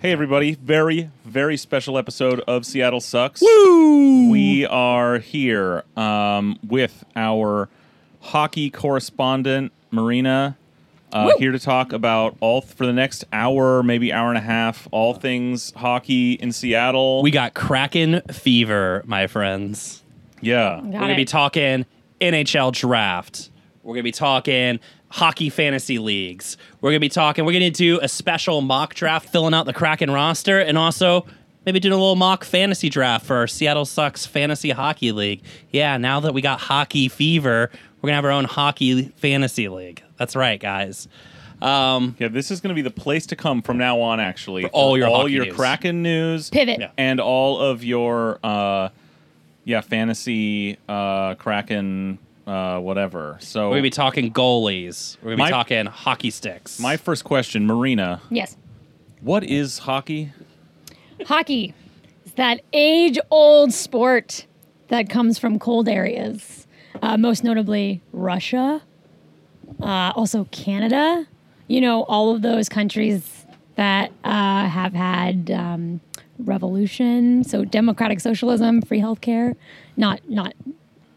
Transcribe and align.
Hey, 0.00 0.12
everybody. 0.12 0.54
Very, 0.54 1.10
very 1.24 1.56
special 1.56 1.98
episode 1.98 2.40
of 2.46 2.64
Seattle 2.66 3.00
Sucks. 3.00 3.40
Woo! 3.40 4.30
We 4.30 4.66
are 4.66 5.18
here 5.18 5.84
um, 5.96 6.58
with 6.66 7.04
our 7.16 7.68
hockey 8.20 8.70
correspondent, 8.70 9.72
Marina, 9.90 10.56
uh, 11.12 11.30
here 11.38 11.50
to 11.50 11.58
talk 11.58 11.92
about 11.92 12.36
all 12.40 12.60
for 12.60 12.84
the 12.86 12.92
next 12.92 13.24
hour, 13.32 13.82
maybe 13.82 14.12
hour 14.12 14.28
and 14.28 14.38
a 14.38 14.42
half, 14.42 14.86
all 14.92 15.14
things 15.14 15.72
hockey 15.74 16.32
in 16.34 16.52
Seattle. 16.52 17.22
We 17.22 17.30
got 17.30 17.54
Kraken 17.54 18.20
fever, 18.30 19.02
my 19.06 19.26
friends. 19.26 20.02
yeah. 20.40 20.80
We're 20.82 20.92
going 20.92 21.08
to 21.08 21.16
be 21.16 21.24
talking 21.24 21.86
NHL 22.20 22.72
draft. 22.72 23.50
We're 23.86 23.94
going 23.94 24.00
to 24.02 24.08
be 24.08 24.12
talking 24.12 24.80
hockey 25.10 25.48
fantasy 25.48 25.98
leagues. 26.00 26.56
We're 26.80 26.90
going 26.90 26.96
to 26.96 27.04
be 27.04 27.08
talking, 27.08 27.44
we're 27.44 27.52
going 27.52 27.70
to 27.72 27.78
do 27.78 28.00
a 28.02 28.08
special 28.08 28.60
mock 28.60 28.94
draft 28.94 29.28
filling 29.28 29.54
out 29.54 29.64
the 29.66 29.72
Kraken 29.72 30.10
roster 30.10 30.58
and 30.58 30.76
also 30.76 31.24
maybe 31.64 31.78
doing 31.78 31.92
a 31.92 31.96
little 31.96 32.16
mock 32.16 32.42
fantasy 32.44 32.88
draft 32.88 33.24
for 33.24 33.36
our 33.36 33.46
Seattle 33.46 33.84
Sucks 33.84 34.26
Fantasy 34.26 34.70
Hockey 34.70 35.12
League. 35.12 35.40
Yeah, 35.70 35.96
now 35.98 36.18
that 36.20 36.34
we 36.34 36.40
got 36.40 36.58
hockey 36.58 37.08
fever, 37.08 37.70
we're 38.02 38.08
going 38.08 38.12
to 38.12 38.16
have 38.16 38.24
our 38.24 38.32
own 38.32 38.44
hockey 38.44 39.04
fantasy 39.16 39.68
league. 39.68 40.02
That's 40.18 40.34
right, 40.34 40.58
guys. 40.58 41.06
Um, 41.62 42.16
Yeah, 42.18 42.26
this 42.28 42.50
is 42.50 42.60
going 42.60 42.70
to 42.70 42.74
be 42.74 42.82
the 42.82 42.90
place 42.90 43.24
to 43.26 43.36
come 43.36 43.62
from 43.62 43.78
now 43.78 44.00
on, 44.00 44.18
actually. 44.18 44.62
For 44.62 44.68
all 44.70 44.98
your 44.98 45.06
all 45.08 45.28
your 45.28 45.44
news. 45.46 45.54
Kraken 45.54 46.02
news. 46.02 46.50
Pivot. 46.50 46.80
Yeah. 46.80 46.90
and 46.98 47.20
all 47.20 47.60
of 47.60 47.84
your 47.84 48.38
uh 48.44 48.88
yeah 49.64 49.80
fantasy 49.80 50.76
uh 50.88 51.34
kraken 51.36 52.18
uh 52.46 52.78
whatever 52.78 53.36
so 53.40 53.64
we're 53.64 53.74
going 53.74 53.78
to 53.78 53.82
be 53.82 53.90
talking 53.90 54.32
goalies. 54.32 55.16
We're 55.22 55.30
going 55.36 55.38
to 55.38 55.42
My- 55.44 55.48
be 55.48 55.52
talking 55.52 55.86
hockey 55.86 56.30
sticks. 56.30 56.78
my 56.78 56.96
first 56.96 57.24
question 57.24 57.66
marina 57.66 58.20
Yes. 58.30 58.56
what 59.20 59.42
is 59.44 59.78
hockey 59.80 60.32
Hockey 61.26 61.72
is 62.26 62.32
that 62.32 62.60
age 62.74 63.18
old 63.30 63.72
sport 63.72 64.46
that 64.88 65.08
comes 65.08 65.38
from 65.38 65.58
cold 65.58 65.88
areas, 65.88 66.66
uh, 67.00 67.16
most 67.16 67.42
notably 67.42 68.02
Russia, 68.12 68.82
uh, 69.80 70.12
also 70.14 70.44
Canada. 70.52 71.26
You 71.68 71.80
know, 71.80 72.02
all 72.04 72.34
of 72.34 72.42
those 72.42 72.68
countries 72.68 73.46
that 73.76 74.12
uh, 74.24 74.68
have 74.68 74.92
had 74.92 75.50
um, 75.50 76.00
revolution, 76.38 77.42
so 77.44 77.64
democratic 77.64 78.20
socialism, 78.20 78.82
free 78.82 79.00
healthcare. 79.00 79.56
Not, 79.96 80.20
not, 80.28 80.52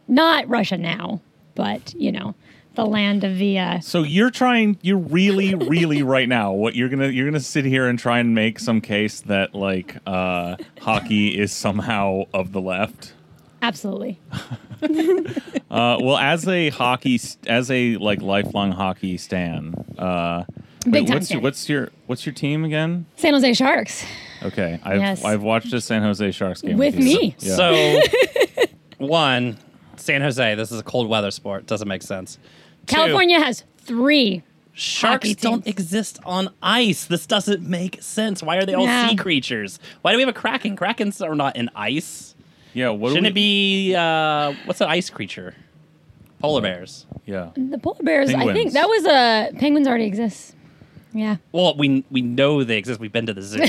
not 0.10 0.48
Russia 0.50 0.78
now, 0.78 1.22
but 1.56 1.94
you 1.94 2.12
know, 2.12 2.36
the 2.76 2.86
land 2.86 3.24
of 3.24 3.38
the. 3.38 3.60
Uh, 3.60 3.80
so 3.80 4.04
you're 4.04 4.32
trying 4.32 4.78
you're 4.82 4.98
really 4.98 5.56
really 5.56 6.04
right 6.16 6.28
now 6.28 6.52
what 6.52 6.76
you're 6.76 6.90
gonna 6.90 7.08
you're 7.10 7.28
gonna 7.28 7.40
sit 7.40 7.64
here 7.66 7.88
and 7.88 7.98
try 8.00 8.20
and 8.20 8.34
make 8.36 8.60
some 8.60 8.82
case 8.82 9.22
that 9.22 9.54
like 9.56 9.98
uh 10.06 10.56
hockey 10.82 11.38
is 11.38 11.52
somehow 11.54 12.24
of 12.34 12.52
the 12.52 12.62
left 12.62 13.14
absolutely. 13.62 14.20
uh 14.82 15.98
well 16.02 16.18
as 16.18 16.48
a 16.48 16.70
hockey 16.70 17.20
as 17.48 17.70
a 17.70 17.98
like 17.98 18.22
lifelong 18.22 18.72
hockey 18.72 19.18
stan 19.18 19.74
uh 19.98 20.44
Big 20.86 20.94
wait, 20.94 21.08
time 21.08 21.16
what's 21.18 21.32
your 21.32 21.42
what's 21.42 21.70
your 21.70 21.90
what's 22.08 22.26
your 22.26 22.34
team 22.34 22.64
again 22.64 23.06
San 23.18 23.34
Jose 23.34 23.54
Sharks. 23.54 24.06
Okay, 24.42 24.80
I've 24.82 25.02
Yes. 25.02 25.26
I've 25.26 25.42
watched 25.42 25.74
a 25.74 25.82
San 25.82 26.02
Jose 26.04 26.32
Sharks 26.32 26.62
game 26.62 26.78
With 26.78 26.96
you. 26.96 27.04
me. 27.04 27.36
Yeah. 27.40 27.56
So, 27.58 28.02
one, 28.98 29.58
San 30.00 30.22
Jose. 30.22 30.56
This 30.56 30.72
is 30.72 30.80
a 30.80 30.84
cold 30.84 31.10
weather 31.10 31.32
sport. 31.32 31.66
Doesn't 31.66 31.88
make 31.88 32.02
sense. 32.04 32.38
Two, 32.86 32.96
California 32.96 33.40
has 33.40 33.64
three. 33.78 34.44
sharks 34.74 35.28
hockey 35.28 35.36
don't 35.36 35.68
exist 35.68 36.20
on 36.26 36.50
ice. 36.62 37.06
This 37.06 37.26
doesn't 37.26 37.62
make 37.62 38.02
sense. 38.02 38.42
Why 38.42 38.58
are 38.58 38.66
they 38.66 38.74
all 38.74 38.86
No. 38.88 39.08
sea 39.10 39.16
creatures? 39.16 39.80
Why 40.02 40.12
do 40.12 40.18
we 40.18 40.22
have 40.24 40.30
a 40.30 40.34
kraken? 40.40 40.76
Krakens 40.78 41.22
are 41.26 41.36
not 41.36 41.56
in 41.58 41.70
ice. 41.76 42.36
yeah, 42.74 42.90
what 42.90 43.10
Shouldn't 43.10 43.26
we, 43.26 43.30
it 43.30 43.34
be 43.34 43.96
uh, 43.96 44.54
what's 44.66 44.82
an 44.82 44.88
ice 44.90 45.10
creature? 45.10 45.56
Polar 46.40 46.62
bears. 46.62 47.06
Yeah, 47.26 47.50
The 47.58 47.78
polar 47.78 48.02
bears. 48.02 48.30
I 48.30 48.34
Penguins. 48.34 48.58
think 48.58 48.74
that 48.74 48.88
was 48.88 49.06
a 49.06 49.52
penguins 49.60 49.88
already 49.88 50.06
exist. 50.06 50.56
Yeah, 51.12 51.38
Well, 51.52 51.76
we 51.76 52.04
we 52.12 52.22
know 52.22 52.64
they 52.64 52.78
exist. 52.78 53.00
We've 53.00 53.12
been 53.12 53.26
to 53.26 53.34
the 53.34 53.42
zoo. 53.42 53.60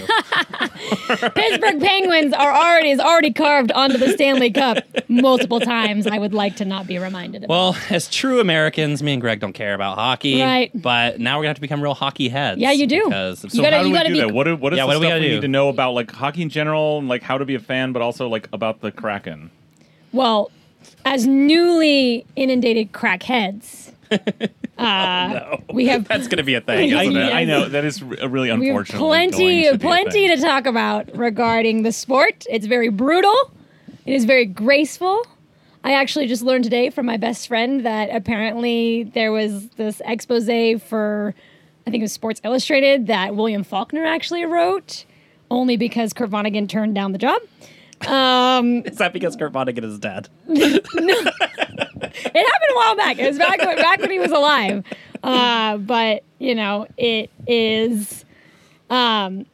Pittsburgh 1.34 1.80
Penguins 1.80 2.32
are 2.34 2.52
already 2.52 2.90
is 2.90 3.00
already 3.00 3.32
carved 3.32 3.72
onto 3.72 3.96
the 3.98 4.10
Stanley 4.12 4.50
Cup 4.50 4.78
multiple 5.08 5.58
times. 5.60 6.06
I 6.06 6.18
would 6.18 6.34
like 6.34 6.56
to 6.56 6.64
not 6.64 6.86
be 6.86 6.98
reminded 6.98 7.44
of. 7.44 7.48
well, 7.48 7.76
as 7.88 8.08
true 8.10 8.40
Americans, 8.40 9.02
me 9.02 9.12
and 9.14 9.20
Greg 9.22 9.40
don't 9.40 9.52
care 9.54 9.74
about 9.74 9.96
hockey. 9.96 10.40
Right. 10.42 10.70
But 10.74 11.18
now 11.18 11.36
we're 11.38 11.44
gonna 11.44 11.48
have 11.50 11.56
to 11.56 11.60
become 11.62 11.82
real 11.82 11.94
hockey 11.94 12.28
heads. 12.28 12.60
Yeah, 12.60 12.72
you 12.72 12.86
do. 12.86 13.04
Because 13.04 13.42
You 13.44 13.50
So 13.50 13.62
gotta- 13.62 13.76
how 13.78 13.82
do 13.84 13.88
we 13.88 13.94
gotta 13.94 14.08
do 14.08 14.14
be- 14.14 14.20
that? 14.20 14.32
What, 14.32 14.44
do- 14.44 14.56
what 14.56 14.72
is 14.72 14.76
Yeah, 14.76 14.82
the 14.84 14.88
what 14.88 14.94
do 14.94 15.00
we 15.00 15.06
we 15.06 15.20
do? 15.20 15.28
need 15.36 15.40
to 15.40 15.48
know 15.48 15.68
about 15.70 15.92
like 15.94 16.10
hockey 16.10 16.42
in 16.42 16.50
general 16.50 16.98
and 16.98 17.08
like 17.08 17.22
how 17.22 17.38
to 17.38 17.44
be 17.44 17.54
a 17.54 17.60
fan, 17.60 17.92
but 17.92 18.02
also 18.02 18.28
like 18.28 18.48
about 18.52 18.80
the 18.82 18.92
Kraken? 18.92 19.50
well, 20.12 20.50
as 21.04 21.26
newly 21.26 22.26
inundated 22.36 22.92
crackheads, 22.92 23.92
no. 25.32 25.62
we 25.72 25.86
have 25.86 26.08
That's 26.08 26.28
gonna 26.28 26.42
be 26.42 26.54
a 26.54 26.60
thing, 26.60 26.94
I, 26.94 27.02
isn't 27.02 27.16
it? 27.16 27.32
I 27.32 27.44
know 27.44 27.68
that 27.68 27.84
is 27.84 28.02
re- 28.02 28.16
really 28.26 28.48
we 28.52 28.68
have 28.68 28.76
unfortunate. 28.76 28.98
plenty 28.98 29.78
plenty 29.78 30.28
to 30.28 30.36
talk 30.40 30.66
about 30.66 31.14
regarding 31.16 31.82
the 31.82 31.92
sport. 31.92 32.46
It's 32.48 32.66
very 32.66 32.88
brutal. 32.88 33.34
It 34.06 34.14
is 34.14 34.24
very 34.24 34.46
graceful. 34.46 35.24
I 35.82 35.92
actually 35.92 36.26
just 36.26 36.42
learned 36.42 36.64
today 36.64 36.90
from 36.90 37.06
my 37.06 37.16
best 37.16 37.48
friend 37.48 37.86
that 37.86 38.14
apparently 38.14 39.04
there 39.04 39.32
was 39.32 39.68
this 39.70 40.02
expose 40.04 40.46
for, 40.82 41.34
I 41.86 41.90
think 41.90 42.02
it 42.02 42.04
was 42.04 42.12
Sports 42.12 42.40
Illustrated, 42.44 43.06
that 43.06 43.34
William 43.34 43.64
Faulkner 43.64 44.04
actually 44.04 44.44
wrote, 44.44 45.06
only 45.50 45.76
because 45.78 46.12
Kurt 46.12 46.30
Vonnegut 46.30 46.68
turned 46.68 46.94
down 46.94 47.12
the 47.12 47.18
job. 47.18 47.40
Um, 48.06 48.82
Is 48.84 48.98
that 48.98 49.12
because 49.12 49.36
Kurt 49.36 49.52
Vonnegut 49.52 49.84
is 49.84 49.98
dead? 49.98 50.28
It 52.14 52.24
happened 52.24 52.70
a 52.72 52.76
while 52.76 52.96
back. 52.96 53.18
It 53.18 53.28
was 53.28 53.38
back 53.38 53.58
when, 53.58 53.76
back 53.76 54.00
when 54.00 54.10
he 54.10 54.18
was 54.18 54.30
alive. 54.30 54.84
Uh, 55.22 55.76
but 55.78 56.24
you 56.38 56.54
know, 56.54 56.86
it 56.96 57.30
is. 57.46 58.24
Um, 58.88 59.46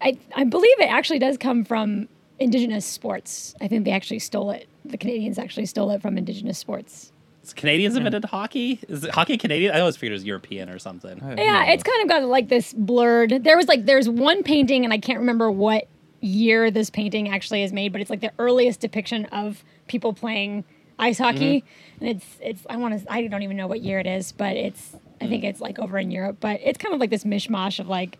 I 0.00 0.18
I 0.34 0.44
believe 0.44 0.80
it 0.80 0.90
actually 0.90 1.18
does 1.18 1.36
come 1.36 1.64
from 1.64 2.08
indigenous 2.38 2.86
sports. 2.86 3.54
I 3.60 3.68
think 3.68 3.84
they 3.84 3.90
actually 3.90 4.20
stole 4.20 4.50
it. 4.50 4.68
The 4.84 4.96
Canadians 4.98 5.38
actually 5.38 5.66
stole 5.66 5.90
it 5.90 6.00
from 6.00 6.16
indigenous 6.16 6.58
sports. 6.58 7.12
Is 7.42 7.54
Canadians 7.54 7.96
invented 7.96 8.26
hockey? 8.26 8.78
Is 8.88 9.04
it 9.04 9.10
hockey 9.10 9.38
Canadian? 9.38 9.74
I 9.74 9.80
always 9.80 9.96
figured 9.96 10.12
it 10.12 10.16
was 10.16 10.24
European 10.24 10.68
or 10.68 10.78
something. 10.78 11.18
Yeah, 11.38 11.64
it's 11.72 11.82
kind 11.82 12.02
of 12.02 12.08
got 12.08 12.24
like 12.24 12.48
this 12.48 12.74
blurred. 12.74 13.42
There 13.42 13.56
was 13.56 13.68
like 13.68 13.86
there's 13.86 14.08
one 14.08 14.42
painting, 14.42 14.84
and 14.84 14.92
I 14.92 14.98
can't 14.98 15.18
remember 15.18 15.50
what 15.50 15.88
year 16.20 16.70
this 16.70 16.90
painting 16.90 17.30
actually 17.30 17.62
is 17.62 17.72
made, 17.72 17.92
but 17.92 18.00
it's 18.00 18.10
like 18.10 18.20
the 18.20 18.32
earliest 18.38 18.80
depiction 18.80 19.24
of 19.26 19.64
people 19.86 20.12
playing 20.12 20.64
ice 20.98 21.18
hockey, 21.18 21.64
and 22.00 22.08
it's 22.10 22.26
it's 22.40 22.62
I 22.68 22.76
want 22.76 23.00
to 23.00 23.12
I 23.12 23.26
don't 23.26 23.42
even 23.42 23.56
know 23.56 23.66
what 23.66 23.80
year 23.80 23.98
it 23.98 24.06
is, 24.06 24.32
but 24.32 24.56
it's 24.56 24.96
I 25.20 25.26
think 25.26 25.44
it's 25.44 25.60
like 25.60 25.78
over 25.78 25.98
in 25.98 26.10
Europe, 26.10 26.36
but 26.40 26.60
it's 26.62 26.78
kind 26.78 26.94
of 26.94 27.00
like 27.00 27.10
this 27.10 27.24
mishmash 27.24 27.78
of 27.80 27.88
like, 27.88 28.18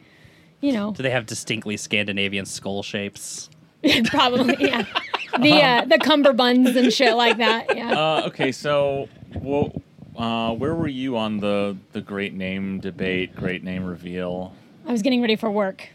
you 0.60 0.72
know, 0.72 0.92
Do 0.92 1.02
they 1.02 1.10
have 1.10 1.26
distinctly 1.26 1.76
Scandinavian 1.76 2.44
skull 2.46 2.82
shapes? 2.82 3.50
probably 4.06 4.56
yeah, 4.58 4.84
the 5.40 5.62
uh, 5.62 5.84
the 5.84 5.98
cummerbunds 5.98 6.74
and 6.76 6.92
shit 6.92 7.14
like 7.14 7.36
that. 7.38 7.76
Yeah, 7.76 7.92
Uh, 7.98 8.22
okay, 8.26 8.50
so 8.50 9.08
well, 9.36 9.72
uh, 10.16 10.52
where 10.54 10.74
were 10.74 10.88
you 10.88 11.16
on 11.16 11.38
the 11.38 11.76
the 11.92 12.00
great 12.00 12.34
name 12.34 12.80
debate, 12.80 13.36
great 13.36 13.62
name 13.62 13.84
reveal? 13.84 14.52
I 14.86 14.92
was 14.92 15.02
getting 15.02 15.20
ready 15.20 15.36
for 15.36 15.50
work. 15.50 15.88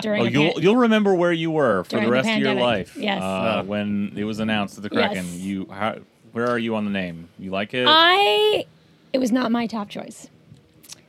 During 0.00 0.22
Oh, 0.22 0.26
a 0.26 0.30
you'll 0.30 0.52
pan- 0.54 0.62
you'll 0.62 0.76
remember 0.76 1.14
where 1.14 1.32
you 1.32 1.50
were 1.50 1.84
for 1.84 1.90
During 1.90 2.04
the 2.04 2.10
the 2.10 2.12
rest 2.12 2.28
of 2.30 2.38
your 2.38 2.54
life. 2.54 2.96
yes. 2.96 3.22
Uh, 3.22 3.60
Oh. 3.62 3.66
when 3.66 4.12
it 4.16 4.24
was 4.24 4.38
announced 4.40 4.80
that 4.80 4.88
the 4.88 4.94
Yes. 4.94 5.12
Kraken. 5.12 5.26
You 5.40 5.66
how, 5.70 5.96
where 6.32 6.46
are 6.48 6.58
you 6.58 6.74
on 6.76 6.84
the 6.84 6.90
name? 6.90 7.28
You 7.38 7.50
like 7.50 7.74
it? 7.74 7.86
I 7.88 8.64
it 9.12 9.18
was 9.18 9.32
not 9.32 9.50
my 9.50 9.66
top 9.66 9.88
choice. 9.88 10.28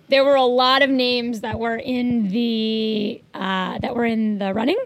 There 0.07 0.23
were 0.25 0.35
a 0.35 0.43
lot 0.45 0.81
of 0.81 0.89
names 0.89 1.41
that 1.41 1.59
were 1.59 1.75
in 1.75 2.29
the 2.29 3.21
uh, 3.33 3.77
that 3.79 3.95
were 3.95 4.05
in 4.05 4.39
the 4.39 4.53
running. 4.53 4.77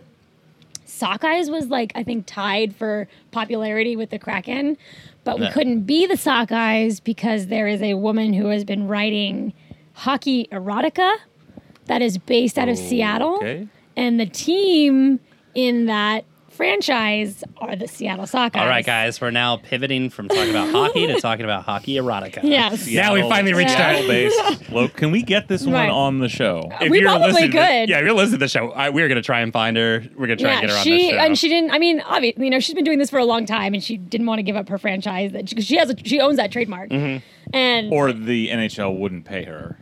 Sockeyes 0.86 1.50
was 1.50 1.68
like 1.68 1.92
I 1.96 2.04
think 2.04 2.26
tied 2.26 2.76
for 2.76 3.08
popularity 3.32 3.96
with 3.96 4.10
the 4.10 4.20
Kraken, 4.20 4.78
but 5.24 5.40
we 5.40 5.46
Yeah. 5.46 5.52
couldn't 5.52 5.82
be 5.82 6.06
the 6.06 6.16
Sockeyes 6.16 7.02
because 7.04 7.48
there 7.48 7.68
is 7.68 7.82
a 7.82 7.94
woman 7.96 8.34
who 8.34 8.48
has 8.48 8.64
been 8.64 8.88
writing 8.88 9.54
hockey 9.94 10.48
erotica 10.52 11.16
that 11.86 12.02
is 12.02 12.18
based 12.18 12.58
out 12.58 12.70
of 12.70 12.78
Seattle, 12.78 13.36
Okay. 13.38 13.68
and 13.96 14.20
the 14.20 14.26
team 14.26 15.20
in 15.56 15.86
that 15.88 16.26
franchise 16.50 17.44
are 17.58 17.76
the 17.76 17.88
Seattle 17.88 18.26
Sockeyes. 18.26 18.62
All 18.62 18.68
right, 18.68 18.86
guys, 18.86 19.20
we're 19.20 19.32
now 19.32 19.58
pivoting 19.58 20.10
from 20.12 20.28
talking 20.28 20.52
about 20.52 20.70
hockey 20.70 21.08
to 21.08 21.20
talking 21.22 21.46
about 21.46 21.64
hockey 21.64 21.96
erotica. 21.96 22.40
Yes. 22.44 22.88
Now 22.90 23.16
we 23.16 23.22
finally 23.24 23.54
reached 23.54 23.72
Yeah. 23.78 23.96
our 23.98 24.08
based. 24.08 24.70
Look, 24.72 24.94
can 24.96 25.12
we 25.12 25.24
get 25.24 25.48
this 25.48 25.64
one 25.66 25.74
Right. 25.74 25.90
on 25.90 26.20
the 26.20 26.30
show? 26.30 26.70
If 26.80 26.92
We 26.92 27.00
you're 27.00 27.10
probably 27.10 27.30
listening 27.32 27.52
to- 27.52 27.58
yeah, 27.58 27.98
if 28.00 28.06
you're 28.06 28.14
listening 28.14 28.34
to 28.40 28.46
the 28.46 28.48
show, 28.48 28.72
I, 28.72 28.90
we're 28.92 29.08
going 29.08 29.16
to 29.16 29.24
try 29.24 29.42
and 29.42 29.52
find 29.52 29.76
her. 29.78 30.04
We're 30.16 30.28
going 30.28 30.38
to 30.38 30.44
try 30.44 30.54
and 30.54 30.62
get 30.62 30.70
her 30.70 30.76
on 30.78 30.84
the 30.86 31.10
show. 31.10 31.18
and 31.18 31.38
she 31.38 31.50
didn't. 31.50 31.72
I 31.72 31.80
mean, 31.80 32.02
obviously, 32.02 32.46
you 32.46 32.52
know, 32.52 32.60
she's 32.60 32.76
been 32.76 32.84
doing 32.84 33.00
this 33.00 33.10
for 33.10 33.20
a 33.20 33.26
long 33.26 33.46
time, 33.46 33.74
and 33.74 33.84
she 33.84 33.98
didn't 33.98 34.28
want 34.28 34.40
to 34.40 34.44
give 34.44 34.56
up 34.56 34.70
her 34.70 34.78
franchise. 34.78 35.32
That 35.32 35.50
she, 35.50 35.56
'cause 35.56 35.66
she 35.66 35.78
has, 35.78 35.90
a, 35.90 35.96
she 36.04 36.20
owns 36.20 36.38
that 36.38 36.52
trademark, 36.52 36.90
Mm-hmm. 36.92 37.56
and 37.56 37.92
Or 37.92 38.14
the 38.14 38.50
NHL 38.50 38.96
wouldn't 38.98 39.26
pay 39.26 39.44
her. 39.46 39.80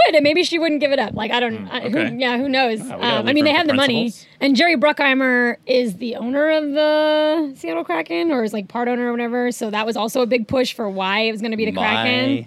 Or 0.00 0.04
they 0.04 0.12
would, 0.12 0.14
and 0.16 0.22
maybe 0.24 0.42
she 0.44 0.58
wouldn't 0.58 0.80
give 0.80 0.92
it 0.92 0.98
up. 0.98 1.14
Like 1.14 1.30
I 1.30 1.40
don't, 1.40 1.68
I, 1.68 1.86
okay. 1.86 2.10
who, 2.10 2.16
yeah, 2.18 2.36
who 2.38 2.48
knows? 2.48 2.80
we 2.82 2.88
gotta 2.88 3.20
Um, 3.20 3.28
I 3.28 3.32
mean, 3.32 3.44
they 3.44 3.52
have 3.52 3.66
the 3.66 3.74
money, 3.74 4.12
and 4.40 4.56
Jerry 4.56 4.76
Bruckheimer 4.76 5.56
is 5.66 5.96
the 5.96 6.16
owner 6.16 6.50
of 6.50 6.70
the 6.72 7.52
Seattle 7.56 7.84
Kraken, 7.84 8.30
or 8.32 8.44
is 8.44 8.52
like 8.52 8.68
part 8.68 8.88
owner 8.88 9.08
or 9.08 9.12
whatever. 9.12 9.52
So 9.52 9.70
that 9.70 9.86
was 9.86 9.96
also 9.96 10.22
a 10.22 10.26
big 10.26 10.48
push 10.48 10.72
for 10.72 10.88
why 10.88 11.20
it 11.20 11.32
was 11.32 11.40
going 11.40 11.50
to 11.52 11.56
be 11.56 11.66
the 11.66 11.72
Kraken. 11.72 12.36
My 12.38 12.46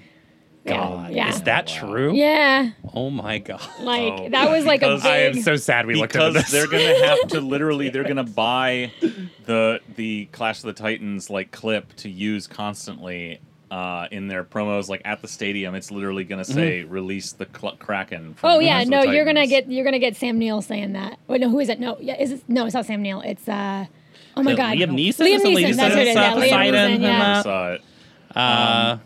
God, 0.66 1.12
Yeah, 1.12 1.28
is 1.28 1.42
that 1.42 1.68
true? 1.68 2.14
yeah, 2.14 2.70
Oh 2.94 3.10
my 3.10 3.40
God. 3.40 3.60
like 3.82 4.14
Oh. 4.14 4.30
that 4.30 4.50
was 4.50 4.64
like 4.66 4.82
a 4.82 4.96
big. 4.96 5.06
I 5.06 5.18
am 5.24 5.42
so 5.42 5.58
sad 5.58 5.86
we 5.86 5.96
looked 5.96 6.16
into 6.16 6.28
because 6.32 6.44
this. 6.44 6.52
they're 6.54 6.68
gonna 6.68 7.06
have 7.06 7.28
to 7.30 7.42
literally 7.42 7.90
they're 7.90 8.06
gonna 8.06 8.24
buy 8.24 8.90
the 9.46 9.82
the 9.98 10.30
Clash 10.32 10.60
of 10.60 10.68
the 10.68 10.74
Titans 10.74 11.30
like 11.30 11.52
clip 11.52 11.94
to 11.98 12.10
use 12.10 12.48
constantly 12.48 13.42
uh, 13.74 14.08
in 14.12 14.28
their 14.28 14.44
promos 14.44 14.88
like 14.88 15.02
at 15.04 15.22
the 15.24 15.28
stadium. 15.28 15.74
It's 15.74 15.90
literally 15.90 16.24
gonna 16.24 16.46
say 16.46 16.84
release 16.84 17.32
the 17.32 17.48
cl- 17.60 17.76
Kraken. 17.78 18.36
From 18.36 18.52
Oh 18.52 18.60
yeah, 18.60 18.82
of 18.82 18.86
the 18.86 18.92
no, 18.92 19.02
you're 19.04 19.26
gonna 19.26 19.48
get 19.48 19.70
you're 19.72 19.84
gonna 19.86 19.98
get 19.98 20.16
Sam 20.16 20.38
Neill 20.38 20.62
saying 20.62 20.94
that. 20.94 21.18
Wait, 21.28 21.42
no, 21.42 21.50
who 21.50 21.60
is 21.60 21.70
it? 21.70 21.80
No, 21.80 21.98
yeah, 22.00 22.16
is 22.22 22.32
it? 22.34 22.44
No, 22.48 22.66
it's 22.66 22.76
not 22.76 22.86
Sam 22.86 23.02
Neill. 23.02 23.22
It's 23.22 23.48
uh, 23.50 23.86
oh 24.38 24.44
my 24.44 24.52
Is 24.52 24.58
god, 24.58 24.78
Liam 24.78 24.92
Neeson? 24.92 25.26
Liam 25.26 25.36
Is 25.38 25.44
it 25.44 25.48
Neeson. 25.48 25.70
Liam 25.72 25.76
That's 25.78 25.96
what 25.96 26.02
it 26.04 26.08
is. 26.10 26.16
Yeah, 26.16 26.34
Liam 26.34 26.72
Neeson. 26.72 26.76
and 26.94 27.04
Yeah. 27.04 27.20
that? 27.20 27.44
saw 27.44 27.72
it. 27.74 27.82
Uh, 28.36 28.98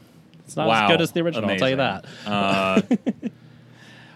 it's 0.45 0.55
not 0.57 0.67
wow, 0.67 0.85
as 0.85 0.91
good 0.91 1.01
as 1.01 1.11
the 1.13 1.21
original. 1.21 1.49
I'll 1.49 1.57
tell 1.57 1.69
you 1.69 1.75
that. 1.77 2.05
Uh, 2.25 2.81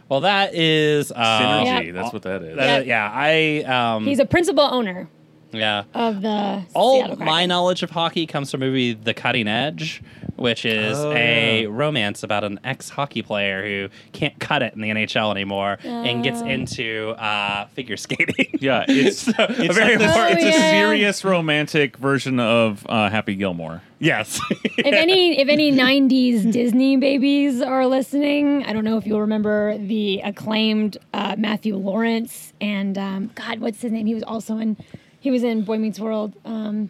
Well, 0.09 0.21
that 0.21 0.53
is 0.53 1.09
uh, 1.09 1.39
synergy. 1.39 1.85
Yeah. 1.85 1.91
That's 1.93 2.11
what 2.11 2.23
that 2.23 2.41
is. 2.43 2.57
that- 2.57 2.85
yeah, 2.85 3.09
I 3.09 3.63
um, 3.63 4.05
He's 4.05 4.19
a 4.19 4.25
principal 4.25 4.63
owner 4.65 5.07
yeah. 5.53 5.83
of 5.93 6.21
the 6.21 6.63
All 6.73 6.97
Seattle 6.97 7.15
Kraken. 7.15 7.25
my 7.33 7.45
knowledge 7.45 7.81
of 7.81 7.91
hockey 7.91 8.27
comes 8.27 8.51
from 8.51 8.59
the 8.59 8.65
movie 8.65 8.91
The 8.91 9.13
Cutting 9.13 9.47
Edge, 9.47 10.01
which 10.41 10.65
is 10.65 10.97
Oh, 10.97 11.11
a 11.13 11.61
yeah. 11.63 11.67
romance 11.69 12.23
about 12.23 12.43
an 12.43 12.59
ex 12.63 12.89
hockey 12.89 13.21
player 13.21 13.63
who 13.63 13.89
can't 14.11 14.37
cut 14.39 14.61
it 14.63 14.73
in 14.73 14.81
the 14.81 14.89
NHL 14.89 15.31
anymore 15.31 15.77
and 15.83 16.23
gets 16.23 16.41
Oh. 16.41 16.45
into 16.47 17.09
uh, 17.17 17.67
figure 17.67 17.97
skating. 17.97 18.57
Yeah, 18.59 18.85
it's 18.89 19.19
So, 19.19 19.31
a 19.37 19.45
it's, 19.49 19.75
very 19.75 19.95
like 19.95 19.99
this- 19.99 20.07
important- 20.07 20.39
it's 20.39 20.57
a 20.57 20.59
Oh, 20.59 20.71
serious 20.71 21.23
romantic 21.23 21.97
version 21.97 22.39
of 22.39 22.85
uh, 22.89 23.09
Happy 23.09 23.35
Gilmore. 23.35 23.81
yes. 23.99 24.39
if 24.77 24.85
any 24.85 25.39
if 25.39 25.47
any 25.47 25.71
90s 25.71 26.51
Disney 26.51 26.97
babies 26.97 27.61
are 27.61 27.85
listening, 27.87 28.63
I 28.65 28.73
don't 28.73 28.83
know 28.83 28.97
if 28.97 29.05
you'll 29.05 29.21
remember 29.21 29.77
the 29.77 30.21
acclaimed 30.23 30.97
uh, 31.13 31.35
Matthew 31.37 31.75
Lawrence 31.75 32.53
and 32.59 32.97
um, 32.97 33.31
God, 33.35 33.59
what's 33.59 33.81
his 33.81 33.91
name? 33.91 34.05
He 34.07 34.13
was 34.15 34.23
also 34.23 34.57
in 34.57 34.75
he 35.19 35.29
was 35.29 35.43
in 35.43 35.63
Boy 35.63 35.77
Meets 35.77 35.99
World. 35.99 36.33
Um, 36.45 36.89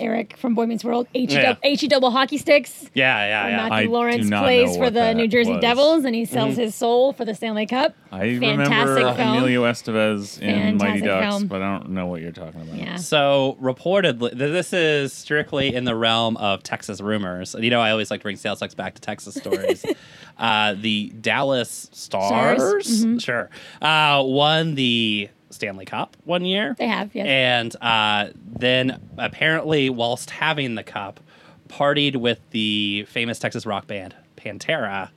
Eric 0.00 0.36
from 0.36 0.54
Boy 0.54 0.66
Meets 0.66 0.84
World, 0.84 1.06
HE, 1.14 1.26
Yeah. 1.28 1.54
HE 1.62 1.88
double 1.88 2.10
hockey 2.10 2.38
sticks. 2.38 2.88
yeah, 2.94 3.26
yeah, 3.26 3.42
where 3.44 3.50
yeah. 3.52 3.64
I 3.64 3.68
Matthew 3.68 3.86
do 3.88 3.92
Lawrence 3.92 4.26
not 4.28 4.42
plays 4.44 4.68
know 4.70 4.74
for 4.74 4.80
what 4.80 4.94
the 4.94 5.14
New 5.14 5.28
Jersey 5.28 5.52
was. 5.52 5.60
Devils, 5.60 6.04
and 6.04 6.14
he 6.14 6.24
sells 6.24 6.52
Mm-hmm. 6.52 6.60
his 6.60 6.74
soul 6.74 7.12
for 7.12 7.24
the 7.24 7.34
Stanley 7.34 7.66
Cup. 7.66 7.94
I 8.12 8.38
Fantastic 8.38 8.40
remember 8.98 9.14
film. 9.14 9.28
Emilio 9.36 9.64
Estevez 9.64 10.40
in 10.40 10.76
Mighty 10.78 11.00
Ducks, 11.02 11.26
film. 11.36 11.46
but 11.46 11.62
I 11.62 11.78
don't 11.78 11.90
know 11.90 12.06
what 12.06 12.20
you're 12.22 12.32
talking 12.32 12.60
about. 12.62 12.74
Yeah. 12.76 12.96
So 12.96 13.56
reportedly, 13.60 14.36
this 14.36 14.72
is 14.72 15.12
strictly 15.12 15.74
in 15.74 15.84
the 15.84 15.94
realm 15.94 16.36
of 16.38 16.62
Texas 16.62 17.00
rumors. 17.00 17.54
You 17.58 17.70
know, 17.70 17.80
I 17.80 17.90
always 17.92 18.10
like 18.10 18.20
to 18.20 18.24
bring 18.24 18.36
sales 18.36 18.60
tax 18.60 18.74
back 18.74 18.94
to 18.94 19.00
Texas 19.00 19.34
stories. 19.36 19.84
uh, 20.38 20.74
the 20.76 21.10
Dallas 21.20 21.88
Stars, 21.92 22.58
Stars? 22.58 23.04
Mm-hmm. 23.04 23.18
sure, 23.18 23.50
uh, 23.82 24.22
won 24.26 24.74
the 24.74 25.28
Stanley 25.50 25.84
Cup 25.84 26.16
one 26.24 26.44
year. 26.44 26.74
They 26.78 26.88
have, 26.88 27.14
yes. 27.14 27.26
And 27.26 27.76
uh, 27.82 28.30
then 28.34 29.00
apparently, 29.18 29.90
whilst 29.90 30.30
having 30.30 30.74
the 30.74 30.84
cup, 30.84 31.20
partied 31.68 32.16
with 32.16 32.40
the 32.50 33.04
famous 33.08 33.38
Texas 33.38 33.66
rock 33.66 33.86
band 33.86 34.14
Pantera. 34.36 35.10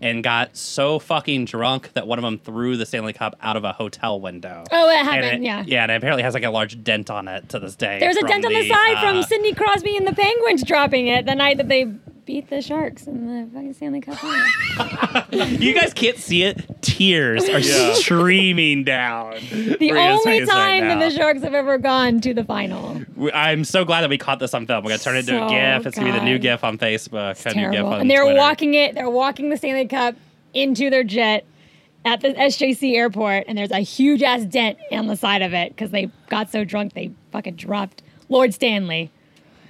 And 0.00 0.22
got 0.22 0.56
so 0.56 1.00
fucking 1.00 1.46
drunk 1.46 1.92
that 1.94 2.06
one 2.06 2.20
of 2.20 2.22
them 2.22 2.38
threw 2.38 2.76
the 2.76 2.86
Stanley 2.86 3.12
Cup 3.12 3.34
out 3.42 3.56
of 3.56 3.64
a 3.64 3.72
hotel 3.72 4.20
window. 4.20 4.62
Oh, 4.70 4.88
it 4.88 5.04
happened, 5.04 5.42
yeah. 5.42 5.64
Yeah, 5.66 5.82
and 5.82 5.90
it 5.90 5.96
apparently 5.96 6.22
has 6.22 6.34
like 6.34 6.44
a 6.44 6.50
large 6.50 6.84
dent 6.84 7.10
on 7.10 7.26
it 7.26 7.48
to 7.48 7.58
this 7.58 7.74
day. 7.74 7.98
There's 7.98 8.16
a 8.16 8.22
dent 8.22 8.46
on 8.46 8.52
the 8.52 8.68
side 8.68 8.94
uh, 8.98 9.00
from 9.00 9.22
Sidney 9.24 9.54
Crosby 9.54 9.96
and 9.96 10.06
the 10.06 10.14
Penguins 10.14 10.62
dropping 10.62 11.08
it 11.08 11.26
the 11.26 11.34
night 11.34 11.56
that 11.56 11.68
they 11.68 11.92
beat 12.28 12.50
the 12.50 12.60
Sharks 12.60 13.06
in 13.06 13.26
the 13.26 13.50
fucking 13.54 13.72
Stanley 13.72 14.02
Cup 14.02 14.16
final. 14.18 15.24
You 15.58 15.72
guys 15.74 15.94
can't 15.94 16.18
see 16.18 16.42
it. 16.42 16.82
Tears 16.82 17.48
are 17.48 17.58
Yeah. 17.58 17.94
streaming 17.94 18.84
down. 18.84 19.36
The 19.50 19.92
only 19.92 20.22
face 20.24 20.46
right 20.46 20.80
time 20.80 20.88
that 20.88 20.98
the 20.98 21.10
Sharks 21.16 21.42
have 21.42 21.54
ever 21.54 21.78
gone 21.78 22.20
to 22.20 22.34
the 22.34 22.44
final. 22.44 23.00
We- 23.16 23.32
I'm 23.32 23.64
so 23.64 23.86
glad 23.86 24.02
that 24.02 24.10
we 24.10 24.18
caught 24.18 24.40
this 24.40 24.52
on 24.52 24.66
film. 24.66 24.84
We're 24.84 24.90
gonna 24.90 24.98
turn 24.98 25.16
it 25.16 25.20
into 25.26 25.42
a 25.42 25.48
GIF. 25.48 25.86
It's 25.86 25.96
gonna 25.98 26.12
be 26.12 26.18
the 26.18 26.24
new 26.24 26.38
GIF 26.38 26.64
on 26.64 26.76
Facebook. 26.76 27.30
It's 27.30 27.46
a 27.46 27.54
new 27.54 27.62
GIF 27.62 27.72
terrible. 27.72 27.92
on 27.94 28.00
And 28.02 28.10
they 28.10 28.16
were 28.18 28.24
Twitter. 28.24 28.38
walking 28.38 28.74
it. 28.74 28.94
They're 28.94 29.08
walking 29.08 29.48
the 29.48 29.56
Stanley 29.56 29.86
Cup 29.86 30.14
into 30.52 30.90
their 30.90 31.04
jet 31.04 31.46
at 32.04 32.20
the 32.20 32.34
SJC 32.38 32.94
airport, 32.94 33.44
and 33.48 33.56
there's 33.56 33.70
a 33.70 33.80
huge 33.80 34.22
ass 34.22 34.44
dent 34.44 34.76
on 34.92 35.06
the 35.06 35.16
side 35.16 35.40
of 35.40 35.54
it 35.54 35.70
because 35.70 35.92
they 35.92 36.10
got 36.28 36.50
so 36.52 36.62
drunk 36.62 36.92
they 36.92 37.10
fucking 37.32 37.56
dropped 37.56 38.02
Lord 38.28 38.52
Stanley. 38.52 39.10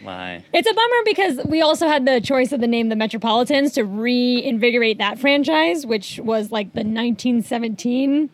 Why? 0.02 0.44
It's 0.52 0.68
a 0.68 0.74
bummer 0.74 1.02
because 1.04 1.40
we 1.46 1.60
also 1.60 1.88
had 1.88 2.06
the 2.06 2.20
choice 2.20 2.52
of 2.52 2.60
the 2.60 2.66
name 2.66 2.88
the 2.88 2.96
Metropolitans 2.96 3.72
to 3.72 3.84
reinvigorate 3.84 4.98
that 4.98 5.18
franchise, 5.18 5.84
which 5.86 6.20
was 6.22 6.52
like 6.52 6.72
the 6.72 6.80
1917. 6.80 8.30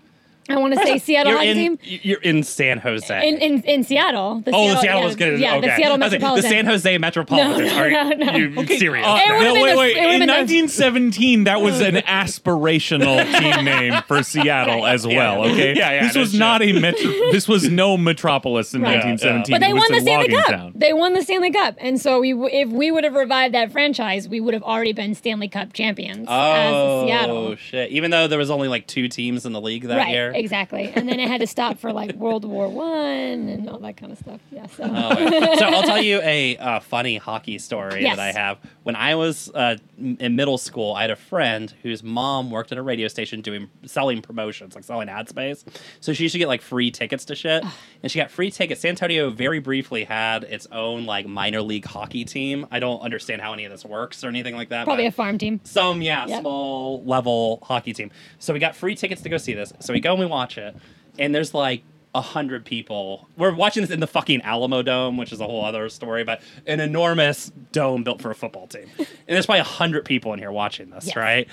I 0.48 0.56
want 0.58 0.74
to 0.74 0.80
say 0.80 0.98
Seattle 0.98 1.32
You're 1.32 1.38
hockey 1.38 1.50
in, 1.66 1.78
team 1.78 2.00
you're 2.02 2.20
in 2.20 2.42
San 2.42 2.78
Jose. 2.78 3.28
in, 3.28 3.38
in 3.38 3.62
in 3.62 3.84
Seattle. 3.84 4.40
The 4.44 4.50
oh, 4.54 4.68
the 4.74 4.80
Seattle 4.80 5.00
yeah, 5.00 5.06
was 5.06 5.16
good. 5.16 5.40
Yeah, 5.40 5.56
okay. 5.56 5.68
the 5.68 5.76
Seattle 5.76 6.02
I 6.02 6.06
was 6.06 6.12
like, 6.20 6.42
The 6.42 6.48
San 6.48 6.66
Jose 6.66 6.98
Metropolitan. 6.98 7.66
No, 7.66 7.74
no, 7.74 7.82
Are 7.82 7.90
no, 7.90 8.24
no. 8.26 8.32
you 8.36 8.58
Okay, 8.60 8.78
serious? 8.78 9.06
uh, 9.06 9.18
It 9.22 9.28
no, 9.28 9.38
been 9.54 9.62
wait, 9.62 9.70
the- 9.72 9.78
wait. 9.78 9.96
it 9.96 10.02
In 10.02 10.10
been 10.20 10.26
the- 10.28 10.32
1917, 10.34 11.44
that 11.44 11.60
was 11.62 11.80
an 11.80 11.94
aspirational 12.06 13.24
team 13.38 13.64
name 13.64 13.94
for 14.06 14.22
Seattle 14.22 14.86
as 14.86 15.06
well. 15.06 15.46
Yeah. 15.46 15.52
Okay, 15.52 15.74
Yeah, 15.76 15.92
yeah, 15.92 16.06
This 16.06 16.16
was 16.16 16.30
shit. 16.32 16.40
not 16.40 16.62
a 16.62 16.72
metro. 16.72 17.10
This 17.32 17.48
was 17.48 17.68
no 17.70 17.96
metropolis 17.96 18.74
in 18.74 18.82
Right. 18.82 18.96
1917. 19.04 19.54
But 19.54 19.60
they 19.66 19.72
won 19.72 19.90
the 19.92 20.00
Stanley 20.00 20.28
Cup. 20.28 20.46
town. 20.46 20.72
They 20.74 20.92
won 20.92 21.12
the 21.14 21.22
Stanley 21.22 21.50
Cup, 21.52 21.76
and 21.78 22.00
so 22.00 22.20
we, 22.20 22.32
if 22.34 22.68
we 22.68 22.90
would 22.90 23.04
have 23.04 23.14
revived 23.14 23.54
that 23.54 23.72
franchise, 23.72 24.28
we 24.28 24.40
would 24.40 24.54
have 24.54 24.62
already 24.62 24.92
been 24.92 25.14
Stanley 25.14 25.48
Cup 25.48 25.72
champions 25.72 26.26
Oh 26.28 27.06
Seattle. 27.06 27.36
Oh 27.36 27.56
shit! 27.56 27.90
Even 27.90 28.10
though 28.10 28.26
there 28.28 28.38
was 28.38 28.50
only 28.50 28.68
like 28.68 28.86
two 28.86 29.08
teams 29.08 29.46
in 29.46 29.52
the 29.52 29.60
league 29.60 29.84
that 29.84 29.96
right, 29.96 30.08
year. 30.10 30.33
Exactly. 30.34 30.92
And 30.94 31.08
then 31.08 31.18
it 31.20 31.28
had 31.28 31.40
to 31.40 31.46
stop 31.46 31.78
for 31.78 31.92
like 31.92 32.14
World 32.16 32.44
War 32.44 32.68
One 32.68 33.48
and 33.48 33.68
all 33.68 33.78
that 33.80 33.96
kind 33.96 34.12
of 34.12 34.18
stuff. 34.18 34.40
Yeah. 34.50 34.66
So. 34.66 34.84
Oh, 34.86 35.54
so 35.58 35.64
I'll 35.66 35.82
tell 35.82 36.02
you 36.02 36.20
a 36.22 36.56
uh, 36.56 36.80
funny 36.80 37.16
hockey 37.16 37.58
story 37.58 38.02
Yes. 38.02 38.16
that 38.16 38.22
I 38.36 38.38
have. 38.38 38.58
When 38.82 38.96
I 38.96 39.14
was 39.14 39.50
uh, 39.54 39.76
in 39.98 40.36
middle 40.36 40.58
school, 40.58 40.94
I 40.94 41.02
had 41.02 41.10
a 41.10 41.16
friend 41.16 41.72
whose 41.82 42.02
mom 42.02 42.50
worked 42.50 42.72
at 42.72 42.78
a 42.78 42.82
radio 42.82 43.08
station 43.08 43.40
doing 43.40 43.70
selling 43.86 44.20
promotions, 44.22 44.74
like 44.74 44.84
selling 44.84 45.08
ad 45.08 45.28
space. 45.28 45.64
So 46.00 46.12
she 46.12 46.24
used 46.24 46.32
to 46.34 46.38
get 46.38 46.48
like 46.48 46.60
free 46.62 46.90
tickets 46.90 47.24
to 47.26 47.34
shit, 47.34 47.64
and 48.02 48.10
she 48.12 48.18
got 48.18 48.30
free 48.30 48.50
tickets. 48.50 48.80
San 48.82 48.90
Antonio 48.90 49.30
very 49.30 49.58
briefly 49.60 50.04
had 50.04 50.44
its 50.44 50.66
own 50.72 51.06
like 51.06 51.26
minor 51.26 51.62
league 51.62 51.84
hockey 51.86 52.24
team. 52.24 52.66
I 52.70 52.78
don't 52.80 53.00
understand 53.00 53.40
how 53.40 53.52
any 53.52 53.64
of 53.64 53.72
this 53.72 53.84
works 53.84 54.22
or 54.24 54.28
anything 54.28 54.54
like 54.54 54.68
that. 54.68 54.84
Probably 54.84 55.06
a 55.06 55.12
farm 55.12 55.38
team. 55.38 55.60
some 55.64 56.02
yeah 56.02 56.26
Yep. 56.26 56.40
small 56.40 57.02
level 57.04 57.58
hockey 57.62 57.92
team 57.92 58.10
so 58.38 58.52
we 58.52 58.58
got 58.58 58.74
free 58.76 58.94
tickets 58.94 59.22
to 59.22 59.28
go 59.28 59.36
see 59.36 59.52
this 59.54 59.72
so 59.80 59.92
we 59.92 60.00
go 60.00 60.16
and 60.16 60.23
we 60.24 60.30
watch 60.30 60.58
it 60.58 60.74
and 61.18 61.34
there's 61.34 61.54
like 61.54 61.82
a 62.16 62.20
hundred 62.20 62.64
people. 62.64 63.28
We're 63.36 63.52
watching 63.54 63.82
this 63.82 63.90
in 63.90 63.98
the 63.98 64.06
fucking 64.06 64.42
alamo 64.42 64.82
dome 64.82 65.16
which 65.16 65.32
is 65.32 65.40
a 65.40 65.44
whole 65.46 65.64
other 65.64 65.88
story 65.88 66.22
but 66.24 66.40
an 66.66 66.78
enormous 66.80 67.50
dome 67.72 68.04
built 68.04 68.22
for 68.22 68.30
a 68.30 68.34
football 68.34 68.66
team. 68.68 68.86
And 68.98 69.06
there's 69.26 69.46
probably 69.46 69.60
a 69.60 69.64
hundred 69.64 70.04
people 70.04 70.32
in 70.32 70.38
here 70.38 70.52
watching 70.52 70.90
this 70.90 71.06
Yes. 71.08 71.16
right? 71.16 71.48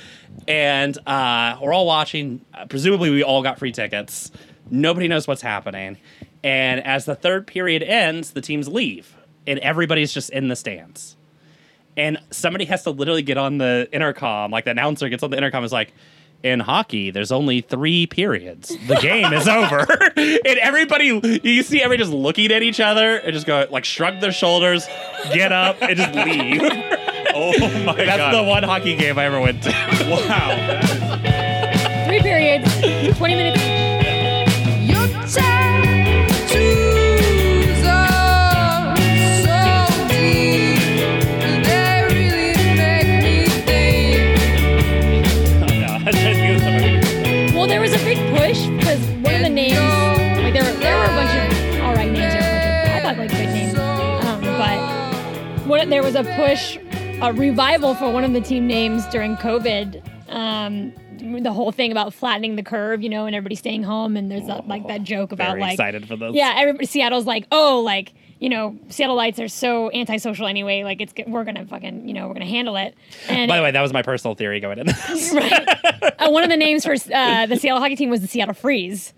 And 0.48 0.98
uh, 1.08 1.58
we're 1.62 1.74
all 1.74 1.86
watching. 1.88 2.46
Uh, 2.54 2.66
presumably 2.68 3.10
we 3.10 3.24
all 3.24 3.42
got 3.42 3.58
free 3.60 3.72
tickets. 3.72 4.32
Nobody 4.70 5.08
knows 5.08 5.28
what's 5.28 5.42
happening. 5.42 5.98
And 6.44 6.86
as 6.86 7.06
the 7.06 7.16
third 7.16 7.48
period 7.48 7.82
ends 7.84 8.32
the 8.32 8.42
teams 8.42 8.68
leave 8.68 9.16
and 9.48 9.58
everybody's 9.60 10.14
just 10.14 10.30
in 10.30 10.48
the 10.48 10.56
stands. 10.56 11.18
And 11.98 12.20
somebody 12.30 12.66
has 12.66 12.84
to 12.84 12.92
literally 12.92 13.22
get 13.24 13.38
on 13.38 13.58
the 13.58 13.90
intercom, 13.92 14.52
like 14.52 14.66
the 14.66 14.72
announcer 14.72 15.10
gets 15.10 15.24
on 15.24 15.32
the 15.32 15.38
intercom, 15.38 15.64
is 15.64 15.74
like, 15.74 15.94
in 16.44 16.60
hockey, 16.60 17.12
there's 17.12 17.32
only 17.32 17.62
three 17.62 18.08
periods. 18.08 18.70
The 18.88 18.96
game 18.96 19.32
is 19.34 19.48
over. 19.48 19.86
and 20.16 20.58
everybody, 20.60 21.40
you 21.44 21.64
see 21.64 21.82
everybody 21.82 21.98
just 21.98 22.12
looking 22.14 22.52
at 22.52 22.64
each 22.64 22.80
other 22.80 23.18
and 23.18 23.34
just 23.34 23.46
go, 23.46 23.68
like, 23.70 23.86
shrug 23.86 24.20
their 24.22 24.32
shoulders, 24.32 24.88
get 25.34 25.52
up, 25.52 25.78
and 25.82 25.98
just 25.98 26.14
leave. 26.16 26.62
Oh 27.34 27.52
my 27.86 27.86
god. 27.86 27.98
That's 27.98 28.18
god! 28.18 28.34
the 28.36 28.44
one 28.44 28.64
hockey 28.64 28.94
game 28.98 29.18
I 29.18 29.24
ever 29.26 29.40
went 29.40 29.64
to. 29.64 29.70
wow. 29.70 30.82
Three 32.08 32.20
periods, 32.22 33.18
20 33.18 33.36
minutes. 33.36 33.62
Your 34.82 35.08
tattoos 35.08 35.91
there 55.90 56.04
was 56.04 56.16
a 56.16 56.24
push, 56.24 56.78
a 57.22 57.34
revival 57.34 57.96
for 57.96 58.12
one 58.12 58.24
of 58.24 58.34
the 58.34 58.42
team 58.42 58.68
names 58.68 59.06
during 59.08 59.36
COVID. 59.38 60.02
Um, 60.30 60.94
the 61.44 61.52
whole 61.52 61.72
thing 61.72 61.92
about 61.92 62.14
flattening 62.14 62.56
the 62.56 62.64
curve, 62.64 63.02
you 63.02 63.10
know, 63.10 63.26
and 63.26 63.36
everybody 63.36 63.56
staying 63.56 63.84
home, 63.84 64.18
and 64.18 64.32
there's 64.32 64.48
that, 64.48 64.68
like 64.68 64.88
that 64.88 65.04
joke 65.04 65.32
about 65.32 65.50
Very 65.52 65.62
like 65.62 65.74
excited 65.74 66.08
for 66.08 66.16
this. 66.16 66.34
yeah, 66.34 66.54
everybody 66.58 66.86
Seattle's 66.86 67.26
like, 67.26 67.46
oh, 67.52 67.82
like 67.82 68.14
you 68.40 68.50
know, 68.50 68.78
Seattleites 68.88 69.44
are 69.44 69.48
so 69.48 69.92
antisocial 69.92 70.48
anyway. 70.48 70.84
Like 70.84 71.00
it's 71.00 71.14
we're 71.28 71.44
gonna 71.44 71.66
fucking 71.66 72.08
you 72.08 72.14
know 72.14 72.28
we're 72.28 72.34
gonna 72.34 72.46
handle 72.46 72.76
it. 72.76 72.96
And 73.28 73.48
By 73.50 73.58
the 73.58 73.64
way, 73.64 73.72
that 73.72 73.82
was 73.82 73.94
my 73.94 74.02
personal 74.02 74.36
theory 74.36 74.60
going 74.60 74.80
in. 74.80 74.88
this. 74.88 75.32
right, 75.36 76.14
uh, 76.20 76.30
one 76.30 76.44
of 76.44 76.50
the 76.50 76.58
names 76.58 76.84
for 76.86 76.94
uh, 76.94 77.46
the 77.46 77.56
Seattle 77.58 77.80
hockey 77.82 77.96
team 77.96 78.10
was 78.10 78.22
the 78.22 78.28
Seattle 78.28 78.56
Freeze. 78.56 79.14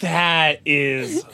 that 0.00 0.60
is 0.64 1.24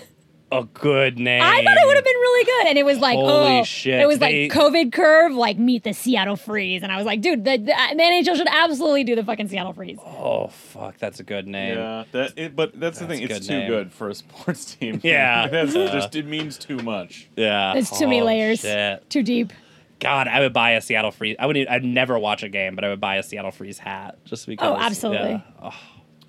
a 0.52 0.64
good 0.64 1.18
name. 1.18 1.42
I 1.42 1.64
thought 1.64 1.76
it 1.76 1.86
would 1.86 1.96
have 1.96 2.04
been 2.04 2.14
really 2.14 2.44
good, 2.44 2.66
and 2.68 2.78
it 2.78 2.84
was 2.84 2.98
like, 2.98 3.16
Holy 3.16 3.58
oh, 3.60 3.64
shit, 3.64 4.00
it 4.00 4.06
was 4.06 4.18
they- 4.20 4.48
like 4.48 4.52
COVID 4.56 4.92
curve, 4.92 5.32
like 5.32 5.58
meet 5.58 5.82
the 5.82 5.92
Seattle 5.92 6.36
Freeze, 6.36 6.82
and 6.82 6.92
I 6.92 6.96
was 6.96 7.04
like, 7.06 7.20
dude, 7.20 7.44
the, 7.44 7.56
the, 7.58 7.72
uh, 7.72 7.88
the 7.94 8.02
NHL 8.02 8.36
should 8.36 8.46
absolutely 8.48 9.02
do 9.04 9.16
the 9.16 9.24
fucking 9.24 9.48
Seattle 9.48 9.72
Freeze. 9.72 9.98
Oh 10.04 10.46
fuck, 10.48 10.98
that's 10.98 11.18
a 11.20 11.24
good 11.24 11.48
name. 11.48 11.76
Yeah, 11.78 12.04
that. 12.12 12.32
It, 12.38 12.54
but 12.56 12.78
that's, 12.78 12.98
the 13.00 13.06
thing. 13.06 13.22
It's 13.22 13.46
too 13.46 13.58
name. 13.58 13.68
good 13.68 13.92
for 13.92 14.08
a 14.08 14.14
sports 14.14 14.74
team. 14.76 15.00
Yeah. 15.02 15.48
that's 15.50 15.74
Yeah. 15.74 15.90
just 15.92 16.14
it 16.14 16.26
means 16.26 16.58
too 16.58 16.76
much. 16.78 17.28
Yeah. 17.36 17.72
There's 17.72 17.90
too 17.90 18.06
many 18.06 18.20
Oh, 18.20 18.26
layers, 18.26 18.60
shit. 18.60 19.08
too 19.10 19.22
deep. 19.22 19.52
God, 19.98 20.28
I 20.28 20.40
would 20.40 20.52
buy 20.52 20.72
a 20.72 20.80
Seattle 20.80 21.10
Freeze. 21.10 21.36
I 21.38 21.46
wouldn't. 21.46 21.70
I'd 21.70 21.82
never 21.84 22.18
watch 22.18 22.42
a 22.42 22.48
game, 22.50 22.74
but 22.74 22.84
I 22.84 22.90
would 22.90 23.00
buy 23.00 23.16
a 23.16 23.22
Seattle 23.22 23.50
Freeze 23.50 23.78
hat 23.78 24.18
just 24.24 24.46
oh, 24.46 24.52
because. 24.52 24.76
Oh, 24.78 24.80
absolutely. 24.80 25.30
yeah. 25.30 25.40
Oh, 25.62 25.74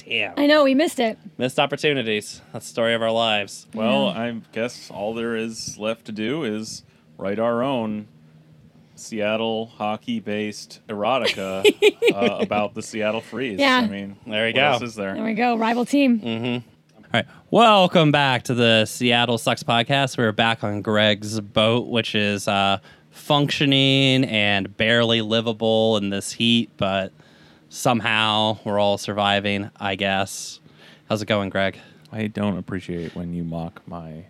damn. 0.08 0.34
I 0.38 0.46
know 0.48 0.64
we 0.64 0.76
missed 0.76 1.00
it. 1.00 1.18
Missed 1.38 1.60
opportunities. 1.60 2.42
That's 2.54 2.66
the 2.66 2.72
story 2.72 2.94
of 2.94 3.02
our 3.02 3.12
lives. 3.12 3.68
Well, 3.74 4.08
I 4.08 4.42
guess 4.52 4.90
all 4.92 5.14
there 5.14 5.36
is 5.36 5.78
left 5.78 6.06
to 6.06 6.12
do 6.12 6.44
is 6.44 6.84
write 7.18 7.40
our 7.40 7.64
own 7.64 8.08
Seattle 8.96 9.68
hockey-based 9.68 10.82
erotica 10.88 11.64
uh, 12.14 12.38
about 12.44 12.74
the 12.74 12.82
Seattle 12.82 13.22
Freeze. 13.22 13.60
Yeah. 13.60 13.78
I 13.78 13.88
mean, 13.88 14.18
There 14.26 14.48
you 14.48 14.54
what 14.54 14.60
go. 14.60 14.66
Else 14.74 14.82
is 14.82 14.96
There 14.96 15.14
there? 15.14 15.24
we 15.24 15.34
go, 15.34 15.56
rival 15.58 15.86
team. 15.86 16.20
Mm. 16.20 16.64
All 16.98 17.04
right. 17.14 17.26
Welcome 17.52 18.12
back 18.12 18.44
to 18.44 18.54
the 18.54 18.86
Seattle 18.86 19.38
Sucks 19.38 19.64
podcast. 19.64 20.18
We're 20.18 20.32
back 20.32 20.64
on 20.64 20.82
Greg's 20.82 21.40
boat, 21.40 21.88
which 21.88 22.16
is 22.16 22.48
uh, 22.48 22.80
functioning 23.12 24.24
and 24.26 24.76
barely 24.78 25.22
livable 25.22 25.98
in 25.98 26.10
this 26.10 26.32
heat, 26.32 26.70
but 26.78 27.12
somehow 27.70 28.60
we're 28.64 28.80
all 28.80 28.98
surviving, 28.98 29.70
I 29.80 29.96
guess. 29.96 30.60
How's 31.10 31.22
it 31.22 31.28
going, 31.28 31.50
Greg? 31.50 31.80
I 32.12 32.28
don't 32.28 32.58
appreciate 32.58 33.16
when 33.16 33.34
you 33.34 33.44
mock 33.44 33.82
my. 33.88 34.26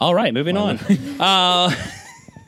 All 0.00 0.14
right, 0.14 0.34
moving 0.34 0.56
on. 0.56 0.78
uh, 1.20 1.70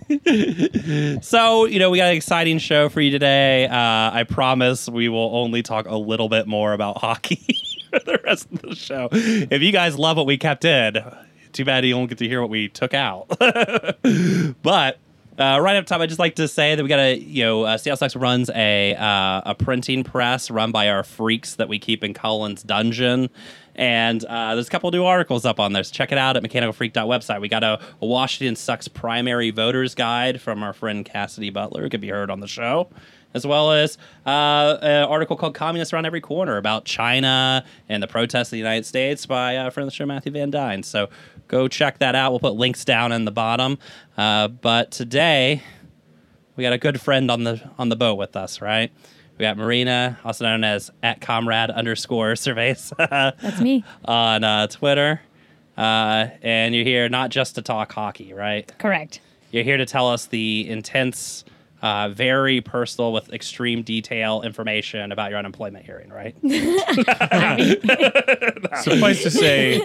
so, 1.22 1.64
you 1.64 1.78
know, 1.78 1.90
we 1.90 1.98
got 1.98 2.10
an 2.10 2.16
exciting 2.16 2.58
show 2.58 2.88
for 2.88 3.00
you 3.00 3.10
today. 3.10 3.66
Uh, 3.66 4.10
I 4.12 4.24
promise 4.28 4.88
we 4.88 5.08
will 5.08 5.36
only 5.36 5.62
talk 5.62 5.86
a 5.86 5.96
little 5.96 6.28
bit 6.28 6.46
more 6.46 6.72
about 6.72 6.98
hockey 7.00 7.58
for 7.90 8.00
the 8.00 8.20
rest 8.24 8.50
of 8.52 8.62
the 8.62 8.74
show. 8.74 9.08
If 9.12 9.62
you 9.62 9.72
guys 9.72 9.98
love 9.98 10.16
what 10.16 10.26
we 10.26 10.36
kept 10.36 10.64
in, 10.64 11.02
too 11.52 11.64
bad 11.64 11.84
you 11.84 11.94
don't 11.94 12.06
get 12.06 12.18
to 12.18 12.28
hear 12.28 12.40
what 12.40 12.50
we 12.50 12.68
took 12.68 12.94
out. 12.94 13.28
but 14.62 14.98
uh, 15.38 15.58
right 15.60 15.76
up 15.76 15.86
top, 15.86 16.00
I'd 16.00 16.08
just 16.08 16.18
like 16.18 16.36
to 16.36 16.48
say 16.48 16.74
that 16.74 16.82
we 16.82 16.88
got 16.88 17.00
a, 17.00 17.18
you 17.18 17.44
know, 17.44 17.62
uh, 17.64 17.76
Seattle 17.76 17.96
Sucks 17.96 18.16
runs 18.16 18.50
a 18.50 18.94
uh, 18.94 19.42
a 19.46 19.54
printing 19.54 20.04
press 20.04 20.50
run 20.50 20.72
by 20.72 20.88
our 20.88 21.02
freaks 21.02 21.56
that 21.56 21.68
we 21.68 21.78
keep 21.78 22.04
in 22.04 22.14
Cullen's 22.14 22.62
dungeon. 22.62 23.30
And 23.76 24.24
uh, 24.24 24.54
there's 24.54 24.68
a 24.68 24.70
couple 24.70 24.90
new 24.92 25.04
articles 25.04 25.44
up 25.44 25.58
on 25.58 25.72
there. 25.72 25.82
So 25.82 25.92
check 25.92 26.12
it 26.12 26.18
out 26.18 26.36
at 26.36 26.42
mechanicalfreak.website. 26.44 27.40
We 27.40 27.48
got 27.48 27.64
a, 27.64 27.80
a 28.00 28.06
Washington 28.06 28.54
Sucks 28.54 28.86
primary 28.86 29.50
voters 29.50 29.96
guide 29.96 30.40
from 30.40 30.62
our 30.62 30.72
friend 30.72 31.04
Cassidy 31.04 31.50
Butler, 31.50 31.82
who 31.82 31.88
could 31.88 32.00
be 32.00 32.08
heard 32.08 32.30
on 32.30 32.38
the 32.40 32.46
show, 32.46 32.88
as 33.34 33.46
well 33.46 33.72
as 33.72 33.98
uh, 34.26 34.78
an 34.80 35.04
article 35.04 35.36
called 35.36 35.54
Communists 35.54 35.92
Around 35.92 36.06
Every 36.06 36.20
Corner 36.20 36.56
about 36.56 36.84
China 36.84 37.64
and 37.88 38.02
the 38.02 38.06
protests 38.06 38.52
in 38.52 38.56
the 38.56 38.60
United 38.60 38.86
States 38.86 39.26
by 39.26 39.56
uh, 39.56 39.70
friend 39.70 39.86
of 39.86 39.92
the 39.92 39.96
show, 39.96 40.06
Matthew 40.06 40.32
Van 40.32 40.50
Dyne. 40.50 40.82
So 40.82 41.08
go 41.48 41.68
check 41.68 41.98
that 41.98 42.14
out. 42.14 42.30
We'll 42.30 42.40
put 42.40 42.54
links 42.54 42.84
down 42.84 43.12
in 43.12 43.24
the 43.24 43.32
bottom. 43.32 43.78
Uh, 44.16 44.48
but 44.48 44.90
today, 44.90 45.62
we 46.56 46.62
got 46.62 46.72
a 46.72 46.78
good 46.78 47.00
friend 47.00 47.30
on 47.30 47.44
the 47.44 47.60
on 47.78 47.88
the 47.88 47.96
boat 47.96 48.14
with 48.14 48.36
us, 48.36 48.60
right? 48.60 48.92
We 49.36 49.42
got 49.42 49.56
Marina, 49.56 50.18
also 50.24 50.44
known 50.44 50.62
as 50.62 50.92
at 51.02 51.20
comrade 51.20 51.70
underscore 51.70 52.36
surveys 52.36 52.92
That's 52.96 53.60
me. 53.60 53.84
on 54.04 54.44
uh, 54.44 54.68
Twitter. 54.68 55.20
Uh, 55.76 56.28
and 56.40 56.72
you're 56.72 56.84
here 56.84 57.08
not 57.08 57.30
just 57.30 57.56
to 57.56 57.62
talk 57.62 57.90
hockey, 57.92 58.32
right? 58.32 58.72
Correct. 58.78 59.20
You're 59.50 59.64
here 59.64 59.76
to 59.76 59.86
tell 59.86 60.08
us 60.08 60.26
the 60.26 60.68
intense, 60.70 61.44
uh, 61.84 62.08
very 62.08 62.62
personal, 62.62 63.12
with 63.12 63.30
extreme 63.30 63.82
detail 63.82 64.40
information 64.40 65.12
about 65.12 65.28
your 65.28 65.38
unemployment 65.38 65.84
hearing, 65.84 66.08
right? 66.08 66.34
Suffice 68.82 69.22
to 69.22 69.30
say, 69.30 69.84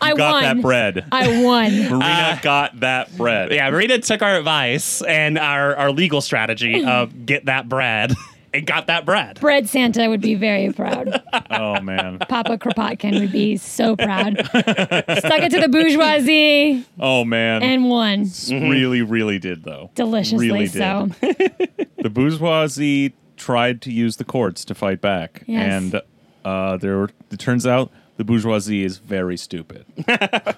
I 0.00 0.14
got 0.14 0.34
won. 0.34 0.42
that 0.44 0.62
bread. 0.62 1.04
I 1.10 1.42
won. 1.42 1.72
Marina 1.90 2.38
got 2.42 2.78
that 2.78 3.16
bread. 3.16 3.50
yeah, 3.50 3.68
Marina 3.70 3.98
took 3.98 4.22
our 4.22 4.36
advice 4.36 5.02
and 5.02 5.36
our, 5.36 5.74
our 5.74 5.90
legal 5.90 6.20
strategy 6.20 6.84
of 6.84 7.26
get 7.26 7.46
that 7.46 7.68
bread 7.68 8.14
and 8.54 8.66
got 8.66 8.86
that 8.88 9.04
bread. 9.06 9.40
Bread 9.40 9.68
Santa 9.68 10.08
would 10.08 10.20
be 10.20 10.34
very 10.34 10.72
proud. 10.72 11.22
Oh 11.54 11.80
man. 11.80 12.18
Papa 12.18 12.56
Kropotkin 12.58 13.20
would 13.20 13.30
be 13.32 13.56
so 13.56 13.94
proud. 13.94 14.38
Stuck 14.38 15.42
it 15.42 15.50
to 15.50 15.60
the 15.60 15.68
bourgeoisie 15.70 16.84
Oh 16.98 17.24
man. 17.24 17.62
and 17.62 17.88
won. 17.88 18.26
really, 18.50 19.02
really 19.02 19.38
did 19.38 19.62
though. 19.64 19.90
Deliciously 19.94 20.48
Really 20.50 20.66
so. 20.66 21.08
the 21.20 22.10
bourgeoisie 22.10 23.12
tried 23.36 23.82
to 23.82 23.92
use 23.92 24.16
the 24.16 24.24
courts 24.24 24.64
to 24.66 24.74
fight 24.74 25.00
back, 25.00 25.42
Yes. 25.46 25.72
and 25.82 26.00
uh, 26.44 26.76
there 26.78 26.96
were, 26.98 27.10
it 27.30 27.38
turns 27.38 27.66
out 27.66 27.90
the 28.16 28.24
bourgeoisie 28.24 28.84
is 28.84 28.98
very 28.98 29.36
stupid. 29.36 29.84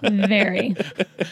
Very. 0.03 0.75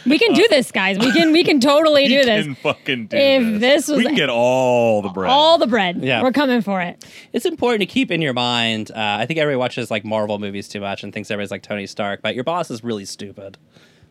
We 0.07 0.19
can 0.19 0.33
do 0.35 0.47
this, 0.49 0.71
guys. 0.71 0.99
We 0.99 1.13
can 1.13 1.33
we 1.33 1.45
can 1.45 1.61
totally 1.61 2.07
do 2.09 2.19
We 2.19 2.25
this. 2.25 2.45
can 2.47 2.55
fucking 2.55 3.07
do 3.09 3.17
If 3.17 3.61
this 3.61 3.89
was- 3.89 3.99
we 3.99 4.05
can 4.05 4.15
get 4.15 4.29
all 4.31 5.03
the 5.03 5.09
bread. 5.09 5.31
All 5.31 5.59
the 5.59 5.67
bread. 5.67 5.99
Yeah. 6.03 6.23
We're 6.23 6.33
coming 6.33 6.61
for 6.63 6.81
it. 6.81 7.05
It's 7.33 7.45
important 7.45 7.81
to 7.81 7.87
keep 7.87 8.11
in 8.11 8.23
your 8.23 8.33
mind. 8.35 8.91
Uh, 8.91 8.95
I 9.21 9.27
think 9.27 9.39
everybody 9.41 9.59
watches 9.59 9.91
like 9.91 10.05
Marvel 10.05 10.39
movies 10.39 10.69
too 10.69 10.81
much 10.81 11.03
and 11.03 11.13
thinks 11.13 11.31
everybody's 11.31 11.51
like 11.51 11.63
Tony 11.63 11.87
Stark, 11.87 12.23
but 12.23 12.35
your 12.35 12.45
boss 12.45 12.71
is 12.71 12.83
really 12.85 13.05
stupid. 13.05 13.59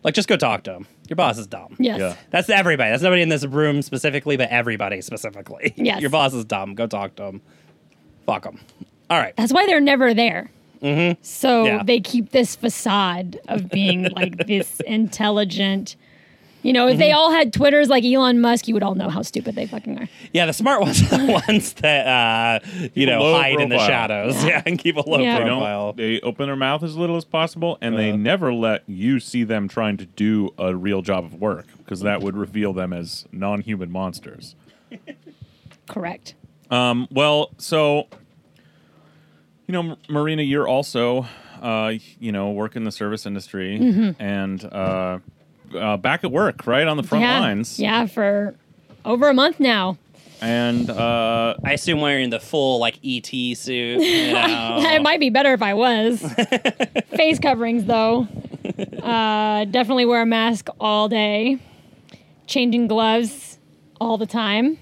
Like, 0.03 0.15
just 0.15 0.27
go 0.27 0.35
talk 0.35 0.63
to 0.63 0.73
him. 0.73 0.87
Your 1.09 1.15
boss 1.15 1.37
is 1.37 1.45
dumb. 1.45 1.75
Yes. 1.79 1.99
Yeah. 1.99 2.15
That's 2.31 2.49
everybody. 2.49 2.89
That's 2.89 3.03
nobody 3.03 3.21
in 3.21 3.29
this 3.29 3.45
room 3.45 3.83
specifically, 3.83 4.35
but 4.35 4.49
everybody 4.49 4.99
specifically. 5.01 5.73
Yes. 5.77 6.01
Your 6.01 6.09
boss 6.09 6.33
is 6.33 6.43
dumb. 6.43 6.73
Go 6.75 6.87
talk 6.87 7.15
to 7.17 7.23
him. 7.25 7.41
Fuck 8.25 8.45
him. 8.45 8.59
All 9.09 9.19
right. 9.19 9.35
That's 9.37 9.53
why 9.53 9.65
they're 9.67 9.79
never 9.79 10.13
there. 10.13 10.49
So 10.81 10.88
Mm-hmm. 10.88 11.65
Yeah. 11.65 11.83
they 11.83 12.00
keep 12.00 12.31
this 12.31 12.55
facade 12.55 13.39
of 13.47 13.69
being 13.69 14.09
like 14.15 14.47
this 14.47 14.79
intelligent. 14.88 15.95
You 16.63 16.73
know, 16.73 16.85
if 16.88 16.91
Mm-hmm. 16.93 17.00
they 17.00 17.11
all 17.11 17.31
had 17.31 17.53
Twitters 17.53 17.88
like 17.89 18.03
Elon 18.03 18.39
Musk, 18.39 18.67
you 18.67 18.75
would 18.75 18.83
all 18.83 18.93
know 18.93 19.09
how 19.09 19.23
stupid 19.23 19.55
they 19.55 19.65
fucking 19.65 19.97
are. 19.97 20.07
Yeah, 20.31 20.45
the 20.45 20.53
smart 20.53 20.81
ones 20.81 21.01
are 21.11 21.17
the 21.17 21.41
ones 21.47 21.73
that, 21.73 22.05
uh, 22.07 22.89
you 22.93 23.07
know, 23.07 23.19
low 23.21 23.33
hide 23.39 23.59
in 23.59 23.69
the 23.69 23.79
shadows. 23.79 24.43
Yeah, 24.43 24.61
and 24.65 24.77
keep 24.77 24.95
a 24.95 25.01
low 25.01 25.17
Yeah. 25.19 25.39
they, 25.39 25.45
profile. 25.45 25.85
don't, 25.93 25.97
they 25.97 26.19
open 26.21 26.45
their 26.47 26.55
mouth 26.55 26.83
as 26.83 26.95
little 26.95 27.17
as 27.17 27.25
possible, 27.25 27.79
and 27.81 27.97
they 27.97 28.11
Uh. 28.11 28.15
never 28.15 28.53
let 28.53 28.83
you 28.88 29.19
see 29.19 29.43
them 29.43 29.67
trying 29.67 29.97
to 29.97 30.05
do 30.05 30.50
a 30.59 30.75
real 30.75 31.01
job 31.01 31.25
of 31.25 31.33
work 31.41 31.65
because 31.79 32.01
that 32.01 32.21
would 32.21 32.35
reveal 32.38 32.73
them 32.73 32.93
as 32.93 33.25
non-human 33.31 33.91
monsters. 33.91 34.55
Correct. 35.88 36.35
Um, 36.69 37.07
well, 37.11 37.50
so 37.57 38.07
you 39.71 39.83
know, 39.83 39.91
M- 39.91 39.97
Marina, 40.09 40.41
you're 40.41 40.67
also 40.67 41.25
uh, 41.61 41.93
you 42.19 42.31
know 42.31 42.51
work 42.51 42.75
in 42.75 42.83
the 42.83 42.91
service 42.91 43.25
industry 43.25 43.79
Mm-hmm. 43.79 44.21
and 44.21 44.63
uh, 44.65 45.19
uh, 45.73 45.97
back 45.97 46.23
at 46.25 46.31
work, 46.31 46.67
right 46.67 46.85
on 46.85 46.97
the 46.97 47.03
front 47.03 47.23
yeah. 47.23 47.39
lines. 47.39 47.79
Yeah, 47.79 48.05
for 48.05 48.53
over 49.05 49.29
a 49.29 49.33
month 49.33 49.59
now. 49.59 49.97
And 50.41 50.89
uh, 50.89 51.55
I 51.63 51.73
assume 51.73 52.01
wearing 52.01 52.31
the 52.31 52.39
full, 52.39 52.79
like, 52.79 52.97
ET 53.05 53.27
suit. 53.27 53.67
You 53.67 54.33
know? 54.33 54.79
it 54.91 55.03
might 55.03 55.19
be 55.19 55.29
better 55.29 55.53
if 55.53 55.61
I 55.61 55.75
was. 55.75 56.19
Face 57.15 57.37
coverings, 57.37 57.85
though. 57.85 58.27
Uh, 59.03 59.65
definitely 59.65 60.05
wear 60.05 60.23
a 60.23 60.25
mask 60.25 60.67
all 60.79 61.07
day. 61.07 61.59
Changing 62.47 62.87
gloves 62.87 63.59
all 64.01 64.17
the 64.17 64.25
time. 64.25 64.79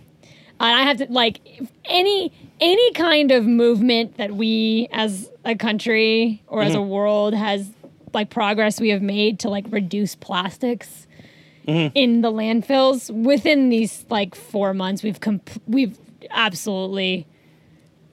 And 0.62 0.76
I 0.80 0.84
have 0.84 0.98
to 1.00 1.08
like 1.10 1.42
any 1.84 2.32
any 2.62 2.92
kind 2.94 3.32
of 3.32 3.46
movement 3.46 4.18
that 4.18 4.36
we 4.36 4.88
as 4.92 5.30
a 5.46 5.56
country 5.56 6.44
or 6.48 6.62
as 6.62 6.74
a 6.74 6.78
mm-hmm. 6.78 6.90
world 6.90 7.34
has 7.34 7.70
like 8.14 8.30
progress 8.30 8.80
we 8.82 8.90
have 8.90 9.02
made 9.02 9.40
to 9.40 9.50
like 9.50 9.66
reduce 9.70 10.16
plastics 10.16 11.08
mm-hmm. 11.68 11.92
in 11.96 12.22
the 12.22 12.32
landfills 12.32 13.10
within 13.24 13.70
these 13.70 14.06
like 14.10 14.36
four 14.36 14.74
months 14.74 15.04
we've 15.04 15.20
comp- 15.20 15.62
we've 15.68 15.98
absolutely 16.32 17.28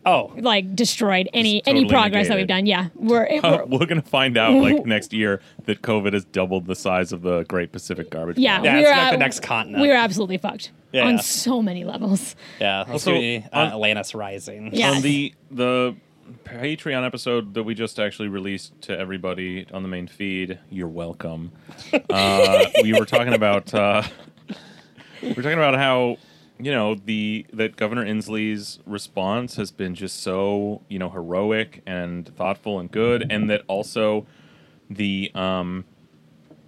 Oh, 0.06 0.32
like 0.38 0.74
destroyed 0.76 1.28
any 1.34 1.58
Just 1.58 1.68
any 1.68 1.80
totally 1.80 1.92
progress 1.92 2.28
that 2.28 2.36
we've 2.36 2.46
done. 2.46 2.64
Yeah, 2.64 2.88
we're, 2.94 3.24
it- 3.24 3.44
Uh, 3.44 3.64
we're 3.66 3.78
we're 3.80 3.86
gonna 3.86 4.02
find 4.02 4.38
out 4.38 4.54
like 4.54 4.86
next 4.96 5.12
year 5.12 5.40
that 5.64 5.82
COVID 5.82 6.12
has 6.12 6.24
doubled 6.24 6.66
the 6.66 6.76
size 6.76 7.12
of 7.12 7.22
the 7.22 7.42
Great 7.44 7.72
Pacific 7.72 8.08
Garbage. 8.10 8.38
yeah, 8.38 8.56
Patch. 8.58 8.64
Yeah, 8.64 8.74
we 8.74 8.80
it's 8.82 8.88
were 8.90 8.96
like 8.96 9.10
the 9.12 9.16
next 9.18 9.40
continent. 9.42 9.82
we're 9.82 9.94
absolutely 9.96 10.38
fucked 10.38 10.70
Yeah. 10.92 11.06
on 11.08 11.18
so 11.18 11.60
many 11.60 11.84
levels. 11.84 12.36
yeah. 12.60 12.78
Let's 12.80 12.90
Also, 12.90 13.12
do, 13.14 13.42
uh, 13.52 13.56
on- 13.58 13.66
Atlantis 13.72 14.14
Rising. 14.14 14.70
Yeah. 14.72 14.92
On 14.92 15.02
the 15.02 15.34
the 15.50 15.96
Patreon 16.44 17.04
episode 17.06 17.54
that 17.54 17.62
we 17.62 17.74
just 17.74 18.00
actually 18.00 18.28
released 18.28 18.80
to 18.82 18.98
everybody 18.98 19.64
on 19.72 19.82
the 19.82 19.88
main 19.88 20.06
feed, 20.08 20.58
you're 20.70 20.88
welcome. 20.88 21.52
Uh, 22.10 22.64
we 22.82 22.92
were 22.92 23.04
talking 23.06 23.32
about 23.34 23.72
uh, 23.74 24.02
we 25.22 25.28
were 25.32 25.42
talking 25.42 25.52
about 25.58 25.74
how 25.74 26.16
you 26.58 26.70
know 26.72 26.94
the 26.94 27.46
that 27.52 27.76
Governor 27.76 28.04
Inslee's 28.04 28.78
response 28.86 29.56
has 29.56 29.70
been 29.70 29.94
just 29.94 30.22
so 30.22 30.82
you 30.88 30.98
know 30.98 31.10
heroic 31.10 31.82
and 31.86 32.26
thoughtful 32.36 32.78
and 32.80 32.90
good, 32.90 33.26
and 33.30 33.50
that 33.50 33.62
also 33.68 34.26
the 34.88 35.30
um 35.34 35.84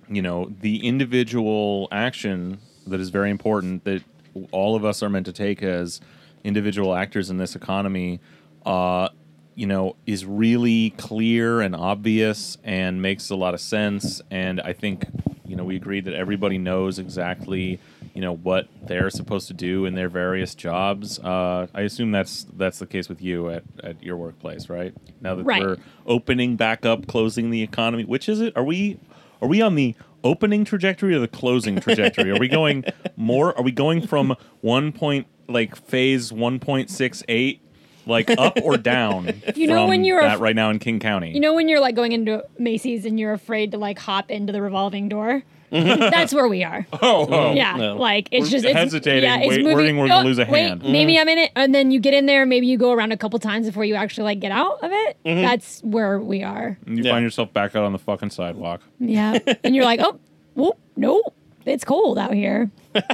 you 0.08 0.22
know 0.22 0.52
the 0.60 0.86
individual 0.86 1.88
action 1.90 2.58
that 2.86 3.00
is 3.00 3.10
very 3.10 3.30
important 3.30 3.84
that 3.84 4.02
all 4.50 4.76
of 4.76 4.84
us 4.84 5.02
are 5.02 5.08
meant 5.08 5.26
to 5.26 5.32
take 5.32 5.62
as 5.62 6.00
individual 6.44 6.94
actors 6.94 7.30
in 7.30 7.38
this 7.38 7.54
economy 7.56 8.20
uh 8.64 9.08
you 9.54 9.66
know 9.66 9.96
is 10.06 10.24
really 10.24 10.90
clear 10.90 11.60
and 11.60 11.74
obvious 11.74 12.56
and 12.62 13.02
makes 13.02 13.30
a 13.30 13.34
lot 13.36 13.54
of 13.54 13.60
sense. 13.60 14.22
And 14.30 14.60
i 14.60 14.72
think 14.72 15.04
you 15.44 15.56
know 15.56 15.64
we 15.64 15.76
agreed 15.76 16.04
that 16.04 16.14
everybody 16.14 16.58
knows 16.58 16.98
exactly 16.98 17.80
you 18.18 18.24
know 18.24 18.34
what 18.34 18.66
they're 18.82 19.10
supposed 19.10 19.46
to 19.46 19.54
do 19.54 19.84
in 19.86 19.94
their 19.94 20.08
various 20.08 20.52
jobs 20.56 21.20
uh 21.20 21.68
i 21.72 21.82
assume 21.82 22.10
that's 22.10 22.46
that's 22.56 22.80
the 22.80 22.86
case 22.86 23.08
with 23.08 23.22
you 23.22 23.48
at 23.48 23.62
at 23.84 24.02
your 24.02 24.16
workplace 24.16 24.68
right 24.68 24.92
now 25.20 25.36
that 25.36 25.44
Right. 25.44 25.62
we're 25.62 25.76
opening 26.04 26.56
back 26.56 26.84
up 26.84 27.06
closing 27.06 27.50
the 27.50 27.62
economy 27.62 28.04
which 28.04 28.28
is 28.28 28.40
it 28.40 28.56
are 28.56 28.64
we 28.64 28.98
are 29.40 29.46
we 29.46 29.62
on 29.62 29.76
the 29.76 29.94
opening 30.24 30.64
trajectory 30.64 31.14
or 31.14 31.20
the 31.20 31.28
closing 31.28 31.78
trajectory? 31.80 32.28
Are 32.32 32.40
we 32.40 32.48
going 32.48 32.84
more? 33.16 33.56
Are 33.56 33.62
we 33.62 33.70
going 33.70 34.04
from 34.04 34.34
one 34.62 34.90
point 34.90 35.28
like 35.46 35.76
phase 35.76 36.32
one 36.32 36.58
point 36.58 36.90
six 36.90 37.22
eight, 37.28 37.60
like 38.04 38.28
up 38.36 38.58
or 38.64 38.76
down? 38.96 39.40
You 39.54 39.68
know 39.68 39.86
when 39.86 40.02
you're 40.04 40.18
a- 40.18 40.24
that 40.24 40.40
right 40.40 40.56
now 40.56 40.70
in 40.70 40.80
King 40.80 40.98
County. 40.98 41.30
You 41.30 41.38
know 41.38 41.54
when 41.54 41.68
you're 41.68 41.78
like 41.78 41.94
going 41.94 42.10
into 42.10 42.44
Macy's 42.58 43.04
and 43.04 43.20
you're 43.20 43.32
afraid 43.32 43.70
to 43.70 43.78
like 43.78 44.00
hop 44.00 44.28
into 44.28 44.52
the 44.52 44.60
revolving 44.60 45.08
door. 45.08 45.44
Mm-hmm. 45.72 46.00
That's 46.10 46.32
where 46.32 46.48
we 46.48 46.64
are. 46.64 46.86
oh, 46.94 47.26
oh. 47.30 47.52
Yeah, 47.52 47.76
No. 47.76 47.96
like 47.96 48.28
it's 48.32 48.46
We're 48.46 48.50
just 48.50 48.64
it's, 48.64 48.74
hesitating, 48.74 49.24
Yeah, 49.24 49.38
it's 49.40 49.48
wait- 49.48 49.58
moving. 49.62 49.74
worrying 49.76 49.96
we're 49.98 50.08
gonna 50.08 50.20
oh, 50.20 50.24
lose 50.24 50.38
a 50.38 50.46
wait, 50.48 50.60
hand. 50.68 50.82
Maybe 50.82 51.12
Mm-hmm. 51.14 51.20
I'm 51.20 51.28
in 51.28 51.38
it, 51.38 51.52
and 51.56 51.74
then 51.74 51.90
you 51.90 52.00
get 52.00 52.14
in 52.14 52.26
there. 52.26 52.46
Maybe 52.46 52.66
you 52.66 52.78
go 52.78 52.92
around 52.92 53.12
a 53.12 53.16
couple 53.16 53.38
times 53.38 53.66
before 53.66 53.84
you 53.84 53.94
actually 53.94 54.24
like 54.24 54.40
get 54.40 54.52
out 54.52 54.82
of 54.82 54.90
it. 54.92 55.16
Mm-hmm. 55.24 55.42
That's 55.42 55.80
where 55.82 56.18
we 56.20 56.42
are. 56.42 56.78
And 56.86 56.96
you 56.98 57.04
Yeah. 57.04 57.12
find 57.12 57.22
yourself 57.22 57.52
back 57.52 57.76
out 57.76 57.84
on 57.84 57.92
the 57.92 57.98
fucking 57.98 58.30
sidewalk. 58.30 58.80
Yeah, 58.98 59.38
and 59.64 59.74
you're 59.76 59.84
like, 59.84 60.00
oh, 60.02 60.18
whoop, 60.54 60.78
no, 60.96 61.22
it's 61.66 61.84
cold 61.84 62.18
out 62.18 62.32
here. 62.32 62.70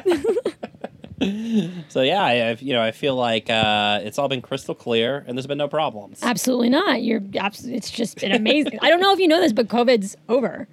So 1.88 2.02
yeah, 2.02 2.22
I, 2.22 2.50
I've- 2.50 2.64
you 2.66 2.72
know, 2.74 2.82
I 2.82 2.90
feel 2.90 3.14
like 3.14 3.48
uh, 3.48 4.00
it's 4.02 4.18
all 4.18 4.28
been 4.28 4.42
crystal 4.42 4.74
clear, 4.74 5.24
and 5.26 5.38
there's 5.38 5.46
been 5.46 5.56
no 5.58 5.68
problems. 5.68 6.18
Absolutely 6.22 6.68
not. 6.68 7.02
You're 7.02 7.22
absolutely. 7.36 7.78
It's 7.78 7.90
just 7.90 8.20
been 8.20 8.32
amazing. 8.32 8.78
I 8.82 8.90
don't 8.90 9.00
know 9.00 9.12
if 9.12 9.18
you 9.20 9.28
know 9.28 9.40
this, 9.40 9.52
but 9.52 9.68
COVID's 9.68 10.16
over. 10.28 10.66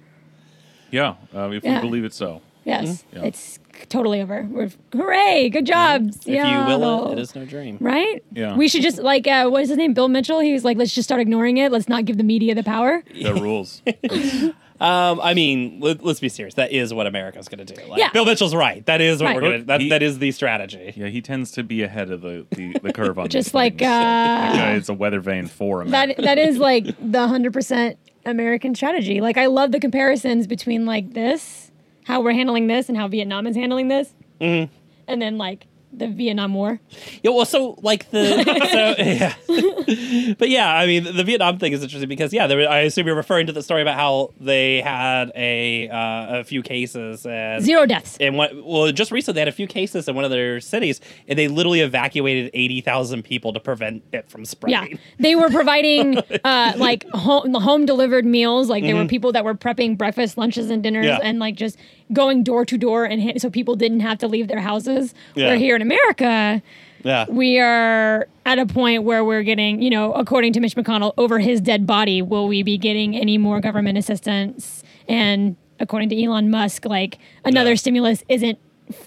Yeah, 0.92 1.14
uh, 1.34 1.50
if 1.50 1.64
Yeah. 1.64 1.80
we 1.80 1.88
believe 1.88 2.04
it 2.04 2.14
so. 2.14 2.40
Yes, 2.64 3.02
Yeah. 3.12 3.24
it's 3.24 3.58
totally 3.88 4.20
over. 4.20 4.46
We're 4.48 4.70
hooray! 4.94 5.48
Good 5.50 5.66
job. 5.66 6.10
If 6.10 6.26
you 6.28 6.34
will 6.42 7.08
it, 7.10 7.14
it 7.14 7.22
is 7.22 7.34
no 7.34 7.44
dream. 7.44 7.76
Right? 7.80 8.22
Yeah. 8.32 8.54
We 8.56 8.68
should 8.68 8.82
just 8.82 8.98
like 8.98 9.26
uh, 9.26 9.48
what 9.48 9.62
is 9.64 9.68
his 9.70 9.78
name? 9.78 9.94
Bill 9.94 10.08
Mitchell. 10.08 10.38
He 10.38 10.52
was 10.52 10.64
like, 10.64 10.76
let's 10.76 10.94
just 10.94 11.08
start 11.08 11.20
ignoring 11.20 11.56
it. 11.56 11.72
Let's 11.72 11.88
not 11.88 12.04
give 12.04 12.18
the 12.18 12.22
media 12.24 12.54
the 12.54 12.62
power. 12.62 13.02
The 13.12 13.34
rules. 13.34 13.82
Um, 14.80 15.20
I 15.22 15.34
mean, 15.34 15.78
let, 15.78 16.02
us 16.04 16.18
be 16.18 16.28
serious. 16.28 16.54
That 16.54 16.72
is 16.72 16.92
what 16.92 17.06
America's 17.06 17.46
going 17.46 17.64
to 17.64 17.72
do. 17.72 17.80
Like, 17.86 18.00
Yeah. 18.00 18.10
Bill 18.10 18.24
Mitchell's 18.24 18.52
right. 18.52 18.84
That 18.86 19.00
is 19.00 19.22
what 19.22 19.28
Right. 19.28 19.34
we're 19.36 19.40
going 19.42 19.60
to. 19.60 19.66
That, 19.66 19.80
He- 19.80 19.88
that 19.90 20.02
is 20.02 20.18
the 20.18 20.32
strategy. 20.32 20.92
yeah, 20.96 21.06
he 21.06 21.20
tends 21.20 21.52
to 21.52 21.62
be 21.62 21.82
ahead 21.84 22.10
of 22.10 22.20
the, 22.22 22.46
the, 22.50 22.72
the 22.82 22.92
curve 22.92 23.16
on 23.16 23.28
Just 23.28 23.54
like 23.54 23.74
things. 23.74 23.82
that 23.82 24.54
uh, 24.54 24.56
guy 24.56 24.74
is 24.74 24.88
a 24.88 24.94
weather 24.94 25.20
vane 25.20 25.46
for 25.46 25.82
him. 25.82 25.90
that. 25.92 26.16
That 26.16 26.36
is 26.36 26.58
like 26.58 26.86
the 27.00 27.28
hundred 27.28 27.52
percent 27.52 27.96
American 28.24 28.74
strategy. 28.74 29.20
Like 29.20 29.36
I 29.36 29.46
love 29.46 29.72
the 29.72 29.80
comparisons 29.80 30.46
between 30.46 30.86
like 30.86 31.12
this, 31.14 31.70
how 32.04 32.20
we're 32.20 32.32
handling 32.32 32.66
this, 32.66 32.88
and 32.88 32.96
how 32.96 33.08
Vietnam 33.08 33.46
is 33.46 33.56
handling 33.56 33.88
this, 33.88 34.14
Mm-hmm. 34.40 34.72
and 35.08 35.22
then 35.22 35.38
like 35.38 35.66
the 35.92 36.08
Vietnam 36.08 36.54
War. 36.54 36.80
Yeah, 37.22 37.30
well, 37.32 37.44
so 37.44 37.76
like 37.82 38.10
the 38.10 38.24
so 38.72 38.94
yeah, 39.02 40.34
but 40.38 40.48
yeah, 40.48 40.72
I 40.74 40.86
mean, 40.86 41.04
the 41.04 41.24
Vietnam 41.24 41.58
thing 41.58 41.72
is 41.72 41.82
interesting 41.82 42.08
because 42.08 42.32
yeah, 42.32 42.46
there, 42.46 42.68
I 42.68 42.80
assume 42.80 43.06
you're 43.06 43.16
referring 43.16 43.46
to 43.48 43.52
the 43.52 43.62
story 43.62 43.82
about 43.82 43.96
how 43.96 44.32
they 44.40 44.80
had 44.80 45.30
a 45.36 45.88
uh, 45.88 46.40
a 46.40 46.44
few 46.44 46.62
cases 46.62 47.26
and 47.26 47.62
Zero 47.62 47.86
deaths. 47.86 48.16
and 48.20 48.36
what 48.36 48.52
well 48.64 48.90
just 48.92 49.10
recently 49.10 49.34
they 49.36 49.40
had 49.40 49.48
a 49.48 49.52
few 49.52 49.66
cases 49.66 50.08
in 50.08 50.14
one 50.14 50.24
of 50.24 50.30
their 50.30 50.60
cities 50.60 51.00
and 51.28 51.38
they 51.38 51.48
literally 51.48 51.80
evacuated 51.80 52.50
80,000 52.54 53.22
people 53.22 53.52
to 53.52 53.60
prevent 53.60 54.02
it 54.12 54.28
from 54.30 54.44
spreading. 54.44 54.92
Yeah, 54.92 54.96
they 55.18 55.34
were 55.34 55.50
providing 55.50 56.18
uh, 56.44 56.72
like 56.76 57.06
home 57.10 57.52
home 57.54 57.84
delivered 57.86 58.24
meals. 58.24 58.68
Like 58.68 58.82
there 58.84 58.96
were 58.96 59.06
people 59.06 59.32
that 59.32 59.44
were 59.44 59.54
prepping 59.54 59.98
breakfast, 59.98 60.38
lunches, 60.38 60.70
and 60.70 60.82
dinners, 60.82 61.02
Mm-hmm. 61.02 61.22
Yeah. 61.22 61.28
and 61.28 61.38
like 61.40 61.56
just 61.56 61.76
going 62.12 62.42
door 62.42 62.64
to 62.64 62.78
door, 62.78 63.04
and 63.04 63.40
so 63.40 63.50
people 63.50 63.76
didn't 63.76 64.00
have 64.00 64.18
to 64.18 64.28
leave 64.28 64.48
their 64.48 64.60
houses. 64.60 65.14
Yeah. 65.34 65.48
Where 65.48 65.56
here 65.56 65.76
in 65.76 65.82
America, 65.82 66.62
Yeah. 67.04 67.26
we 67.28 67.58
are 67.58 68.26
at 68.46 68.58
a 68.58 68.66
point 68.66 69.02
where 69.04 69.24
we're 69.24 69.42
getting, 69.42 69.82
you 69.82 69.90
know, 69.90 70.12
according 70.12 70.52
to 70.54 70.60
Mitch 70.60 70.76
McConnell, 70.76 71.12
over 71.18 71.38
his 71.38 71.60
dead 71.60 71.86
body, 71.86 72.22
will 72.22 72.48
we 72.48 72.62
be 72.62 72.78
getting 72.78 73.16
any 73.16 73.38
more 73.38 73.60
government 73.60 73.98
assistance? 73.98 74.82
And 75.08 75.56
according 75.80 76.08
to 76.10 76.22
Elon 76.22 76.50
Musk, 76.50 76.84
like 76.84 77.18
another 77.44 77.70
Yeah. 77.70 77.76
stimulus 77.76 78.24
isn't 78.28 78.58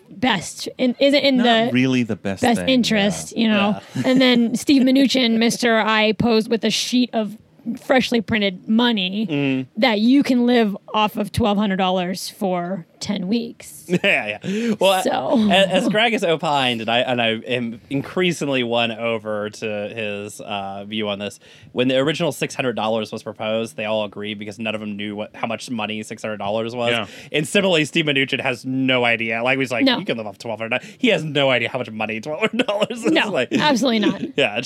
best, 0.10 0.68
in, 0.78 0.96
isn't 1.00 1.20
in 1.20 1.38
Not 1.38 1.44
the 1.68 1.70
really 1.74 2.04
the 2.04 2.16
best 2.16 2.42
best 2.42 2.62
thing, 2.62 2.70
interest, 2.70 3.38
you 3.38 3.48
know. 3.48 3.80
and 4.06 4.20
then 4.20 4.56
Steve 4.56 4.82
Mnuchin, 4.82 5.38
Mister 5.38 5.78
I, 5.78 6.14
posed 6.14 6.50
with 6.50 6.64
a 6.64 6.70
sheet 6.70 7.10
of 7.14 7.38
freshly 7.82 8.22
printed 8.22 8.68
money 8.70 9.28
Mm. 9.28 9.68
that 9.78 10.00
you 10.00 10.24
can 10.24 10.46
live 10.46 10.76
off 10.94 11.18
of 11.18 11.32
twelve 11.32 11.58
hundred 11.58 11.78
dollars 11.78 12.30
for 12.30 12.86
ten 13.06 13.28
weeks. 13.28 13.86
yeah, 14.04 14.40
yeah. 14.44 14.74
Well, 14.80 15.04
So- 15.04 15.38
a- 15.50 15.68
as, 15.68 15.88
Greg 15.90 16.14
has 16.14 16.24
opined, 16.24 16.82
and 16.82 16.90
I 16.90 17.00
and 17.00 17.22
I 17.22 17.28
am 17.36 17.80
increasingly 17.90 18.64
won 18.64 18.92
over 18.92 19.50
to 19.50 19.66
his 19.90 20.42
uh, 20.42 20.86
view 20.86 21.08
on 21.08 21.20
this. 21.20 21.40
When 21.72 21.88
the 21.88 21.98
original 21.98 22.32
six 22.32 22.56
hundred 22.56 22.76
dollars 22.76 23.12
was 23.12 23.22
proposed, 23.24 23.76
they 23.78 23.86
all 23.86 24.04
agreed 24.06 24.40
because 24.40 24.58
none 24.60 24.74
of 24.76 24.82
them 24.82 24.98
knew 24.98 25.16
what 25.16 25.36
how 25.36 25.48
much 25.48 25.70
money 25.70 26.02
six 26.04 26.22
hundred 26.22 26.38
dollars 26.38 26.76
was. 26.76 26.92
Yeah. 26.92 27.08
And 27.32 27.48
similarly, 27.48 27.86
Steve 27.86 28.06
Mnuchin 28.06 28.40
has 28.42 28.66
no 28.66 29.06
idea. 29.06 29.44
Like 29.44 29.60
he's 29.60 29.72
like, 29.72 29.86
No. 29.86 30.00
you 30.00 30.06
can 30.06 30.18
live 30.18 30.28
off 30.28 30.38
twelve 30.38 30.60
hundred. 30.60 30.82
He 30.98 31.10
has 31.10 31.24
no 31.24 31.50
idea 31.50 31.70
how 31.70 31.78
much 31.80 31.92
money 31.92 32.20
twelve 32.22 32.40
hundred 32.40 32.66
dollars 32.66 33.04
is. 33.06 33.12
No, 33.12 33.30
like, 33.32 33.54
absolutely 33.54 34.00
not. 34.00 34.22
Yeah, 34.36 34.62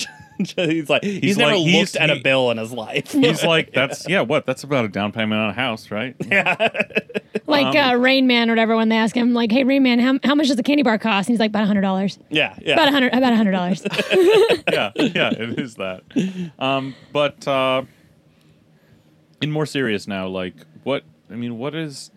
he's 0.56 0.88
like 0.88 1.04
he's, 1.04 1.36
never 1.36 1.52
like- 1.52 1.60
he's- 1.66 1.94
looked 1.94 1.96
at 2.02 2.08
a 2.10 2.14
he- 2.14 2.22
bill 2.22 2.50
in 2.50 2.56
his 2.56 2.72
life. 2.72 3.12
He's 3.12 3.44
like, 3.44 3.72
that's 3.74 4.08
yeah, 4.08 4.22
what? 4.22 4.46
That's 4.46 4.64
about 4.64 4.86
a 4.86 4.88
down 4.88 5.12
payment 5.12 5.38
on 5.40 5.50
a 5.50 5.52
house, 5.52 5.90
right? 5.90 6.16
Yeah. 6.26 6.56
Like 7.46 7.66
Um, 7.66 7.76
uh, 7.76 7.94
Rain 7.96 8.26
Man 8.30 8.48
or 8.48 8.52
whatever. 8.52 8.76
When 8.76 8.88
they 8.88 8.96
ask 8.96 9.14
him, 9.16 9.34
like, 9.34 9.50
"Hey, 9.50 9.64
Rain 9.64 9.82
Man, 9.82 9.98
how, 9.98 10.18
how 10.22 10.34
much 10.34 10.46
does 10.48 10.58
a 10.58 10.62
candy 10.62 10.82
bar 10.82 10.98
cost?" 10.98 11.28
And 11.28 11.34
he's 11.34 11.40
like, 11.40 11.50
"About 11.50 11.66
hundred 11.66 11.82
dollars. 11.82 12.18
yeah, 12.30 12.54
yeah. 12.62 12.74
About 12.74 12.88
a 12.88 12.92
hundred. 12.92 13.12
About 13.12 13.32
a 13.32 13.36
hundred 13.36 13.52
dollars." 13.52 13.82
yeah, 14.72 14.92
yeah, 14.94 15.30
it 15.30 15.58
is 15.58 15.74
that. 15.74 16.02
Um, 16.58 16.94
but 17.12 17.46
uh, 17.48 17.82
in 19.40 19.50
more 19.50 19.66
serious 19.66 20.06
now, 20.06 20.28
like 20.28 20.54
what 20.84 21.02
I 21.30 21.34
mean, 21.34 21.58
what 21.58 21.74
is 21.74 22.10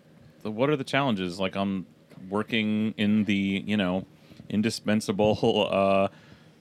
the 0.43 0.52
what 0.52 0.69
are 0.69 0.76
the 0.76 0.84
challenges? 0.84 1.39
Like 1.39 1.56
I'm 1.56 1.88
working 2.30 2.93
in 2.97 3.23
the 3.23 3.63
you 3.65 3.78
know 3.78 4.06
indispensable 4.49 5.67
uh, 5.71 6.08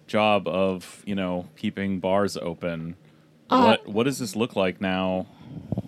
job 0.07 0.49
of 0.49 1.03
you 1.05 1.15
know 1.15 1.49
keeping 1.57 2.01
bars 2.01 2.37
open. 2.37 2.97
Uh, 3.51 3.65
what 3.65 3.89
what 3.89 4.05
does 4.05 4.19
this 4.19 4.35
look 4.35 4.57
like 4.57 4.81
now? 4.81 5.27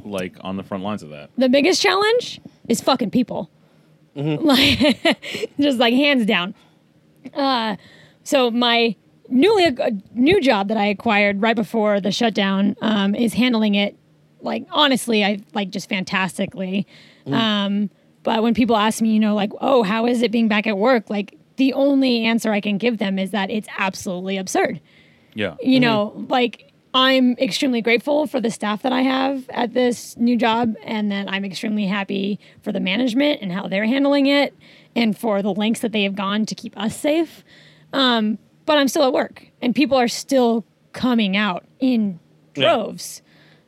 Like 0.05 0.37
on 0.42 0.57
the 0.57 0.62
front 0.62 0.83
lines 0.85 1.03
of 1.03 1.11
that. 1.11 1.31
the 1.38 1.48
biggest 1.48 1.81
challenge 1.83 2.40
is 2.68 2.81
fucking 2.81 3.11
people. 3.11 3.50
Like, 4.14 4.79
just 5.61 5.79
like 5.79 5.92
hands 5.94 6.24
down. 6.27 6.55
Uh, 7.33 7.77
so 8.22 8.50
my 8.50 8.94
newly 9.29 9.64
uh, 9.64 9.90
new 10.14 10.40
job 10.40 10.68
that 10.68 10.77
I 10.77 10.87
acquired 10.87 11.40
right 11.42 11.57
before 11.57 12.00
the 12.00 12.12
shutdown 12.12 12.77
um, 12.81 13.14
is 13.14 13.35
handling 13.35 13.74
it 13.74 13.96
like 14.40 14.66
honestly, 14.70 15.24
I 15.24 15.40
like 15.55 15.70
just 15.70 15.88
fantastically. 15.88 16.87
Um, 17.27 17.88
but 18.22 18.42
when 18.42 18.53
people 18.55 18.77
ask 18.77 19.00
me, 19.00 19.11
you 19.11 19.20
know, 19.20 19.35
like, 19.35 19.50
oh, 19.62 19.83
how 19.83 20.07
is 20.07 20.20
it 20.20 20.31
being 20.31 20.48
back 20.48 20.66
at 20.66 20.77
work? 20.77 21.09
Like 21.09 21.37
the 21.57 21.72
only 21.72 22.24
answer 22.24 22.53
I 22.53 22.61
can 22.61 22.77
give 22.79 22.98
them 22.98 23.18
is 23.18 23.31
that 23.31 23.50
it's 23.50 23.68
absolutely 23.79 24.37
absurd 24.37 24.81
Yeah. 25.35 25.55
you 25.62 25.81
know, 25.81 26.12
like 26.29 26.70
I'm 26.94 27.33
extremely 27.38 27.83
grateful 27.83 28.26
for 28.28 28.40
the 28.40 28.50
staff 28.50 28.83
that 28.83 28.92
I 28.92 29.02
have 29.02 29.48
at 29.50 29.74
this 29.74 30.16
new 30.16 30.37
job, 30.37 30.76
and 30.85 31.11
that 31.11 31.28
I'm 31.28 31.44
extremely 31.44 31.87
happy 31.87 32.38
for 32.62 32.70
the 32.70 32.78
management 32.80 33.42
and 33.42 33.50
how 33.50 33.66
they're 33.66 33.85
handling 33.87 34.26
it, 34.26 34.54
and 34.94 35.18
for 35.18 35.42
the 35.42 35.52
lengths 35.52 35.80
that 35.80 35.90
they 35.90 36.04
have 36.04 36.14
gone 36.14 36.46
to 36.46 36.54
keep 36.54 36.78
us 36.78 36.96
safe. 36.96 37.42
Um, 37.92 38.38
but 38.64 38.78
I'm 38.78 38.87
still 38.88 39.02
at 39.04 39.12
work, 39.12 39.44
and 39.61 39.74
people 39.74 39.98
are 39.98 40.07
still 40.09 40.64
coming 40.92 41.37
out 41.37 41.64
in 41.80 42.20
Yeah. 42.54 42.62
droves. 42.74 43.22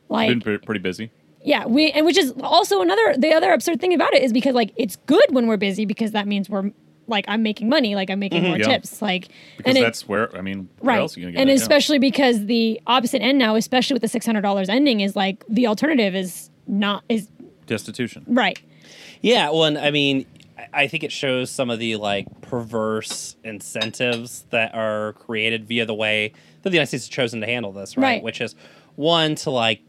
Like 0.07 0.29
Been 0.29 0.39
pre- 0.41 0.57
pretty 0.59 0.79
busy. 0.79 1.11
yeah, 1.43 1.65
we 1.65 1.91
and 1.91 2.05
which 2.05 2.17
is 2.17 2.33
also 2.41 2.81
another 2.81 3.13
the 3.17 3.33
other 3.33 3.51
absurd 3.51 3.81
thing 3.81 3.93
about 3.93 4.13
it 4.13 4.23
is 4.23 4.31
because 4.31 4.55
like 4.55 4.71
it's 4.77 4.95
good 5.05 5.25
when 5.31 5.47
we're 5.47 5.57
busy 5.57 5.83
because 5.83 6.11
that 6.13 6.25
means 6.27 6.49
we're 6.49 6.71
like 7.07 7.25
I'm 7.27 7.41
making 7.43 7.69
money, 7.69 7.95
like 7.95 8.09
I'm 8.09 8.19
making 8.19 8.43
more 8.43 8.53
Mm-hmm. 8.57 8.61
Yeah. 8.69 8.77
tips, 8.77 9.01
like 9.01 9.29
Because 9.57 9.71
and 9.71 9.77
it- 9.77 9.81
that's 9.81 10.07
where 10.07 10.35
I 10.37 10.41
mean, 10.41 10.69
where 10.79 10.95
right, 10.95 11.01
else 11.01 11.15
are 11.15 11.19
you 11.21 11.25
gonna 11.27 11.33
get 11.33 11.41
and 11.41 11.49
it? 11.49 11.53
Yeah. 11.53 11.61
especially 11.61 11.99
because 11.99 12.45
the 12.45 12.79
opposite 12.87 13.21
end 13.21 13.37
now, 13.37 13.55
especially 13.55 13.93
with 13.95 14.01
the 14.01 14.07
six 14.07 14.25
hundred 14.25 14.41
dollars 14.41 14.69
ending, 14.69 14.99
is 15.01 15.15
like 15.15 15.43
the 15.49 15.67
alternative 15.67 16.15
is 16.15 16.49
not 16.67 17.03
is 17.09 17.29
destitution. 17.65 18.23
right. 18.27 18.59
Yeah, 19.21 19.49
well, 19.49 19.63
and 19.65 19.77
I 19.77 19.89
mean, 19.91 20.25
I- 20.57 20.83
I 20.83 20.87
think 20.87 21.03
it 21.03 21.11
shows 21.11 21.49
some 21.49 21.69
of 21.69 21.79
the 21.79 21.95
like 21.95 22.27
perverse 22.41 23.35
incentives 23.43 24.45
that 24.49 24.73
are 24.75 25.13
created 25.13 25.67
via 25.67 25.85
the 25.85 25.93
way 25.93 26.33
that 26.61 26.69
the 26.69 26.75
United 26.75 26.87
States 26.87 27.05
has 27.05 27.09
chosen 27.09 27.41
to 27.41 27.45
handle 27.47 27.71
this, 27.71 27.95
right? 27.97 28.03
Right. 28.03 28.23
Which 28.23 28.41
is 28.41 28.55
one 28.95 29.35
to 29.35 29.51
like 29.51 29.81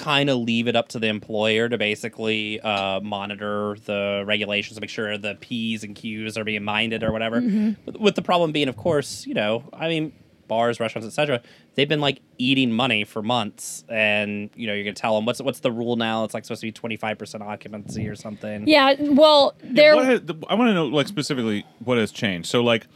kind 0.00 0.30
of 0.30 0.38
leave 0.38 0.66
it 0.66 0.74
up 0.74 0.88
to 0.88 0.98
the 0.98 1.08
employer 1.08 1.68
to 1.68 1.76
basically 1.76 2.58
uh, 2.60 3.00
monitor 3.00 3.76
the 3.84 4.24
regulations 4.26 4.76
to 4.76 4.80
make 4.80 4.88
sure 4.90 5.18
the 5.18 5.36
P's 5.40 5.84
and 5.84 5.94
Q's 5.94 6.38
are 6.38 6.44
being 6.44 6.64
minded 6.64 7.04
or 7.04 7.12
whatever. 7.12 7.40
With, 7.84 7.96
with 7.96 8.14
the 8.14 8.22
problem 8.22 8.50
being, 8.50 8.68
of 8.68 8.76
course, 8.76 9.26
you 9.26 9.34
know, 9.34 9.64
I 9.74 9.88
mean, 9.88 10.12
bars, 10.48 10.80
restaurants, 10.80 11.06
etc. 11.06 11.42
They've 11.74 11.88
been 11.88 12.00
like 12.00 12.22
eating 12.38 12.72
money 12.72 13.04
for 13.04 13.22
months, 13.22 13.84
and 13.88 14.50
you 14.54 14.66
know, 14.66 14.72
you're 14.72 14.84
gonna 14.84 14.94
tell 14.94 15.14
them 15.14 15.26
what's 15.26 15.40
what's 15.42 15.60
the 15.60 15.70
rule 15.70 15.96
now? 15.96 16.24
It's 16.24 16.34
like 16.34 16.44
supposed 16.44 16.62
to 16.62 16.66
be 16.66 16.72
25 16.72 17.18
percent 17.18 17.42
occupancy 17.42 18.08
or 18.08 18.16
something. 18.16 18.66
Yeah, 18.66 18.94
well, 18.98 19.54
there. 19.62 19.94
What 19.96 20.06
has, 20.06 20.20
I 20.48 20.54
want 20.54 20.70
to 20.70 20.74
know, 20.74 20.86
like 20.86 21.08
specifically, 21.08 21.66
what 21.84 21.98
has 21.98 22.10
changed. 22.10 22.48
So, 22.48 22.62
like, 22.62 22.86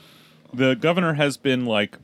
the 0.53 0.75
governor 0.75 1.15
has 1.15 1.37
been 1.37 1.67
like 1.67 1.99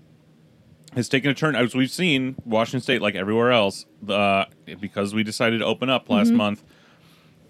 has 0.94 1.08
taken 1.08 1.30
a 1.30 1.34
turn 1.34 1.54
as 1.54 1.74
we've 1.74 1.90
seen 1.90 2.36
Washington 2.44 2.80
State, 2.80 3.00
like 3.02 3.14
everywhere 3.14 3.52
else, 3.52 3.86
uh, 4.08 4.44
because 4.80 5.14
we 5.14 5.22
decided 5.22 5.58
to 5.58 5.64
open 5.64 5.88
up 5.90 6.04
Mm-hmm. 6.04 6.12
last 6.14 6.30
month. 6.32 6.64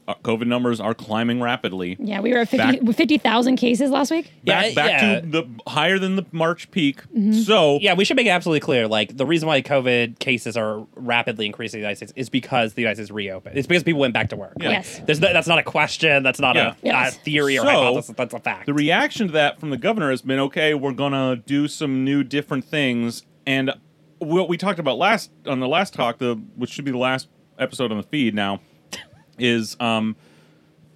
Uh, 0.08 0.14
COVID 0.24 0.46
numbers 0.46 0.80
are 0.80 0.92
climbing 0.92 1.40
rapidly. 1.40 1.96
yeah, 2.00 2.20
we 2.20 2.32
were 2.32 2.38
at 2.38 2.48
50 2.48 2.80
Back- 2.80 2.96
50,000 2.96 3.56
cases 3.56 3.90
last 3.90 4.10
week. 4.10 4.32
Back, 4.42 4.68
Yeah, 4.68 4.74
back 4.74 4.90
yeah. 5.02 5.20
to 5.20 5.26
the 5.26 5.44
higher 5.68 6.00
than 6.00 6.16
the 6.16 6.26
March 6.32 6.68
peak. 6.72 7.02
Mm-hmm. 7.14 7.32
So 7.32 7.78
Yeah, 7.80 7.94
we 7.94 8.04
should 8.04 8.16
make 8.16 8.26
it 8.26 8.30
absolutely 8.30 8.58
clear. 8.60 8.88
Like 8.88 9.16
the 9.16 9.24
reason 9.26 9.46
why 9.46 9.62
COVID 9.62 10.18
cases 10.18 10.56
are 10.56 10.84
rapidly 10.96 11.46
increasing 11.46 11.78
in 11.78 11.82
the 11.82 11.84
United 11.84 11.96
States 11.98 12.12
is 12.16 12.28
because 12.28 12.72
the 12.74 12.82
United 12.82 12.96
States 12.96 13.10
reopened. 13.12 13.56
It's 13.56 13.68
because 13.68 13.84
people 13.84 14.00
went 14.00 14.14
back 14.14 14.30
to 14.30 14.36
work. 14.36 14.54
Yeah. 14.58 14.68
Like, 14.70 14.76
Yes. 14.78 15.00
There's 15.06 15.20
no, 15.20 15.32
that's 15.32 15.46
not 15.46 15.58
a 15.58 15.62
question. 15.62 16.24
That's 16.24 16.40
not 16.40 16.56
Yeah. 16.56 16.70
a, 16.72 16.76
Yes. 16.82 17.16
a 17.16 17.20
theory 17.20 17.56
or 17.58 17.62
So, 17.62 17.68
hypothesis. 17.68 18.14
That's 18.16 18.34
a 18.34 18.40
fact. 18.40 18.66
the 18.66 18.74
reaction 18.74 19.28
to 19.28 19.32
that 19.34 19.60
from 19.60 19.70
the 19.70 19.76
governor 19.78 20.10
has 20.10 20.22
been 20.22 20.40
okay 20.40 20.74
we're 20.74 20.92
gonna 20.92 21.36
do 21.36 21.68
some 21.68 22.04
new 22.04 22.24
different 22.24 22.64
things 22.64 23.22
and 23.50 23.72
what 24.18 24.48
we 24.48 24.56
talked 24.56 24.78
about 24.78 24.98
last 24.98 25.30
on 25.46 25.60
the 25.60 25.68
last 25.68 25.92
talk 25.92 26.18
the 26.18 26.34
which 26.56 26.70
should 26.70 26.84
be 26.84 26.90
the 26.90 26.98
last 26.98 27.28
episode 27.58 27.90
on 27.90 27.96
the 27.96 28.02
feed 28.04 28.34
now 28.34 28.60
is 29.38 29.76
um 29.80 30.14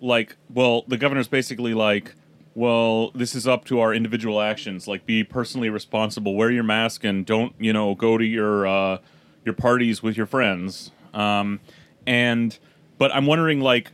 like 0.01 0.37
well 0.53 0.85
the 0.87 0.97
governor's 0.97 1.29
basically 1.29 1.75
like 1.75 2.15
well 2.55 3.11
this 3.11 3.35
is 3.35 3.49
up 3.49 3.65
to 3.65 3.81
our 3.81 3.93
individual 3.93 4.41
actions. 4.41 4.87
Like 4.87 5.07
be 5.07 5.25
personally 5.25 5.71
responsible. 5.71 6.37
Wear 6.37 6.51
your 6.51 6.63
mask 6.63 7.03
and 7.03 7.27
don't 7.27 7.55
you 7.59 7.73
know 7.73 7.95
go 7.95 8.17
to 8.17 8.25
your 8.25 8.67
uh 8.67 8.99
your 9.45 9.55
parties 9.55 10.03
with 10.03 10.17
your 10.17 10.27
friends. 10.27 10.93
Um 11.13 11.61
and 12.07 12.59
but 12.99 13.15
i'm 13.15 13.27
wondering 13.27 13.61
like 13.61 13.93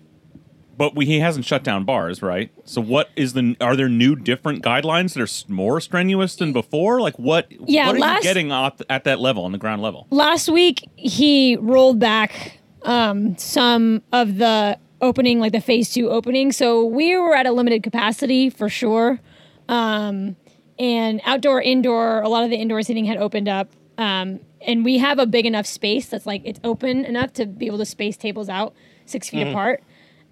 but 0.81 0.95
we, 0.97 1.05
he 1.05 1.21
hasn't 1.21 1.45
shut 1.45 1.63
down 1.63 1.85
bars, 1.85 2.23
right? 2.23 2.51
So 2.65 2.81
what 2.81 3.11
is 3.15 3.35
the? 3.35 3.55
Are 3.61 3.77
there 3.77 3.91
new, 3.91 4.17
different 4.17 4.65
guidelines 4.65 5.13
that 5.13 5.21
are 5.21 5.53
more 5.53 5.79
strenuous 5.79 6.37
than 6.37 6.55
before? 6.55 7.03
Like 7.03 7.19
what? 7.19 7.53
Yeah, 7.69 7.89
what 7.89 7.97
are 7.97 7.99
last- 7.99 8.17
you 8.17 8.31
getting 8.31 8.51
at, 8.51 8.81
at 8.89 9.05
that 9.05 9.21
level, 9.21 9.45
on 9.45 9.53
the 9.53 9.59
ground 9.59 9.83
level? 9.83 10.07
Last 10.09 10.49
week, 10.49 10.89
he 10.97 11.59
rolled 11.61 11.99
back 11.99 12.61
um, 12.85 13.37
some 13.37 14.01
of 14.11 14.39
the 14.39 14.79
opening, 15.03 15.39
like 15.39 15.53
the 15.53 15.61
phase 15.61 15.93
two 15.93 16.09
opening. 16.09 16.51
So 16.51 16.83
we 16.87 17.15
were 17.15 17.35
at 17.35 17.45
a 17.45 17.53
limited 17.53 17.83
capacity 17.83 18.49
for 18.49 18.71
sure. 18.71 19.21
Um, 19.69 20.37
and 20.79 21.21
outdoor, 21.27 21.61
indoor, 21.61 22.23
a 22.23 22.29
lot 22.31 22.45
of 22.45 22.49
the 22.49 22.57
indoor 22.57 22.81
seating 22.81 23.05
had 23.05 23.19
opened 23.19 23.51
up. 23.51 23.69
Um, 23.99 24.41
and 24.63 24.83
we 24.83 24.97
have 24.97 25.19
a 25.19 25.27
big 25.27 25.45
enough 25.45 25.67
space 25.67 26.07
that's 26.07 26.25
like 26.25 26.41
it's 26.47 26.59
open 26.65 27.05
enough 27.05 27.35
to 27.35 27.45
be 27.45 27.67
able 27.67 27.77
to 27.77 27.85
space 27.85 28.17
tables 28.17 28.49
out 28.49 28.73
six 29.05 29.29
feet 29.29 29.47
apart 29.47 29.83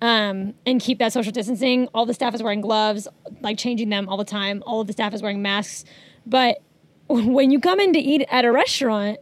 um, 0.01 0.55
and 0.67 0.81
keep 0.81 0.99
that 0.99 1.13
social 1.13 1.33
distancing. 1.33 1.89
All 1.95 2.07
the 2.07 2.15
staff 2.15 2.35
is 2.35 2.43
wearing 2.43 2.61
gloves, 2.61 3.09
like 3.41 3.59
changing 3.59 3.89
them 3.89 4.09
all 4.09 4.17
the 4.17 4.25
time. 4.25 4.63
All 4.67 4.81
of 4.81 4.87
the 4.87 4.93
staff 4.93 5.13
is 5.15 5.23
wearing 5.23 5.43
masks. 5.43 5.85
But 6.27 6.59
when 7.09 7.51
you 7.51 7.61
come 7.61 7.81
in 7.81 7.93
to 7.95 7.99
eat 7.99 8.27
at 8.31 8.45
a 8.45 8.53
restaurant 8.53 9.19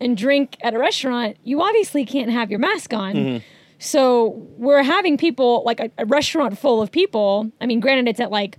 and 0.00 0.16
drink 0.16 0.56
at 0.62 0.74
a 0.74 0.78
restaurant, 0.78 1.36
you 1.42 1.62
obviously 1.62 2.04
can't 2.04 2.30
have 2.30 2.50
your 2.50 2.60
mask 2.60 2.92
on. 2.92 3.42
So 3.78 4.28
we're 4.56 4.82
having 4.82 5.16
people 5.18 5.62
like 5.66 5.80
a, 5.80 5.90
a 5.98 6.06
restaurant 6.06 6.58
full 6.58 6.80
of 6.80 6.90
people. 6.90 7.50
I 7.60 7.66
mean, 7.66 7.80
granted, 7.80 8.08
it's 8.08 8.20
at 8.20 8.30
like 8.30 8.58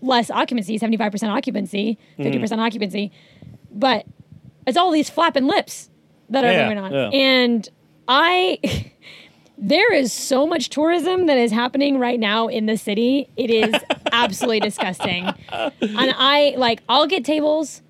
less 0.00 0.30
occupancy, 0.30 0.78
75% 0.78 1.28
occupancy, 1.28 1.98
50% 2.18 2.58
occupancy, 2.58 3.12
but 3.70 4.04
it's 4.66 4.76
all 4.76 4.90
these 4.90 5.10
flapping 5.10 5.46
lips 5.46 5.90
that 6.30 6.44
are 6.44 6.52
Yeah, 6.52 6.64
going 6.66 6.78
on. 6.78 6.92
yeah. 6.92 7.08
And 7.10 7.68
I. 8.08 8.58
There 9.60 9.92
is 9.92 10.12
so 10.12 10.46
much 10.46 10.68
tourism 10.70 11.26
that 11.26 11.36
is 11.36 11.50
happening 11.50 11.98
right 11.98 12.20
now 12.20 12.46
in 12.46 12.66
the 12.66 12.76
city. 12.76 13.28
It 13.36 13.50
is 13.50 13.74
absolutely 14.12 14.60
disgusting. 14.60 15.26
And 15.50 15.74
I 16.16 16.54
like 16.56 16.82
I'll 16.88 17.06
get 17.06 17.24
tables 17.24 17.82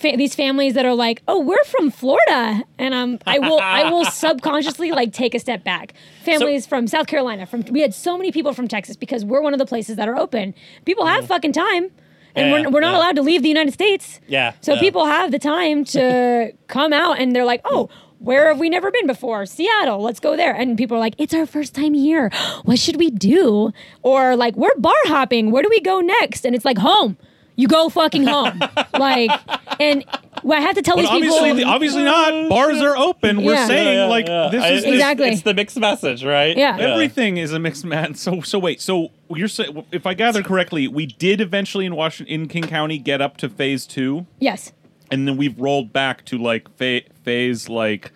fa- 0.00 0.14
these 0.16 0.34
families 0.34 0.74
that 0.74 0.84
are 0.86 0.94
like, 0.94 1.22
"Oh, 1.28 1.40
we're 1.40 1.62
from 1.64 1.90
Florida," 1.90 2.62
and 2.78 2.94
um, 2.94 3.18
I 3.26 3.38
will, 3.38 3.58
I 3.60 3.90
will 3.90 4.04
subconsciously 4.24 4.92
like 4.92 5.12
take 5.12 5.34
a 5.34 5.38
step 5.38 5.64
back. 5.64 5.94
Families 6.24 6.66
from 6.66 6.86
South 6.86 7.06
Carolina, 7.06 7.46
from 7.46 7.62
we 7.70 7.80
had 7.80 7.94
so 7.94 8.16
many 8.16 8.32
people 8.32 8.52
from 8.52 8.68
Texas 8.68 8.96
because 8.96 9.24
we're 9.24 9.42
one 9.42 9.52
of 9.52 9.58
the 9.58 9.66
places 9.66 9.96
that 9.96 10.08
are 10.08 10.16
open. 10.16 10.54
People 10.84 11.06
have 11.06 11.26
fucking 11.26 11.52
time, 11.52 11.90
and 12.34 12.48
Yeah, 12.48 12.52
we're, 12.52 12.70
we're 12.70 12.80
not 12.80 12.92
yeah. 12.92 12.98
allowed 12.98 13.16
to 13.16 13.22
leave 13.22 13.42
the 13.42 13.48
United 13.48 13.72
States. 13.74 14.20
Yeah, 14.26 14.52
so 14.60 14.74
yeah. 14.74 14.80
people 14.80 15.04
have 15.06 15.30
the 15.32 15.38
time 15.38 15.84
to 15.86 16.52
come 16.68 16.92
out, 16.92 17.18
and 17.18 17.34
they're 17.34 17.44
like, 17.44 17.60
"Oh." 17.64 17.88
Where 18.18 18.48
have 18.48 18.58
we 18.58 18.70
never 18.70 18.90
been 18.90 19.06
before? 19.06 19.44
Seattle, 19.44 20.00
let's 20.02 20.20
go 20.20 20.36
there. 20.36 20.54
And 20.54 20.78
people 20.78 20.96
are 20.96 21.00
like, 21.00 21.14
it's 21.18 21.34
our 21.34 21.44
first 21.46 21.74
time 21.74 21.92
here. 21.94 22.30
What 22.64 22.78
should 22.78 22.96
we 22.96 23.10
do? 23.10 23.72
Or 24.02 24.34
like, 24.36 24.56
we're 24.56 24.74
bar 24.78 24.94
hopping. 25.04 25.50
Where 25.50 25.62
do 25.62 25.68
we 25.68 25.80
go 25.80 26.00
next? 26.00 26.46
And 26.46 26.54
it's 26.54 26.64
like, 26.64 26.78
home. 26.78 27.16
You 27.56 27.68
go 27.68 27.88
fucking 27.88 28.26
home. 28.26 28.58
like, 28.98 29.30
and 29.78 30.04
well, 30.42 30.58
I 30.58 30.62
have 30.62 30.74
to 30.74 30.82
tell 30.82 30.96
But 30.96 31.02
these 31.02 31.10
obviously, 31.10 31.52
people. 31.54 31.70
obviously 31.70 32.02
not. 32.02 32.48
Bars 32.48 32.80
are 32.80 32.96
open. 32.96 33.44
We're 33.44 33.52
Yeah. 33.54 33.66
saying 33.68 34.08
like 34.10 34.26
this 34.26 34.62
I- 34.64 34.70
is 34.70 34.78
it's- 34.84 34.92
Exactly. 34.92 35.28
It's 35.28 35.42
the 35.42 35.54
mixed 35.54 35.78
message, 35.78 36.24
right? 36.24 36.56
Yeah. 36.56 36.76
Everything 36.78 37.36
is 37.36 37.52
a 37.52 37.60
mixed 37.60 37.84
match. 37.84 38.16
So, 38.16 38.40
so 38.40 38.58
wait. 38.58 38.80
So 38.80 39.10
you're 39.30 39.46
saying, 39.46 39.84
if 39.92 40.04
I 40.04 40.14
gather 40.14 40.42
correctly, 40.42 40.88
we 40.88 41.06
did 41.06 41.40
eventually 41.40 41.86
in 41.86 41.94
Washington, 41.94 42.34
in 42.42 42.48
King 42.48 42.64
County, 42.64 42.98
get 42.98 43.20
up 43.20 43.36
to 43.36 43.48
phase 43.48 43.86
two, 43.86 44.26
yes. 44.40 44.72
And 45.14 45.26
then 45.28 45.36
we've 45.36 45.58
rolled 45.58 45.92
back 45.92 46.24
to 46.26 46.38
like 46.38 46.68
fa- 46.76 47.02
phase 47.22 47.68
like 47.68 48.12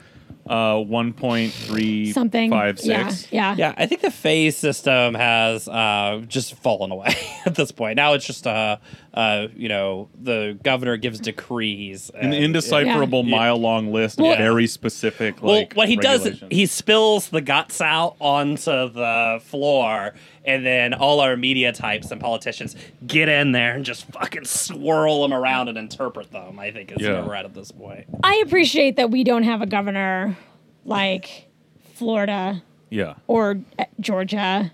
uh 0.48 0.78
one 0.82 1.12
point 1.12 1.52
three 1.52 2.10
Something. 2.12 2.50
five 2.50 2.78
Yeah. 2.82 3.08
six. 3.08 3.30
Yeah. 3.32 3.54
Yeah, 3.58 3.74
I 3.76 3.86
think 3.86 4.00
the 4.00 4.10
phase 4.10 4.56
system 4.56 5.14
has 5.14 5.68
uh, 5.68 6.22
just 6.26 6.54
fallen 6.54 6.90
away 6.90 7.14
at 7.46 7.54
this 7.54 7.70
point. 7.70 7.96
Now 7.96 8.14
it's 8.14 8.26
just, 8.26 8.46
uh, 8.46 8.78
uh, 9.18 9.48
you 9.56 9.68
know, 9.68 10.08
the 10.22 10.56
governor 10.62 10.96
gives 10.96 11.18
decrees. 11.18 12.08
An 12.14 12.32
and- 12.32 12.34
indecipherable 12.34 13.24
Yeah. 13.24 13.36
mile 13.36 13.56
long 13.56 13.92
list 13.92 14.20
Well- 14.20 14.30
of 14.32 14.38
very 14.38 14.68
specific. 14.68 15.42
Well, 15.42 15.56
like, 15.56 15.74
what 15.74 15.88
he 15.88 15.96
does, 15.96 16.24
is 16.24 16.44
he 16.52 16.66
spills 16.66 17.28
the 17.30 17.40
guts 17.40 17.80
out 17.80 18.14
onto 18.20 18.88
the 18.88 19.40
floor, 19.42 20.14
and 20.44 20.64
then 20.64 20.94
all 20.94 21.18
our 21.18 21.36
media 21.36 21.72
types 21.72 22.12
and 22.12 22.20
politicians 22.20 22.76
get 23.08 23.28
in 23.28 23.50
there 23.50 23.74
and 23.74 23.84
just 23.84 24.04
fucking 24.12 24.44
swirl 24.44 25.22
them 25.22 25.34
around 25.34 25.68
and 25.68 25.76
interpret 25.76 26.30
them. 26.30 26.60
I 26.60 26.70
think 26.70 26.92
is 26.92 26.98
Yeah. 27.00 27.14
where 27.14 27.24
we're 27.24 27.34
at 27.34 27.44
at 27.44 27.54
this 27.54 27.72
point. 27.72 28.04
I 28.22 28.40
appreciate 28.46 28.94
that 28.96 29.10
we 29.10 29.24
don't 29.24 29.42
have 29.42 29.60
a 29.62 29.66
governor 29.66 30.36
like 30.84 31.48
Florida 31.94 32.62
yeah. 32.90 33.14
or 33.26 33.58
uh, 33.80 33.84
Georgia. 33.98 34.70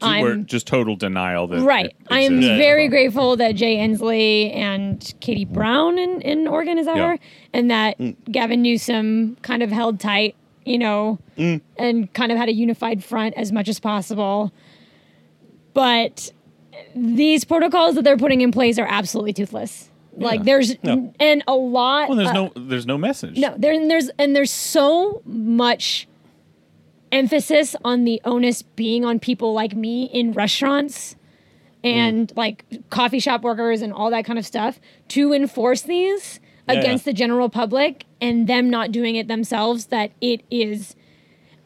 We're 0.00 0.32
I'm 0.32 0.46
just 0.46 0.66
total 0.66 0.94
denial 0.96 1.46
that 1.48 1.60
right. 1.62 1.94
I 2.08 2.20
am 2.20 2.36
exists. 2.36 2.58
very 2.58 2.88
grateful 2.88 3.36
that 3.36 3.52
Jay 3.56 3.76
Inslee 3.78 4.54
and 4.54 5.14
Katie 5.20 5.44
Brown 5.44 5.98
in, 5.98 6.20
in 6.22 6.46
Oregon 6.46 6.78
is 6.78 6.86
that 6.86 6.96
Yeah. 6.96 7.12
her, 7.12 7.18
and 7.52 7.70
that 7.70 7.96
Gavin 8.30 8.62
Newsom 8.62 9.36
kind 9.42 9.62
of 9.62 9.70
held 9.72 9.98
tight, 10.00 10.36
you 10.64 10.78
know, 10.78 11.18
and 11.36 12.12
kind 12.14 12.30
of 12.32 12.38
had 12.38 12.48
a 12.48 12.52
unified 12.52 13.02
front 13.02 13.34
as 13.36 13.50
much 13.52 13.68
as 13.68 13.80
possible. 13.80 14.52
But 15.74 16.32
these 16.94 17.44
protocols 17.44 17.94
that 17.94 18.02
they're 18.02 18.16
putting 18.16 18.40
in 18.40 18.52
place 18.52 18.78
are 18.78 18.86
absolutely 18.88 19.32
toothless. 19.32 19.90
Like 20.16 20.40
Yeah. 20.40 20.44
there's 20.44 20.82
No. 20.82 21.12
and 21.20 21.44
a 21.46 21.54
lot. 21.54 22.08
Well, 22.08 22.16
there's 22.18 22.30
uh, 22.30 22.32
no 22.32 22.52
there's 22.56 22.86
no 22.86 22.98
message. 22.98 23.38
No, 23.38 23.54
there 23.56 23.72
and 23.72 23.88
there's 23.90 24.10
and 24.18 24.34
there's 24.34 24.50
so 24.50 25.22
much 25.24 26.07
emphasis 27.12 27.74
on 27.84 28.04
the 28.04 28.20
onus 28.24 28.62
being 28.62 29.04
on 29.04 29.18
people 29.18 29.52
like 29.52 29.74
me 29.74 30.04
in 30.04 30.32
restaurants 30.32 31.16
and 31.84 32.28
mm. 32.28 32.36
like 32.36 32.64
coffee 32.90 33.20
shop 33.20 33.42
workers 33.42 33.82
and 33.82 33.92
all 33.92 34.10
that 34.10 34.24
kind 34.24 34.38
of 34.38 34.46
stuff 34.46 34.80
to 35.08 35.32
enforce 35.32 35.82
these. 35.82 36.40
Yeah, 36.68 36.80
against 36.80 37.06
yeah. 37.06 37.12
the 37.12 37.16
general 37.16 37.48
public 37.48 38.04
and 38.20 38.46
them 38.46 38.68
not 38.68 38.92
doing 38.92 39.16
it 39.16 39.26
themselves 39.26 39.86
that 39.86 40.12
it 40.20 40.42
is 40.50 40.94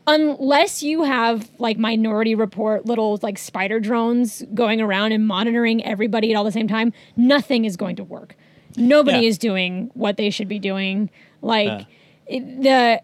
unless 0.07 0.83
you 0.83 1.03
have 1.03 1.51
like 1.59 1.77
minority 1.79 2.35
report 2.37 2.87
little 2.87 3.19
like 3.23 3.37
spider 3.37 3.81
drones 3.81 4.45
going 4.55 4.81
around 4.81 5.11
and 5.11 5.27
monitoring 5.27 5.85
everybody 5.85 6.33
at 6.33 6.37
all 6.37 6.45
the 6.45 6.53
same 6.53 6.69
time 6.69 6.93
nothing 7.17 7.65
is 7.65 7.77
going 7.77 7.97
to 7.97 8.05
work 8.05 8.37
nobody 8.77 9.23
Yeah. 9.23 9.29
is 9.29 9.39
doing 9.39 9.91
what 9.95 10.17
they 10.17 10.31
should 10.31 10.49
be 10.49 10.61
doing 10.61 11.11
like 11.41 11.87
it, 12.27 12.63
the 12.63 13.03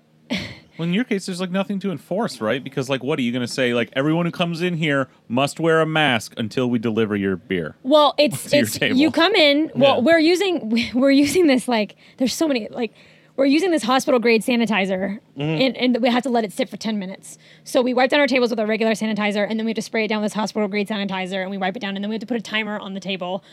Well, 0.79 0.87
in 0.89 0.95
your 0.95 1.05
case, 1.05 1.27
there's 1.27 1.41
like 1.41 1.51
nothing 1.51 1.81
to 1.81 1.91
enforce, 1.91 2.41
right? 2.41 2.63
Because 2.63 2.89
like, 2.89 3.03
what 3.03 3.19
are 3.19 3.23
you 3.23 3.33
going 3.33 3.47
to 3.47 3.53
say? 3.53 3.75
Like, 3.75 3.91
everyone 3.95 4.27
who 4.27 4.33
comes 4.33 4.63
in 4.63 4.75
here 4.75 5.09
must 5.29 5.59
wear 5.59 5.81
a 5.81 5.87
mask 5.87 6.35
until 6.37 6.71
we 6.71 6.79
deliver 6.79 7.17
your 7.17 7.37
beer. 7.37 7.77
Well, 7.83 8.15
it's 8.19 8.53
it's 8.53 8.81
you 8.81 9.11
come 9.11 9.35
in. 9.35 9.71
Well, 9.75 9.97
Yeah. 9.97 10.03
we're 10.03 10.19
using 10.21 10.91
we're 10.95 11.11
using 11.11 11.47
this 11.49 11.67
like 11.69 11.97
there's 12.19 12.33
so 12.35 12.47
many 12.47 12.69
like 12.71 12.93
we're 13.37 13.45
using 13.47 13.71
this 13.71 13.83
hospital 13.85 14.19
grade 14.19 14.43
sanitizer 14.43 15.21
Mm-hmm. 15.37 15.41
and, 15.43 15.77
and 15.77 16.03
we 16.03 16.11
have 16.11 16.25
to 16.25 16.29
let 16.29 16.43
it 16.45 16.53
sit 16.53 16.69
for 16.69 16.77
10 16.77 16.99
minutes. 16.99 17.39
So 17.63 17.81
we 17.83 17.95
wipe 17.95 18.11
down 18.11 18.19
our 18.19 18.27
tables 18.27 18.51
with 18.51 18.59
our 18.59 18.67
regular 18.67 18.93
sanitizer 18.95 19.47
and 19.49 19.59
then 19.59 19.65
we 19.65 19.71
have 19.71 19.77
to 19.77 19.83
spray 19.83 20.05
it 20.07 20.09
down 20.09 20.21
with 20.23 20.33
this 20.33 20.37
hospital 20.37 20.67
grade 20.69 20.89
sanitizer 20.89 21.41
and 21.43 21.49
we 21.51 21.57
wipe 21.59 21.77
it 21.77 21.81
down 21.81 21.95
and 21.97 22.03
then 22.05 22.09
we 22.11 22.15
have 22.15 22.21
to 22.21 22.27
put 22.27 22.37
a 22.37 22.41
timer 22.43 22.77
on 22.81 22.95
the 22.95 23.01
table 23.01 23.45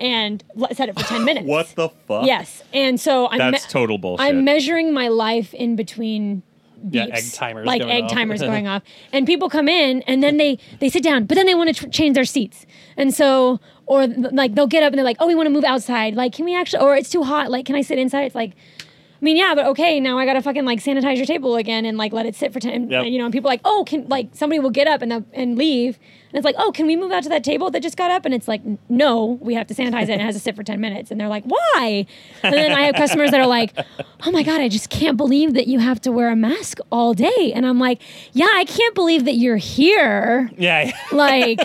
and 0.00 0.42
let, 0.54 0.74
set 0.76 0.88
it 0.88 0.98
for 0.98 1.04
10 1.06 1.24
minutes. 1.26 1.46
What 1.46 1.66
the 1.76 1.90
fuck? 2.08 2.26
Yes. 2.26 2.62
And 2.72 2.98
so 2.98 3.28
I'm 3.28 3.38
That's 3.38 3.66
total 3.70 3.98
bullshit. 3.98 4.24
I'm 4.26 4.44
measuring 4.44 4.94
my 4.94 5.08
life 5.08 5.52
in 5.52 5.76
between 5.76 6.42
Yeah, 6.90 7.06
egg 7.12 7.32
timers 7.32 7.66
like 7.66 7.80
going 7.80 7.92
egg 7.92 8.04
off. 8.04 8.10
timers 8.12 8.40
going 8.50 8.66
off, 8.66 8.82
and 9.12 9.26
people 9.26 9.48
come 9.48 9.68
in 9.68 10.02
and 10.02 10.22
then 10.22 10.36
they 10.36 10.58
they 10.80 10.88
sit 10.88 11.02
down, 11.02 11.24
but 11.24 11.34
then 11.34 11.46
they 11.46 11.54
want 11.54 11.74
to 11.74 11.84
tr- 11.84 11.90
change 11.90 12.14
their 12.14 12.24
seats, 12.24 12.66
and 12.96 13.14
so 13.14 13.60
or 13.86 14.06
th- 14.06 14.32
like 14.32 14.54
they'll 14.54 14.66
get 14.66 14.82
up 14.82 14.92
and 14.92 14.98
they're 14.98 15.04
like, 15.04 15.16
oh, 15.20 15.26
we 15.26 15.34
want 15.34 15.46
to 15.46 15.50
move 15.50 15.64
outside, 15.64 16.14
like 16.14 16.32
can 16.32 16.44
we 16.44 16.54
actually, 16.54 16.82
or 16.82 16.94
it's 16.96 17.10
too 17.10 17.22
hot, 17.22 17.50
like 17.50 17.66
can 17.66 17.74
I 17.74 17.82
sit 17.82 17.98
inside? 17.98 18.22
It's 18.24 18.34
like. 18.34 18.52
I 19.14 19.24
mean, 19.24 19.38
yeah, 19.38 19.54
but 19.54 19.64
okay, 19.68 20.00
now 20.00 20.18
I 20.18 20.26
gotta 20.26 20.42
fucking 20.42 20.66
like 20.66 20.80
sanitize 20.80 21.16
your 21.16 21.24
table 21.24 21.56
again 21.56 21.86
and 21.86 21.96
like 21.96 22.12
let 22.12 22.26
it 22.26 22.34
sit 22.34 22.52
for 22.52 22.60
ten. 22.60 22.90
Yep. 22.90 23.06
You 23.06 23.16
know, 23.16 23.24
and 23.24 23.32
people 23.32 23.48
are 23.48 23.52
like, 23.54 23.62
oh, 23.64 23.84
can 23.86 24.06
like 24.06 24.28
somebody 24.32 24.60
will 24.60 24.68
get 24.68 24.86
up 24.86 25.00
and 25.00 25.24
and 25.32 25.56
leave, 25.56 25.98
and 26.34 26.38
it's 26.38 26.44
like, 26.44 26.56
oh, 26.58 26.72
can 26.72 26.88
we 26.88 26.96
move 26.96 27.12
out 27.12 27.22
to 27.22 27.28
that 27.28 27.44
table 27.44 27.70
that 27.70 27.80
just 27.80 27.96
got 27.96 28.10
up? 28.10 28.24
And 28.24 28.34
it's 28.34 28.48
like, 28.48 28.60
no, 28.88 29.38
we 29.40 29.54
have 29.54 29.68
to 29.68 29.74
sanitize 29.74 30.02
it 30.04 30.10
and 30.10 30.20
it 30.20 30.24
has 30.24 30.34
to 30.34 30.40
sit 30.40 30.56
for 30.56 30.64
ten 30.64 30.80
minutes. 30.80 31.12
And 31.12 31.20
they're 31.20 31.28
like, 31.28 31.44
why? 31.44 32.06
And 32.42 32.52
then 32.52 32.72
I 32.72 32.82
have 32.86 32.96
customers 32.96 33.30
that 33.30 33.38
are 33.40 33.46
like, 33.46 33.72
oh 34.26 34.32
my 34.32 34.42
god, 34.42 34.60
I 34.60 34.68
just 34.68 34.90
can't 34.90 35.16
believe 35.16 35.54
that 35.54 35.68
you 35.68 35.78
have 35.78 36.00
to 36.00 36.10
wear 36.10 36.30
a 36.30 36.36
mask 36.36 36.78
all 36.90 37.14
day. 37.14 37.52
And 37.54 37.64
I'm 37.64 37.78
like, 37.78 38.02
yeah, 38.32 38.48
I 38.52 38.64
can't 38.64 38.96
believe 38.96 39.24
that 39.26 39.34
you're 39.36 39.56
here 39.58 40.50
Yeah. 40.58 40.90
like 41.12 41.60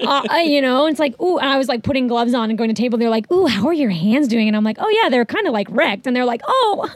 uh, 0.00 0.26
uh, 0.30 0.36
you 0.38 0.60
know 0.60 0.86
it's 0.86 0.98
like 0.98 1.14
ooh 1.20 1.38
and 1.38 1.48
i 1.48 1.56
was 1.58 1.68
like 1.68 1.84
putting 1.84 2.08
gloves 2.08 2.34
on 2.34 2.50
and 2.50 2.58
going 2.58 2.68
to 2.68 2.74
table 2.74 2.98
they're 2.98 3.08
like 3.10 3.30
ooh 3.30 3.46
how 3.46 3.66
are 3.68 3.72
your 3.72 3.90
hands 3.90 4.26
doing 4.26 4.48
and 4.48 4.56
i'm 4.56 4.64
like 4.64 4.76
oh 4.80 4.88
yeah 5.02 5.08
they're 5.08 5.24
kind 5.24 5.46
of 5.46 5.52
like 5.52 5.68
wrecked 5.70 6.06
and 6.08 6.16
they're 6.16 6.24
like 6.24 6.40
oh 6.46 6.88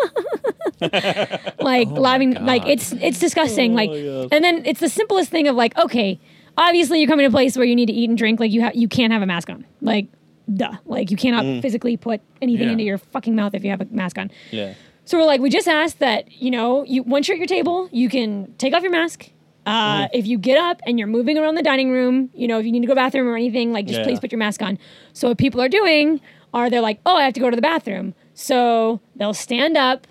like 1.60 1.88
laughing 1.90 2.34
like 2.44 2.66
it's 2.66 2.92
it's 2.94 3.18
disgusting 3.18 3.74
like 3.74 3.90
my 3.90 4.28
and 4.32 4.42
then 4.44 4.64
it's 4.66 4.80
the 4.80 4.88
simplest 4.88 5.30
thing 5.30 5.46
of 5.48 5.54
like 5.56 5.76
okay 5.78 6.18
obviously 6.58 7.00
you're 7.00 7.08
coming 7.08 7.24
to 7.24 7.28
a 7.28 7.30
place 7.30 7.56
where 7.56 7.66
you 7.66 7.76
need 7.76 7.86
to 7.86 7.92
eat 7.92 8.08
and 8.08 8.18
drink 8.18 8.40
like 8.40 8.50
you 8.52 8.60
have 8.62 8.74
you 8.74 8.88
can't 8.88 9.12
have 9.12 9.22
a 9.22 9.26
mask 9.26 9.50
on 9.50 9.64
like 9.80 10.06
duh 10.52 10.76
like 10.86 11.10
you 11.10 11.16
cannot 11.16 11.44
physically 11.62 11.96
put 11.96 12.20
anything 12.40 12.66
Yeah. 12.66 12.72
into 12.72 12.84
your 12.84 12.98
fucking 12.98 13.34
mouth 13.34 13.54
if 13.54 13.64
you 13.64 13.70
have 13.70 13.80
a 13.80 13.86
mask 13.90 14.16
on 14.18 14.30
Yeah. 14.50 14.74
so 15.04 15.18
we're 15.18 15.24
like, 15.26 15.40
we 15.40 15.50
just 15.50 15.68
asked 15.68 15.98
that, 16.00 16.30
you 16.32 16.50
know, 16.50 16.84
you 16.84 17.02
once 17.02 17.28
you're 17.28 17.34
at 17.36 17.38
your 17.38 17.46
table, 17.48 17.88
you 17.92 18.08
can 18.08 18.54
take 18.58 18.72
off 18.74 18.82
your 18.82 18.92
mask. 18.92 19.30
Uh, 19.66 20.06
If 20.12 20.26
you 20.28 20.38
get 20.38 20.58
up 20.58 20.80
and 20.86 20.96
you're 20.98 21.08
moving 21.08 21.36
around 21.38 21.56
the 21.56 21.62
dining 21.62 21.90
room, 21.90 22.30
you 22.34 22.46
know, 22.46 22.58
if 22.60 22.64
you 22.66 22.70
need 22.72 22.80
to 22.82 22.86
go 22.86 22.92
to 22.92 22.94
the 22.94 23.00
bathroom 23.00 23.26
or 23.26 23.34
anything, 23.34 23.72
like 23.72 23.86
just 23.86 23.98
Yeah. 23.98 24.04
please 24.04 24.20
put 24.20 24.30
your 24.30 24.38
mask 24.38 24.62
on. 24.62 24.78
So 25.12 25.28
what 25.28 25.38
people 25.38 25.60
are 25.60 25.68
doing 25.68 26.20
are 26.54 26.70
they're 26.70 26.80
like, 26.80 27.00
oh, 27.04 27.16
I 27.16 27.24
have 27.24 27.34
to 27.34 27.40
go 27.40 27.50
to 27.50 27.56
the 27.56 27.62
bathroom. 27.62 28.14
So 28.34 29.00
they'll 29.16 29.34
stand 29.34 29.76
up 29.76 30.06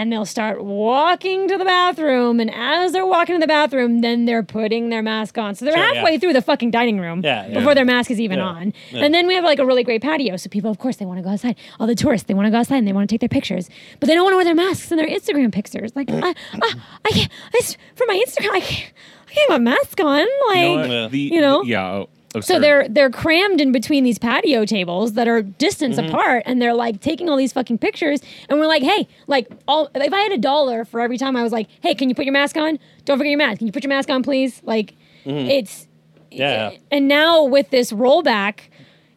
and 0.00 0.10
they'll 0.10 0.24
start 0.24 0.64
walking 0.64 1.46
to 1.48 1.58
the 1.58 1.64
bathroom. 1.64 2.40
And 2.40 2.50
as 2.54 2.92
they're 2.92 3.06
walking 3.06 3.34
to 3.36 3.38
the 3.40 3.46
bathroom, 3.46 4.00
then 4.00 4.24
they're 4.24 4.42
putting 4.42 4.88
their 4.88 5.02
mask 5.02 5.36
on. 5.36 5.54
So 5.54 5.64
they're 5.66 5.74
Sure, 5.76 5.94
halfway 5.94 6.12
yeah. 6.12 6.18
through 6.18 6.32
the 6.32 6.40
fucking 6.42 6.70
dining 6.70 6.98
room 6.98 7.20
Yeah, 7.22 7.46
yeah. 7.46 7.54
before 7.58 7.74
their 7.74 7.84
mask 7.84 8.10
is 8.10 8.18
even 8.18 8.38
Yeah. 8.38 8.44
on. 8.46 8.72
Yeah. 8.90 9.04
And 9.04 9.12
then 9.14 9.26
we 9.26 9.34
have 9.34 9.44
like 9.44 9.58
a 9.58 9.66
really 9.66 9.84
great 9.84 10.00
patio. 10.00 10.36
So 10.36 10.48
people, 10.48 10.70
of 10.70 10.78
course, 10.78 10.96
they 10.96 11.04
want 11.04 11.18
to 11.18 11.22
go 11.22 11.30
outside. 11.30 11.56
All 11.78 11.86
the 11.86 11.94
tourists, 11.94 12.26
they 12.26 12.34
want 12.34 12.46
to 12.46 12.50
go 12.50 12.56
outside 12.58 12.78
and 12.78 12.88
they 12.88 12.92
want 12.94 13.08
to 13.08 13.12
take 13.12 13.20
their 13.20 13.28
pictures, 13.28 13.68
but 14.00 14.06
they 14.08 14.14
don't 14.14 14.24
want 14.24 14.32
to 14.32 14.36
wear 14.36 14.44
their 14.46 14.54
masks 14.54 14.90
and 14.90 14.98
their 14.98 15.06
Instagram 15.08 15.52
pictures. 15.52 15.92
Like, 15.94 16.10
I, 16.10 16.28
I, 16.54 16.72
I 17.04 17.10
can't, 17.10 17.30
I, 17.54 17.58
s- 17.58 17.76
for 17.94 18.04
my 18.08 18.14
Instagram, 18.26 18.52
I 18.52 18.60
can't, 18.60 18.92
I 19.28 19.32
can't 19.34 19.50
have 19.50 19.60
a 19.60 19.64
mask 19.64 20.00
on. 20.00 20.26
Like, 20.48 20.58
You 20.58 20.88
know. 20.88 21.08
The, 21.08 21.18
You 21.18 21.40
know? 21.40 21.62
yeah. 21.62 21.86
Oh, 21.90 22.08
Oh, 22.32 22.38
oh, 22.38 22.40
so 22.40 22.60
they're 22.60 22.88
they're 22.88 23.10
crammed 23.10 23.60
in 23.60 23.72
between 23.72 24.04
these 24.04 24.18
patio 24.18 24.64
tables 24.64 25.14
that 25.14 25.26
are 25.26 25.42
distance 25.42 25.96
Mm-hmm. 25.96 26.08
apart, 26.14 26.42
and 26.46 26.62
they're 26.62 26.74
like 26.74 27.00
taking 27.00 27.28
all 27.28 27.36
these 27.36 27.52
fucking 27.52 27.78
pictures. 27.78 28.20
And 28.48 28.60
we're 28.60 28.66
like, 28.68 28.82
hey, 28.84 29.08
like, 29.26 29.48
all 29.66 29.90
if 29.94 30.12
I 30.12 30.20
had 30.20 30.32
a 30.32 30.38
dollar 30.38 30.84
for 30.84 31.00
every 31.00 31.18
time 31.18 31.34
I 31.36 31.42
was 31.42 31.52
like, 31.52 31.68
hey, 31.82 31.94
can 31.94 32.08
you 32.08 32.14
put 32.14 32.24
your 32.24 32.32
mask 32.32 32.56
on? 32.56 32.78
Don't 33.04 33.18
forget 33.18 33.30
your 33.30 33.38
mask. 33.38 33.58
Can 33.58 33.66
you 33.66 33.72
put 33.72 33.82
your 33.82 33.88
mask 33.88 34.08
on, 34.10 34.22
please? 34.22 34.60
Like, 34.64 34.94
it's 35.24 35.86
Mm-hmm. 36.30 36.38
Yeah. 36.40 36.70
and 36.92 37.08
now 37.08 37.42
with 37.42 37.70
this 37.70 37.90
rollback, 37.90 38.60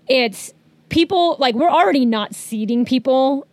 it's 0.08 0.52
people 0.90 1.36
like 1.40 1.54
we're 1.54 1.70
already 1.70 2.06
not 2.08 2.34
seating 2.34 2.86
people 2.86 3.46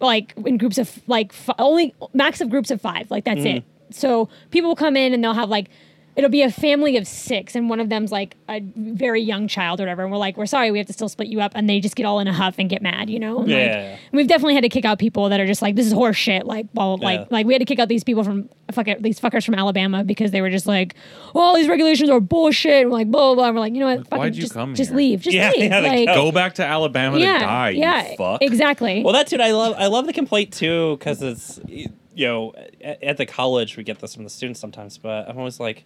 like 0.00 0.34
in 0.44 0.58
groups 0.58 0.76
of 0.78 1.00
like 1.06 1.32
f- 1.32 1.54
only 1.60 1.94
max 2.12 2.40
of 2.40 2.50
groups 2.50 2.70
of 2.72 2.80
five. 2.80 3.08
Like 3.10 3.24
that's 3.24 3.44
it. 3.44 3.64
So 3.90 4.28
people 4.50 4.70
will 4.70 4.76
come 4.76 4.96
in 4.96 5.14
and 5.14 5.22
they'll 5.22 5.34
have 5.34 5.48
like 5.48 5.68
it'll 6.16 6.30
be 6.30 6.42
a 6.42 6.50
family 6.50 6.96
of 6.96 7.06
six, 7.06 7.54
and 7.54 7.68
one 7.68 7.78
of 7.78 7.88
them's 7.90 8.10
like 8.10 8.36
a 8.48 8.60
very 8.74 9.20
young 9.20 9.46
child 9.48 9.80
or 9.80 9.84
whatever. 9.84 10.02
And 10.02 10.10
we're 10.10 10.18
like, 10.18 10.36
we're 10.36 10.46
sorry, 10.46 10.70
we 10.70 10.78
have 10.78 10.86
to 10.86 10.92
still 10.94 11.08
split 11.10 11.28
you 11.28 11.40
up, 11.40 11.52
and 11.54 11.68
they 11.68 11.78
just 11.78 11.94
get 11.94 12.06
all 12.06 12.20
in 12.20 12.26
a 12.26 12.32
huff 12.32 12.54
and 12.58 12.68
get 12.70 12.80
mad, 12.82 13.10
you 13.10 13.18
know? 13.18 13.40
And, 13.40 13.48
Yeah, 13.48 13.56
like, 13.58 13.66
yeah, 13.66 13.82
yeah. 13.90 13.96
We've 14.12 14.26
definitely 14.26 14.54
had 14.54 14.62
to 14.62 14.68
kick 14.70 14.84
out 14.86 14.98
people 14.98 15.28
that 15.28 15.40
are 15.40 15.46
just 15.46 15.60
like, 15.62 15.76
this 15.76 15.86
is 15.86 15.92
horse 15.92 16.16
shit. 16.16 16.46
Like, 16.46 16.66
well, 16.74 16.98
Yeah. 17.00 17.06
like, 17.06 17.30
like 17.30 17.46
we 17.46 17.52
had 17.52 17.58
to 17.60 17.66
kick 17.66 17.78
out 17.78 17.88
these 17.88 18.02
people 18.02 18.24
from 18.24 18.48
fuck 18.72 18.88
it, 18.88 19.02
these 19.02 19.20
fuckers 19.20 19.44
from 19.44 19.54
Alabama 19.54 20.02
because 20.02 20.30
they 20.32 20.40
were 20.40 20.50
just 20.50 20.66
like, 20.66 20.94
oh, 21.34 21.40
all 21.40 21.54
these 21.54 21.68
regulations 21.68 22.10
are 22.10 22.18
bullshit. 22.18 22.82
And 22.82 22.90
we're 22.90 22.96
like, 22.98 23.10
blah 23.10 23.26
blah. 23.26 23.34
blah. 23.34 23.44
And 23.48 23.54
we're 23.54 23.60
like, 23.60 23.74
you 23.74 23.80
know 23.80 23.86
what? 23.94 24.08
Fucking 24.08 24.18
why'd 24.18 24.34
you 24.34 24.40
just, 24.42 24.54
come 24.54 24.74
just 24.74 24.90
here? 24.90 24.96
leave. 24.96 25.20
Just 25.20 25.36
Yeah, 25.36 25.50
leave. 25.56 25.70
yeah, 25.70 25.80
like, 25.80 26.06
go. 26.08 26.14
Go 26.14 26.32
back 26.32 26.54
to 26.54 26.64
Alabama 26.66 27.18
yeah, 27.18 27.34
to 27.34 27.44
die. 27.44 27.70
yeah, 27.70 28.10
You 28.10 28.16
fuck. 28.16 28.42
exactly. 28.42 29.02
Well, 29.04 29.12
that's 29.12 29.30
what 29.32 29.40
I 29.42 29.52
love. 29.52 29.74
I 29.78 29.86
love 29.86 30.06
the 30.06 30.12
complaint 30.14 30.52
too 30.52 30.96
because 30.98 31.22
it's 31.22 31.60
you 31.68 31.88
know 32.26 32.54
at, 32.82 33.02
at 33.02 33.16
the 33.18 33.26
college 33.26 33.76
we 33.76 33.84
get 33.84 33.98
this 34.00 34.14
from 34.14 34.24
the 34.24 34.30
students 34.30 34.58
sometimes, 34.60 34.96
but 34.98 35.28
I'm 35.28 35.36
always 35.38 35.60
like, 35.60 35.84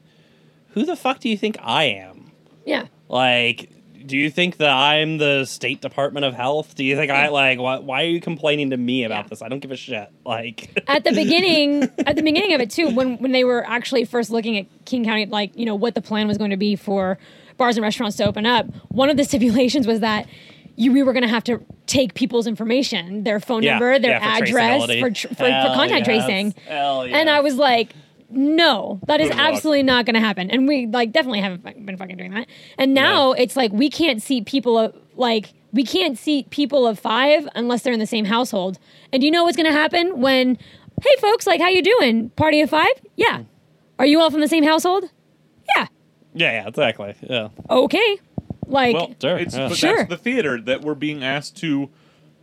who 0.72 0.84
the 0.84 0.96
fuck 0.96 1.20
do 1.20 1.28
you 1.28 1.36
think 1.36 1.56
I 1.60 1.84
am? 1.84 2.32
yeah. 2.64 2.86
Like, 3.08 3.70
do 4.06 4.16
you 4.16 4.30
think 4.30 4.56
that 4.58 4.70
I'm 4.70 5.18
the 5.18 5.44
State 5.44 5.80
Department 5.82 6.24
of 6.24 6.32
Health? 6.34 6.74
Do 6.76 6.84
you 6.84 6.96
think 6.96 7.10
I 7.10 7.28
like 7.28 7.58
why? 7.58 7.78
Why 7.78 8.02
are 8.04 8.06
you 8.06 8.20
complaining 8.20 8.70
to 8.70 8.76
me 8.76 9.04
about 9.04 9.24
Yeah. 9.24 9.28
this? 9.30 9.42
I 9.42 9.48
don't 9.48 9.58
give 9.60 9.72
a 9.72 9.76
shit. 9.76 10.08
Like, 10.24 10.82
at 10.88 11.04
the 11.04 11.12
beginning 11.22 11.82
at 12.06 12.16
the 12.16 12.22
beginning 12.22 12.54
of 12.54 12.60
it 12.60 12.70
too 12.70 12.88
when 12.88 13.18
when 13.18 13.32
they 13.32 13.44
were 13.44 13.66
actually 13.68 14.04
first 14.04 14.30
looking 14.30 14.56
at 14.56 14.66
king 14.84 15.04
county 15.04 15.26
like 15.26 15.56
you 15.56 15.66
know 15.66 15.74
what 15.74 15.94
the 15.96 16.00
plan 16.00 16.28
was 16.28 16.38
going 16.38 16.50
to 16.50 16.56
be 16.56 16.76
for 16.76 17.18
bars 17.56 17.76
and 17.76 17.82
restaurants 17.82 18.16
to 18.16 18.24
open 18.24 18.46
up 18.46 18.66
one 18.88 19.10
of 19.10 19.16
the 19.16 19.24
stipulations 19.30 19.86
was 19.86 20.00
that 20.00 20.26
you, 20.76 20.92
we 20.92 21.02
were 21.02 21.12
going 21.12 21.22
to 21.24 21.28
have 21.28 21.44
to 21.44 21.62
take 21.86 22.14
people's 22.14 22.46
information 22.46 23.24
their 23.24 23.38
phone 23.40 23.62
Yeah, 23.62 23.72
number 23.72 23.98
their 23.98 24.12
yeah, 24.12 24.36
for 24.38 24.44
address 24.44 24.86
for, 25.00 25.10
tr- 25.10 25.28
for, 25.28 25.34
for 25.34 25.72
contact 25.74 26.06
yes. 26.06 26.24
tracing 26.24 26.54
Hell 26.66 27.02
and 27.02 27.28
i 27.28 27.40
was 27.40 27.56
like 27.56 27.92
no 28.30 29.00
that 29.06 29.20
is 29.20 29.30
absolutely 29.30 29.82
not 29.82 30.06
going 30.06 30.14
to 30.14 30.20
happen. 30.20 30.50
And 30.50 30.66
we 30.68 30.86
like 30.86 31.12
definitely 31.12 31.40
haven't 31.40 31.62
fu- 31.62 31.80
been 31.84 31.96
fucking 31.96 32.16
doing 32.16 32.30
that. 32.32 32.46
And 32.78 32.94
now 32.94 33.32
it's 33.32 33.56
like 33.56 33.72
we 33.72 33.90
can't 33.90 34.22
see 34.22 34.40
people 34.42 34.78
of 34.78 34.94
like 35.16 35.52
we 35.72 35.84
can't 35.84 36.18
see 36.18 36.44
people 36.50 36.86
of 36.86 36.98
five 36.98 37.48
unless 37.54 37.82
they're 37.82 37.92
in 37.92 38.00
the 38.00 38.06
same 38.06 38.24
household. 38.24 38.78
And 39.12 39.20
do 39.20 39.26
you 39.26 39.30
know 39.30 39.44
what's 39.44 39.56
going 39.56 39.66
to 39.68 39.72
happen 39.72 40.20
when 40.20 40.56
hey 41.02 41.16
folks 41.20 41.46
like 41.46 41.60
how 41.60 41.68
you 41.68 41.82
doing? 41.82 42.30
Party 42.30 42.60
of 42.60 42.70
five? 42.70 42.92
Yeah. 43.16 43.42
Are 43.98 44.06
you 44.06 44.20
all 44.20 44.30
from 44.30 44.40
the 44.40 44.48
same 44.48 44.64
household? 44.64 45.04
Yeah. 45.76 45.86
Yeah, 46.34 46.52
yeah, 46.62 46.68
exactly. 46.68 47.14
Yeah. 47.22 47.48
okay. 47.68 48.18
Like 48.66 48.94
Well, 48.94 49.14
Sure, 49.20 49.36
it's 49.38 49.56
yeah. 49.56 49.68
but 49.68 49.76
Sure. 49.76 49.96
that's 49.96 50.08
the 50.08 50.16
theater 50.16 50.60
that 50.60 50.82
we're 50.82 50.94
being 50.94 51.24
asked 51.24 51.56
to 51.58 51.90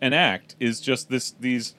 enact 0.01 0.55
is 0.59 0.79
just 0.81 1.09
this 1.09 1.31
these 1.39 1.73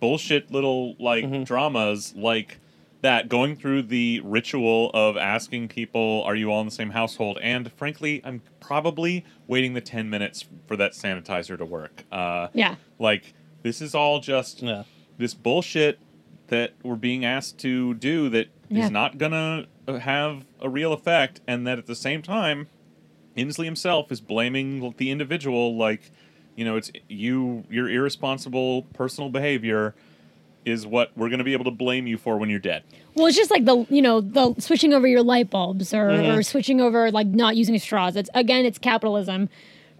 bullshit 0.00 0.50
little 0.50 0.94
like 0.98 1.24
Mm-hmm. 1.24 1.42
dramas 1.44 2.14
like 2.16 2.58
that 3.04 3.28
going 3.28 3.54
through 3.54 3.82
the 3.82 4.18
ritual 4.24 4.90
of 4.94 5.14
asking 5.18 5.68
people 5.68 6.22
are 6.24 6.34
you 6.34 6.50
all 6.50 6.60
in 6.60 6.66
the 6.66 6.72
same 6.72 6.88
household 6.90 7.38
and 7.42 7.70
frankly 7.72 8.22
I'm 8.24 8.40
probably 8.60 9.26
waiting 9.46 9.74
the 9.74 9.82
10 9.82 10.08
minutes 10.08 10.46
for 10.66 10.74
that 10.78 10.92
sanitizer 10.92 11.58
to 11.58 11.66
work. 11.66 12.04
Uh 12.10 12.48
yeah 12.54 12.76
like 12.98 13.34
this 13.62 13.82
is 13.82 13.94
all 13.94 14.20
just 14.20 14.62
Yeah. 14.62 14.84
this 15.18 15.34
bullshit 15.34 15.98
that 16.48 16.72
we're 16.82 16.96
being 16.96 17.26
asked 17.26 17.58
to 17.58 17.92
do 17.92 18.30
that 18.30 18.46
is 18.70 18.78
Yeah. 18.78 18.88
not 18.88 19.18
gonna 19.18 19.66
uh, 19.86 19.98
have 19.98 20.46
a 20.60 20.70
real 20.70 20.94
effect, 20.94 21.42
and 21.46 21.66
that 21.66 21.76
at 21.78 21.84
the 21.84 21.94
same 21.94 22.22
time, 22.22 22.68
Inslee 23.36 23.66
himself 23.66 24.10
is 24.10 24.22
blaming 24.22 24.94
the 24.96 25.10
individual. 25.10 25.76
Like, 25.76 26.10
you 26.56 26.64
know, 26.64 26.76
it's 26.76 26.90
you, 27.08 27.64
your 27.68 27.86
irresponsible 27.90 28.82
personal 28.94 29.28
behavior 29.28 29.94
is 30.64 30.86
what 30.86 31.10
we're 31.16 31.28
gonna 31.28 31.44
be 31.44 31.52
able 31.52 31.64
to 31.64 31.70
blame 31.70 32.06
you 32.06 32.16
for 32.18 32.36
when 32.38 32.48
you're 32.50 32.58
dead. 32.58 32.82
Well, 33.14 33.26
it's 33.26 33.36
just 33.36 33.50
like 33.50 33.64
the 33.64 33.86
you 33.90 34.02
know 34.02 34.20
the 34.20 34.54
switching 34.58 34.92
over 34.92 35.06
your 35.06 35.22
light 35.22 35.50
bulbs 35.50 35.92
or, 35.94 36.08
Mm-hmm. 36.08 36.38
or 36.38 36.42
switching 36.42 36.80
over 36.80 37.10
like 37.10 37.26
not 37.28 37.56
using 37.56 37.78
straws. 37.78 38.16
It's 38.16 38.30
again, 38.34 38.64
it's 38.64 38.78
capitalism 38.78 39.48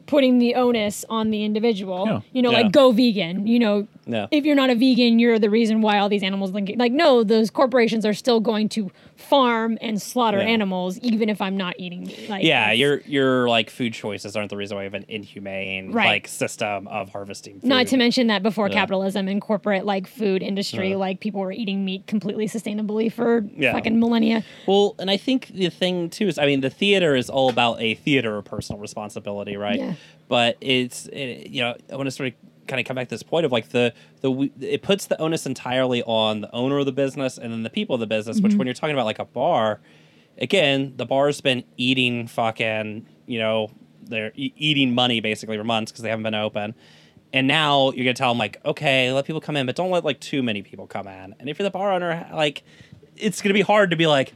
putting 0.06 0.38
the 0.38 0.54
onus 0.54 1.04
on 1.08 1.30
the 1.30 1.44
individual. 1.44 2.06
Yeah. 2.06 2.20
You 2.32 2.42
know, 2.42 2.50
Yeah. 2.50 2.58
like 2.62 2.72
go 2.72 2.90
vegan. 2.92 3.46
You 3.46 3.58
know, 3.58 3.86
Yeah. 4.06 4.26
if 4.30 4.44
you're 4.44 4.54
not 4.56 4.70
a 4.70 4.74
vegan, 4.74 5.18
you're 5.18 5.38
the 5.38 5.50
reason 5.50 5.80
why 5.80 5.98
all 5.98 6.08
these 6.08 6.22
animals 6.22 6.52
link. 6.52 6.70
Like, 6.76 6.92
no, 6.92 7.24
those 7.24 7.50
corporations 7.50 8.04
are 8.04 8.12
still 8.14 8.40
going 8.40 8.68
to 8.70 8.90
farm 9.16 9.78
and 9.80 10.00
slaughter 10.02 10.38
Yeah. 10.38 10.44
animals, 10.48 10.98
even 11.00 11.28
if 11.28 11.40
I'm 11.40 11.56
not 11.56 11.74
eating 11.78 12.04
meat. 12.04 12.28
Like, 12.28 12.44
Yeah, 12.44 12.72
your 12.72 13.00
your 13.06 13.48
like 13.48 13.70
food 13.70 13.94
choices 13.94 14.36
aren't 14.36 14.50
the 14.50 14.56
reason 14.56 14.76
why 14.76 14.82
you 14.82 14.86
have 14.90 14.94
an 14.94 15.06
inhumane 15.08 15.92
Right. 15.92 16.06
like 16.06 16.28
system 16.28 16.86
of 16.88 17.10
harvesting. 17.10 17.60
Food. 17.60 17.68
Not 17.68 17.86
to 17.88 17.96
mention 17.96 18.26
that 18.26 18.42
before 18.42 18.68
Yeah. 18.68 18.74
capitalism 18.74 19.28
and 19.28 19.40
corporate 19.40 19.86
like 19.86 20.06
food 20.06 20.42
industry, 20.42 20.90
Yeah. 20.90 20.96
like 20.96 21.20
people 21.20 21.40
were 21.40 21.52
eating 21.52 21.84
meat 21.84 22.06
completely 22.06 22.46
sustainably 22.46 23.10
for 23.10 23.46
Yeah. 23.56 23.72
fucking 23.72 23.98
millennia. 23.98 24.44
Well, 24.66 24.94
and 24.98 25.10
I 25.10 25.16
think 25.16 25.46
the 25.54 25.70
thing 25.70 26.10
too 26.10 26.26
is, 26.28 26.38
I 26.38 26.46
mean, 26.46 26.60
the 26.60 26.70
theater 26.70 27.14
is 27.16 27.30
all 27.30 27.48
about 27.48 27.80
a 27.80 27.94
theater 27.94 28.36
of 28.36 28.44
personal 28.44 28.80
responsibility, 28.80 29.56
right? 29.56 29.93
But 30.28 30.56
it's, 30.60 31.06
it, 31.06 31.48
you 31.48 31.60
know, 31.60 31.76
I 31.92 31.96
want 31.96 32.06
to 32.06 32.10
sort 32.10 32.28
of 32.28 32.34
kind 32.66 32.80
of 32.80 32.87
come 32.87 32.94
back 32.96 33.08
to 33.08 33.14
this 33.14 33.22
point 33.22 33.44
of 33.44 33.52
like 33.52 33.70
the 33.70 33.92
the 34.22 34.50
it 34.60 34.82
puts 34.82 35.06
the 35.06 35.20
onus 35.20 35.46
entirely 35.46 36.02
on 36.04 36.40
the 36.40 36.54
owner 36.54 36.78
of 36.78 36.87
the 36.87 36.92
business 36.92 37.37
and 37.37 37.52
then 37.52 37.62
the 37.62 37.70
people 37.70 37.94
of 37.94 38.00
the 38.00 38.06
business. 38.06 38.40
Which 38.40 38.52
mm-hmm. 38.52 38.58
when 38.58 38.66
you're 38.66 38.74
talking 38.74 38.94
about 38.94 39.06
like 39.06 39.18
a 39.18 39.24
bar, 39.24 39.80
again, 40.38 40.94
the 40.96 41.06
bar's 41.06 41.40
been 41.40 41.64
eating 41.76 42.26
fucking, 42.26 43.06
you 43.26 43.38
know, 43.38 43.70
they're 44.02 44.32
e- 44.34 44.54
eating 44.56 44.94
money 44.94 45.20
basically 45.20 45.56
for 45.56 45.64
months 45.64 45.92
because 45.92 46.02
they 46.02 46.10
haven't 46.10 46.24
been 46.24 46.34
open. 46.34 46.74
And 47.32 47.48
now 47.48 47.90
you're 47.90 48.04
gonna 48.04 48.14
tell 48.14 48.30
them 48.30 48.38
like, 48.38 48.60
okay, 48.64 49.12
let 49.12 49.26
people 49.26 49.40
come 49.40 49.56
in, 49.56 49.66
but 49.66 49.76
don't 49.76 49.90
let 49.90 50.04
like 50.04 50.20
too 50.20 50.42
many 50.42 50.62
people 50.62 50.87
come 50.87 51.08
in. 51.08 51.34
And 51.38 51.48
if 51.48 51.58
you're 51.58 51.64
the 51.64 51.70
bar 51.70 51.92
owner, 51.92 52.28
like, 52.32 52.62
it's 53.16 53.42
gonna 53.42 53.54
be 53.54 53.62
hard 53.62 53.90
to 53.90 53.96
be 53.96 54.06
like, 54.06 54.32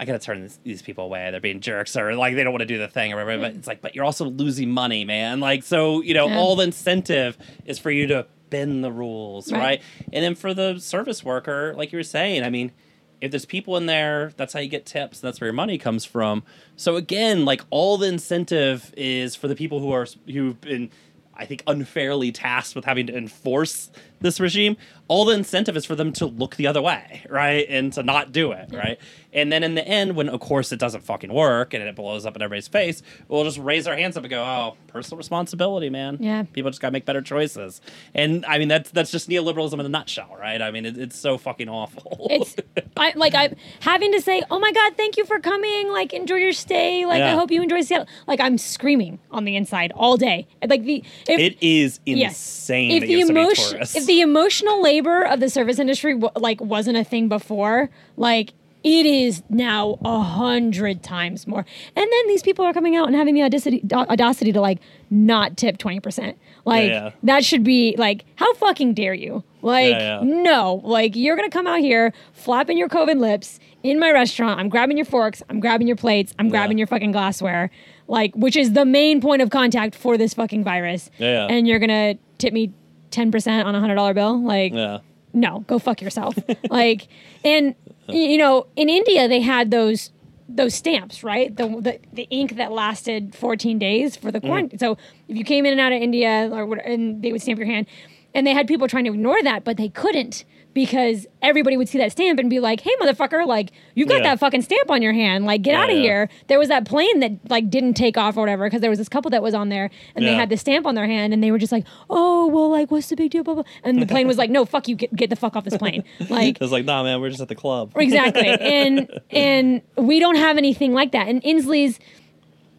I 0.00 0.06
gotta 0.06 0.18
turn 0.18 0.40
this, 0.40 0.58
these 0.64 0.80
people 0.80 1.04
away. 1.04 1.30
They're 1.30 1.40
being 1.40 1.60
jerks, 1.60 1.94
or 1.94 2.14
like 2.14 2.34
they 2.34 2.42
don't 2.42 2.54
want 2.54 2.62
to 2.62 2.66
do 2.66 2.78
the 2.78 2.88
thing, 2.88 3.12
or 3.12 3.16
whatever. 3.16 3.42
But 3.42 3.52
mm. 3.52 3.58
it's 3.58 3.66
like, 3.68 3.82
but 3.82 3.94
you're 3.94 4.06
also 4.06 4.24
losing 4.24 4.70
money, 4.70 5.04
man. 5.04 5.40
Like, 5.40 5.62
so 5.62 6.00
you 6.00 6.14
know, 6.14 6.26
Yeah. 6.26 6.38
all 6.38 6.56
the 6.56 6.64
incentive 6.64 7.36
is 7.66 7.78
for 7.78 7.90
you 7.90 8.06
to 8.06 8.26
bend 8.48 8.82
the 8.82 8.90
rules, 8.90 9.52
Right. 9.52 9.60
right. 9.60 9.82
And 10.10 10.24
then 10.24 10.34
for 10.34 10.54
the 10.54 10.78
service 10.78 11.22
worker, 11.22 11.74
like 11.76 11.92
you 11.92 11.98
were 11.98 12.02
saying, 12.02 12.42
I 12.44 12.50
mean, 12.50 12.72
if 13.20 13.30
there's 13.30 13.44
people 13.44 13.76
in 13.76 13.84
there, 13.84 14.32
that's 14.38 14.54
how 14.54 14.60
you 14.60 14.68
get 14.68 14.86
tips. 14.86 15.20
That's 15.20 15.38
where 15.40 15.46
your 15.48 15.54
money 15.54 15.76
comes 15.76 16.06
from. 16.06 16.42
So 16.76 16.96
again, 16.96 17.44
like 17.44 17.60
all 17.68 17.98
the 17.98 18.08
incentive 18.08 18.94
is 18.96 19.36
for 19.36 19.48
the 19.48 19.54
people 19.54 19.80
who 19.80 19.92
are 19.92 20.06
who've 20.26 20.58
been, 20.60 20.90
I 21.34 21.44
think, 21.44 21.62
unfairly 21.66 22.32
tasked 22.32 22.74
with 22.74 22.86
having 22.86 23.06
to 23.08 23.16
enforce 23.16 23.90
this 24.20 24.40
regime. 24.40 24.76
All 25.08 25.24
the 25.24 25.34
incentive 25.34 25.76
is 25.76 25.84
for 25.84 25.96
them 25.96 26.12
to 26.14 26.26
look 26.26 26.56
the 26.56 26.66
other 26.66 26.80
way, 26.80 27.22
right, 27.28 27.66
and 27.68 27.92
to 27.94 28.02
not 28.02 28.30
do 28.32 28.52
it, 28.52 28.70
right. 28.72 28.98
And 29.32 29.52
then 29.52 29.62
in 29.62 29.74
the 29.74 29.86
end, 29.86 30.16
when 30.16 30.28
of 30.28 30.40
course 30.40 30.72
it 30.72 30.78
doesn't 30.78 31.02
fucking 31.02 31.32
work 31.32 31.74
and 31.74 31.82
it 31.82 31.94
blows 31.96 32.26
up 32.26 32.36
in 32.36 32.42
everybody's 32.42 32.68
face, 32.68 33.02
we'll 33.28 33.44
just 33.44 33.58
raise 33.58 33.86
our 33.86 33.96
hands 33.96 34.16
up 34.16 34.24
and 34.24 34.30
go, 34.30 34.42
"Oh, 34.42 34.76
personal 34.88 35.18
responsibility, 35.18 35.90
man. 35.90 36.18
Yeah. 36.20 36.44
people 36.52 36.70
just 36.70 36.80
gotta 36.80 36.92
make 36.92 37.04
better 37.04 37.22
choices." 37.22 37.80
And 38.14 38.44
I 38.46 38.58
mean, 38.58 38.68
that's 38.68 38.90
that's 38.90 39.10
just 39.10 39.28
neoliberalism 39.28 39.74
in 39.74 39.86
a 39.86 39.88
nutshell, 39.88 40.36
right? 40.38 40.60
I 40.60 40.70
mean, 40.70 40.86
it, 40.86 40.98
it's 40.98 41.18
so 41.18 41.38
fucking 41.38 41.68
awful. 41.68 42.28
It's 42.30 42.56
I 42.96 43.12
like 43.16 43.34
I 43.34 43.54
having 43.80 44.12
to 44.12 44.20
say, 44.20 44.42
"Oh 44.50 44.58
my 44.58 44.72
god, 44.72 44.96
thank 44.96 45.16
you 45.16 45.24
for 45.24 45.38
coming. 45.40 45.90
Like 45.90 46.12
enjoy 46.12 46.36
your 46.36 46.52
stay. 46.52 47.06
Like 47.06 47.22
I 47.22 47.32
hope 47.32 47.50
you 47.50 47.62
enjoy 47.62 47.80
Seattle." 47.82 48.06
Like 48.26 48.40
I'm 48.40 48.58
screaming 48.58 49.18
on 49.30 49.44
the 49.44 49.56
inside 49.56 49.92
all 49.94 50.16
day. 50.16 50.46
Like 50.66 50.84
the 50.84 51.02
if 51.28 51.38
it 51.40 51.58
is 51.60 52.00
yes. 52.04 52.32
insane 52.32 52.90
If 52.92 53.00
that 53.00 53.06
the 53.06 53.12
you 53.12 53.18
have 53.18 53.28
so 53.28 53.32
many 53.32 53.46
emotion 53.46 53.80
if 53.82 54.06
the 54.10 54.20
emotional 54.22 54.82
labor 54.82 55.22
of 55.22 55.38
the 55.38 55.48
service 55.48 55.78
industry 55.78 56.14
w- 56.14 56.32
like 56.34 56.60
wasn't 56.60 56.96
a 56.96 57.04
thing 57.04 57.28
before, 57.28 57.88
like 58.16 58.52
it 58.82 59.06
is 59.06 59.44
now 59.48 60.00
a 60.04 60.20
hundred 60.20 61.00
times 61.00 61.46
more. 61.46 61.64
And 61.94 62.10
then 62.10 62.26
these 62.26 62.42
people 62.42 62.64
are 62.64 62.72
coming 62.72 62.96
out 62.96 63.06
and 63.06 63.14
having 63.14 63.36
the 63.36 63.42
audacity, 63.44 63.84
audacity 63.92 64.50
to 64.50 64.60
like 64.60 64.80
not 65.10 65.56
tip 65.56 65.78
twenty 65.78 66.00
percent. 66.00 66.36
Like 66.64 66.90
yeah. 66.90 67.10
that 67.22 67.44
should 67.44 67.62
be 67.62 67.94
like, 67.98 68.24
how 68.34 68.52
fucking 68.54 68.94
dare 68.94 69.14
you? 69.14 69.44
Like 69.62 69.92
Yeah, 69.92 70.22
yeah. 70.22 70.42
no, 70.42 70.80
like 70.82 71.14
you're 71.14 71.36
gonna 71.36 71.48
come 71.48 71.68
out 71.68 71.78
here 71.78 72.12
flapping 72.32 72.76
your 72.76 72.88
COVID 72.88 73.20
lips 73.20 73.60
in 73.84 74.00
my 74.00 74.10
restaurant. 74.10 74.58
I'm 74.58 74.68
grabbing 74.68 74.96
your 74.96 75.06
forks. 75.06 75.40
I'm 75.48 75.60
grabbing 75.60 75.86
your 75.86 75.96
plates. 75.96 76.34
I'm 76.36 76.48
grabbing 76.48 76.78
your 76.78 76.88
fucking 76.88 77.12
glassware. 77.12 77.70
Like, 78.08 78.34
which 78.34 78.56
is 78.56 78.72
the 78.72 78.84
main 78.84 79.20
point 79.20 79.40
of 79.40 79.50
contact 79.50 79.94
for 79.94 80.18
this 80.18 80.34
fucking 80.34 80.64
virus. 80.64 81.10
Yeah, 81.18 81.46
yeah. 81.46 81.54
And 81.54 81.68
you're 81.68 81.78
gonna 81.78 82.16
tip 82.38 82.52
me 82.52 82.72
ten 83.10 83.30
percent 83.30 83.66
on 83.66 83.74
a 83.74 83.80
hundred 83.80 83.96
dollar 83.96 84.14
bill? 84.14 84.42
Like, 84.42 84.72
yeah. 84.72 84.98
no, 85.32 85.60
go 85.66 85.78
fuck 85.78 86.00
yourself. 86.00 86.36
like, 86.70 87.08
and 87.44 87.74
you 88.08 88.38
know, 88.38 88.66
in 88.76 88.88
India 88.88 89.28
they 89.28 89.40
had 89.40 89.70
those 89.70 90.10
those 90.48 90.74
stamps, 90.74 91.22
right? 91.22 91.54
The 91.54 91.68
the, 91.68 91.98
the 92.12 92.22
ink 92.30 92.56
that 92.56 92.72
lasted 92.72 93.34
14 93.34 93.78
days 93.78 94.16
for 94.16 94.30
the 94.32 94.40
mm. 94.40 94.46
quarantine. 94.46 94.78
So 94.78 94.96
if 95.28 95.36
you 95.36 95.44
came 95.44 95.64
in 95.66 95.72
and 95.72 95.80
out 95.80 95.92
of 95.92 96.02
India 96.02 96.48
or 96.52 96.66
what, 96.66 96.84
and 96.84 97.22
they 97.22 97.32
would 97.32 97.42
stamp 97.42 97.58
your 97.58 97.68
hand, 97.68 97.86
and 98.34 98.46
they 98.46 98.54
had 98.54 98.66
people 98.66 98.88
trying 98.88 99.04
to 99.04 99.12
ignore 99.12 99.42
that, 99.42 99.64
but 99.64 99.76
they 99.76 99.88
couldn't 99.88 100.44
because 100.72 101.26
everybody 101.42 101.76
would 101.76 101.88
see 101.88 101.98
that 101.98 102.12
stamp 102.12 102.38
and 102.38 102.48
be 102.48 102.60
like, 102.60 102.80
"Hey, 102.80 102.92
motherfucker! 103.00 103.46
Like 103.46 103.72
you've 103.94 104.08
got 104.08 104.18
Yeah. 104.18 104.30
that 104.30 104.38
fucking 104.40 104.62
stamp 104.62 104.90
on 104.90 105.02
your 105.02 105.12
hand. 105.12 105.44
Like 105.44 105.62
get 105.62 105.72
Yeah, 105.72 105.82
out 105.82 105.90
of 105.90 105.96
yeah. 105.96 106.02
here." 106.02 106.28
There 106.48 106.58
was 106.58 106.68
that 106.68 106.84
plane 106.84 107.20
that 107.20 107.32
like 107.48 107.68
didn't 107.70 107.94
take 107.94 108.16
off 108.16 108.36
or 108.36 108.40
whatever 108.40 108.66
because 108.66 108.80
there 108.80 108.90
was 108.90 108.98
this 108.98 109.08
couple 109.08 109.30
that 109.32 109.42
was 109.42 109.54
on 109.54 109.68
there 109.68 109.90
and 110.14 110.24
they 110.24 110.34
had 110.34 110.48
the 110.48 110.56
stamp 110.56 110.86
on 110.86 110.94
their 110.94 111.06
hand 111.06 111.32
and 111.32 111.42
they 111.42 111.50
were 111.50 111.58
just 111.58 111.72
like, 111.72 111.84
"Oh, 112.08 112.46
well, 112.46 112.68
like 112.70 112.90
what's 112.90 113.08
the 113.08 113.16
big 113.16 113.30
deal?" 113.30 113.42
Blah 113.42 113.54
blah. 113.54 113.62
And 113.82 114.00
the 114.00 114.06
plane 114.06 114.26
was 114.26 114.38
like, 114.38 114.50
"No, 114.50 114.64
fuck 114.64 114.86
you, 114.88 114.94
get, 114.96 115.14
get 115.14 115.30
the 115.30 115.36
fuck 115.36 115.56
off 115.56 115.64
this 115.64 115.76
plane." 115.76 116.04
Like 116.30 116.60
It's 116.60 116.70
like, 116.72 116.84
nah, 116.84 117.02
man, 117.02 117.20
we're 117.20 117.30
just 117.30 117.40
at 117.40 117.48
the 117.48 117.54
club. 117.56 117.92
exactly 117.96 118.46
and 118.60 119.10
and 119.30 119.82
we 119.96 120.20
don't 120.20 120.36
have 120.36 120.56
anything 120.56 120.92
like 120.92 121.12
that 121.12 121.28
and 121.28 121.42
inslee's 121.42 121.98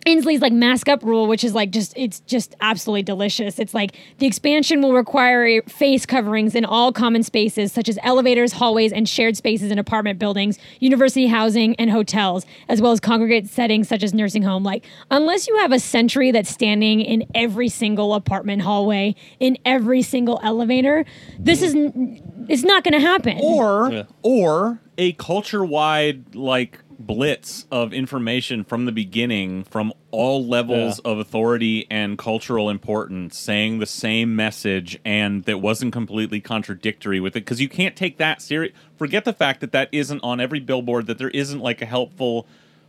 Inslee's 0.06 0.42
like 0.42 0.54
mask 0.54 0.90
up 0.90 1.04
rule, 1.04 1.28
which 1.28 1.44
is 1.44 1.54
like 1.54 1.70
just 1.72 1.94
it's 1.96 2.22
just 2.22 2.56
absolutely 2.62 3.04
delicious. 3.04 3.60
It's 3.60 3.74
like 3.74 3.96
the 4.18 4.26
expansion 4.26 4.82
will 4.82 4.94
require 4.94 5.62
face 5.64 6.06
coverings 6.06 6.56
in 6.56 6.66
all 6.66 6.92
common 6.92 7.24
spaces, 7.24 7.72
such 7.72 7.88
as 7.88 8.00
elevators, 8.02 8.54
hallways, 8.54 8.92
and 8.92 9.08
shared 9.08 9.38
spaces 9.38 9.72
in 9.72 9.78
apartment 9.78 10.18
buildings, 10.20 10.58
university 10.80 11.28
housing, 11.28 11.76
and 11.76 11.92
hotels, 11.92 12.46
as 12.68 12.82
well 12.82 12.92
as 12.92 13.00
congregate 13.00 13.48
settings 13.50 13.88
such 13.88 14.04
as 14.04 14.14
nursing 14.14 14.44
home. 14.44 14.64
Like 14.64 14.86
unless 15.12 15.48
you 15.48 15.56
have 15.58 15.72
a 15.72 15.80
sentry 15.80 16.32
that's 16.32 16.50
standing 16.50 17.02
in 17.02 17.26
every 17.36 17.70
single 17.70 18.14
apartment 18.14 18.64
hallway, 18.64 19.16
in 19.40 19.58
every 19.66 20.02
single 20.02 20.40
elevator, 20.44 21.06
this 21.40 21.62
is 21.62 21.76
n- 21.76 22.46
it's 22.50 22.64
not 22.64 22.84
going 22.84 22.94
to 22.94 23.00
happen. 23.00 23.38
or 23.42 23.92
Yeah. 23.92 24.04
or 24.24 24.82
a 24.98 25.14
culture 25.14 25.64
wide 25.64 26.36
like 26.36 26.80
blitz 27.06 27.66
of 27.72 27.94
information 27.94 28.64
from 28.64 28.86
the 28.86 28.92
beginning 28.92 29.64
from 29.64 29.92
all 30.12 30.46
levels 30.46 31.00
Yeah. 31.04 31.12
of 31.12 31.20
authority 31.20 31.88
and 31.90 32.18
cultural 32.18 32.70
importance 32.70 33.38
saying 33.40 33.80
the 33.80 33.86
same 33.86 34.36
message 34.36 35.00
and 35.04 35.44
that 35.46 35.60
wasn't 35.60 35.94
completely 35.94 36.40
contradictory 36.42 37.20
with 37.20 37.36
it 37.36 37.42
because 37.42 37.60
you 37.62 37.70
can't 37.70 37.96
take 37.96 38.18
that 38.18 38.42
serious 38.42 38.74
forget 38.98 39.26
the 39.26 39.34
fact 39.34 39.62
that 39.62 39.72
that 39.72 39.90
isn't 39.92 40.20
on 40.24 40.40
every 40.40 40.60
billboard 40.60 41.08
that 41.08 41.18
there 41.18 41.30
isn't 41.30 41.60
like 41.62 41.82
a 41.82 41.86
helpful 41.86 42.46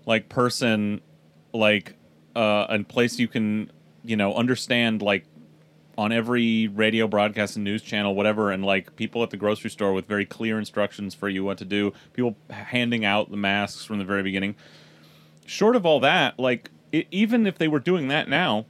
like 0.06 0.28
person 0.28 1.00
like 1.52 1.94
uh 2.36 2.66
a 2.68 2.78
place 2.84 3.18
you 3.18 3.28
can 3.28 3.70
you 4.04 4.16
know 4.16 4.34
understand 4.34 5.00
like 5.02 5.24
on 5.98 6.10
every 6.12 6.68
radio 6.68 7.06
broadcast 7.06 7.56
and 7.56 7.64
news 7.64 7.82
channel, 7.82 8.14
whatever, 8.14 8.50
and 8.50 8.64
like 8.64 8.96
people 8.96 9.22
at 9.22 9.30
the 9.30 9.36
grocery 9.36 9.70
store 9.70 9.92
with 9.92 10.06
very 10.06 10.24
clear 10.24 10.58
instructions 10.58 11.14
for 11.14 11.28
you 11.28 11.44
what 11.44 11.58
to 11.58 11.64
do, 11.64 11.92
people 12.14 12.36
handing 12.50 13.04
out 13.04 13.30
the 13.30 13.36
masks 13.36 13.84
from 13.84 13.98
the 13.98 14.04
very 14.04 14.22
beginning. 14.22 14.54
Short 15.46 15.76
of 15.76 15.84
all 15.84 16.00
that, 16.00 16.38
like 16.38 16.70
i 16.94 17.06
even 17.10 17.46
if 17.46 17.58
they 17.58 17.68
were 17.68 17.80
doing 17.80 18.08
that 18.08 18.28
now, 18.28 18.66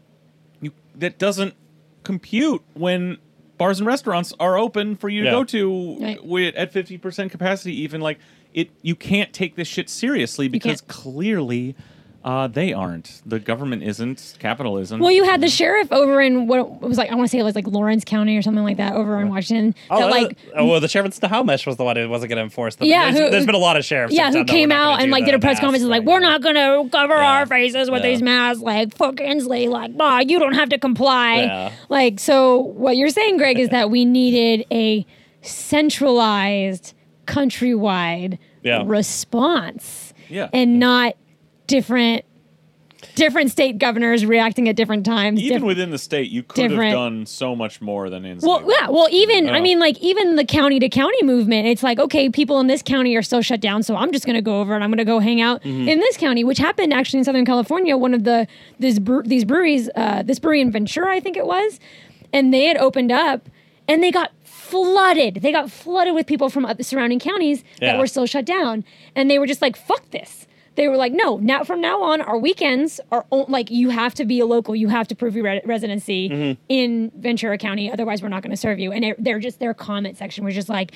you 0.61 0.73
that 0.97 1.19
doesn't 1.19 1.55
compute 2.03 2.63
when 2.75 3.19
bars 3.59 3.79
and 3.79 3.87
restaurants 3.87 4.33
are 4.41 4.59
open 4.59 4.97
for 4.97 5.09
you 5.09 5.21
to 5.23 5.27
Yeah. 5.27 5.31
go 5.33 5.45
to 5.45 5.97
Right. 6.01 6.25
with 6.25 6.55
at 6.57 6.73
fifty 6.73 6.99
percent 6.99 7.31
capacity. 7.31 7.75
Even 7.83 8.01
like 8.01 8.19
it, 8.55 8.71
you 8.83 8.97
can't 8.97 9.33
take 9.33 9.55
this 9.57 9.69
shit 9.69 9.89
seriously 9.89 10.49
because 10.49 10.81
clearly. 10.81 11.75
Uh, 12.25 12.47
they 12.47 12.73
aren't. 12.73 13.21
The 13.27 13.41
government 13.41 13.83
isn't. 13.83 14.37
Capitalism. 14.39 15.01
Well, 15.01 15.11
you 15.11 15.25
had 15.25 15.41
the 15.41 15.49
sheriff 15.49 15.91
over 15.91 16.21
in 16.21 16.47
what 16.47 16.61
it 16.61 16.81
was 16.81 16.97
like. 16.97 17.11
I 17.11 17.15
want 17.17 17.27
to 17.27 17.31
say 17.31 17.39
it 17.39 17.43
was 17.43 17.57
like 17.57 17.67
Lawrence 17.67 18.05
County 18.05 18.37
or 18.37 18.43
something 18.43 18.63
like 18.63 18.77
that 18.77 18.95
over 18.95 19.21
in 19.21 19.29
Washington. 19.29 19.75
Oh, 19.91 19.99
that 19.99 20.07
uh, 20.07 20.11
like 20.11 20.39
oh, 20.57 20.67
well, 20.67 20.79
the 20.81 20.87
sheriff 20.89 21.07
in 21.07 21.13
Snohomish 21.13 21.67
was 21.67 21.77
the 21.79 21.85
one 21.85 21.97
who 21.97 22.09
wasn't 22.09 22.29
going 22.31 22.37
to 22.37 22.45
enforce 22.45 22.77
them. 22.77 22.87
Yeah, 22.87 23.11
there's, 23.11 23.19
who- 23.25 23.31
there's 23.31 23.47
been 23.47 23.55
a 23.57 23.59
lot 23.59 23.77
of 23.77 23.85
sheriffs. 23.85 24.15
yeah, 24.15 24.27
who've 24.27 24.35
who 24.35 24.39
said, 24.41 24.47
"No, 24.47 24.53
came 24.53 24.71
out 24.71 25.03
and 25.03 25.11
like 25.11 25.25
did 25.25 25.35
a 25.35 25.41
press 25.41 25.59
conference 25.59 25.83
and 25.83 25.91
like, 25.91 26.05
we're 26.05 26.21
not 26.21 26.43
gonna 26.43 26.89
cover 26.91 27.15
Yeah. 27.15 27.33
our 27.33 27.47
faces 27.47 27.91
with 27.91 28.03
Yeah. 28.05 28.11
these 28.11 28.23
masks. 28.23 28.63
Like, 28.63 28.95
fuck 28.97 29.17
Inslee. 29.17 29.69
Like, 29.69 29.91
nah, 29.93 30.21
you 30.21 30.39
don't 30.39 30.55
have 30.55 30.69
to 30.69 30.79
comply. 30.79 31.39
Yeah. 31.43 31.73
Like, 31.89 32.21
so 32.21 32.57
what 32.59 32.97
you're 32.97 33.09
saying, 33.11 33.37
Greg, 33.39 33.59
is 33.59 33.71
that 33.71 33.91
we 33.91 34.05
needed 34.05 34.65
a 34.71 35.05
centralized, 35.41 36.95
countrywide 37.27 38.39
Yeah. 38.63 38.83
response, 38.87 40.15
Yeah. 40.29 40.49
and 40.53 40.79
not 40.79 41.15
different 41.67 42.25
different 43.17 43.51
state 43.51 43.79
governors 43.79 44.25
reacting 44.25 44.69
at 44.69 44.77
different 44.77 45.05
times. 45.05 45.41
Even 45.41 45.59
diff- 45.59 45.67
within 45.67 45.91
the 45.91 45.99
state, 45.99 46.31
you 46.31 46.43
could 46.45 46.71
have 46.71 46.93
done 46.93 47.27
so 47.27 47.55
much 47.57 47.81
more 47.81 48.09
than 48.09 48.25
in. 48.25 48.39
Well, 48.41 48.63
yeah. 48.67 48.89
Well, 48.91 49.09
even 49.11 49.51
I 49.51 49.61
mean, 49.61 49.81
like 49.81 49.99
even 50.01 50.37
the 50.37 50.45
county 50.45 50.79
to 50.79 50.89
county 50.89 51.23
movement. 51.25 51.67
It's 51.67 51.83
like 51.83 51.99
okay, 51.99 52.31
people 52.31 52.61
in 52.61 52.69
this 52.69 52.81
county 52.83 53.17
are 53.17 53.23
still 53.23 53.43
shut 53.43 53.61
down, 53.61 53.83
so 53.83 53.97
I'm 53.97 54.13
just 54.13 54.25
going 54.25 54.37
to 54.37 54.43
go 54.43 54.61
over 54.61 54.75
and 54.75 54.85
I'm 54.85 54.91
going 54.91 54.99
to 54.99 55.05
go 55.05 55.19
hang 55.19 55.41
out 55.41 55.63
Mm-hmm. 55.63 55.89
in 55.89 55.99
this 55.99 56.17
county, 56.17 56.45
which 56.45 56.59
happened 56.59 56.93
actually 56.95 57.19
in 57.19 57.25
Southern 57.25 57.45
California. 57.45 57.97
One 57.97 58.15
of 58.15 58.23
the 58.25 58.47
these 58.79 58.99
bre- 59.01 59.23
these 59.23 59.45
breweries, 59.45 59.91
uh, 59.97 60.23
this 60.23 60.39
brewery 60.39 60.61
in 60.61 60.71
Ventura, 60.71 61.13
I 61.13 61.21
think 61.21 61.37
it 61.37 61.47
was, 61.47 61.81
and 62.33 62.55
they 62.55 62.67
had 62.67 62.77
opened 62.77 63.11
up, 63.11 63.49
and 63.89 64.01
they 64.03 64.13
got 64.13 64.31
flooded. 64.45 65.37
They 65.43 65.51
got 65.53 65.71
flooded 65.71 66.15
with 66.15 66.27
people 66.27 66.49
from 66.49 66.65
other 66.65 66.83
surrounding 66.85 67.19
counties 67.19 67.63
that 67.81 67.95
Yeah. 67.95 67.99
were 67.99 68.07
still 68.07 68.27
shut 68.27 68.45
down, 68.47 68.85
and 69.17 69.29
they 69.31 69.39
were 69.41 69.47
just 69.47 69.61
like, 69.61 69.77
"Fuck 69.77 70.11
this." 70.13 70.47
They 70.75 70.89
were 70.89 70.97
like, 70.97 71.13
no, 71.13 71.37
now 71.37 71.65
from 71.65 71.81
now 71.83 72.03
on, 72.03 72.21
our 72.23 72.39
weekends 72.39 72.99
are 73.11 73.27
like 73.31 73.71
you 73.71 73.91
have 73.91 74.15
to 74.15 74.25
be 74.25 74.41
a 74.41 74.47
local. 74.47 74.75
You 74.75 74.89
have 74.89 75.07
to 75.09 75.15
prove 75.15 75.35
your 75.37 75.45
re- 75.45 75.61
residency 75.65 76.29
Mm-hmm. 76.31 76.63
in 76.69 77.13
Ventura 77.17 77.59
County, 77.59 77.93
otherwise 77.93 78.23
we're 78.23 78.29
not 78.31 78.43
going 78.43 78.53
to 78.53 78.57
serve 78.57 78.79
you. 78.79 78.91
And 78.93 79.05
it, 79.05 79.23
they're 79.23 79.39
just 79.39 79.59
their 79.59 79.75
comment 79.75 80.17
section 80.17 80.45
was 80.45 80.55
just 80.55 80.69
like, 80.71 80.93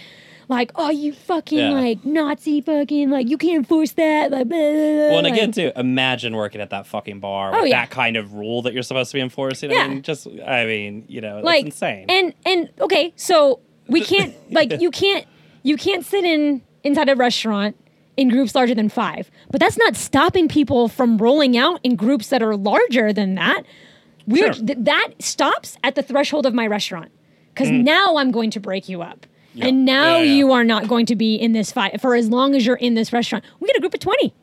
like, 0.49 0.71
oh, 0.77 0.91
you 0.91 1.13
fucking 1.13 1.59
Yeah. 1.59 1.71
like 1.73 2.05
Nazi 2.05 2.61
fucking 2.63 3.11
like 3.11 3.29
you 3.29 3.37
can't 3.37 3.57
enforce 3.57 3.93
that. 3.93 4.31
Like, 4.31 4.49
blah, 4.49 4.57
blah, 4.57 4.71
blah, 4.71 5.09
Well, 5.11 5.19
and 5.19 5.27
again, 5.27 5.53
too, 5.53 5.73
imagine 5.77 6.37
working 6.37 6.61
at 6.61 6.71
that 6.71 6.87
fucking 6.87 7.21
bar 7.21 7.55
Oh, 7.55 7.61
with 7.63 7.71
yeah. 7.71 7.83
that 7.83 7.91
kind 7.91 8.17
of 8.17 8.33
rule 8.33 8.63
that 8.63 8.73
you're 8.73 8.83
supposed 8.85 9.11
to 9.11 9.17
be 9.17 9.21
enforcing. 9.21 9.71
Yeah. 9.73 9.79
I 9.81 9.89
mean, 9.89 10.03
just, 10.03 10.27
I 10.47 10.65
mean, 10.65 11.05
you 11.09 11.21
know, 11.21 11.35
that's 11.37 11.45
like 11.45 11.65
insane. 11.67 12.07
And 12.09 12.33
and 12.47 12.71
okay, 12.81 13.13
so 13.17 13.61
we 13.89 14.01
can't 14.03 14.35
like 14.53 14.81
you 14.81 14.91
can't 14.91 15.27
you 15.65 15.77
can't 15.77 16.05
sit 16.07 16.25
in 16.25 16.63
inside 16.85 17.09
a 17.09 17.17
restaurant 17.17 17.77
in 18.17 18.29
groups 18.29 18.55
larger 18.55 18.75
than 18.75 18.89
five. 18.89 19.31
But 19.51 19.61
that's 19.61 19.77
not 19.79 19.97
stopping 19.97 20.49
people 20.49 20.89
from 20.89 21.19
rolling 21.19 21.57
out 21.57 21.81
in 21.83 21.97
groups 21.97 22.29
that 22.29 22.43
are 22.43 22.57
larger 22.57 23.13
than 23.13 23.35
that. 23.37 23.63
We're 24.27 24.53
Sure. 24.55 24.65
th- 24.67 24.79
that 24.83 25.09
stops 25.21 25.77
at 25.85 25.95
the 25.95 26.03
threshold 26.03 26.47
of 26.47 26.55
my 26.55 26.67
restaurant 26.67 27.11
because 27.55 27.69
Mm. 27.69 27.85
now 27.85 28.17
I'm 28.17 28.31
going 28.31 28.51
to 28.51 28.61
break 28.61 28.89
you 28.89 29.03
up. 29.03 29.27
And 29.61 29.85
now 29.85 30.17
Yeah, 30.19 30.23
yeah. 30.25 30.33
you 30.35 30.53
are 30.53 30.65
not 30.65 30.87
going 30.89 31.07
to 31.07 31.17
be 31.17 31.35
in 31.37 31.53
this 31.53 31.73
fight 31.73 32.01
for 32.01 32.15
as 32.15 32.29
long 32.29 32.55
as 32.55 32.67
you're 32.67 32.77
in 32.77 32.95
this 32.95 33.13
restaurant. 33.13 33.45
We 33.61 33.69
had 33.69 33.77
a 33.77 33.81
group 33.81 33.95
of 33.95 34.01
20. 34.01 34.35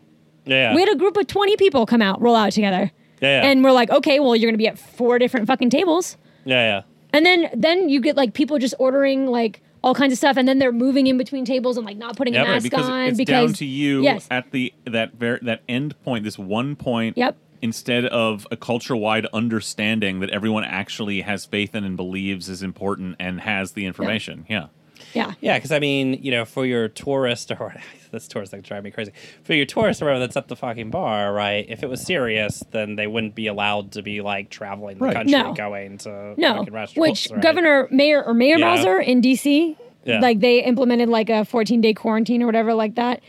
yeah, 0.45 0.55
yeah. 0.69 0.75
We 0.75 0.81
had 0.81 0.89
a 0.89 0.95
group 0.95 1.15
of 1.17 1.27
20 1.27 1.55
people 1.57 1.85
come 1.85 2.01
out, 2.01 2.21
roll 2.21 2.35
out 2.35 2.51
together. 2.51 2.91
Yeah, 3.21 3.41
yeah. 3.43 3.49
And 3.49 3.63
we're 3.63 3.71
like, 3.71 3.89
okay, 3.89 4.19
well, 4.19 4.35
you're 4.35 4.47
going 4.49 4.55
to 4.55 4.57
be 4.57 4.67
at 4.67 4.77
four 4.77 5.17
different 5.19 5.47
fucking 5.47 5.69
tables. 5.69 6.17
yeah, 6.45 6.65
yeah. 6.67 6.81
And 7.15 7.25
then 7.25 7.47
then 7.53 7.89
you 7.89 8.01
get 8.01 8.17
like 8.17 8.33
people 8.33 8.57
just 8.57 8.73
ordering 8.79 9.27
like 9.27 9.61
all 9.83 9.93
kinds 9.93 10.13
of 10.13 10.17
stuff, 10.17 10.37
and 10.37 10.47
then 10.47 10.59
they're 10.59 10.71
moving 10.71 11.07
in 11.07 11.17
between 11.17 11.43
tables 11.45 11.75
and 11.77 11.85
like 11.85 11.97
not 11.97 12.15
putting 12.15 12.33
Yep. 12.33 12.45
a 12.45 12.47
Right, 12.47 12.53
mask 12.55 12.63
because 12.63 12.89
on 12.89 13.01
it's 13.01 13.17
because 13.17 13.49
down 13.49 13.53
to 13.55 13.65
you 13.65 14.01
Yes. 14.03 14.27
at 14.31 14.51
the 14.51 14.73
that 14.85 15.13
ver- 15.15 15.39
that 15.41 15.61
end 15.67 16.01
point, 16.03 16.23
this 16.23 16.39
one 16.39 16.75
point. 16.75 17.17
Yep. 17.17 17.37
Instead 17.61 18.05
of 18.07 18.45
a 18.51 18.57
culture-wide 18.57 19.25
understanding 19.33 20.19
that 20.19 20.29
everyone 20.31 20.65
actually 20.65 21.21
has 21.21 21.45
faith 21.45 21.73
in 21.73 21.85
and 21.85 21.95
believes 21.95 22.49
is 22.49 22.61
important 22.61 23.15
and 23.19 23.39
has 23.41 23.71
the 23.71 23.85
information. 23.85 24.45
Yeah. 24.49 24.65
Yeah. 25.13 25.33
Yeah, 25.41 25.57
because 25.57 25.71
I 25.71 25.79
mean, 25.79 26.19
you 26.21 26.31
know, 26.31 26.45
for 26.45 26.65
your 26.65 26.87
tourist 26.87 27.51
or 27.51 27.73
this 28.11 28.27
tourist 28.27 28.51
that 28.51 28.63
drive 28.63 28.83
me 28.83 28.91
crazy. 28.91 29.11
For 29.43 29.53
your 29.53 29.65
tourist 29.65 30.01
or 30.01 30.05
whatever 30.05 30.19
that's 30.19 30.37
at 30.37 30.47
the 30.47 30.55
fucking 30.55 30.89
bar, 30.91 31.33
right? 31.33 31.65
If 31.67 31.83
it 31.83 31.89
was 31.89 32.01
serious, 32.01 32.63
then 32.71 32.95
they 32.95 33.07
wouldn't 33.07 33.35
be 33.35 33.47
allowed 33.47 33.91
to 33.93 34.01
be 34.01 34.21
like 34.21 34.49
traveling 34.49 34.97
the 34.99 35.05
Right. 35.05 35.15
country 35.15 35.31
No. 35.31 35.53
going 35.53 35.97
to 35.99 36.33
No, 36.37 36.57
fucking 36.57 36.73
restaurants. 36.73 36.97
which 36.97 37.31
right? 37.31 37.41
Governor 37.41 37.87
Mayor 37.91 38.23
or 38.23 38.33
Mayor 38.33 38.57
Yeah. 38.57 38.75
Bowser 38.75 38.99
in 38.99 39.21
D.C. 39.21 39.77
Yeah. 40.05 40.19
like 40.19 40.41
they 40.41 40.61
implemented 40.63 41.07
like 41.09 41.29
a 41.29 41.45
14 41.45 41.79
day 41.81 41.93
quarantine 41.93 42.43
or 42.43 42.45
whatever 42.45 42.73
like 42.73 42.95
that. 42.95 43.21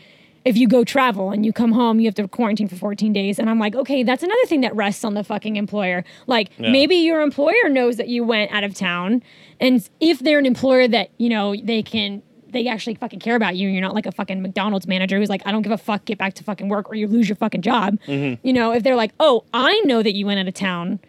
If 0.45 0.55
you 0.57 0.67
go 0.67 0.83
travel 0.83 1.31
and 1.31 1.43
you 1.45 1.51
come 1.51 1.71
home, 1.71 1.99
you 1.99 2.05
have 2.05 2.15
to 2.15 2.27
quarantine 2.27 2.67
for 2.67 2.75
14 2.75 3.11
days. 3.11 3.39
And 3.39 3.49
I'm 3.49 3.59
like, 3.59 3.75
okay, 3.75 4.03
that's 4.03 4.21
another 4.23 4.45
thing 4.45 4.61
that 4.61 4.75
rests 4.75 5.03
on 5.03 5.15
the 5.15 5.23
fucking 5.23 5.55
employer. 5.55 6.05
Like 6.27 6.51
Yeah. 6.57 6.71
maybe 6.71 6.95
your 6.97 7.21
employer 7.21 7.67
knows 7.69 7.97
that 7.97 8.07
you 8.07 8.23
went 8.23 8.51
out 8.51 8.63
of 8.63 8.73
town, 8.75 9.23
and 9.59 9.87
if 9.99 10.19
they're 10.19 10.39
an 10.39 10.45
employer 10.45 10.87
that 10.87 11.09
you 11.17 11.29
know 11.29 11.55
they 11.55 11.81
can. 11.83 12.21
They 12.47 12.67
actually 12.69 12.95
fucking 12.95 13.19
care 13.19 13.35
about 13.35 13.57
you. 13.57 13.67
You're 13.67 13.81
not 13.81 13.93
like 13.93 14.05
a 14.05 14.13
fucking 14.13 14.41
McDonald's 14.41 14.87
manager 14.87 15.17
who's 15.17 15.27
like, 15.27 15.41
I 15.45 15.51
don't 15.51 15.61
give 15.63 15.73
a 15.73 15.77
fuck, 15.77 16.05
get 16.05 16.17
back 16.17 16.35
to 16.35 16.43
fucking 16.43 16.69
work 16.69 16.89
or 16.89 16.95
you 16.95 17.05
lose 17.05 17.27
your 17.27 17.35
fucking 17.35 17.61
job. 17.63 17.99
Mm-hmm. 18.07 18.47
You 18.47 18.53
know, 18.53 18.71
if 18.71 18.81
they're 18.81 18.95
like, 18.95 19.11
oh, 19.19 19.43
I 19.53 19.77
know 19.81 20.01
that 20.01 20.13
you 20.15 20.25
went 20.25 20.39
out 20.39 20.47
of 20.47 20.53
town, 20.53 21.01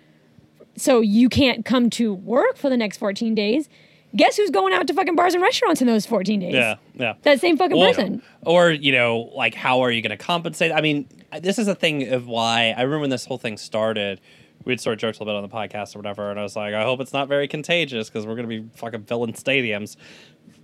so 0.76 1.00
you 1.00 1.28
can't 1.28 1.64
come 1.64 1.88
to 1.90 2.12
work 2.12 2.56
for 2.56 2.68
the 2.68 2.76
next 2.76 2.96
14 2.98 3.32
days. 3.36 3.68
Guess 4.16 4.36
who's 4.36 4.50
going 4.50 4.72
out 4.72 4.86
to 4.86 4.94
fucking 4.94 5.14
bars 5.14 5.34
and 5.34 5.42
restaurants 5.42 5.80
in 5.80 5.86
those 5.86 6.06
14 6.06 6.40
days? 6.40 6.54
Yeah, 6.54 6.76
yeah. 6.94 7.14
That 7.22 7.40
same 7.40 7.56
fucking 7.56 7.76
or, 7.76 7.88
person. 7.88 8.22
Or, 8.42 8.70
you 8.70 8.92
know, 8.92 9.30
like 9.34 9.54
how 9.54 9.80
are 9.82 9.90
you 9.90 10.00
going 10.00 10.16
to 10.16 10.22
compensate? 10.24 10.72
I 10.72 10.80
mean, 10.80 11.06
this 11.40 11.58
is 11.58 11.68
a 11.68 11.74
thing 11.74 12.12
of 12.12 12.26
why 12.26 12.74
I 12.76 12.82
remember 12.82 13.00
when 13.00 13.10
this 13.10 13.26
whole 13.26 13.38
thing 13.38 13.56
started. 13.56 14.20
We'd 14.64 14.80
sort 14.80 14.94
of 14.94 15.00
joked 15.00 15.18
a 15.18 15.22
little 15.22 15.40
bit 15.40 15.44
on 15.44 15.48
the 15.68 15.74
podcast 15.74 15.94
or 15.94 16.00
whatever, 16.00 16.30
and 16.30 16.40
I 16.40 16.42
was 16.42 16.56
like, 16.56 16.74
I 16.74 16.82
hope 16.82 17.00
it's 17.00 17.12
not 17.12 17.28
very 17.28 17.46
contagious 17.46 18.08
because 18.08 18.26
we're 18.26 18.34
going 18.34 18.48
to 18.48 18.62
be 18.62 18.68
fucking 18.76 19.04
filling 19.04 19.32
stadiums. 19.34 19.96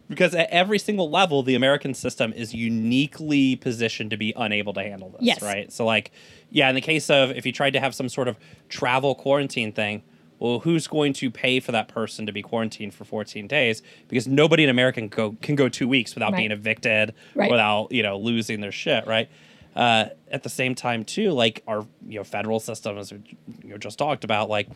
Because 0.09 0.35
at 0.35 0.51
every 0.51 0.79
single 0.79 1.09
level, 1.09 1.43
the 1.43 1.55
American 1.55 1.95
system 1.95 2.33
is 2.33 2.53
uniquely 2.53 3.57
positioned 3.57 4.11
to 4.11 4.17
be 4.17 4.33
unable 4.37 4.73
to 4.75 4.83
handle 4.83 5.11
this, 5.11 5.21
Yes. 5.23 5.43
right? 5.43 5.73
So, 5.73 5.85
like, 5.87 6.11
yeah, 6.51 6.69
in 6.69 6.75
the 6.75 6.81
case 6.81 7.09
of 7.11 7.31
if 7.31 7.47
you 7.47 7.53
tried 7.53 7.75
to 7.75 7.81
have 7.81 7.95
some 7.95 8.09
sort 8.09 8.29
of 8.29 8.37
travel 8.69 9.15
quarantine 9.15 9.73
thing, 9.73 10.03
well, 10.43 10.59
who's 10.61 10.89
going 10.89 11.13
to 11.15 11.31
pay 11.31 11.61
for 11.61 11.71
that 11.73 11.87
person 11.89 12.27
to 12.27 12.33
be 12.33 12.43
quarantined 12.43 12.93
for 12.95 13.05
14 13.05 13.47
days? 13.47 13.81
Because 14.09 14.27
nobody 14.27 14.65
in 14.65 14.71
America 14.71 15.01
can 15.01 15.09
go, 15.09 15.37
can 15.41 15.55
go 15.55 15.69
two 15.69 15.87
weeks 15.87 16.15
without 16.15 16.33
Right. 16.33 16.39
being 16.39 16.51
evicted, 16.51 17.15
Right. 17.35 17.51
without 17.51 17.93
you 17.93 18.03
know 18.03 18.19
losing 18.19 18.61
their 18.61 18.73
shit, 18.73 19.07
right? 19.07 19.29
Uh, 19.77 20.07
at 20.31 20.43
the 20.43 20.49
same 20.51 20.75
time, 20.75 21.05
too, 21.05 21.31
like 21.31 21.63
our 21.69 21.87
you 22.07 22.19
know 22.19 22.25
federal 22.25 22.59
system, 22.61 22.99
as 22.99 23.13
we 23.13 23.21
you 23.65 23.71
know, 23.71 23.79
just 23.79 23.99
talked 23.99 24.25
about, 24.25 24.51
like 24.51 24.69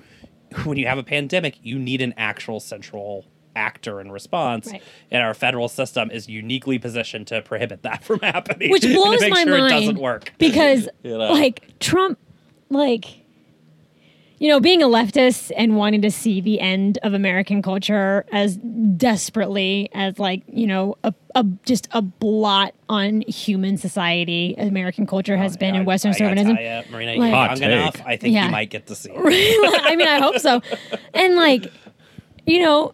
when 0.65 0.79
you 0.79 0.87
have 0.87 0.99
a 0.99 1.03
pandemic, 1.03 1.59
you 1.63 1.79
need 1.79 2.01
an 2.01 2.15
actual 2.17 2.61
central 2.61 3.27
actor 3.57 4.01
in 4.01 4.13
response, 4.13 4.71
Right. 4.71 4.83
and 5.11 5.23
our 5.23 5.35
federal 5.35 5.69
system 5.69 6.11
is 6.11 6.29
uniquely 6.29 6.79
positioned 6.79 7.27
to 7.29 7.43
prohibit 7.43 7.83
that 7.83 8.05
from 8.09 8.21
happening, 8.21 8.71
Which 8.71 8.85
and 8.87 8.95
to 8.95 8.99
blows 9.01 9.21
make 9.21 9.33
my 9.33 9.43
sure 9.45 9.59
mind. 9.59 9.73
it 9.73 9.81
doesn't 9.81 9.99
work. 9.99 10.33
Because, 10.39 10.89
You 11.03 11.19
know? 11.19 11.33
like, 11.33 11.79
Trump, 11.81 12.19
like, 12.71 13.07
you 14.39 14.49
know, 14.49 14.61
being 14.61 14.83
a 14.83 14.87
leftist 14.87 15.51
and 15.57 15.77
wanting 15.77 16.03
to 16.03 16.11
see 16.11 16.41
the 16.41 16.61
end 16.61 16.99
of 17.03 17.15
American 17.15 17.63
culture 17.63 18.25
as 18.33 18.57
desperately 18.57 19.89
as, 19.95 20.19
like, 20.19 20.43
you 20.47 20.67
know, 20.67 20.97
a, 21.05 21.15
a 21.35 21.45
just 21.65 21.89
a 21.93 22.03
blot 22.03 22.75
on 22.89 23.23
human 23.23 23.77
society, 23.79 24.55
American 24.59 25.07
culture 25.07 25.37
has 25.37 25.57
oh, 25.57 25.59
been 25.59 25.75
I- 25.75 25.79
in 25.81 25.85
Western 25.87 26.13
I 26.13 26.19
gotta 26.19 26.35
conservatism. 26.35 26.57
tell 26.83 26.93
Marina, 26.93 27.11
Like- 27.13 27.19
you're 27.19 27.31
Hot 27.37 27.59
young 27.61 27.71
enough. 27.73 28.03
I 28.05 28.17
think 28.17 28.35
Yeah. 28.35 28.47
you 28.47 28.51
might 28.53 28.71
get 28.71 28.87
to 28.89 28.95
see. 28.95 29.11
it. 29.15 29.83
I 29.87 29.97
mean, 29.97 30.09
I 30.09 30.19
hope 30.21 30.39
so. 30.39 30.61
And 31.15 31.37
like, 31.37 31.73
you 32.45 32.61
know, 32.63 32.93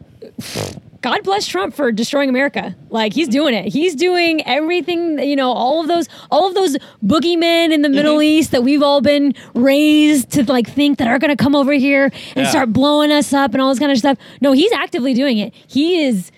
God 1.02 1.22
bless 1.24 1.46
Trump 1.46 1.74
for 1.74 1.90
destroying 1.92 2.28
America. 2.28 2.74
Like 2.88 3.12
he's 3.12 3.28
doing 3.28 3.54
it. 3.54 3.72
He's 3.72 3.94
doing 3.94 4.46
everything. 4.46 5.18
You 5.18 5.36
know, 5.36 5.50
all 5.52 5.80
of 5.80 5.88
those, 5.88 6.08
all 6.30 6.46
of 6.48 6.54
those 6.54 6.76
boogeymen 7.04 7.72
in 7.72 7.82
the 7.82 7.88
Middle 7.88 8.14
Mm-hmm. 8.14 8.22
East 8.22 8.50
that 8.52 8.62
we've 8.62 8.82
all 8.82 9.00
been 9.00 9.34
raised 9.54 10.30
to 10.32 10.44
like 10.44 10.68
think 10.68 10.98
that 10.98 11.08
are 11.08 11.18
going 11.18 11.36
to 11.36 11.42
come 11.42 11.54
over 11.56 11.72
here 11.72 12.04
and 12.04 12.44
Yeah. 12.44 12.50
start 12.50 12.72
blowing 12.72 13.10
us 13.12 13.32
up 13.32 13.52
and 13.52 13.60
all 13.60 13.68
this 13.70 13.78
kind 13.78 13.90
of 13.92 13.98
stuff. 13.98 14.16
No, 14.40 14.52
he's 14.52 14.72
actively 14.72 15.12
doing 15.12 15.38
it. 15.38 15.52
He 15.66 16.04
is 16.04 16.30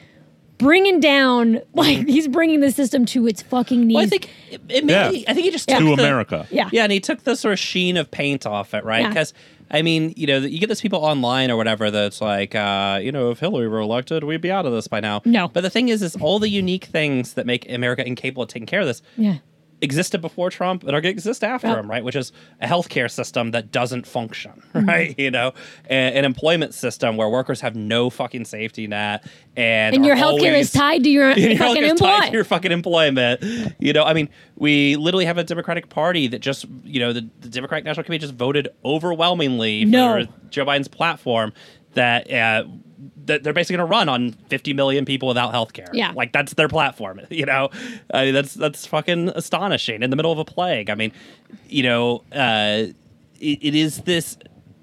bringing 0.57 1.01
down, 1.01 1.61
like 1.75 2.07
he's 2.07 2.29
bringing 2.29 2.61
the 2.61 2.71
system 2.71 3.05
to 3.07 3.27
its 3.27 3.43
fucking 3.43 3.87
knees. 3.87 3.97
Well, 3.97 4.05
I 4.05 4.09
think 4.09 4.31
it, 4.51 4.61
it 4.69 4.85
Yeah. 4.85 5.09
I 5.09 5.35
think 5.35 5.41
he 5.45 5.51
just 5.51 5.69
Yeah. 5.69 5.79
took 5.79 5.89
To 5.91 5.97
the- 5.97 6.03
America. 6.03 6.47
yeah, 6.51 6.71
Yeah, 6.73 6.85
and 6.85 6.93
he 6.93 7.01
took 7.01 7.25
the 7.25 7.37
sort 7.37 7.53
of 7.53 7.59
sheen 7.59 7.97
of 7.97 8.11
paint 8.11 8.47
off 8.47 8.73
it, 8.73 8.85
right? 8.85 9.03
Yeah. 9.03 9.25
I 9.71 9.83
mean, 9.83 10.13
you 10.17 10.27
know, 10.27 10.39
you 10.39 10.59
get 10.59 10.69
those 10.69 10.81
people 10.81 11.01
online 11.05 11.51
or 11.51 11.57
whatever 11.57 11.91
that's 11.91 12.21
like, 12.21 12.55
uh, 12.55 13.01
you 13.03 13.11
know, 13.13 13.31
if 13.31 13.41
Hillary 13.41 13.69
were 13.69 13.81
elected, 13.81 14.25
we'd 14.25 14.41
be 14.41 14.51
out 14.51 14.67
of 14.67 14.73
this 14.73 14.89
by 14.89 15.01
now. 15.01 15.23
No. 15.25 15.49
but 15.49 15.63
the 15.63 15.71
thing 15.71 15.89
is, 15.89 16.03
is 16.03 16.17
all 16.17 16.39
the 16.39 16.49
unique 16.49 16.85
things 16.85 17.35
that 17.35 17.47
make 17.47 17.71
America 17.71 18.07
incapable 18.07 18.45
of 18.45 18.49
taking 18.49 18.67
care 18.67 18.81
of 18.81 18.87
this 18.87 19.03
yeah. 19.17 19.39
Existed 19.85 20.21
before 20.21 20.51
Trump 20.51 20.83
and 20.83 20.91
are 20.91 21.01
going 21.01 21.05
to 21.15 21.17
exist 21.17 21.45
after 21.45 21.69
Yep. 21.69 21.79
him, 21.79 21.91
right? 21.91 22.03
Which 22.03 22.17
is 22.17 22.33
a 22.61 22.67
healthcare 22.67 23.11
system 23.11 23.53
that 23.53 23.71
doesn't 23.71 24.07
function, 24.07 24.63
Mm-hmm. 24.75 24.89
right? 24.89 25.15
You 25.19 25.31
know, 25.31 25.53
and 25.89 26.17
an 26.17 26.25
employment 26.25 26.75
system 26.75 27.17
where 27.17 27.29
workers 27.29 27.61
have 27.61 27.77
no 27.77 28.11
fucking 28.11 28.45
safety 28.47 28.87
net, 28.87 29.25
and 29.57 29.95
And 29.95 30.05
your 30.05 30.17
healthcare 30.17 30.49
always- 30.53 30.67
is 30.69 30.73
tied 30.73 31.05
to 31.05 31.11
your 31.11 31.33
fucking 31.35 31.85
employment. 31.85 32.33
your 32.33 32.45
fucking 32.45 32.73
employment. 32.73 33.75
You 33.79 33.93
know, 33.93 34.05
I 34.05 34.15
mean, 34.15 34.29
we 34.57 34.97
literally 34.97 35.25
have 35.27 35.39
a 35.39 35.45
Democratic 35.45 35.89
Party 35.89 36.27
that 36.29 36.41
just, 36.41 36.65
you 36.85 36.99
know, 37.01 37.13
the, 37.13 37.29
the 37.41 37.49
Democratic 37.49 37.85
National 37.85 38.05
Committee 38.05 38.23
just 38.23 38.35
voted 38.35 38.69
overwhelmingly 38.85 39.85
No. 39.85 40.25
for 40.25 40.33
Joe 40.51 40.65
Biden's 40.65 40.89
platform 40.89 41.53
that 41.95 42.27
uh, 42.33 42.65
that 42.65 42.67
they're 43.27 43.53
basically 43.53 43.77
going 43.79 43.89
to 43.89 43.91
run 43.91 44.09
on 44.09 44.33
50 44.49 44.73
million 44.75 45.05
people 45.05 45.29
without 45.29 45.51
health 45.53 45.73
care. 45.73 45.89
Yeah. 45.93 46.13
like 46.15 46.33
that's 46.33 46.55
their 46.55 46.69
platform. 46.69 47.21
You 47.31 47.47
know, 47.47 47.71
I 48.13 48.27
mean, 48.27 48.35
that's 48.35 48.55
that's 48.55 48.87
fucking 48.87 49.31
astonishing 49.31 50.03
in 50.03 50.11
the 50.11 50.17
middle 50.17 50.33
of 50.33 50.39
a 50.39 50.45
plague. 50.45 50.91
I 50.91 50.95
mean, 50.95 51.13
you 51.69 51.83
know, 51.83 52.23
uh, 52.33 52.87
it, 53.41 53.59
it 53.63 53.75
is 53.75 54.03
this 54.03 54.37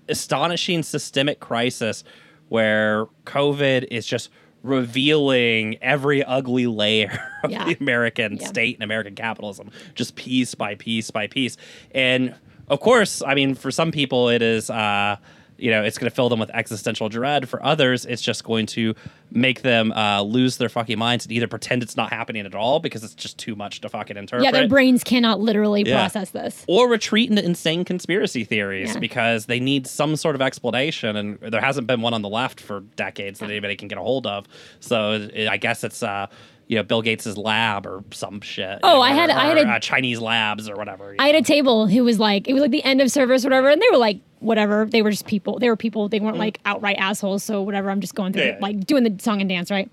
astonishing 0.10 0.84
systemic 0.84 1.40
crisis 1.40 2.04
where 2.50 3.06
COVID 3.26 3.88
is 3.90 4.06
just 4.06 4.30
revealing 4.64 5.78
every 5.82 6.24
ugly 6.24 6.68
layer 6.68 7.18
of 7.44 7.52
Yeah. 7.52 7.66
the 7.66 7.78
American 7.80 8.38
Yeah. 8.38 8.48
state 8.48 8.76
and 8.76 8.84
American 8.84 9.16
capitalism, 9.16 9.72
just 9.96 10.16
piece 10.16 10.54
by 10.56 10.76
piece 10.76 11.12
by 11.12 11.28
piece. 11.28 11.58
And 11.96 12.36
of 12.68 12.80
course, 12.80 13.22
I 13.26 13.36
mean, 13.36 13.56
for 13.56 13.72
some 13.72 13.92
people, 13.92 14.30
it 14.30 14.42
is, 14.42 14.70
uh, 14.70 15.18
you 15.62 15.70
know, 15.72 15.84
it's 15.84 15.98
going 15.98 16.10
to 16.10 16.16
fill 16.16 16.28
them 16.30 16.40
with 16.40 16.50
existential 16.54 17.08
dread. 17.08 17.48
For 17.48 17.64
others, 17.64 18.06
it's 18.06 18.22
just 18.22 18.44
going 18.44 18.66
to 18.68 18.96
make 19.32 19.62
them 19.62 19.92
uh, 19.92 20.22
lose 20.24 20.58
their 20.58 20.70
fucking 20.70 20.98
minds 20.98 21.26
and 21.26 21.32
either 21.32 21.48
pretend 21.48 21.84
it's 21.84 21.96
not 21.96 22.12
happening 22.12 22.46
at 22.46 22.56
all 22.56 22.80
because 22.80 23.04
it's 23.04 23.14
just 23.14 23.38
too 23.38 23.56
much 23.56 23.82
to 23.82 23.90
fucking 23.90 24.18
interpret. 24.18 24.44
Yeah, 24.44 24.52
their 24.52 24.68
brains 24.68 25.04
cannot 25.04 25.40
literally 25.40 25.84
Yeah. 25.86 25.96
process 25.98 26.32
this. 26.32 26.66
or 26.68 26.90
retreat 26.90 27.30
into 27.30 27.44
insane 27.46 27.86
conspiracy 27.86 28.44
theories 28.44 28.94
Yeah. 28.94 29.00
because 29.00 29.46
they 29.46 29.60
need 29.60 29.88
some 29.88 30.16
sort 30.16 30.36
of 30.36 30.42
explanation, 30.42 31.16
and 31.16 31.38
there 31.40 31.62
hasn't 31.62 31.88
been 31.88 32.02
one 32.02 32.14
on 32.14 32.22
the 32.24 32.30
left 32.30 32.60
for 32.60 32.82
decades 32.96 33.40
that 33.40 33.50
anybody 33.50 33.76
can 33.76 33.88
get 33.88 33.98
a 33.98 34.02
hold 34.02 34.26
of. 34.28 34.48
So 34.80 35.30
it, 35.34 35.48
I 35.48 35.58
guess 35.58 35.84
it's 35.84 36.02
uh, 36.02 36.28
you 36.72 36.78
know 36.78 36.84
Bill 36.84 37.02
Gates's 37.02 37.38
lab 37.38 37.86
or 37.86 38.02
some 38.12 38.40
shit. 38.40 38.80
Oh, 38.82 38.90
you 38.92 38.96
know, 38.96 39.02
I 39.02 39.10
had- 39.12 39.30
or- 39.30 39.34
I 39.34 39.46
had 39.48 39.58
a- 39.58 39.70
uh, 39.74 39.80
Chinese 39.80 40.20
labs 40.22 40.70
or 40.70 40.76
whatever. 40.78 41.14
I 41.20 41.28
had 41.28 41.36
a 41.36 41.42
table 41.42 41.86
who 41.88 42.04
was 42.06 42.18
like, 42.18 42.48
it 42.48 42.54
was 42.54 42.62
like 42.62 42.72
the 42.72 42.84
end 42.86 43.02
of 43.02 43.12
service 43.12 43.44
or 43.44 43.50
whatever, 43.50 43.70
and 43.70 43.82
they 43.82 43.88
were 43.92 43.98
like, 43.98 44.20
whatever. 44.40 44.86
They 44.90 45.02
were 45.02 45.12
just 45.12 45.28
people. 45.28 45.60
They 45.60 45.68
were 45.70 45.76
people. 45.76 46.08
They 46.08 46.22
weren't 46.22 46.38
like 46.38 46.60
outright 46.66 46.96
assholes. 46.98 47.44
So 47.44 47.62
whatever. 47.62 47.92
I'm 47.92 48.00
just 48.00 48.16
going 48.16 48.32
through, 48.32 48.44
Mm. 48.44 48.54
Yeah. 48.54 48.58
like 48.62 48.86
doing 48.88 49.04
the 49.04 49.22
song 49.22 49.42
and 49.42 49.50
dance, 49.50 49.70
right? 49.70 49.90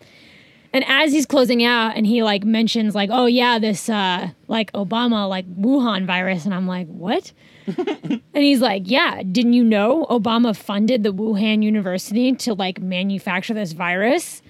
And 0.72 0.85
as 0.87 1.11
he's 1.12 1.26
closing 1.26 1.64
out, 1.64 1.97
and 1.97 2.07
he 2.07 2.22
like 2.22 2.45
mentions 2.45 2.95
like, 2.95 3.11
oh 3.12 3.26
yeah, 3.26 3.59
this 3.59 3.89
uh 3.89 4.29
like 4.47 4.70
Obama 4.72 5.29
like 5.29 5.47
Wuhan 5.61 6.07
virus, 6.07 6.45
and 6.45 6.55
I'm 6.55 6.68
like, 6.68 6.87
what? 6.87 7.33
and 7.66 8.20
he's 8.35 8.61
like, 8.61 8.83
yeah, 8.87 9.22
didn't 9.22 9.55
you 9.55 9.64
know 9.64 10.07
Obama 10.11 10.55
funded 10.57 11.03
the 11.03 11.12
Wuhan 11.12 11.62
University 11.64 12.33
to 12.35 12.55
like 12.55 12.81
manufacture 12.81 13.53
this 13.55 13.72
virus 13.72 14.43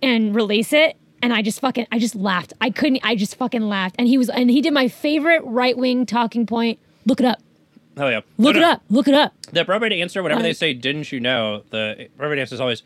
and 0.00 0.32
release 0.34 0.72
it? 0.72 0.96
And 1.22 1.32
I 1.32 1.42
just 1.42 1.60
fucking, 1.60 1.86
I 1.90 1.98
just 1.98 2.14
laughed. 2.14 2.52
I 2.60 2.70
couldn't, 2.70 3.00
I 3.02 3.14
just 3.16 3.36
fucking 3.36 3.62
laughed. 3.68 3.96
And 3.98 4.06
he 4.06 4.18
was, 4.18 4.28
and 4.28 4.50
he 4.50 4.60
did 4.60 4.72
my 4.72 4.88
favorite 4.88 5.42
right 5.44 5.76
wing 5.76 6.06
talking 6.06 6.46
point. 6.46 6.78
Look 7.06 7.20
it 7.20 7.26
up. 7.26 7.40
Oh 7.98 8.08
yeah, 8.08 8.20
Look 8.36 8.54
No, 8.54 8.60
it 8.60 8.62
no. 8.62 8.70
up. 8.72 8.82
Look 8.90 9.08
it 9.08 9.14
up. 9.14 9.32
The 9.52 9.62
appropriate 9.62 9.94
answer, 9.98 10.22
whenever 10.22 10.42
they 10.42 10.52
say 10.52 10.74
"Didn't 10.74 11.10
you 11.12 11.18
know?" 11.20 11.62
the 11.70 12.08
appropriate 12.14 12.42
answer 12.42 12.54
is 12.54 12.60
always, 12.60 12.82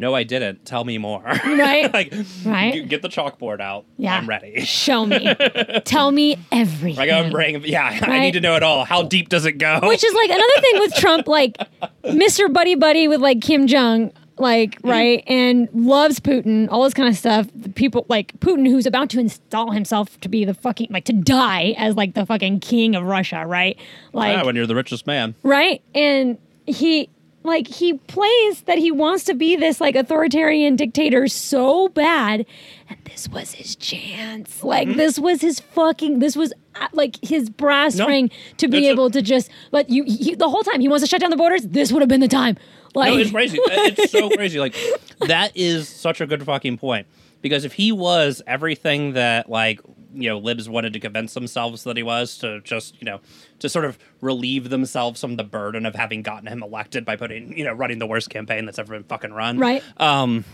"No, 0.00 0.12
I 0.12 0.24
didn't. 0.24 0.64
Tell 0.64 0.82
me 0.82 0.98
more." 0.98 1.22
Right. 1.44 1.92
like, 1.94 2.12
Right. 2.44 2.88
Get 2.88 3.02
the 3.02 3.08
chalkboard 3.08 3.60
out. 3.60 3.84
Yeah. 3.96 4.16
I'm 4.16 4.28
ready. 4.28 4.60
Show 4.64 5.06
me. 5.06 5.32
Tell 5.84 6.10
me 6.10 6.36
everything. 6.50 6.96
Like 6.96 7.10
I'm 7.10 7.30
bringing. 7.30 7.62
Yeah, 7.64 7.96
I 8.02 8.18
need 8.18 8.32
to 8.32 8.40
know 8.40 8.56
it 8.56 8.64
all. 8.64 8.84
How 8.84 9.04
deep 9.04 9.28
does 9.28 9.44
it 9.44 9.52
go? 9.58 9.78
Which 9.84 10.02
is 10.02 10.14
like 10.14 10.30
another 10.30 10.60
thing 10.60 10.78
with 10.80 10.94
Trump, 10.96 11.28
like 11.28 11.56
Mr. 12.04 12.52
Buddy 12.52 12.74
Buddy 12.74 13.06
with 13.06 13.20
like 13.20 13.40
Kim 13.40 13.68
Jong, 13.68 14.10
like 14.40 14.78
right, 14.82 15.22
and 15.26 15.68
loves 15.72 16.18
Putin, 16.20 16.68
all 16.70 16.82
this 16.84 16.94
kind 16.94 17.08
of 17.08 17.16
stuff. 17.16 17.46
The 17.54 17.68
people 17.68 18.06
like 18.08 18.32
Putin, 18.40 18.66
who's 18.66 18.86
about 18.86 19.10
to 19.10 19.20
install 19.20 19.70
himself 19.70 20.18
to 20.20 20.28
be 20.28 20.44
the 20.44 20.54
fucking 20.54 20.88
like 20.90 21.04
to 21.04 21.12
die 21.12 21.74
as 21.78 21.94
like 21.96 22.14
the 22.14 22.26
fucking 22.26 22.60
king 22.60 22.94
of 22.96 23.04
Russia, 23.04 23.44
right? 23.46 23.76
Like 24.12 24.36
yeah, 24.36 24.42
when 24.44 24.56
you're 24.56 24.66
the 24.66 24.74
richest 24.74 25.06
man. 25.06 25.34
right? 25.42 25.82
And 25.94 26.38
he 26.66 27.08
like 27.42 27.66
he 27.66 27.94
plays 27.94 28.62
that 28.62 28.76
he 28.78 28.90
wants 28.90 29.24
to 29.24 29.34
be 29.34 29.56
this 29.56 29.80
like 29.80 29.96
authoritarian 29.96 30.76
dictator 30.76 31.26
so 31.26 31.88
bad 31.88 32.44
and 32.88 32.98
this 33.06 33.30
was 33.30 33.52
his 33.52 33.74
chance 33.76 34.62
like 34.62 34.86
Mm-hmm. 34.88 34.98
this 34.98 35.18
was 35.18 35.40
his 35.40 35.58
fucking 35.58 36.18
this 36.18 36.36
was 36.36 36.52
uh, 36.74 36.88
like 36.92 37.16
his 37.24 37.48
brass 37.48 37.94
No, 37.96 38.06
ring 38.06 38.30
to 38.58 38.68
be 38.68 38.78
it's 38.80 38.88
a- 38.88 38.90
able 38.90 39.08
to 39.10 39.22
just 39.22 39.48
let 39.72 39.88
you 39.88 40.04
he, 40.04 40.34
the 40.34 40.50
whole 40.50 40.62
time 40.62 40.80
he 40.82 40.88
wants 40.88 41.02
to 41.02 41.08
shut 41.08 41.22
down 41.22 41.30
the 41.30 41.36
borders 41.38 41.62
this 41.62 41.90
would 41.90 42.02
have 42.02 42.10
been 42.10 42.20
the 42.20 42.28
time 42.28 42.58
like 42.94 43.12
No, 43.12 43.18
it's 43.18 43.30
crazy. 43.30 43.58
it's 43.62 44.12
so 44.12 44.28
crazy. 44.30 44.58
Like 44.58 44.74
that 45.26 45.52
is 45.56 45.88
such 45.88 46.20
a 46.20 46.26
good 46.26 46.44
fucking 46.44 46.78
point. 46.78 47.06
Because 47.42 47.64
if 47.64 47.72
he 47.72 47.90
was 47.92 48.42
everything 48.46 49.14
that 49.14 49.48
like 49.48 49.80
you 50.12 50.28
know 50.28 50.38
libs 50.38 50.68
wanted 50.68 50.92
to 50.92 50.98
convince 51.00 51.34
themselves 51.34 51.84
that 51.84 51.96
he 51.96 52.02
was 52.02 52.36
to 52.38 52.60
just 52.62 53.00
you 53.00 53.04
know 53.06 53.20
to 53.60 53.68
sort 53.68 53.84
of 53.84 53.96
relieve 54.20 54.68
themselves 54.68 55.20
from 55.20 55.36
the 55.36 55.44
burden 55.44 55.86
of 55.86 55.94
having 55.94 56.20
gotten 56.22 56.48
him 56.48 56.62
elected 56.64 57.04
by 57.04 57.14
putting 57.16 57.56
you 57.56 57.64
know 57.64 57.72
running 57.72 57.98
the 58.00 58.06
worst 58.06 58.28
campaign 58.28 58.64
that's 58.66 58.78
ever 58.80 58.92
been 58.94 59.04
fucking 59.04 59.32
run 59.32 59.58
Right. 59.58 59.84
um 59.98 60.44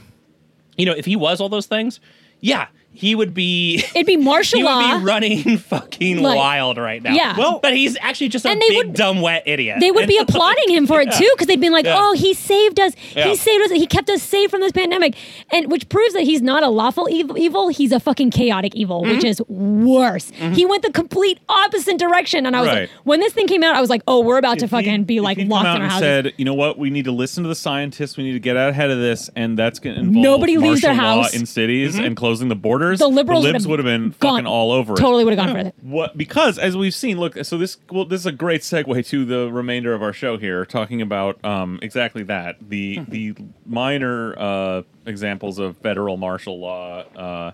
you 0.77 0.85
know 0.85 0.93
if 0.93 1.07
he 1.07 1.17
was 1.17 1.41
all 1.41 1.49
those 1.49 1.65
things 1.65 2.01
yeah 2.41 2.67
he 2.97 3.15
would 3.15 3.33
be 3.35 3.77
it'd 3.95 4.07
be 4.07 4.17
martial 4.17 4.59
he 4.61 4.65
would 4.65 4.99
be 5.01 5.05
running 5.05 5.59
fucking 5.59 6.23
Like, 6.23 6.37
wild 6.37 6.79
right 6.79 7.03
now 7.03 7.13
yeah. 7.13 7.37
well 7.37 7.59
but 7.63 7.75
he's 7.75 7.97
actually 8.01 8.29
just 8.29 8.45
a 8.45 8.51
And 8.51 8.61
they 8.61 8.69
big 8.69 8.77
would- 8.79 8.93
dumb 8.95 9.21
wet 9.21 9.43
idiot 9.47 9.79
they 9.81 9.91
would 9.91 10.07
be 10.09 10.19
applauding 10.27 10.69
him 10.71 10.87
for 10.87 11.01
it 11.01 11.13
too 11.13 11.29
because 11.35 11.47
they'd 11.47 11.61
been 11.61 11.73
like, 11.73 11.85
Yeah. 11.85 11.97
"Oh, 11.99 12.13
he 12.15 12.35
saved 12.35 12.81
us. 12.81 12.95
Yeah. 13.15 13.29
He 13.29 13.37
saved 13.37 13.65
us. 13.65 13.71
He 13.71 13.87
kept 13.87 14.09
us 14.11 14.23
safe 14.23 14.51
from 14.51 14.61
this 14.61 14.73
pandemic," 14.73 15.15
and 15.51 15.71
which 15.71 15.89
proves 15.89 16.15
that 16.15 16.23
he's 16.23 16.43
not 16.43 16.63
a 16.63 16.69
lawful 16.69 17.09
evil. 17.11 17.37
evil 17.39 17.69
he's 17.69 17.93
a 17.93 18.01
fucking 18.01 18.31
chaotic 18.31 18.75
evil, 18.75 19.03
which 19.03 19.19
Mm-hmm. 19.21 19.27
is 19.27 19.41
worse. 19.49 20.31
He 20.55 20.65
went 20.67 20.83
the 20.83 20.93
complete 20.93 21.39
opposite 21.49 21.99
direction, 21.99 22.47
and 22.47 22.55
I 22.57 22.61
was 22.61 22.69
Right. 22.69 22.81
like, 22.83 22.91
when 23.05 23.21
this 23.21 23.33
thing 23.33 23.47
came 23.47 23.63
out, 23.63 23.75
I 23.77 23.81
was 23.81 23.91
like, 23.91 24.03
"Oh, 24.09 24.21
we're 24.21 24.39
about 24.39 24.59
to 24.61 24.65
If 24.65 24.71
he- 24.71 24.77
fucking 24.77 25.05
be 25.05 25.17
if 25.19 25.23
like 25.23 25.39
locked 25.39 25.49
in 25.49 25.57
our 25.67 25.75
and 25.77 25.83
houses." 25.85 26.01
said, 26.01 26.33
you 26.37 26.45
know 26.45 26.55
what, 26.55 26.79
we 26.79 26.91
need 26.91 27.05
to 27.07 27.13
listen 27.13 27.43
to 27.45 27.49
the 27.49 27.55
scientists. 27.55 28.17
We 28.17 28.25
need 28.25 28.33
to 28.33 28.41
get 28.41 28.57
out 28.57 28.71
ahead 28.71 28.91
of 28.91 28.99
this, 28.99 29.31
and 29.37 29.59
that's 29.59 29.79
going 29.79 29.95
to 29.97 30.01
involve 30.01 30.23
Nobody 30.23 30.59
leaves 30.59 30.81
their 30.83 30.95
law 30.95 31.23
house. 31.23 31.35
in 31.35 31.47
cities 31.47 31.99
and 31.99 32.17
closing 32.17 32.49
the 32.49 32.55
borders. 32.87 32.99
the 32.99 33.09
liberals 33.09 33.45
the 33.45 33.53
libs 33.53 33.67
would 33.67 33.79
have 33.79 33.87
been 33.87 34.15
gone- 34.19 34.37
fucking 34.37 34.47
all 34.47 34.73
over 34.73 34.95
it. 34.95 34.97
Totally 34.97 35.25
would 35.25 35.37
have 35.37 35.47
gone 35.47 35.55
for 35.55 35.67
it. 35.69 35.75
What 35.83 36.17
because 36.17 36.59
as 36.59 36.77
we've 36.77 36.95
seen, 36.95 37.19
look, 37.19 37.37
so 37.45 37.59
this 37.59 37.79
well, 37.91 38.05
this 38.05 38.21
is 38.21 38.27
a 38.27 38.33
great 38.33 38.63
segue 38.63 39.07
to 39.09 39.25
the 39.25 39.51
remainder 39.53 39.95
of 39.95 40.03
our 40.03 40.13
show 40.13 40.37
here, 40.37 40.65
talking 40.65 41.01
about 41.01 41.43
um, 41.45 41.79
exactly 41.83 42.23
that 42.25 42.57
the 42.61 43.01
the 43.09 43.35
minor 43.65 44.39
uh, 44.39 44.83
examples 45.07 45.59
of 45.59 45.77
federal 45.79 46.17
martial 46.17 46.59
law. 46.59 47.01
Uh, 47.15 47.53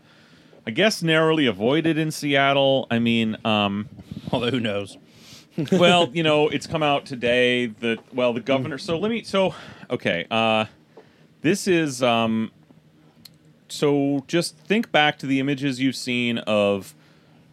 I 0.65 0.71
guess 0.71 1.03
narrowly 1.03 1.47
avoided 1.47 1.99
in 1.99 2.13
Seattle. 2.13 2.87
I 2.91 3.01
mean, 3.01 3.37
um, 3.45 3.89
although 4.33 4.51
who 4.51 4.61
knows 4.61 4.97
well, 5.73 6.11
you 6.13 6.23
know, 6.23 6.49
it's 6.49 6.67
come 6.67 6.83
out 6.83 7.05
today 7.05 7.67
that 7.67 7.99
well, 8.15 8.33
the 8.33 8.41
governor. 8.41 8.79
So 8.79 8.99
let 8.99 9.11
me. 9.11 9.23
So 9.23 9.55
okay, 9.91 10.27
uh, 10.31 10.67
this 11.43 11.69
is 11.69 12.03
um. 12.03 12.51
So 13.73 14.23
just 14.29 14.55
think 14.59 14.93
back 14.93 15.19
to 15.21 15.27
the 15.27 15.41
images 15.41 15.81
you've 15.81 15.97
seen 15.97 16.37
of 16.39 16.95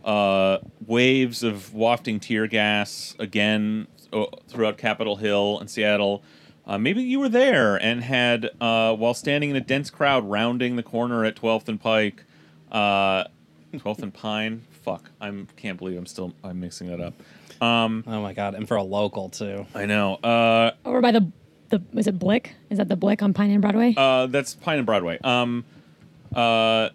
uh, 0.04 0.58
waves 0.86 1.44
of 1.44 1.74
wafting 1.74 2.20
tear 2.20 2.46
gas 2.46 3.16
again 3.20 3.88
uh, 4.12 4.26
throughout 4.50 4.78
Capitol 4.78 5.16
Hill 5.16 5.58
and 5.60 5.70
Seattle. 5.70 6.22
Uh, 6.68 6.78
maybe 6.78 7.02
you 7.02 7.22
were 7.22 7.30
there 7.30 7.78
and 7.78 8.04
had, 8.04 8.50
uh, 8.60 8.94
while 8.96 9.14
standing 9.14 9.50
in 9.52 9.56
a 9.56 9.62
dense 9.62 9.90
crowd 9.90 10.30
rounding 10.30 10.76
the 10.76 10.84
corner 10.84 11.24
at 11.24 11.38
12th 11.38 11.70
and 11.70 11.80
Pike, 11.80 12.26
uh, 12.70 13.24
12th 13.74 14.04
and 14.04 14.14
Pine. 14.14 14.64
Fuck, 14.84 15.10
I 15.22 15.32
can't 15.56 15.78
believe 15.78 15.98
I'm 15.98 16.06
still 16.06 16.34
I'm 16.44 16.60
mixing 16.60 16.88
that 16.88 17.00
up. 17.00 17.14
Um, 17.62 18.04
oh 18.08 18.22
my 18.22 18.34
god 18.34 18.56
and 18.56 18.68
for 18.68 18.78
a 18.78 18.84
local 18.84 19.30
too 19.30 19.66
I 19.74 19.86
know. 19.86 20.16
Uh, 20.16 20.72
Over 20.86 21.00
by 21.02 21.12
the 21.12 21.32
the 21.70 21.82
was 21.94 22.08
it 22.08 22.20
Blick? 22.20 22.56
Is 22.70 22.78
that 22.78 22.90
the 22.90 22.96
Blick 22.98 23.22
on 23.22 23.34
Pine 23.34 23.52
and 23.52 23.62
Broadway? 23.62 23.94
uh, 23.96 24.28
that's 24.28 24.54
Pine 24.56 24.78
and 24.80 24.86
Broadway. 24.86 25.18
Um, 25.24 25.64
uh, 26.36 26.90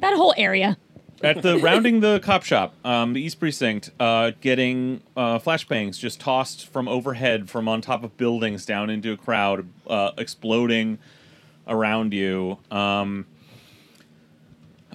that 0.00 0.14
whole 0.14 0.34
area. 0.36 0.76
at 1.22 1.42
the 1.42 1.58
rounding 1.58 2.00
the 2.00 2.20
cop 2.20 2.44
shop, 2.44 2.74
um, 2.84 3.12
the 3.12 3.20
East 3.20 3.40
Precinct, 3.40 3.90
uh, 3.98 4.32
getting 4.40 5.00
uh, 5.16 5.38
flashbangs 5.38 5.98
just 5.98 6.20
tossed 6.20 6.66
from 6.68 6.86
overhead, 6.88 7.50
from 7.50 7.68
on 7.68 7.80
top 7.80 8.04
of 8.04 8.16
buildings 8.16 8.64
down 8.64 8.90
into 8.90 9.12
a 9.12 9.16
crowd, 9.16 9.68
uh, 9.88 10.12
exploding 10.16 10.98
around 11.66 12.14
you, 12.14 12.58
um, 12.70 13.26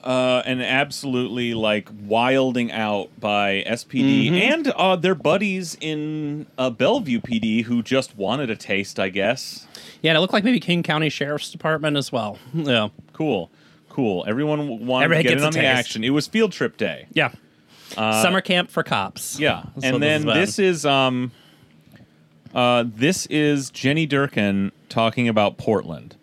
uh, 0.04 0.42
and 0.46 0.62
absolutely 0.62 1.54
like 1.54 1.88
wilding 2.06 2.72
out 2.72 3.10
by 3.20 3.64
SPD 3.68 4.32
and 4.32 4.68
uh, 4.70 4.96
their 4.98 5.16
buddies 5.16 5.78
in 5.80 6.46
uh, 6.58 6.70
Bellevue 6.70 7.22
PD 7.22 7.64
who 7.64 7.82
just 7.82 8.18
wanted 8.18 8.50
a 8.50 8.56
taste, 8.56 9.00
I 9.00 9.10
guess. 9.10 9.66
Yeah, 10.02 10.12
and 10.12 10.18
it 10.18 10.20
looked 10.22 10.34
like 10.34 10.44
maybe 10.44 10.60
King 10.60 10.84
County 10.84 11.10
Sheriff's 11.10 11.52
Department 11.52 11.96
as 11.96 12.12
well. 12.12 12.38
Yeah. 12.54 12.90
Cool, 13.14 13.50
cool. 13.94 14.26
Everyone 14.28 14.86
wanted 14.86 15.06
Everybody 15.06 15.24
to 15.24 15.30
get 15.30 15.38
in 15.40 15.44
on 15.46 15.52
the 15.54 15.60
taste. 15.60 15.80
action. 15.80 16.04
It 16.04 16.10
was 16.10 16.28
field 16.28 16.52
trip 16.52 16.78
day. 16.78 17.08
Yeah. 17.14 17.32
Summer 17.94 18.42
camp 18.42 18.72
for 18.72 18.82
cops. 18.84 19.36
Uh, 19.36 19.40
Yeah, 19.40 19.64
That's 19.76 19.86
and 19.86 20.02
then 20.04 20.28
is 20.28 20.36
this 20.36 20.60
is 20.60 20.86
um, 20.86 21.32
uh, 22.54 22.86
this 22.88 23.26
is 23.28 23.70
Jenny 23.70 24.08
Durkan 24.08 24.72
talking 24.90 25.28
about 25.28 25.58
Portland 25.58 26.16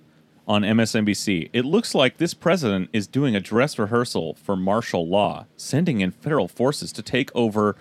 on 0.49 0.63
MSNBC. 0.63 1.49
It 1.53 1.65
looks 1.65 1.95
like 1.95 2.17
this 2.17 2.35
president 2.35 2.91
is 2.93 3.07
doing 3.07 3.37
a 3.37 3.41
dress 3.41 3.79
rehearsal 3.79 4.35
for 4.35 4.57
martial 4.57 5.07
law, 5.07 5.47
sending 5.57 6.01
in 6.01 6.11
federal 6.11 6.49
forces 6.49 6.91
to 6.93 7.03
take 7.03 7.31
over 7.37 7.77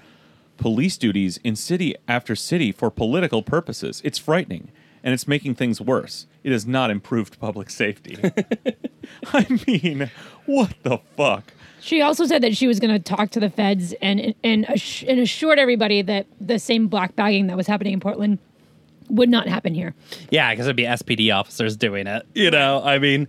police 0.57 0.95
duties 0.97 1.39
in 1.43 1.55
city 1.55 1.95
after 2.07 2.35
city 2.35 2.71
for 2.71 2.91
political 2.91 3.41
purposes. 3.41 4.01
It's 4.03 4.19
frightening, 4.19 4.69
and 5.03 5.13
it's 5.13 5.27
making 5.27 5.55
things 5.55 5.79
worse. 5.81 6.27
It 6.43 6.51
has 6.51 6.65
not 6.65 6.89
improved 6.89 7.39
public 7.39 7.69
safety. 7.69 8.17
I 9.33 9.45
mean, 9.67 10.09
what 10.45 10.73
the 10.83 10.99
fuck? 11.17 11.53
She 11.81 12.01
also 12.01 12.25
said 12.25 12.43
that 12.43 12.55
she 12.57 12.67
was 12.67 12.79
going 12.79 12.93
to 12.93 12.99
talk 12.99 13.29
to 13.31 13.39
the 13.39 13.49
feds 13.49 13.93
and 14.01 14.33
and, 14.43 14.65
and 14.67 15.19
assured 15.19 15.59
everybody 15.59 16.01
that 16.01 16.25
the 16.41 16.59
same 16.59 16.87
black 16.87 17.15
bagging 17.15 17.47
that 17.47 17.57
was 17.57 17.67
happening 17.67 17.93
in 17.93 17.99
Portland 17.99 18.39
would 19.09 19.29
not 19.29 19.47
happen 19.47 19.73
here. 19.73 19.95
Yeah, 20.29 20.51
because 20.51 20.67
it'd 20.67 20.75
be 20.75 20.83
SPD 20.83 21.33
officers 21.35 21.75
doing 21.77 22.05
it. 22.05 22.25
You 22.35 22.51
know, 22.51 22.81
I 22.83 22.99
mean, 22.99 23.27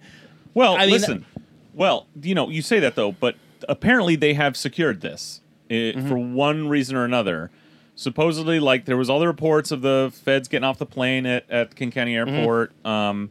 Well, 0.54 0.74
I 0.76 0.80
mean- 0.80 0.90
listen. 0.90 1.26
Well, 1.72 2.06
you 2.20 2.34
know, 2.34 2.50
you 2.50 2.62
say 2.62 2.80
that 2.80 2.96
though, 2.96 3.12
but 3.12 3.36
apparently 3.68 4.16
they 4.16 4.34
have 4.34 4.56
secured 4.56 5.00
this 5.00 5.40
uh, 5.70 5.92
for 6.08 6.18
one 6.18 6.68
reason 6.68 6.96
or 6.96 7.04
another. 7.04 7.50
Supposedly, 8.00 8.60
like 8.60 8.86
there 8.86 8.96
was 8.96 9.10
all 9.10 9.20
the 9.20 9.26
reports 9.26 9.70
of 9.70 9.82
the 9.82 10.10
feds 10.24 10.48
getting 10.48 10.64
off 10.64 10.78
the 10.78 10.86
plane 10.86 11.26
at, 11.26 11.44
at 11.50 11.76
King 11.76 11.90
County 11.90 12.16
Airport. 12.16 12.72
Um, 12.82 13.28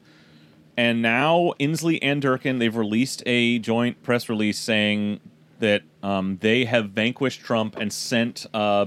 and 0.77 1.01
now 1.01 1.53
Inslee 1.59 1.97
and 2.03 2.21
Durkan, 2.21 2.59
they've 2.59 2.75
released 2.75 3.23
a 3.25 3.57
joint 3.57 4.03
press 4.03 4.29
release 4.29 4.59
saying 4.59 5.21
that 5.57 5.81
um, 6.03 6.37
they 6.41 6.65
have 6.65 6.91
vanquished 6.91 7.41
Trump 7.41 7.77
and 7.77 7.91
sent 7.91 8.45
uh, 8.53 8.85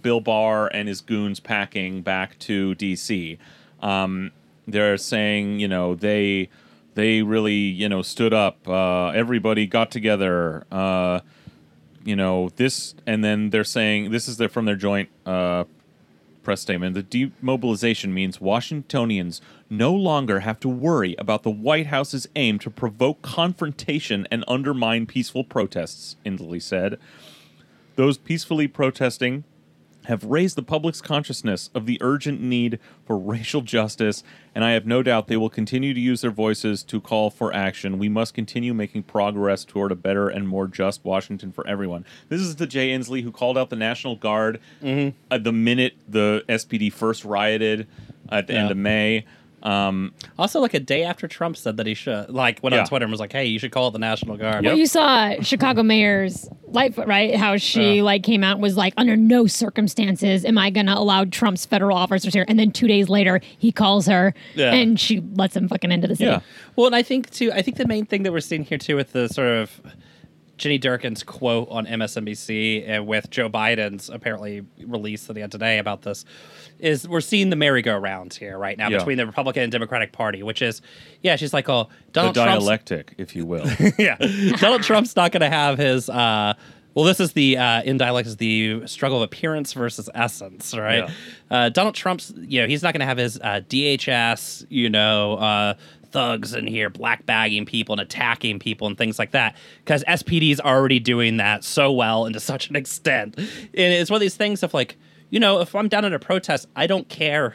Bill 0.00 0.22
Barr 0.22 0.68
and 0.68 0.88
his 0.88 1.02
goons 1.02 1.40
packing 1.40 2.00
back 2.00 2.38
to 2.38 2.74
D.C. 2.76 3.36
Um, 3.82 4.32
they're 4.66 4.96
saying, 4.96 5.60
you 5.60 5.68
know, 5.68 5.94
they 5.94 6.48
they 6.94 7.20
really, 7.20 7.52
you 7.52 7.90
know, 7.90 8.00
stood 8.00 8.32
up. 8.32 8.66
Uh, 8.66 9.08
everybody 9.08 9.66
got 9.66 9.90
together. 9.90 10.64
Uh, 10.72 11.20
you 12.08 12.16
know 12.16 12.48
this, 12.56 12.94
and 13.06 13.22
then 13.22 13.50
they're 13.50 13.64
saying 13.64 14.10
this 14.10 14.28
is 14.28 14.38
their, 14.38 14.48
from 14.48 14.64
their 14.64 14.76
joint 14.76 15.10
uh, 15.26 15.64
press 16.42 16.62
statement. 16.62 16.94
The 16.94 17.02
demobilization 17.02 18.14
means 18.14 18.40
Washingtonians 18.40 19.42
no 19.68 19.92
longer 19.92 20.40
have 20.40 20.58
to 20.60 20.68
worry 20.70 21.14
about 21.18 21.42
the 21.42 21.50
White 21.50 21.88
House's 21.88 22.26
aim 22.34 22.58
to 22.60 22.70
provoke 22.70 23.20
confrontation 23.20 24.26
and 24.30 24.42
undermine 24.48 25.04
peaceful 25.04 25.44
protests, 25.44 26.16
Inslee 26.24 26.62
said. 26.62 26.98
Those 27.96 28.16
peacefully 28.16 28.68
protesting 28.68 29.44
have 30.08 30.24
raised 30.24 30.56
the 30.56 30.62
public's 30.62 31.02
consciousness 31.02 31.68
of 31.74 31.84
the 31.84 31.98
urgent 32.00 32.40
need 32.40 32.80
for 33.04 33.18
racial 33.18 33.60
justice, 33.60 34.24
and 34.54 34.64
I 34.64 34.72
have 34.72 34.86
no 34.86 35.02
doubt 35.02 35.28
they 35.28 35.36
will 35.36 35.50
continue 35.50 35.92
to 35.92 36.00
use 36.00 36.22
their 36.22 36.30
voices 36.30 36.82
to 36.84 37.00
call 37.00 37.28
for 37.30 37.54
action. 37.54 37.98
We 37.98 38.08
must 38.08 38.32
continue 38.32 38.72
making 38.72 39.02
progress 39.04 39.66
toward 39.66 39.92
a 39.92 39.94
better 39.94 40.28
and 40.28 40.48
more 40.48 40.66
just 40.66 41.04
Washington 41.04 41.52
for 41.52 41.66
everyone. 41.66 42.06
This 42.30 42.40
is 42.40 42.56
the 42.56 42.66
Jay 42.66 42.88
Inslee 42.88 43.22
who 43.22 43.30
called 43.30 43.58
out 43.58 43.68
the 43.68 43.76
National 43.76 44.16
Guard 44.16 44.60
mm-hmm. 44.82 45.16
at 45.30 45.44
the 45.44 45.52
minute 45.52 45.94
the 46.08 46.42
SPD 46.48 46.90
first 46.90 47.26
rioted 47.26 47.86
at 48.30 48.46
the 48.46 48.54
end 48.54 48.70
of 48.70 48.78
May. 48.78 49.26
Um, 49.68 50.12
Also, 50.38 50.60
like 50.60 50.74
a 50.74 50.80
day 50.80 51.02
after 51.04 51.26
Trump 51.28 51.56
said 51.56 51.76
that 51.76 51.86
he 51.86 51.94
should, 51.94 52.30
like, 52.30 52.62
went 52.62 52.74
Yeah. 52.74 52.80
on 52.82 52.86
Twitter 52.86 53.04
and 53.04 53.10
was 53.10 53.20
like, 53.20 53.32
"Hey, 53.32 53.46
you 53.46 53.58
should 53.58 53.72
call 53.72 53.88
it 53.88 53.92
the 53.92 53.98
National 53.98 54.36
Guard." 54.36 54.64
Well, 54.64 54.76
you 54.78 54.86
saw 54.86 55.34
Chicago 55.42 55.82
Mayor's 55.82 56.48
Lightfoot, 56.68 57.06
right? 57.06 57.34
How 57.36 57.56
she 57.56 57.96
Yeah. 57.96 58.02
like 58.02 58.22
came 58.22 58.44
out 58.44 58.52
and 58.54 58.62
was 58.62 58.76
like, 58.76 58.94
under 58.96 59.16
no 59.16 59.46
circumstances 59.46 60.44
am 60.44 60.58
I 60.58 60.70
gonna 60.70 60.94
allow 60.94 61.24
Trump's 61.24 61.66
federal 61.66 61.96
officers 61.96 62.32
here. 62.34 62.44
And 62.48 62.58
then 62.58 62.70
two 62.70 62.86
days 62.86 63.08
later, 63.08 63.40
he 63.58 63.72
calls 63.72 64.06
her 64.06 64.34
Yeah. 64.54 64.72
and 64.74 64.98
she 64.98 65.20
lets 65.34 65.56
him 65.56 65.68
fucking 65.68 65.90
into 65.92 66.06
the 66.08 66.16
city. 66.16 66.30
yeah. 66.30 66.40
Well, 66.76 66.86
and 66.86 66.94
I 66.96 67.02
think 67.02 67.30
too. 67.30 67.50
I 67.52 67.62
think 67.62 67.76
the 67.76 67.86
main 67.86 68.06
thing 68.06 68.22
that 68.22 68.32
we're 68.32 68.40
seeing 68.40 68.64
here 68.64 68.78
too, 68.78 68.96
with 68.96 69.12
the 69.12 69.28
sort 69.28 69.48
of 69.48 69.80
Jenny 70.56 70.78
Durkan's 70.78 71.22
quote 71.22 71.68
on 71.70 71.86
MSNBC 71.86 72.84
and 72.86 73.06
with 73.06 73.30
Joe 73.30 73.48
Biden's 73.48 74.08
apparently 74.10 74.62
release 74.84 75.26
that 75.26 75.36
he 75.36 75.40
had 75.40 75.52
today 75.52 75.78
about 75.78 76.02
this, 76.02 76.24
is 76.78 77.08
we're 77.08 77.20
seeing 77.20 77.50
the 77.50 77.56
merry-go-round 77.56 78.34
here 78.34 78.56
right 78.58 78.76
now 78.78 78.88
Yeah. 78.88 78.98
between 78.98 79.18
the 79.18 79.26
Republican 79.26 79.62
and 79.64 79.72
Democratic 79.72 80.12
Party, 80.12 80.42
which 80.42 80.62
is, 80.62 80.80
yeah, 81.22 81.36
she's 81.36 81.52
like, 81.52 81.68
oh, 81.68 81.88
The 82.06 82.12
Donald 82.12 82.34
Trump's 82.34 82.50
dialectic, 82.64 83.14
if 83.18 83.34
you 83.36 83.44
will. 83.46 83.66
yeah, 83.98 84.16
Donald 84.58 84.82
Trump's 84.82 85.14
not 85.16 85.32
going 85.32 85.40
to 85.42 85.50
have 85.50 85.78
his. 85.78 86.08
Uh, 86.08 86.54
well, 86.94 87.04
this 87.04 87.20
is 87.20 87.32
the 87.32 87.56
uh, 87.58 87.82
in 87.82 87.96
dialect 87.96 88.26
is 88.26 88.36
the 88.38 88.86
struggle 88.86 89.18
of 89.18 89.22
appearance 89.22 89.72
versus 89.72 90.10
essence, 90.14 90.74
right? 90.76 91.08
Yeah. 91.08 91.10
Uh, 91.50 91.68
Donald 91.68 91.94
Trump's, 91.94 92.32
you 92.36 92.60
know, 92.60 92.66
he's 92.66 92.82
not 92.82 92.92
going 92.92 93.00
to 93.00 93.06
have 93.06 93.18
his 93.18 93.38
uh, 93.38 93.60
DHS, 93.68 94.66
you 94.68 94.90
know, 94.90 95.34
uh, 95.34 95.74
thugs 96.10 96.54
in 96.54 96.66
here 96.66 96.88
black 96.90 97.24
bagging 97.26 97.66
people 97.66 97.92
and 97.92 98.00
attacking 98.00 98.58
people 98.58 98.86
and 98.86 98.96
things 98.96 99.18
like 99.18 99.30
that 99.32 99.54
because 99.84 100.02
SPD 100.08 100.50
is 100.50 100.58
already 100.60 100.98
doing 100.98 101.36
that 101.36 101.62
so 101.62 101.92
well 101.92 102.24
and 102.24 102.32
to 102.34 102.40
such 102.40 102.70
an 102.70 102.76
extent. 102.82 103.36
And 103.38 103.48
it's 103.74 104.10
one 104.10 104.16
of 104.16 104.22
these 104.22 104.34
things 104.36 104.62
of 104.62 104.72
like, 104.74 104.96
you 105.30 105.40
know, 105.40 105.60
if 105.60 105.74
I'm 105.74 105.88
down 105.88 106.04
at 106.04 106.12
a 106.12 106.18
protest, 106.18 106.66
I 106.76 106.86
don't 106.86 107.08
care 107.08 107.54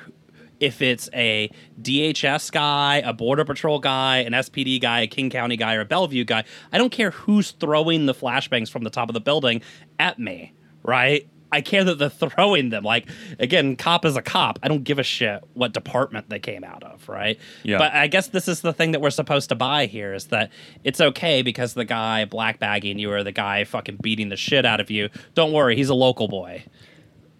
if 0.59 0.81
it's 0.81 1.09
a 1.13 1.51
DHS 1.81 2.51
guy, 2.51 2.97
a 2.97 3.11
Border 3.11 3.43
Patrol 3.43 3.79
guy, 3.79 4.19
an 4.19 4.33
SPD 4.33 4.79
guy, 4.79 5.01
a 5.01 5.07
King 5.07 5.29
County 5.29 5.57
guy, 5.57 5.75
or 5.75 5.81
a 5.81 5.85
Bellevue 5.85 6.23
guy. 6.23 6.43
I 6.71 6.77
don't 6.77 6.91
care 6.91 7.11
who's 7.11 7.51
throwing 7.51 8.05
the 8.05 8.13
flashbangs 8.13 8.69
from 8.69 8.83
the 8.83 8.89
top 8.89 9.09
of 9.09 9.13
the 9.13 9.21
building 9.21 9.61
at 9.99 10.19
me, 10.19 10.53
right? 10.83 11.27
I 11.51 11.61
care 11.61 11.83
that 11.83 11.99
they're 11.99 12.09
throwing 12.09 12.69
them. 12.69 12.83
Like, 12.83 13.07
again, 13.37 13.75
cop 13.75 14.05
is 14.05 14.15
a 14.15 14.23
cop. 14.23 14.57
I 14.63 14.67
don't 14.67 14.83
give 14.83 14.97
a 14.97 15.03
shit 15.03 15.43
what 15.53 15.71
department 15.71 16.27
they 16.29 16.39
came 16.39 16.63
out 16.63 16.81
of, 16.81 17.07
right? 17.07 17.37
Yeah. 17.61 17.77
But 17.77 17.93
I 17.93 18.07
guess 18.07 18.27
this 18.27 18.47
is 18.47 18.61
the 18.61 18.73
thing 18.73 18.91
that 18.93 19.01
we're 19.01 19.11
supposed 19.11 19.49
to 19.49 19.55
buy 19.55 19.85
here 19.85 20.15
is 20.15 20.27
that 20.27 20.51
it's 20.83 20.99
okay 20.99 21.43
because 21.43 21.75
the 21.75 21.85
guy 21.85 22.25
black 22.25 22.57
bagging 22.57 22.97
you 22.97 23.11
or 23.11 23.23
the 23.23 23.31
guy 23.31 23.65
fucking 23.65 23.97
beating 24.01 24.29
the 24.29 24.35
shit 24.35 24.65
out 24.65 24.79
of 24.79 24.89
you, 24.89 25.09
don't 25.35 25.53
worry, 25.53 25.75
he's 25.75 25.89
a 25.89 25.93
local 25.93 26.27
boy. 26.27 26.63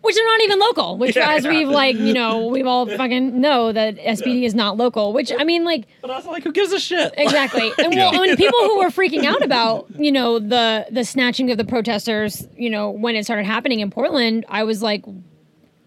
Which 0.04 0.18
are 0.18 0.24
not 0.26 0.42
even 0.42 0.60
local, 0.60 0.98
which 0.98 1.16
Yeah, 1.16 1.32
as 1.32 1.46
yeah. 1.46 1.50
we've 1.52 1.70
like, 1.70 1.96
you 1.96 2.14
know, 2.14 2.48
we've 2.48 2.68
all 2.68 2.86
fucking 2.86 3.40
know 3.40 3.72
that 3.72 3.96
SPD 3.96 4.44
is 4.44 4.54
not 4.54 4.76
local, 4.76 5.14
which 5.14 5.32
I 5.36 5.46
mean 5.46 5.64
like 5.64 5.86
But 6.02 6.12
I 6.12 6.18
was 6.18 6.26
like, 6.26 6.44
who 6.44 6.52
gives 6.52 6.74
a 6.74 6.80
shit? 6.80 7.14
Exactly. 7.18 7.72
And 7.80 7.96
well, 7.96 8.12
when 8.20 8.36
people 8.36 8.60
who 8.60 8.80
were 8.80 8.90
freaking 8.90 9.24
out 9.24 9.42
about, 9.42 9.88
you 9.98 10.12
know, 10.12 10.40
the 10.40 10.86
the 10.92 11.06
snatching 11.06 11.52
of 11.52 11.58
the 11.58 11.64
protesters, 11.64 12.46
you 12.58 12.70
know, 12.70 12.90
when 12.92 13.16
it 13.16 13.24
started 13.24 13.46
happening 13.46 13.80
in 13.80 13.92
Portland, 13.92 14.46
I 14.50 14.64
was 14.66 14.82
like 14.84 15.06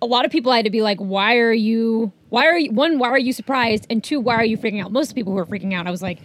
a 0.01 0.07
lot 0.07 0.25
of 0.25 0.31
people 0.31 0.51
had 0.51 0.64
to 0.64 0.71
be 0.71 0.81
like, 0.83 0.99
why 0.99 1.37
are 1.37 1.53
you 1.53 2.11
why 2.31 2.47
are 2.47 2.59
you 2.59 2.73
one, 2.73 2.99
why 2.99 3.09
are 3.11 3.19
you 3.19 3.35
surprised? 3.35 3.87
And 3.91 4.03
two, 4.03 4.19
why 4.19 4.37
are 4.37 4.45
you 4.47 4.57
freaking 4.57 4.83
out? 4.83 4.93
Most 4.93 5.14
people 5.14 5.33
who 5.33 5.37
were 5.37 5.47
freaking 5.47 5.75
out, 5.75 5.87
I 5.87 5.91
was 5.91 6.01
like, 6.03 6.21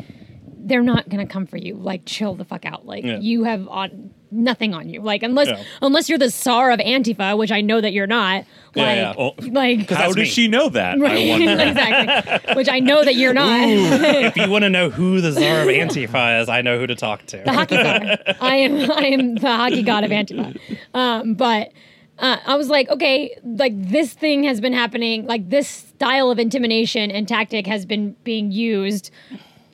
they're 0.63 0.81
not 0.81 1.09
gonna 1.09 1.27
come 1.27 1.45
for 1.45 1.57
you. 1.57 1.75
Like 1.75 2.03
chill 2.05 2.35
the 2.35 2.45
fuck 2.45 2.65
out. 2.65 2.85
Like 2.85 3.03
Yeah. 3.03 3.19
you 3.19 3.43
have 3.43 3.67
on 3.67 4.13
nothing 4.31 4.73
on 4.73 4.87
you. 4.89 5.01
Like 5.01 5.23
unless 5.23 5.47
Yeah. 5.49 5.63
unless 5.81 6.09
you're 6.09 6.17
the 6.17 6.29
czar 6.29 6.71
of 6.71 6.79
Antifa, 6.79 7.37
which 7.37 7.51
I 7.51 7.61
know 7.61 7.81
that 7.81 7.93
you're 7.93 8.07
not. 8.07 8.45
Yeah, 8.73 8.83
Like 8.85 8.95
yeah. 8.97 9.13
Oh, 9.17 9.33
like 9.51 9.89
How 9.89 10.07
does 10.07 10.15
me. 10.15 10.25
she 10.25 10.47
know 10.47 10.69
that? 10.69 10.95
I 10.95 10.99
Right, 10.99 11.29
wonder. 11.29 11.51
exactly. 11.63 12.55
Which 12.55 12.69
I 12.69 12.79
know 12.79 13.03
that 13.03 13.15
you're 13.15 13.33
not. 13.33 13.59
if 13.69 14.37
you 14.37 14.49
want 14.49 14.63
to 14.63 14.69
know 14.69 14.89
who 14.89 15.19
the 15.21 15.31
czar 15.33 15.61
of 15.61 15.67
Antifa 15.67 16.41
is, 16.41 16.49
I 16.49 16.61
know 16.61 16.79
who 16.79 16.87
to 16.87 16.95
talk 16.95 17.25
to. 17.27 17.41
the 17.45 17.51
hockey 17.51 17.75
god. 17.75 18.21
I 18.41 18.55
am 18.55 18.91
I 18.91 19.05
am 19.07 19.35
the 19.35 19.47
hockey 19.55 19.83
god 19.83 20.03
of 20.05 20.11
Antifa. 20.11 20.57
Um, 20.93 21.33
but 21.33 21.71
uh, 22.19 22.37
I 22.45 22.55
was 22.55 22.69
like, 22.69 22.87
okay, 22.89 23.35
like 23.43 23.73
this 23.75 24.13
thing 24.13 24.43
has 24.43 24.61
been 24.61 24.73
happening. 24.73 25.25
Like 25.25 25.49
this 25.49 25.67
style 25.67 26.29
of 26.31 26.39
intimidation 26.39 27.09
and 27.11 27.27
tactic 27.27 27.65
has 27.67 27.85
been 27.85 28.15
being 28.23 28.51
used 28.51 29.11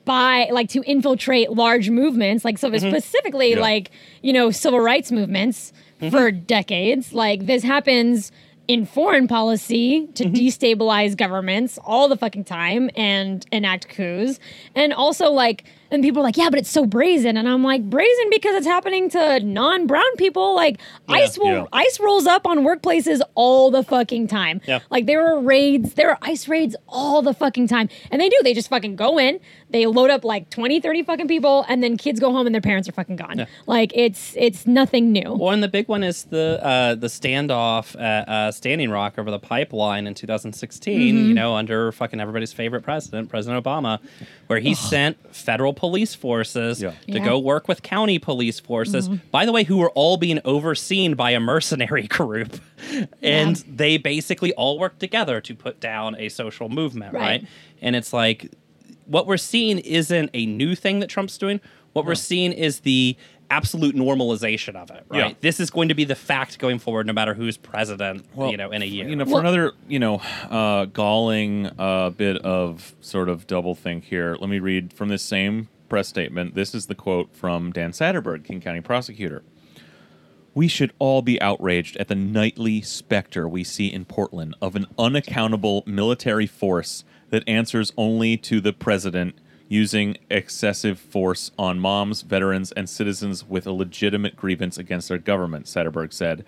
by 0.08 0.48
like 0.50 0.70
to 0.70 0.82
infiltrate 0.84 1.50
large 1.52 1.90
movements, 1.90 2.42
like 2.42 2.56
so 2.56 2.70
mm-hmm. 2.70 2.88
specifically 2.88 3.50
Yeah. 3.50 3.60
like 3.60 3.90
you 4.22 4.32
know 4.32 4.50
civil 4.50 4.80
rights 4.80 5.12
movements 5.12 5.72
mm-hmm. 6.00 6.08
for 6.08 6.32
decades. 6.32 7.12
Like 7.12 7.44
this 7.44 7.62
happens 7.62 8.32
in 8.66 8.86
foreign 8.86 9.28
policy 9.28 10.08
to 10.14 10.24
mm-hmm. 10.24 10.34
destabilize 10.34 11.14
governments 11.16 11.78
all 11.84 12.08
the 12.08 12.16
fucking 12.16 12.44
time 12.44 12.90
and 12.96 13.46
enact 13.52 13.88
coups, 13.88 14.40
and 14.74 14.92
also 14.92 15.30
like. 15.30 15.64
And 15.90 16.02
people 16.02 16.20
are 16.20 16.24
like, 16.24 16.36
yeah, 16.36 16.50
but 16.50 16.58
it's 16.58 16.70
so 16.70 16.84
brazen. 16.84 17.36
And 17.36 17.48
I'm 17.48 17.62
like, 17.62 17.82
brazen 17.88 18.26
because 18.30 18.54
it's 18.56 18.66
happening 18.66 19.08
to 19.10 19.40
non-brown 19.40 20.16
people. 20.16 20.54
Like 20.54 20.80
ICE 21.08 21.38
will 21.38 21.46
Yeah. 21.46 21.64
ICE 21.72 22.00
rolls 22.00 22.26
up 22.26 22.46
on 22.46 22.58
workplaces 22.58 23.20
all 23.34 23.70
the 23.70 23.82
fucking 23.82 24.28
time. 24.28 24.60
Yeah. 24.66 24.80
Like 24.90 25.06
there 25.06 25.26
are 25.26 25.40
raids, 25.40 25.94
there 25.94 26.10
are 26.10 26.18
ICE 26.22 26.46
raids 26.48 26.76
all 26.88 27.22
the 27.22 27.34
fucking 27.34 27.68
time. 27.68 27.88
And 28.10 28.20
they 28.20 28.28
do, 28.28 28.36
they 28.42 28.54
just 28.54 28.68
fucking 28.68 28.96
go 28.96 29.18
in, 29.18 29.40
they 29.70 29.86
load 29.86 30.10
up 30.10 30.24
like 30.24 30.50
20, 30.50 30.80
30 30.80 31.02
fucking 31.04 31.28
people, 31.28 31.64
and 31.68 31.82
then 31.82 31.96
kids 31.96 32.20
go 32.20 32.32
home 32.32 32.46
and 32.46 32.54
their 32.54 32.62
parents 32.62 32.88
are 32.88 32.92
fucking 32.92 33.16
gone. 33.16 33.46
Like 33.66 33.92
it's 33.94 34.34
it's 34.36 34.66
nothing 34.66 35.12
new. 35.12 35.34
Well, 35.34 35.50
and 35.52 35.62
the 35.62 35.68
big 35.68 35.88
one 35.88 36.02
is 36.02 36.24
the 36.24 36.58
uh, 36.62 36.94
the 36.94 37.06
standoff 37.08 37.98
at 38.00 38.28
uh, 38.28 38.52
Standing 38.52 38.90
Rock 38.90 39.18
over 39.18 39.30
the 39.30 39.38
pipeline 39.38 40.06
in 40.06 40.14
2016. 40.14 40.98
Mm-hmm. 40.98 41.28
You 41.28 41.34
know, 41.34 41.54
under 41.54 41.92
fucking 41.92 42.20
everybody's 42.20 42.52
favorite 42.52 42.82
president, 42.82 43.28
President 43.28 43.62
Obama, 43.62 44.00
where 44.46 44.58
he 44.58 44.74
sent 44.74 45.16
federal 45.34 45.72
police 45.78 46.14
forces 46.14 46.82
Yeah. 46.82 46.90
to 46.90 46.96
Yeah. 47.06 47.14
Mm-hmm. 47.16 47.24
go 47.24 47.38
work 47.38 47.68
with 47.68 47.82
county 47.82 48.18
police 48.18 48.58
forces. 48.60 49.08
By 49.08 49.46
the 49.46 49.52
way, 49.52 49.64
who 49.64 49.78
were 49.78 49.90
all 49.90 50.16
being 50.18 50.40
overseen 50.44 51.14
by 51.14 51.30
a 51.30 51.40
mercenary 51.40 52.06
group, 52.18 52.60
and 53.22 53.56
they 53.66 53.96
basically 53.96 54.52
all 54.54 54.78
worked 54.78 55.00
together 55.00 55.40
to 55.40 55.54
put 55.54 55.80
down 55.80 56.16
a 56.18 56.28
social 56.28 56.68
movement, 56.68 57.14
Right. 57.14 57.20
right? 57.42 57.46
And 57.80 57.94
it's 57.96 58.12
like 58.12 58.50
what 59.06 59.26
we're 59.26 59.36
seeing 59.38 59.78
isn't 59.78 60.30
a 60.34 60.44
new 60.46 60.74
thing 60.74 60.98
that 61.00 61.08
Trump's 61.08 61.38
doing. 61.38 61.60
What 61.94 62.04
we're 62.04 62.14
seeing 62.14 62.52
is 62.52 62.80
the 62.80 63.16
absolute 63.50 63.94
normalization 63.94 64.76
of 64.76 64.90
it, 64.90 65.04
right? 65.08 65.30
Yeah. 65.30 65.34
This 65.40 65.60
is 65.60 65.70
going 65.70 65.88
to 65.88 65.94
be 65.94 66.04
the 66.04 66.14
fact 66.14 66.58
going 66.58 66.78
forward, 66.78 67.06
no 67.06 67.12
matter 67.12 67.34
who's 67.34 67.56
president, 67.56 68.26
you 68.36 68.56
know, 68.56 68.70
in 68.70 68.82
a 68.82 68.84
year. 68.84 69.08
You 69.08 69.16
know, 69.16 69.24
for 69.24 69.32
Well- 69.32 69.40
another, 69.40 69.72
you 69.88 69.98
know, 69.98 70.20
uh, 70.50 70.86
galling 70.86 71.70
uh, 71.78 72.10
bit 72.10 72.38
of 72.38 72.94
sort 73.00 73.28
of 73.28 73.46
double 73.46 73.74
think 73.74 74.04
here, 74.04 74.36
let 74.40 74.50
me 74.50 74.58
read 74.58 74.92
from 74.92 75.08
this 75.08 75.22
same 75.22 75.68
press 75.88 76.08
statement. 76.08 76.54
This 76.54 76.74
is 76.74 76.86
the 76.86 76.94
quote 76.94 77.34
from 77.34 77.72
Dan 77.72 77.92
Satterberg, 77.92 78.44
King 78.44 78.60
County 78.60 78.80
prosecutor. 78.80 79.42
We 80.54 80.68
should 80.68 80.92
all 80.98 81.22
be 81.22 81.40
outraged 81.40 81.96
at 81.98 82.08
the 82.08 82.14
nightly 82.16 82.82
specter 82.82 83.48
we 83.48 83.62
see 83.64 83.86
in 83.92 84.04
Portland 84.04 84.56
of 84.60 84.74
an 84.74 84.86
unaccountable 84.98 85.84
military 85.86 86.46
force 86.46 87.04
that 87.30 87.44
answers 87.46 87.92
only 87.96 88.36
to 88.38 88.60
the 88.60 88.72
president 88.72 89.36
using 89.68 90.16
excessive 90.30 90.98
force 90.98 91.50
on 91.58 91.78
moms, 91.78 92.22
veterans, 92.22 92.72
and 92.72 92.88
citizens 92.88 93.46
with 93.46 93.66
a 93.66 93.72
legitimate 93.72 94.34
grievance 94.34 94.78
against 94.78 95.08
their 95.08 95.18
government, 95.18 95.66
Satterberg 95.66 96.12
said. 96.12 96.44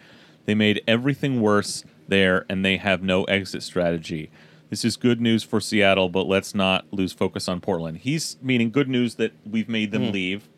They 0.47 0.55
made 0.55 0.83
everything 0.89 1.41
worse 1.41 1.85
there, 2.09 2.47
and 2.49 2.65
they 2.65 2.79
have 2.79 3.03
no 3.03 3.25
exit 3.25 3.63
strategy. 3.63 4.31
This 4.71 4.85
is 4.85 4.97
good 4.97 5.21
news 5.21 5.43
for 5.43 5.61
Seattle, 5.61 6.09
but 6.09 6.27
let's 6.27 6.55
not 6.55 6.87
lose 6.93 7.13
focus 7.13 7.49
on 7.49 7.61
Portland. 7.61 7.99
He's 7.99 8.37
meaning 8.41 8.71
good 8.71 8.89
news 8.89 9.17
that 9.17 9.33
we've 9.49 9.69
made 9.69 9.91
them 9.91 10.13
leave. 10.13 10.49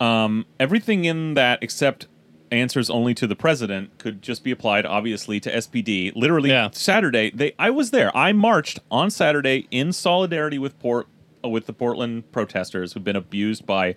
Um, 0.00 0.46
everything 0.58 1.04
in 1.04 1.34
that 1.34 1.62
except 1.62 2.08
answers 2.50 2.90
only 2.90 3.14
to 3.14 3.26
the 3.26 3.36
president 3.36 3.96
could 3.98 4.20
just 4.22 4.42
be 4.42 4.50
applied 4.50 4.84
obviously 4.84 5.38
to 5.40 5.54
SPD. 5.54 6.12
Literally 6.16 6.50
Yeah. 6.50 6.70
Saturday, 6.72 7.30
they 7.30 7.52
I 7.58 7.70
was 7.70 7.92
there. 7.92 8.14
I 8.16 8.32
marched 8.32 8.80
on 8.90 9.10
Saturday 9.10 9.68
in 9.70 9.92
solidarity 9.92 10.58
with 10.58 10.76
Port 10.80 11.06
with 11.44 11.66
the 11.66 11.72
Portland 11.72 12.30
protesters 12.32 12.92
who've 12.92 13.04
been 13.04 13.16
abused 13.16 13.66
by 13.66 13.96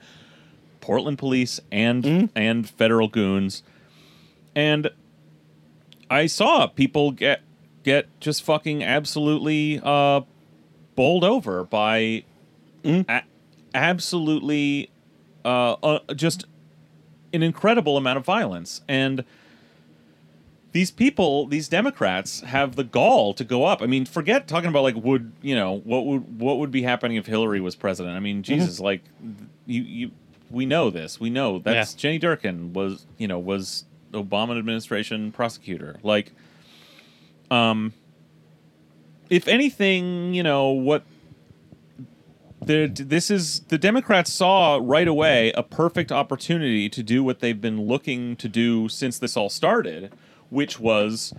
Portland 0.82 1.18
police 1.18 1.60
and 1.72 2.06
and 2.36 2.70
federal 2.70 3.08
goons. 3.08 3.64
And 4.56 4.90
I 6.10 6.26
saw 6.26 6.68
people 6.68 7.12
get 7.12 7.42
get 7.84 8.08
just 8.20 8.44
fucking 8.44 8.84
absolutely 8.84 9.80
uh 9.84 10.22
bowled 10.96 11.24
over 11.24 11.64
by 11.64 12.24
a- 13.10 13.24
absolutely 13.74 14.90
uh, 15.46 15.74
uh 15.84 16.14
just 16.14 16.46
an 17.34 17.44
incredible 17.44 17.98
amount 17.98 18.18
of 18.18 18.26
violence. 18.26 18.82
And 18.88 19.24
these 20.74 20.92
people 20.92 21.48
these 21.48 21.70
democrats 21.70 22.42
have 22.42 22.76
the 22.76 22.84
gall 22.84 23.34
to 23.34 23.44
go 23.44 23.64
up. 23.64 23.82
I 23.82 23.86
mean 23.86 24.06
forget 24.06 24.48
talking 24.48 24.70
about 24.70 24.84
like 24.84 24.96
would 24.96 25.32
you 25.42 25.56
know 25.56 25.80
what 25.86 26.06
would 26.06 26.40
what 26.40 26.58
would 26.58 26.72
be 26.72 26.82
happening 26.82 27.16
if 27.18 27.26
hillary 27.26 27.62
was 27.62 27.76
president. 27.76 28.16
I 28.16 28.20
mean 28.20 28.44
jesus 28.44 28.80
like 28.80 29.02
you 29.66 29.82
you 29.84 30.12
we 30.52 30.66
know 30.66 30.90
this. 30.90 31.20
We 31.20 31.30
know 31.30 31.60
that's 31.60 31.94
Yeah. 31.94 32.00
jenny 32.00 32.20
durkan 32.20 32.74
was 32.74 33.06
you 33.18 33.28
know 33.28 33.40
was 33.40 33.86
obama 34.12 34.58
administration 34.58 35.32
prosecutor. 35.32 35.98
Like 36.04 36.34
um 37.50 37.94
if 39.30 39.48
anything 39.48 40.34
you 40.34 40.44
know 40.44 40.70
what 40.70 41.04
the, 42.66 42.88
this 42.88 43.30
is 43.30 43.60
the 43.68 43.78
Democrats 43.78 44.32
saw 44.32 44.80
right 44.82 45.08
away 45.08 45.52
a 45.52 45.64
perfect 45.64 46.14
opportunity 46.14 46.88
to 46.90 47.04
do 47.04 47.22
what 47.22 47.40
they've 47.42 47.60
been 47.60 47.88
looking 47.88 48.38
to 48.38 48.48
do 48.48 48.88
since 48.88 49.20
this 49.20 49.36
all 49.36 49.50
started, 49.50 50.14
which 50.54 50.80
was 50.80 51.34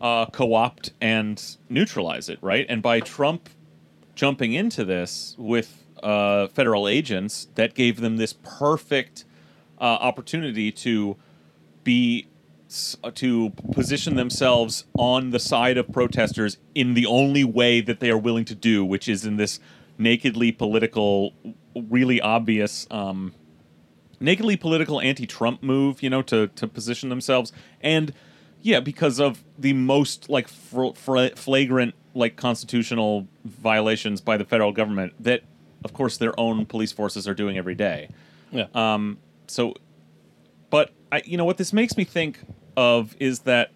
uh, 0.00 0.26
co-opt 0.26 0.92
and 1.00 1.56
neutralize 1.68 2.28
it, 2.28 2.38
right? 2.42 2.66
And 2.68 2.82
by 2.82 3.00
Trump 3.00 3.48
jumping 4.14 4.52
into 4.52 4.84
this 4.84 5.34
with 5.38 5.84
uh, 6.02 6.48
federal 6.48 6.88
agents, 6.88 7.48
that 7.54 7.74
gave 7.74 8.00
them 8.00 8.16
this 8.16 8.34
perfect 8.42 9.24
uh, 9.80 9.84
opportunity 9.84 10.72
to 10.72 11.16
be 11.84 12.28
to 13.14 13.50
position 13.72 14.16
themselves 14.16 14.86
on 14.96 15.28
the 15.28 15.38
side 15.38 15.76
of 15.76 15.92
protesters 15.92 16.56
in 16.74 16.94
the 16.94 17.04
only 17.04 17.44
way 17.44 17.82
that 17.82 18.00
they 18.00 18.10
are 18.10 18.16
willing 18.16 18.46
to 18.46 18.54
do, 18.54 18.82
which 18.82 19.08
is 19.08 19.26
in 19.26 19.36
this 19.36 19.60
nakedly 19.98 20.50
political, 20.50 21.34
really 21.74 22.18
obvious, 22.18 22.86
um, 22.90 23.34
nakedly 24.20 24.56
political 24.56 25.02
anti-Trump 25.02 25.62
move. 25.62 26.02
You 26.02 26.08
know, 26.08 26.22
to 26.22 26.46
to 26.46 26.66
position 26.66 27.10
themselves 27.10 27.52
and 27.82 28.14
yeah, 28.62 28.80
because 28.80 29.20
of 29.20 29.42
the 29.58 29.72
most 29.72 30.30
like 30.30 30.48
fr- 30.48 30.92
fr- 30.94 31.34
flagrant 31.34 31.94
like 32.14 32.36
constitutional 32.36 33.26
violations 33.44 34.20
by 34.20 34.36
the 34.36 34.44
federal 34.44 34.72
government 34.72 35.12
that, 35.20 35.42
of 35.84 35.92
course, 35.92 36.16
their 36.16 36.38
own 36.38 36.64
police 36.66 36.92
forces 36.92 37.26
are 37.26 37.34
doing 37.34 37.58
every 37.58 37.74
day. 37.74 38.08
Yeah. 38.50 38.66
Um, 38.74 39.18
so, 39.46 39.74
but 40.70 40.90
I, 41.10 41.22
you 41.24 41.36
know, 41.36 41.44
what 41.44 41.56
this 41.56 41.72
makes 41.72 41.96
me 41.96 42.04
think 42.04 42.40
of 42.76 43.16
is 43.18 43.40
that, 43.40 43.72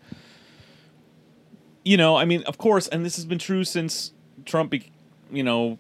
you 1.85 1.97
know, 1.97 2.17
I 2.17 2.25
mean, 2.25 2.43
of 2.45 2.59
course, 2.59 2.89
and 2.89 3.05
this 3.05 3.17
has 3.17 3.25
been 3.25 3.39
true 3.39 3.65
since 3.65 4.13
Trump, 4.45 4.71
be, 4.71 4.91
you 5.31 5.43
know, 5.43 5.79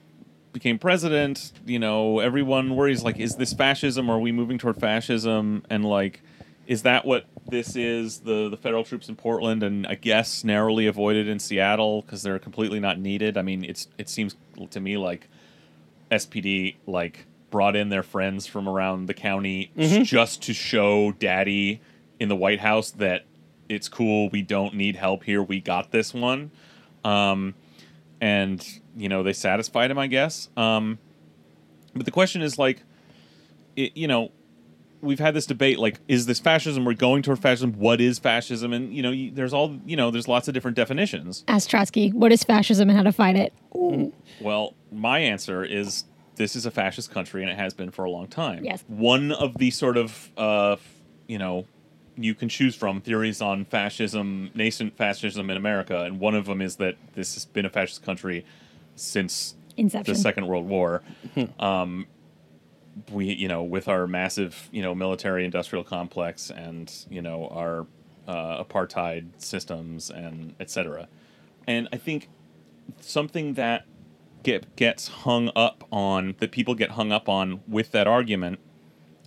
became 0.52 0.78
president. 0.78 1.52
You 1.66 1.78
know, 1.78 2.20
everyone 2.20 2.74
worries 2.74 3.02
like, 3.02 3.18
is 3.18 3.36
this 3.36 3.52
fascism? 3.52 4.09
Are 4.11 4.18
we 4.18 4.32
moving 4.32 4.59
toward 4.59 4.80
fascism? 4.80 5.64
And 5.68 5.84
like, 5.84 6.22
is 6.67 6.83
that 6.83 7.05
what 7.05 7.27
this 7.49 7.77
is? 7.77 8.21
The 8.21 8.49
the 8.49 8.57
federal 8.57 8.85
troops 8.85 9.09
in 9.09 9.17
Portland, 9.17 9.62
and 9.62 9.87
I 9.87 9.95
guess 9.95 10.45
narrowly 10.45 10.87
avoided 10.87 11.29
in 11.29 11.39
Seattle 11.39 12.03
because 12.03 12.23
they're 12.23 12.39
completely 12.39 12.81
not 12.81 12.99
needed. 12.99 13.37
I 13.37 13.43
mean, 13.43 13.64
it's 13.64 13.89
it 13.99 14.09
seems 14.09 14.37
to 14.71 14.81
me 14.81 14.97
like 14.97 15.29
SPD 16.11 16.77
like 16.87 17.27
brought 17.51 17.77
in 17.77 17.89
their 17.89 18.03
friends 18.03 18.47
from 18.47 18.69
around 18.69 19.07
the 19.07 19.14
county 19.14 19.71
just 20.05 20.43
to 20.43 20.53
show 20.53 21.12
daddy 21.12 21.81
in 22.19 22.29
the 22.29 22.37
White 22.37 22.61
House 22.61 22.91
that 22.93 23.25
it's 23.69 23.89
cool, 23.89 24.29
we 24.31 24.43
don't 24.43 24.75
need 24.75 24.97
help 24.97 25.25
here, 25.25 25.43
we 25.43 25.61
got 25.61 25.91
this 25.91 26.12
one. 26.12 26.51
Um 27.05 27.55
and 28.21 28.67
you 28.97 29.09
know, 29.09 29.23
they 29.23 29.33
satisfied 29.33 29.91
him, 29.91 29.99
I 29.99 30.07
guess. 30.07 30.49
Um 30.57 30.99
but 31.95 32.05
the 32.05 32.11
question 32.11 32.43
is 32.43 32.59
like 32.59 32.83
it, 33.77 33.97
you 33.97 34.09
know, 34.09 34.33
we've 35.01 35.18
had 35.18 35.34
this 35.34 35.47
debate 35.47 35.78
like 35.78 36.01
is 36.09 36.26
this 36.26 36.40
fascism 36.40 36.84
we're 36.84 36.94
going 36.94 37.22
toward 37.22 37.38
fascism 37.38 37.72
what 37.74 38.01
is 38.01 38.18
fascism 38.18 38.72
and 38.72 38.92
you 38.94 39.03
know 39.03 39.11
you, 39.11 39.30
there's 39.30 39.53
all 39.53 39.78
you 39.84 39.97
know 39.97 40.11
there's 40.11 40.28
lots 40.28 40.49
of 40.49 40.55
different 40.55 40.76
definitions 40.76 41.44
Ask 41.49 41.68
Trotsky, 41.68 42.11
what 42.11 42.32
is 42.32 42.42
fascism 42.42 42.88
and 42.88 42.97
how 42.97 43.05
to 43.05 43.12
fight 43.12 43.36
it? 43.36 43.53
Well, 44.40 44.74
my 44.90 45.18
answer 45.18 45.64
is 45.64 46.05
this 46.36 46.57
is 46.57 46.66
a 46.66 46.70
fascist 46.70 47.11
country 47.11 47.42
and 47.42 47.51
it 47.51 47.57
has 47.57 47.74
been 47.74 47.90
for 47.90 48.05
a 48.05 48.11
long 48.11 48.26
time. 48.28 48.64
Yes. 48.64 48.84
One 48.88 49.32
of 49.32 49.57
the 49.59 49.70
sort 49.70 49.97
of, 49.97 50.30
uh, 50.36 50.76
you 51.26 51.38
know, 51.38 51.66
you 52.16 52.34
can 52.34 52.49
choose 52.49 52.74
from 52.74 53.01
theories 53.01 53.40
on 53.42 53.64
fascism, 53.64 54.51
nascent 54.55 54.97
fascism 54.97 55.51
in 55.51 55.57
America, 55.57 56.03
and 56.05 56.18
one 56.18 56.34
of 56.34 56.47
them 56.47 56.61
is 56.62 56.76
that 56.76 56.97
this 57.14 57.34
has 57.34 57.44
been 57.44 57.66
a 57.66 57.70
fascist 57.70 58.03
country 58.05 58.44
since 58.94 59.55
Inception. 59.76 60.14
the 60.14 60.18
Second 60.18 60.47
World 60.47 60.66
War. 60.66 61.03
um, 61.59 62.07
we, 63.12 63.26
you 63.26 63.49
know, 63.49 63.62
with 63.62 63.88
our 63.88 64.07
massive, 64.07 64.68
you 64.72 64.82
know, 64.82 64.94
military 64.94 65.44
industrial 65.44 65.84
complex 65.84 66.51
and 66.51 66.92
you 67.11 67.22
know 67.22 67.49
our 67.49 67.86
uh, 68.26 68.62
apartheid 68.62 69.28
systems 69.38 70.11
and 70.11 70.55
et 70.61 70.70
cetera. 70.70 71.09
And 71.66 71.88
I 71.92 71.97
think 71.97 72.28
something 73.01 73.55
that 73.55 73.84
get 74.42 74.76
gets 74.76 75.09
hung 75.09 75.51
up 75.57 75.84
on 75.90 76.34
that 76.38 76.53
people 76.53 76.74
get 76.74 76.92
hung 76.92 77.12
up 77.12 77.28
on 77.28 77.61
with 77.66 77.90
that 77.92 78.07
argument 78.07 78.61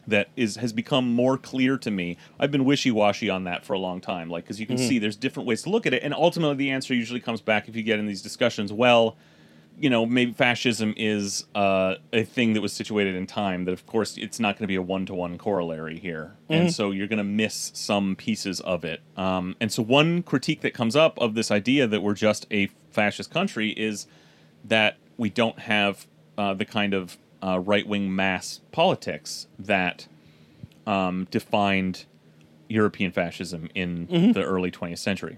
that 0.07 0.29
is 0.35 0.55
has 0.55 0.73
become 0.73 1.13
more 1.13 1.37
clear 1.37 1.77
to 1.77 1.91
me. 1.91 2.17
I've 2.39 2.51
been 2.51 2.65
wishy-washy 2.65 3.29
on 3.29 3.43
that 3.43 3.63
for 3.65 3.73
a 3.73 3.79
long 3.79 4.01
time 4.01 4.29
like 4.29 4.45
cuz 4.47 4.59
you 4.59 4.65
can 4.65 4.77
see 4.77 4.97
there's 4.99 5.15
different 5.17 5.47
ways 5.47 5.61
to 5.63 5.69
look 5.69 5.85
at 5.85 5.93
it 5.93 6.01
and 6.03 6.13
ultimately 6.13 6.55
the 6.55 6.71
answer 6.71 6.93
usually 6.93 7.19
comes 7.19 7.41
back 7.41 7.67
if 7.69 7.75
you 7.75 7.83
get 7.83 7.99
in 7.99 8.05
these 8.05 8.21
discussions 8.21 8.73
well 8.73 9.17
you 9.79 9.89
know 9.89 10.05
maybe 10.05 10.33
fascism 10.33 10.93
is 10.97 11.45
uh, 11.55 11.95
a 12.11 12.23
thing 12.23 12.53
that 12.53 12.61
was 12.61 12.73
situated 12.73 13.15
in 13.15 13.25
time 13.25 13.65
that 13.65 13.71
of 13.71 13.85
course 13.87 14.17
it's 14.17 14.39
not 14.39 14.55
going 14.55 14.63
to 14.63 14.67
be 14.67 14.75
a 14.75 14.81
one-to-one 14.81 15.37
corollary 15.37 15.97
here. 15.99 16.35
And 16.49 16.73
so 16.73 16.91
you're 16.91 17.07
going 17.07 17.17
to 17.17 17.23
miss 17.23 17.71
some 17.73 18.15
pieces 18.15 18.59
of 18.61 18.83
it. 18.83 19.01
Um, 19.15 19.55
and 19.59 19.71
so 19.71 19.81
one 19.81 20.23
critique 20.23 20.61
that 20.61 20.73
comes 20.73 20.95
up 20.95 21.17
of 21.19 21.33
this 21.33 21.49
idea 21.51 21.87
that 21.87 22.01
we're 22.01 22.13
just 22.13 22.45
a 22.51 22.67
fascist 22.91 23.31
country 23.31 23.69
is 23.71 24.07
that 24.65 24.97
we 25.17 25.29
don't 25.29 25.59
have 25.59 26.07
uh, 26.37 26.53
the 26.53 26.65
kind 26.65 26.93
of 26.93 27.17
uh, 27.41 27.59
right-wing 27.59 28.13
mass 28.13 28.59
politics 28.71 29.47
that 29.57 30.07
um, 30.85 31.27
defined 31.31 32.05
European 32.67 33.11
fascism 33.11 33.69
in 33.75 34.07
the 34.33 34.43
early 34.43 34.71
20th 34.71 34.97
century. 34.97 35.37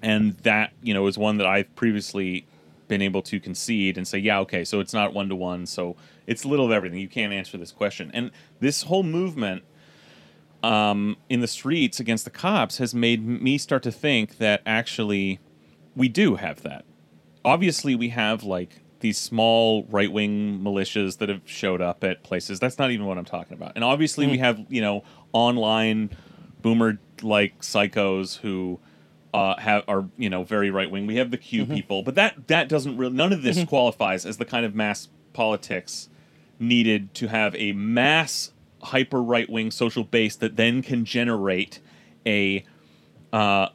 And 0.00 0.36
that 0.38 0.72
you 0.80 0.94
know 0.94 1.08
is 1.08 1.18
one 1.18 1.38
that 1.38 1.46
I've 1.46 1.74
previously 1.74 2.46
been 2.88 3.02
able 3.02 3.22
to 3.22 3.38
concede 3.38 3.96
and 3.96 4.08
say, 4.08 4.18
yeah, 4.18 4.40
okay, 4.40 4.64
so 4.64 4.80
it's 4.80 4.94
not 4.94 5.14
one 5.14 5.28
to 5.28 5.36
one, 5.36 5.66
so 5.66 5.96
it's 6.26 6.44
a 6.44 6.48
little 6.48 6.66
of 6.66 6.72
everything. 6.72 6.98
You 6.98 7.08
can't 7.08 7.32
answer 7.32 7.58
this 7.58 7.72
question, 7.72 8.10
and 8.12 8.30
this 8.60 8.82
whole 8.82 9.02
movement 9.02 9.62
um, 10.62 11.16
in 11.28 11.40
the 11.40 11.46
streets 11.46 12.00
against 12.00 12.24
the 12.24 12.30
cops 12.30 12.78
has 12.78 12.94
made 12.94 13.24
me 13.24 13.58
start 13.58 13.82
to 13.84 13.92
think 13.92 14.38
that 14.38 14.62
actually 14.66 15.38
we 15.94 16.08
do 16.08 16.36
have 16.36 16.62
that. 16.62 16.84
Obviously, 17.44 17.94
we 17.94 18.08
have 18.08 18.42
like 18.42 18.82
these 19.00 19.18
small 19.18 19.84
right 19.84 20.10
wing 20.10 20.60
militias 20.60 21.18
that 21.18 21.28
have 21.28 21.42
showed 21.44 21.80
up 21.80 22.02
at 22.02 22.22
places. 22.24 22.58
That's 22.58 22.78
not 22.78 22.90
even 22.90 23.06
what 23.06 23.18
I'm 23.18 23.24
talking 23.24 23.54
about. 23.54 23.72
And 23.74 23.84
obviously, 23.84 24.26
we 24.26 24.38
have 24.38 24.64
you 24.68 24.80
know 24.80 25.04
online 25.32 26.10
boomer 26.60 26.98
like 27.22 27.60
psychos 27.60 28.38
who 28.38 28.80
uh, 29.34 29.56
have 29.58 29.84
are 29.88 30.06
you 30.16 30.30
know 30.30 30.44
very 30.44 30.70
right 30.70 30.90
wing. 30.90 31.06
We 31.06 31.16
have 31.16 31.30
the 31.30 31.38
Q 31.38 31.66
people, 31.66 32.02
but 32.02 32.14
that 32.14 32.48
that 32.48 32.68
doesn't 32.68 32.96
really 32.96 33.14
none 33.14 33.32
of 33.32 33.42
this 33.42 33.64
qualifies 33.64 34.24
as 34.26 34.36
the 34.38 34.44
kind 34.44 34.64
of 34.64 34.74
mass 34.74 35.08
politics 35.32 36.08
needed 36.58 37.14
to 37.14 37.28
have 37.28 37.54
a 37.56 37.72
mass 37.72 38.52
hyper 38.82 39.22
right 39.22 39.48
wing 39.48 39.70
social 39.70 40.04
base 40.04 40.36
that 40.36 40.56
then 40.56 40.82
can 40.82 41.04
generate 41.04 41.80
a 42.26 42.64
uh, 43.32 43.68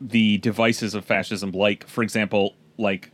the 0.00 0.38
devices 0.38 0.94
of 0.94 1.04
fascism, 1.04 1.52
like 1.52 1.86
for 1.86 2.02
example, 2.02 2.54
like 2.78 3.10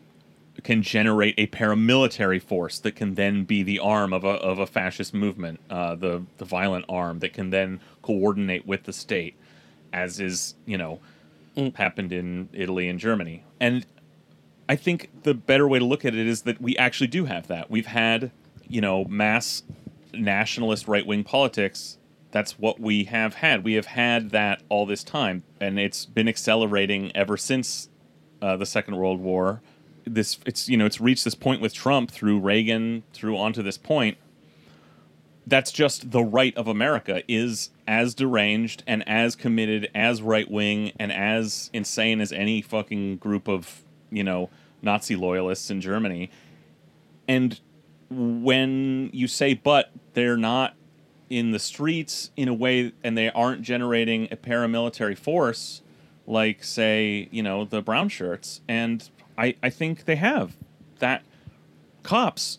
can 0.63 0.83
generate 0.83 1.35
a 1.39 1.47
paramilitary 1.49 2.41
force 2.41 2.79
that 2.79 2.95
can 2.95 3.15
then 3.15 3.45
be 3.45 3.63
the 3.63 3.79
arm 3.79 4.13
of 4.13 4.25
a 4.25 4.29
of 4.29 4.59
a 4.59 4.67
fascist 4.67 5.13
movement, 5.15 5.61
uh, 5.71 5.95
the 5.95 6.23
the 6.39 6.45
violent 6.45 6.85
arm 6.89 7.19
that 7.21 7.33
can 7.33 7.51
then 7.51 7.81
coordinate 8.03 8.67
with 8.67 8.85
the 8.85 8.93
state. 8.93 9.35
as 9.93 10.21
is 10.21 10.55
you 10.67 10.79
know 10.79 11.01
happened 11.75 12.13
in 12.13 12.49
Italy 12.53 12.89
and 12.89 12.99
Germany. 12.99 13.45
And 13.61 13.87
I 14.69 14.77
think 14.77 15.11
the 15.23 15.35
better 15.35 15.69
way 15.69 15.79
to 15.79 15.85
look 15.85 16.05
at 16.05 16.15
it 16.15 16.27
is 16.27 16.43
that 16.43 16.61
we 16.61 16.77
actually 16.77 17.09
do 17.09 17.27
have 17.27 17.47
that. 17.49 17.71
We've 17.71 17.87
had 17.87 18.31
you 18.69 18.81
know 18.81 19.05
mass 19.05 19.63
nationalist 20.15 20.89
right 20.89 21.07
wing 21.07 21.25
politics. 21.25 21.99
That's 22.31 22.59
what 22.59 22.81
we 22.81 23.05
have 23.05 23.35
had. 23.35 23.65
We 23.65 23.75
have 23.75 23.87
had 23.87 24.31
that 24.31 24.63
all 24.71 24.87
this 24.87 25.05
time, 25.05 25.43
and 25.61 25.79
it's 25.79 26.07
been 26.07 26.29
accelerating 26.29 27.15
ever 27.15 27.37
since 27.37 27.91
uh, 28.41 28.57
the 28.57 28.67
Second 28.67 28.97
World 28.97 29.21
War. 29.21 29.61
This 30.05 30.39
it's 30.47 30.69
you 30.69 30.77
know 30.77 30.87
it's 30.87 31.01
reached 31.01 31.25
this 31.25 31.35
point 31.35 31.61
with 31.61 31.75
Trump 31.75 32.11
through 32.11 32.41
Reagan 32.41 33.03
through 33.13 33.37
onto 33.37 33.63
this 33.63 33.77
point. 33.77 34.17
That's 35.47 35.73
just 35.73 36.13
the 36.13 36.23
right 36.23 36.57
of 36.57 36.67
America 36.69 37.23
is 37.29 37.71
as 37.87 38.15
deranged 38.15 38.83
and 38.87 39.07
as 39.09 39.35
committed 39.35 39.91
as 39.95 40.23
right 40.23 40.51
wing 40.51 40.93
and 40.99 41.13
as 41.13 41.71
insane 41.73 42.21
as 42.21 42.33
any 42.33 42.63
fucking 42.63 43.17
group 43.17 43.49
of 43.49 43.83
you 44.11 44.25
know 44.25 44.51
Nazi 44.83 45.17
loyalists 45.17 45.71
in 45.71 45.81
Germany. 45.81 46.31
And 47.29 47.61
when 48.11 49.11
you 49.13 49.27
say 49.27 49.55
but 49.55 49.91
they're 50.15 50.37
not 50.37 50.75
in 51.31 51.51
the 51.51 51.59
streets 51.59 52.31
in 52.37 52.47
a 52.49 52.55
way 52.55 52.93
and 53.03 53.17
they 53.17 53.31
aren't 53.31 53.63
generating 53.63 54.29
a 54.31 54.37
paramilitary 54.37 55.17
force 55.17 55.81
like 56.27 56.63
say 56.63 57.27
you 57.31 57.43
know 57.43 57.65
the 57.65 57.81
brown 57.81 58.09
shirts 58.09 58.61
and 58.69 59.09
i 59.39 59.55
i 59.63 59.71
think 59.71 60.05
they 60.05 60.17
have 60.17 60.57
that 60.99 61.23
cops 62.03 62.59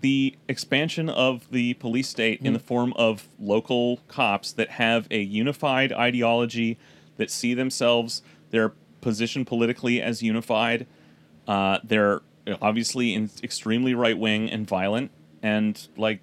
the 0.00 0.36
expansion 0.48 1.08
of 1.08 1.50
the 1.50 1.74
police 1.74 2.08
state 2.08 2.40
in 2.42 2.52
the 2.52 2.58
form 2.58 2.92
of 2.96 3.28
local 3.38 3.98
cops 4.08 4.52
that 4.52 4.70
have 4.70 5.06
a 5.10 5.20
unified 5.20 5.92
ideology 5.92 6.78
that 7.16 7.30
see 7.30 7.54
themselves 7.54 8.22
their 8.50 8.72
position 9.00 9.44
politically 9.44 10.00
as 10.00 10.22
unified 10.22 10.86
uh, 11.46 11.78
they're 11.84 12.22
obviously 12.60 13.14
in 13.14 13.30
extremely 13.42 13.94
right 13.94 14.18
wing 14.18 14.50
and 14.50 14.66
violent, 14.66 15.10
and 15.42 15.88
like 15.96 16.20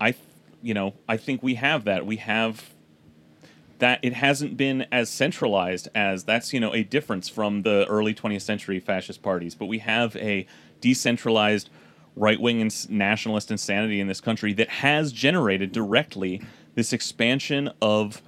I, 0.00 0.14
you 0.62 0.74
know, 0.74 0.94
I 1.08 1.16
think 1.16 1.42
we 1.42 1.54
have 1.54 1.84
that. 1.84 2.06
We 2.06 2.16
have 2.16 2.74
that. 3.78 4.00
It 4.02 4.14
hasn't 4.14 4.56
been 4.56 4.86
as 4.90 5.08
centralized 5.08 5.88
as 5.94 6.24
that's 6.24 6.52
you 6.52 6.60
know 6.60 6.74
a 6.74 6.82
difference 6.82 7.28
from 7.28 7.62
the 7.62 7.86
early 7.88 8.14
20th 8.14 8.42
century 8.42 8.80
fascist 8.80 9.22
parties, 9.22 9.54
but 9.54 9.66
we 9.66 9.78
have 9.78 10.16
a 10.16 10.46
decentralized 10.80 11.70
right 12.16 12.40
wing 12.40 12.60
and 12.60 12.90
nationalist 12.90 13.50
insanity 13.50 14.00
in 14.00 14.08
this 14.08 14.20
country 14.20 14.52
that 14.54 14.68
has 14.68 15.12
generated 15.12 15.70
directly 15.70 16.42
this 16.74 16.92
expansion 16.92 17.70
of 17.80 18.22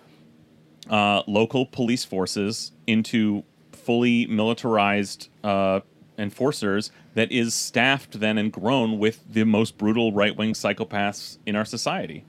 uh, 0.90 1.22
local 1.26 1.66
police 1.66 2.04
forces 2.04 2.72
into 2.86 3.42
fully 3.72 4.26
militarized 4.26 5.28
uh, 5.42 5.80
enforcers 6.18 6.90
that 7.14 7.30
is 7.32 7.54
staffed 7.54 8.20
then 8.20 8.36
and 8.36 8.52
grown 8.52 8.98
with 8.98 9.22
the 9.32 9.44
most 9.44 9.78
brutal 9.78 10.12
right 10.12 10.36
wing 10.36 10.52
psychopaths 10.52 11.38
in 11.46 11.56
our 11.56 11.64
society. 11.64 12.24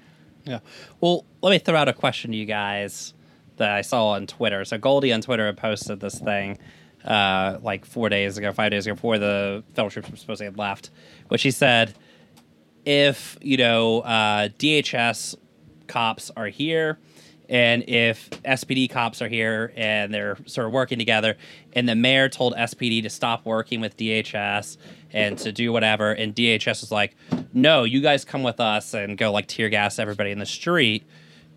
Yeah. 0.45 0.59
Well, 1.01 1.25
let 1.41 1.51
me 1.51 1.59
throw 1.59 1.75
out 1.75 1.89
a 1.89 1.93
question 1.93 2.31
to 2.31 2.37
you 2.37 2.45
guys 2.45 3.13
that 3.57 3.71
I 3.71 3.81
saw 3.81 4.09
on 4.09 4.25
Twitter. 4.25 4.63
So 4.63 4.77
Goldie 4.77 5.11
on 5.11 5.21
Twitter 5.21 5.51
posted 5.53 5.99
this 5.99 6.17
thing 6.17 6.57
uh, 7.05 7.57
like 7.61 7.85
four 7.85 8.09
days 8.09 8.37
ago, 8.37 8.51
five 8.51 8.71
days 8.71 8.85
ago, 8.85 8.95
before 8.95 9.17
the 9.17 9.63
troops 9.75 10.09
were 10.09 10.17
supposed 10.17 10.39
to 10.39 10.45
have 10.45 10.57
left, 10.57 10.89
which 11.27 11.43
he 11.43 11.51
said, 11.51 11.93
if 12.85 13.37
you 13.41 13.57
know 13.57 14.01
uh, 14.01 14.49
DHS 14.49 15.35
cops 15.89 16.31
are 16.37 16.47
here. 16.47 16.97
And 17.49 17.83
if 17.89 18.29
SPD 18.43 18.91
cops 18.91 19.23
are 19.23 19.27
here 19.27 19.73
and 19.75 20.13
they're 20.13 20.37
sort 20.45 20.67
of 20.67 20.73
working 20.73 20.99
together, 20.99 21.35
and 21.73 21.89
the 21.89 21.95
mayor 21.95 22.29
told 22.29 22.53
SPD 22.53 23.01
to 23.01 23.09
stop 23.09 23.43
working 23.43 23.81
with 23.81 23.97
DHS 23.97 24.77
and 25.11 25.35
to 25.39 25.51
do 25.51 25.73
whatever, 25.73 26.11
and 26.11 26.35
DHS 26.35 26.81
was 26.81 26.91
like, 26.91 27.15
no, 27.51 27.85
you 27.85 28.01
guys 28.01 28.23
come 28.23 28.43
with 28.43 28.59
us 28.59 28.93
and 28.93 29.17
go 29.17 29.31
like 29.31 29.47
tear 29.47 29.67
gas 29.69 29.97
everybody 29.97 30.29
in 30.29 30.37
the 30.37 30.45
street, 30.45 31.07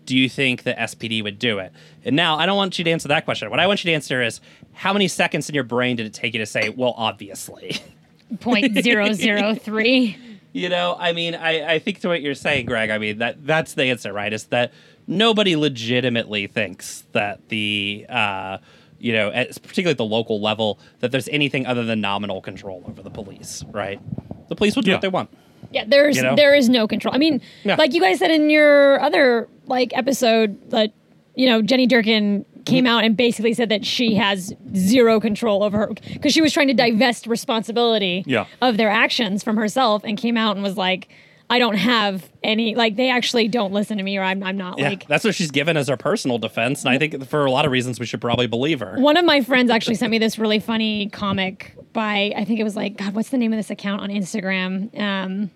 do 0.05 0.17
you 0.17 0.27
think 0.29 0.63
the 0.63 0.73
SPD 0.73 1.23
would 1.23 1.39
do 1.39 1.59
it? 1.59 1.71
And 2.05 2.15
now 2.15 2.37
I 2.37 2.45
don't 2.45 2.57
want 2.57 2.77
you 2.77 2.83
to 2.85 2.91
answer 2.91 3.07
that 3.09 3.25
question. 3.25 3.49
What 3.49 3.59
I 3.59 3.67
want 3.67 3.83
you 3.83 3.89
to 3.91 3.95
answer 3.95 4.21
is 4.21 4.41
how 4.73 4.93
many 4.93 5.07
seconds 5.07 5.49
in 5.49 5.55
your 5.55 5.63
brain 5.63 5.95
did 5.95 6.05
it 6.05 6.13
take 6.13 6.33
you 6.33 6.39
to 6.39 6.45
say, 6.45 6.69
well, 6.69 6.93
obviously? 6.97 7.77
Point 8.39 8.77
zero 8.83 9.13
zero 9.13 9.55
three. 9.55 10.17
You 10.55 10.69
know, 10.69 10.95
I 10.99 11.13
mean, 11.13 11.33
I, 11.33 11.73
I 11.73 11.79
think 11.79 11.99
to 12.01 12.09
what 12.09 12.21
you're 12.21 12.35
saying, 12.35 12.67
Greg, 12.67 12.91
I 12.91 12.99
mean, 12.99 13.17
that 13.17 13.43
that's 13.43 13.73
the 13.73 13.85
answer, 13.85 14.13
right? 14.13 14.31
Is 14.31 14.43
that 14.45 14.71
nobody 15.07 15.55
legitimately 15.55 16.45
thinks 16.45 17.05
that 17.13 17.49
the, 17.49 18.05
uh, 18.07 18.59
you 18.99 19.13
know, 19.13 19.31
at, 19.31 19.47
particularly 19.63 19.93
at 19.93 19.97
the 19.97 20.05
local 20.05 20.39
level, 20.39 20.77
that 20.99 21.11
there's 21.11 21.27
anything 21.29 21.65
other 21.65 21.83
than 21.83 22.01
nominal 22.01 22.39
control 22.39 22.83
over 22.87 23.01
the 23.01 23.09
police, 23.09 23.63
right? 23.71 23.99
The 24.47 24.55
police 24.55 24.75
will 24.75 24.83
do 24.83 24.91
Yeah. 24.91 24.97
what 24.97 25.01
they 25.01 25.07
want. 25.07 25.31
Yeah, 25.71 25.85
there's 25.87 26.17
You 26.17 26.23
know? 26.23 26.35
there 26.35 26.53
is 26.53 26.69
no 26.69 26.87
control. 26.87 27.13
I 27.13 27.17
mean, 27.17 27.41
Yeah. 27.63 27.75
like 27.75 27.93
you 27.93 28.01
guys 28.01 28.19
said 28.19 28.31
in 28.31 28.49
your 28.49 28.99
other 29.01 29.47
like 29.67 29.95
episode 29.95 30.57
that 30.71 30.91
you 31.35 31.45
know 31.47 31.61
Jenny 31.61 31.87
Durkan 31.87 32.45
came 32.65 32.85
out 32.87 33.03
and 33.03 33.17
basically 33.17 33.53
said 33.53 33.67
that 33.69 33.85
she 33.85 34.15
has 34.15 34.53
zero 34.75 35.19
control 35.19 35.63
over 35.63 35.77
her 35.77 35.91
because 36.13 36.31
she 36.33 36.41
was 36.41 36.53
trying 36.53 36.67
to 36.67 36.73
divest 36.73 37.27
responsibility 37.27 38.23
Yeah. 38.25 38.45
of 38.61 38.77
their 38.77 38.89
actions 38.89 39.43
from 39.43 39.57
herself 39.57 40.01
and 40.05 40.17
came 40.17 40.37
out 40.37 40.55
and 40.55 40.63
was 40.63 40.77
like, 40.77 41.09
I 41.49 41.59
don't 41.59 41.75
have 41.75 42.29
any 42.41 42.73
like 42.75 42.95
they 42.95 43.09
actually 43.09 43.47
don't 43.47 43.73
listen 43.73 43.97
to 43.97 44.03
me 44.03 44.17
or 44.17 44.23
I'm 44.23 44.41
I'm 44.43 44.57
not 44.57 44.79
Yeah, 44.79 44.89
like 44.89 45.07
that's 45.07 45.23
what 45.23 45.35
she's 45.35 45.51
given 45.51 45.77
as 45.77 45.87
her 45.87 45.97
personal 45.97 46.37
defense, 46.37 46.83
and 46.83 46.89
I 46.89 46.97
think 46.97 47.27
for 47.27 47.45
a 47.45 47.51
lot 47.51 47.65
of 47.65 47.71
reasons 47.71 47.99
we 47.99 48.05
should 48.05 48.21
probably 48.21 48.47
believe 48.47 48.79
her. 48.79 48.95
One 48.99 49.17
of 49.17 49.25
my 49.25 49.41
friends 49.41 49.69
actually 49.69 49.95
sent 49.95 50.09
me 50.11 50.17
this 50.17 50.39
really 50.39 50.59
funny 50.59 51.09
comic 51.09 51.75
by 51.93 52.33
I 52.35 52.43
think 52.45 52.59
it 52.59 52.63
was 52.63 52.75
like 52.75 52.97
God, 52.97 53.13
what's 53.13 53.29
the 53.29 53.37
name 53.37 53.53
of 53.53 53.57
this 53.57 53.69
account 53.69 54.01
on 54.01 54.09
Instagram? 54.09 54.99
Um, 54.99 55.51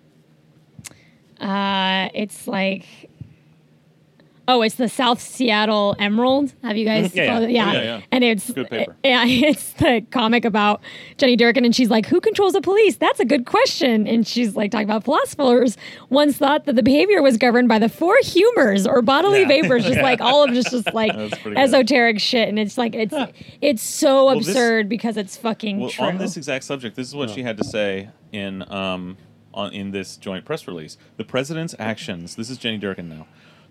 uh, 1.40 2.08
it's 2.14 2.46
like. 2.46 3.07
Oh, 4.50 4.62
it's 4.62 4.76
the 4.76 4.88
South 4.88 5.20
Seattle 5.20 5.94
Emerald. 5.98 6.54
Have 6.64 6.76
you 6.78 6.86
guys? 6.86 7.12
Mhm. 7.12 7.14
Yeah, 7.16 7.24
yeah. 7.40 7.46
yeah. 7.48 7.72
Yeah, 7.72 7.82
yeah. 7.82 8.00
And 8.10 8.24
it's 8.24 8.50
Good 8.50 8.70
paper. 8.70 8.96
Yeah, 9.04 9.24
it's 9.26 9.72
the 9.74 10.04
comic 10.10 10.44
about 10.46 10.80
Jenny 11.18 11.36
Durkan, 11.36 11.64
and 11.66 11.76
she's 11.76 11.90
like, 11.90 12.06
"Who 12.06 12.20
controls 12.20 12.54
the 12.54 12.60
police? 12.62 12.96
That's 12.96 13.20
a 13.20 13.24
good 13.26 13.44
question." 13.46 14.06
And 14.06 14.26
she's 14.26 14.56
like 14.56 14.70
talking 14.70 14.86
about 14.88 15.04
philosophers 15.04 15.76
once 16.08 16.38
thought 16.38 16.64
that 16.64 16.76
the 16.76 16.82
behavior 16.82 17.20
was 17.22 17.36
governed 17.36 17.68
by 17.68 17.78
the 17.78 17.88
four 17.90 18.16
humors 18.22 18.86
or 18.86 19.02
bodily 19.02 19.40
Yeah. 19.42 19.48
vapors, 19.48 19.84
just 19.84 20.00
like 20.02 20.20
all 20.22 20.42
of 20.44 20.50
just 20.54 20.70
just 20.70 20.92
like 20.94 21.14
That's 21.14 21.30
pretty 21.42 21.54
good. 21.56 21.58
esoteric 21.58 22.18
shit, 22.18 22.48
and 22.48 22.58
it's 22.58 22.78
like 22.78 22.94
it's 22.94 23.14
it's 23.60 23.82
so 23.82 24.34
this- 24.34 24.48
absurd 24.48 24.88
because 24.88 25.16
it's 25.18 25.36
fucking 25.36 25.78
Well, 25.78 25.90
true. 25.90 26.06
on 26.06 26.16
this 26.18 26.36
exact 26.38 26.64
subject, 26.64 26.96
this 26.96 27.06
is 27.08 27.14
what 27.14 27.28
she 27.30 27.42
had 27.42 27.58
to 27.58 27.64
say 27.64 28.08
in 28.32 28.64
um 28.72 29.18
on 29.52 29.72
in 29.74 29.90
this 29.90 30.16
joint 30.16 30.44
press 30.46 30.66
release. 30.66 30.96
The 31.18 31.24
president's 31.24 31.74
actions. 31.78 32.36
This 32.36 32.48
is 32.50 32.56
Jenny 32.58 32.78
Durkan 32.78 33.08
now. 33.08 33.26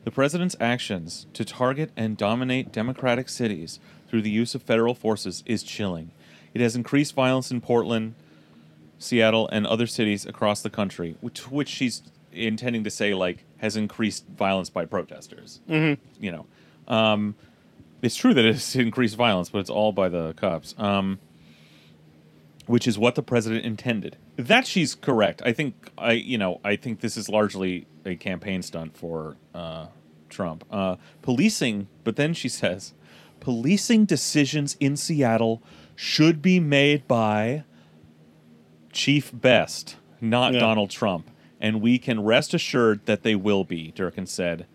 The 0.08 0.12
president's 0.12 0.56
actions 0.62 1.28
to 1.34 1.44
target 1.44 1.92
and 1.98 2.16
dominate 2.16 2.72
democratic 2.72 3.28
cities 3.28 3.82
through 4.08 4.22
the 4.22 4.30
use 4.30 4.56
of 4.56 4.64
federal 4.64 4.96
forces 4.96 5.44
is 5.46 5.64
chilling. 5.64 6.12
It 6.54 6.62
has 6.62 6.78
increased 6.78 7.14
violence 7.14 7.52
in 7.52 7.60
Portland, 7.60 8.16
Seattle, 9.00 9.50
and 9.50 9.68
other 9.68 9.86
cities 9.86 10.26
across 10.26 10.62
the 10.62 10.70
country, 10.70 11.18
which, 11.20 11.52
which 11.52 11.68
she's 11.68 12.04
intending 12.32 12.86
to 12.86 12.90
say 12.90 13.14
like 13.14 13.44
has 13.58 13.76
increased 13.76 14.26
violence 14.28 14.70
by 14.70 14.86
protesters. 14.86 15.60
Mm-hmm. 15.70 16.02
You 16.24 16.32
know, 16.32 16.46
um, 16.88 17.36
it's 18.02 18.16
true 18.16 18.34
that 18.34 18.46
it's 18.46 18.76
increased 18.78 19.18
violence, 19.18 19.50
but 19.50 19.60
it's 19.60 19.70
all 19.70 19.92
by 19.92 20.08
the 20.08 20.34
cops. 20.36 20.74
Um, 20.78 21.20
which 22.66 22.88
is 22.88 22.98
what 22.98 23.16
the 23.16 23.24
president 23.24 23.66
intended. 23.66 24.18
That 24.38 24.68
she's 24.68 24.94
correct. 24.94 25.42
I 25.44 25.52
think 25.52 25.92
I, 25.98 26.14
you 26.14 26.38
know, 26.38 26.62
I 26.64 26.76
think 26.78 27.00
this 27.00 27.18
is 27.18 27.28
largely 27.28 27.88
a 28.06 28.16
campaign 28.16 28.62
stunt 28.62 28.96
for 28.96 29.38
uh, 29.56 29.88
Trump. 30.30 30.64
Uh, 30.72 30.96
policing, 31.22 31.88
but 32.04 32.16
then 32.16 32.34
she 32.34 32.50
says, 32.50 32.94
policing 33.40 34.06
decisions 34.06 34.76
in 34.80 34.96
Seattle 34.98 35.62
should 35.96 36.42
be 36.42 36.60
made 36.60 37.08
by 37.08 37.64
Chief 38.92 39.32
Best, 39.34 39.98
not 40.22 40.54
Yeah. 40.54 40.60
Donald 40.60 40.90
Trump, 40.90 41.30
and 41.62 41.82
we 41.82 41.98
can 41.98 42.24
rest 42.24 42.54
assured 42.54 43.06
that 43.06 43.24
they 43.24 43.36
will 43.36 43.64
be. 43.64 43.92
Durkan 43.96 44.28
said. 44.28 44.66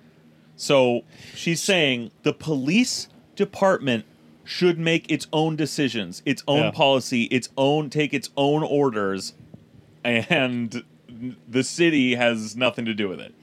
So 0.57 1.03
she's 1.34 1.61
saying 1.62 2.11
the 2.22 2.32
police 2.32 3.09
department 3.36 4.05
should 4.44 4.78
make 4.78 5.11
its 5.11 5.26
own 5.32 5.57
decisions, 5.57 6.22
its 6.26 6.42
own 6.46 6.64
Yeah. 6.64 6.70
policy, 6.72 7.24
its 7.24 7.48
own 7.57 7.90
take 7.90 8.12
its 8.12 8.30
own 8.36 8.62
orders, 8.62 9.34
and 10.05 10.82
the 11.48 11.62
city 11.62 12.14
has 12.14 12.56
nothing 12.56 12.84
to 12.86 12.94
do 12.94 13.08
with 13.08 13.20
it. 13.20 13.34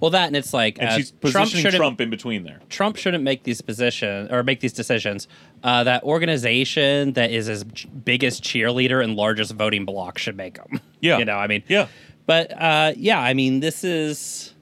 Well, 0.00 0.10
that 0.10 0.26
and 0.26 0.36
it's 0.36 0.54
like 0.54 0.78
And 0.78 0.88
uh, 0.88 0.96
she's 0.96 1.10
Trump 1.10 1.20
positioning 1.22 1.62
shouldn't 1.62 1.80
Trump, 1.80 2.00
in 2.00 2.10
between 2.10 2.44
there. 2.44 2.60
Trump 2.68 2.96
shouldn't 2.96 3.24
make 3.24 3.42
these 3.44 3.60
positions 3.60 4.30
or 4.30 4.42
make 4.42 4.60
these 4.60 4.72
decisions. 4.72 5.28
Uh, 5.62 5.84
that 5.84 6.02
organization 6.02 7.12
that 7.12 7.30
is 7.30 7.46
his 7.46 7.64
biggest 7.64 8.42
cheerleader 8.42 9.02
and 9.02 9.16
largest 9.16 9.52
voting 9.52 9.84
bloc 9.84 10.18
should 10.18 10.36
make 10.36 10.54
them. 10.54 10.80
Yeah. 11.00 11.18
you 11.18 11.24
know, 11.24 11.36
I 11.36 11.46
mean, 11.46 11.62
Yeah. 11.68 11.88
But 12.26 12.50
uh, 12.60 12.92
yeah, 12.96 13.20
I 13.20 13.34
mean, 13.34 13.60
this 13.60 13.84
is. 13.84 14.54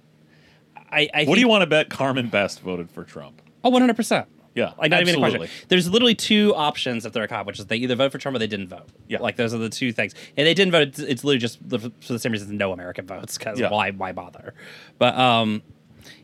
I, 0.77 1.09
I 1.15 1.25
What 1.25 1.35
do 1.35 1.41
you 1.41 1.49
want 1.49 1.63
to 1.63 1.67
bet 1.67 1.89
Carmen 1.89 2.29
Best 2.29 2.61
voted 2.61 2.91
for 2.91 3.05
Trump? 3.05 3.41
Oh, 3.65 3.71
one 3.71 3.81
hundred 3.81 3.97
percent. 3.97 4.29
Yeah, 4.55 4.73
Like 4.79 4.91
not 4.91 5.01
even 5.01 5.17
a 5.17 5.19
question. 5.19 5.49
There's 5.69 5.91
literally 5.91 6.15
two 6.15 6.55
options 6.55 7.05
if 7.05 7.13
they're 7.13 7.25
a 7.25 7.29
cop, 7.29 7.45
which 7.47 7.59
is 7.59 7.67
they 7.67 7.77
either 7.77 7.97
vote 7.97 8.13
for 8.13 8.19
Trump 8.19 8.37
or 8.37 8.39
they 8.39 8.47
didn't 8.47 8.69
vote. 8.69 8.89
Yeah. 9.09 9.19
like 9.19 9.35
those 9.37 9.53
are 9.53 9.59
the 9.59 9.69
two 9.69 9.93
things. 9.93 10.15
And 10.37 10.47
they 10.47 10.55
didn't 10.55 10.71
vote. 10.71 10.89
It's, 10.89 10.99
it's 11.01 11.25
literally 11.25 11.39
just 11.39 11.59
for 11.69 12.13
the 12.13 12.19
same 12.21 12.31
reason 12.33 12.57
no 12.57 12.73
American 12.73 13.05
votes 13.07 13.37
because 13.37 13.59
Yeah. 13.59 13.71
why 13.71 13.91
why 13.91 14.13
bother? 14.13 14.55
But 14.99 15.17
um, 15.19 15.63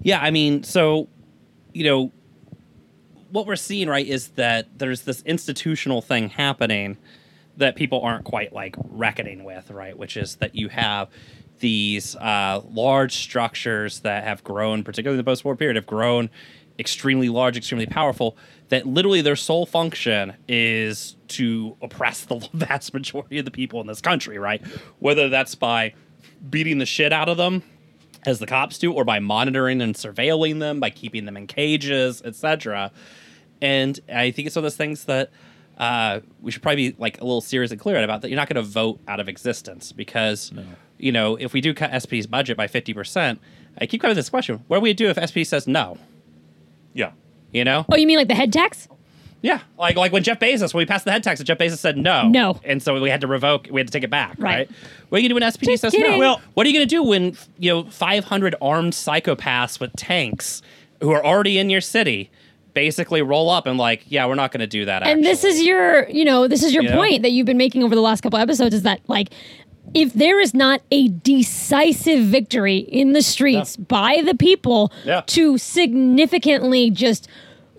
yeah, 0.03 0.20
I 0.20 0.31
mean, 0.31 0.62
so 0.62 1.09
you 1.72 1.85
know, 1.85 2.12
what 3.31 3.47
we're 3.47 3.57
seeing 3.57 3.89
right 3.89 4.07
is 4.07 4.28
that 4.31 4.78
there's 4.78 5.03
this 5.03 5.22
institutional 5.22 6.01
thing 6.03 6.28
happening 6.31 6.99
that 7.57 7.76
people 7.76 8.01
aren't 8.01 8.24
quite 8.24 8.53
like 8.53 8.76
reckoning 8.91 9.45
with, 9.45 9.70
right? 9.70 9.97
Which 9.99 10.16
is 10.16 10.37
that 10.37 10.55
you 10.55 10.68
have 10.68 11.09
these 11.59 12.16
uh, 12.16 12.62
large 12.70 13.12
structures 13.14 14.01
that 14.01 14.24
have 14.24 14.43
grown, 14.43 14.83
particularly 14.83 15.18
in 15.18 15.24
the 15.24 15.28
post-war 15.31 15.57
period, 15.57 15.76
have 15.76 15.87
grown 15.87 16.31
extremely 16.81 17.28
large, 17.28 17.57
extremely 17.57 17.87
powerful. 17.87 18.37
That 18.70 18.87
literally 18.87 19.20
their 19.20 19.37
sole 19.37 19.66
function 19.66 20.35
is 20.49 21.16
to 21.28 21.76
oppress 21.83 22.24
the 22.24 22.37
vast 22.55 22.95
majority 22.95 23.39
of 23.39 23.45
the 23.45 23.51
people 23.51 23.81
in 23.81 23.87
this 23.87 24.01
country, 24.01 24.39
right? 24.39 24.64
Whether 24.99 25.28
that's 25.28 25.55
by 25.55 25.95
beating 26.49 26.78
the 26.78 26.87
shit 26.87 27.12
out 27.12 27.28
of 27.28 27.37
them 27.37 27.62
as 28.26 28.39
the 28.39 28.47
cops 28.47 28.78
do, 28.78 28.93
or 28.93 29.05
by 29.05 29.18
monitoring 29.18 29.81
and 29.81 29.95
surveilling 29.95 30.61
them, 30.61 30.78
by 30.81 30.91
keeping 30.91 31.24
them 31.24 31.37
in 31.37 31.47
cages, 31.47 32.20
etc. 32.22 32.91
And 33.62 33.99
I 34.12 34.31
think 34.31 34.47
it's 34.47 34.57
one 34.57 34.61
of 34.61 34.64
those 34.64 34.76
things 34.76 35.05
that 35.05 35.31
uh, 35.78 36.20
we 36.43 36.51
should 36.51 36.61
probably 36.62 36.91
be 36.91 36.97
like 36.99 37.20
a 37.20 37.24
little 37.24 37.41
serious 37.41 37.70
and 37.70 37.81
clear 37.81 38.03
about 38.03 38.20
that. 38.20 38.28
You're 38.28 38.37
not 38.37 38.49
going 38.49 38.62
to 38.62 38.70
vote 38.70 39.01
out 39.09 39.20
of 39.20 39.28
existence 39.28 39.93
because, 39.93 40.53
you 40.99 41.12
know, 41.12 41.37
if 41.37 41.55
we 41.55 41.62
do 41.62 41.72
cut 41.72 42.03
SP's 42.03 42.26
budget 42.26 42.57
by 42.59 42.66
fifty 42.66 42.93
percent, 42.93 43.41
I 43.78 43.87
keep 43.87 44.03
coming 44.03 44.14
to 44.14 44.18
this 44.18 44.28
question: 44.28 44.62
What 44.68 44.78
do 44.78 44.81
we 44.83 44.93
do 44.93 45.09
if 45.09 45.16
SP 45.16 45.41
says 45.45 45.66
no? 45.66 45.97
Yeah. 46.95 47.12
You 47.53 47.64
know? 47.64 47.84
Oh, 47.91 47.97
you 47.97 48.07
mean 48.07 48.16
like 48.18 48.28
the 48.28 48.34
head 48.34 48.53
tax? 48.53 48.88
Yeah, 49.43 49.61
like 49.78 49.97
like 49.97 50.12
when 50.12 50.22
Jeff 50.22 50.38
Bezos, 50.38 50.74
when 50.74 50.82
we 50.82 50.86
passed 50.86 51.07
the 51.07 51.12
head 51.12 51.22
tax, 51.22 51.43
Jeff 51.43 51.57
Bezos 51.57 51.78
said 51.78 51.97
no, 51.97 52.28
No. 52.28 52.61
and 52.62 52.82
so 52.82 53.01
we 53.01 53.09
had 53.09 53.22
to 53.22 53.26
revoke, 53.26 53.68
we 53.70 53.80
had 53.80 53.86
to 53.86 53.91
take 53.93 54.05
it 54.05 54.11
back, 54.11 54.34
right? 54.38 54.68
Right. 54.68 54.70
What 55.09 55.16
are 55.18 55.22
you 55.22 55.28
gonna 55.30 55.41
do 55.41 55.45
when 55.47 55.51
SPD 55.53 55.64
Just 55.72 55.80
says 55.80 55.93
kidding. 55.93 56.11
no? 56.12 56.18
Well- 56.18 56.41
what 56.53 56.66
are 56.66 56.68
you 56.68 56.74
gonna 56.74 56.84
do 56.84 57.03
when 57.03 57.34
you 57.59 57.70
know 57.72 57.84
500 57.84 58.55
armed 58.61 58.93
psychopaths 58.93 59.80
with 59.80 59.97
tanks 59.97 60.61
who 61.01 61.11
are 61.12 61.24
already 61.24 61.59
in 61.59 61.70
your 61.70 61.80
city 61.80 62.30
basically 62.74 63.22
roll 63.22 63.49
up 63.51 63.66
and 63.66 63.78
like, 63.78 64.05
yeah, 64.09 64.26
we're 64.26 64.34
not 64.34 64.53
gonna 64.53 64.66
do 64.66 64.84
that. 64.84 65.03
And 65.05 65.24
this 65.24 65.43
is 65.43 65.62
your, 65.62 66.07
you 66.11 66.24
know, 66.26 66.47
this 66.47 66.62
is 66.62 66.74
your 66.74 66.82
You 66.82 66.91
know? 66.91 66.97
point 66.97 67.22
that 67.22 67.30
you've 67.32 67.47
been 67.47 67.57
making 67.57 67.82
over 67.82 67.95
the 67.95 68.01
last 68.03 68.20
couple 68.20 68.38
episodes 68.38 68.74
is 68.74 68.82
that 68.82 69.01
like 69.09 69.30
if 69.95 70.12
there 70.12 70.41
is 70.41 70.55
not 70.55 70.82
a 70.91 71.09
decisive 71.09 72.24
victory 72.24 72.78
in 72.78 73.12
the 73.12 73.22
streets 73.22 73.76
by 73.76 74.22
the 74.24 74.34
people 74.34 74.93
Yeah. 75.05 75.22
to 75.26 75.59
significantly 75.59 76.91
just 76.91 77.28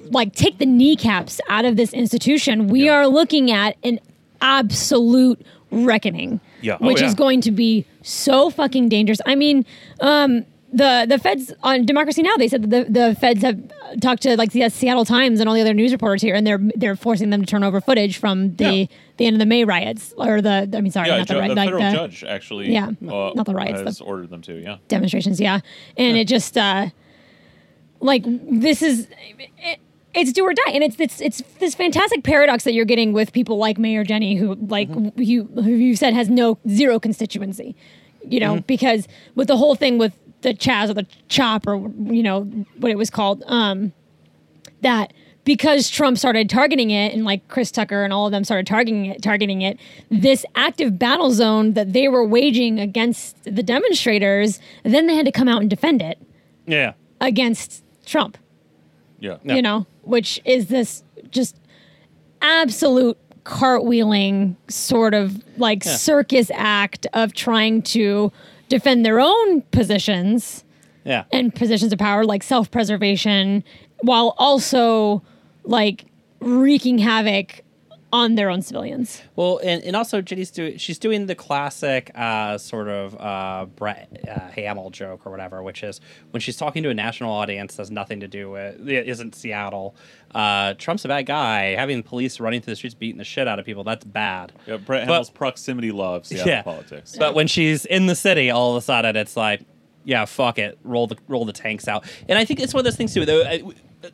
like 0.10 0.34
take 0.36 0.58
the 0.58 0.66
kneecaps 0.66 1.40
out 1.50 1.64
of 1.66 1.76
this 1.78 1.94
institution, 1.94 2.68
we 2.68 2.86
Yeah. 2.86 2.94
are 2.94 3.08
looking 3.08 3.52
at 3.52 3.78
an 3.84 4.00
absolute 4.42 5.40
reckoning. 5.72 6.40
Yeah. 6.62 6.78
Oh, 6.82 6.88
Which 6.88 7.02
yeah. 7.02 7.08
is 7.08 7.14
going 7.16 7.42
to 7.42 7.52
be 7.52 7.86
so 8.02 8.50
fucking 8.50 8.90
dangerous. 8.90 9.22
I 9.26 9.36
mean, 9.36 9.66
um, 10.02 10.46
the 10.74 11.06
the 11.08 11.18
feds 11.20 11.54
on 11.64 11.86
Democracy 11.86 12.22
Now 12.22 12.36
they 12.38 12.48
said 12.48 12.64
that 12.70 12.86
the, 12.86 12.92
the 13.10 13.16
feds 13.16 13.42
have 13.42 13.60
talked 14.00 14.22
to 14.24 14.38
like 14.38 14.52
the 14.54 14.70
Seattle 14.70 15.04
Times 15.06 15.40
and 15.40 15.50
all 15.50 15.56
the 15.56 15.62
other 15.62 15.74
news 15.74 15.92
reporters 15.92 16.22
here, 16.22 16.34
and 16.36 16.48
they're 16.48 16.62
they're 16.76 16.96
forcing 16.96 17.30
them 17.30 17.42
to 17.42 17.46
turn 17.48 17.64
over 17.64 17.82
footage 17.82 18.18
from 18.18 18.56
the 18.56 18.64
Yeah. 18.64 18.86
the 19.18 19.26
end 19.26 19.36
of 19.36 19.40
the 19.40 19.46
May 19.46 19.66
riots 19.66 20.14
or 20.18 20.42
the 20.42 20.70
I 20.74 20.82
mean 20.82 20.92
sorry 20.92 21.10
Yeah, 21.10 21.18
not 21.18 21.28
ju- 21.28 21.34
the, 21.36 21.42
the 21.42 21.48
like 21.56 21.58
federal 21.70 21.84
the 21.84 21.92
judge 21.98 22.24
actually. 22.24 22.72
Yeah, 22.72 22.88
uh, 22.88 23.32
not 23.36 23.46
the 23.46 23.54
riots, 23.54 23.82
Has 23.82 23.98
the- 23.98 24.04
ordered 24.06 24.30
them 24.30 24.42
to. 24.44 24.54
Yeah. 24.62 24.78
demonstrations, 24.88 25.42
yeah, 25.42 25.60
and 25.98 26.16
it 26.18 26.28
just 26.28 26.58
uh 26.58 26.88
like 28.00 28.24
this 28.26 28.82
is. 28.82 29.08
It, 29.58 29.80
it's 30.14 30.34
do 30.34 30.44
or 30.44 30.54
die, 30.54 30.72
and 30.74 30.84
it's 30.84 31.00
it's 31.00 31.22
it's 31.22 31.42
this 31.60 31.74
fantastic 31.74 32.24
paradox 32.26 32.66
that 32.66 32.74
you're 32.74 32.84
getting 32.86 33.14
with 33.14 33.32
people 33.32 33.58
like 33.58 33.78
Mayor 33.78 34.04
Jenny, 34.04 34.36
who 34.36 34.56
like 34.56 34.90
Mm-hmm. 34.90 35.22
you 35.22 35.46
who 35.56 35.72
you 35.72 35.96
said 35.96 36.14
has 36.14 36.30
no 36.30 36.58
zero 36.68 37.00
constituency, 37.00 37.78
you 38.28 38.40
know, 38.42 38.56
Mm-hmm. 38.56 38.66
because 38.68 39.08
with 39.36 39.48
the 39.48 39.56
whole 39.56 39.74
thing 39.76 39.98
with 39.98 40.18
the 40.42 40.54
Chaz 40.54 40.90
or 40.90 40.94
the 40.94 41.08
Chop 41.30 41.68
or 41.68 41.78
you 41.78 42.24
know 42.24 42.44
what 42.78 42.92
it 42.92 42.98
was 42.98 43.10
called, 43.10 43.44
um, 43.48 43.94
that 44.82 45.14
because 45.44 45.90
Trump 45.90 46.18
started 46.18 46.50
targeting 46.50 46.92
it 46.92 47.14
and 47.14 47.26
like 47.26 47.48
Chris 47.48 47.72
Tucker 47.72 48.04
and 48.04 48.14
all 48.14 48.28
of 48.28 48.32
them 48.32 48.44
started 48.44 48.68
targeting 48.68 49.06
it, 49.08 49.22
targeting 49.24 49.62
it, 49.62 49.80
this 50.10 50.46
active 50.56 51.00
battle 51.00 51.32
zone 51.32 51.74
that 51.74 51.94
they 51.94 52.08
were 52.08 52.24
waging 52.24 52.80
against 52.80 53.44
the 53.44 53.64
demonstrators, 53.64 54.60
then 54.84 55.08
they 55.08 55.16
had 55.16 55.26
to 55.26 55.32
come 55.32 55.48
out 55.48 55.62
and 55.62 55.70
defend 55.70 56.02
it 56.02 56.20
yeah, 56.68 56.94
against 57.20 57.84
Trump 58.06 58.38
Yeah. 59.20 59.38
Yeah. 59.44 59.56
you 59.56 59.62
know, 59.64 59.88
which 60.04 60.40
is 60.46 60.68
this 60.68 61.04
just 61.32 61.56
absolute 62.42 63.18
cartwheeling 63.44 64.56
sort 64.68 65.14
of 65.16 65.44
like 65.58 65.84
Yeah. 65.84 65.96
circus 65.96 66.52
act 66.54 67.08
of 67.14 67.34
trying 67.34 67.82
to 67.84 68.32
defend 68.72 69.06
their 69.06 69.20
own 69.20 69.62
positions 69.64 70.64
yeah, 71.04 71.26
and 71.32 71.54
positions 71.54 71.92
of 71.92 72.00
power, 72.00 72.24
like 72.24 72.42
self 72.42 72.72
preservation, 72.72 73.64
while 74.02 74.34
also 74.38 75.22
like 75.64 76.06
wreaking 76.40 76.98
havoc 76.98 77.64
on 78.14 78.36
their 78.36 78.50
own 78.50 78.62
civilians. 78.62 79.22
Well, 79.36 79.60
and, 79.64 79.82
and 79.84 79.96
also 79.96 80.22
Jenny's 80.22 80.52
doing 80.52 80.78
she's 80.78 81.00
doing 81.00 81.28
the 81.28 81.36
classic 81.36 82.12
uh, 82.16 82.58
sort 82.58 82.88
of 82.90 83.16
uh, 83.20 83.66
Brett 83.76 84.10
uh, 84.28 84.50
Hamil 84.56 84.92
joke 84.92 85.26
or 85.26 85.32
whatever, 85.32 85.64
which 85.64 85.82
is 85.84 86.02
when 86.32 86.42
she's 86.42 86.58
talking 86.58 86.84
to 86.84 86.90
a 86.90 86.94
national 86.94 87.32
audience 87.32 87.76
that's 87.76 87.90
nothing 87.90 88.20
to 88.20 88.28
do 88.28 88.50
with 88.52 88.88
it 88.90 89.08
isn't 89.08 89.36
Seattle. 89.36 89.96
Uh, 90.36 90.74
Trump's 90.76 91.06
a 91.06 91.08
bad 91.08 91.26
guy. 91.26 91.76
Having 91.76 92.04
police 92.04 92.40
running 92.40 92.62
through 92.62 92.72
the 92.74 92.76
streets 92.78 92.96
beating 92.96 93.18
the 93.18 93.24
shit 93.24 93.48
out 93.48 93.60
of 93.60 93.66
people 93.66 93.84
that's 93.84 94.06
bad. 94.06 94.52
Yeah, 94.68 94.78
Brett 94.78 95.08
But- 95.08 95.34
proximity 95.34 95.92
loves 95.92 96.30
Seattle 96.30 96.48
Yeah. 96.48 96.62
politics. 96.64 97.16
But 97.18 97.34
when 97.36 97.48
she's 97.48 97.86
in 97.86 98.08
the 98.08 98.16
city, 98.16 98.50
all 98.50 98.72
of 98.72 98.78
a 98.78 98.82
sudden 98.82 99.16
it's 99.16 99.38
like, 99.38 99.62
yeah, 100.04 100.26
fuck 100.26 100.58
it, 100.58 100.78
roll 100.84 101.06
the 101.08 101.16
roll 101.28 101.46
the 101.46 101.54
tanks 101.54 101.88
out. 101.88 102.06
And 102.28 102.38
I 102.38 102.44
think 102.46 102.60
it's 102.60 102.74
one 102.74 102.80
of 102.80 102.86
those 102.86 102.96
things 102.98 103.14
too. 103.14 103.24
Though, 103.26 103.44
I, 103.44 103.62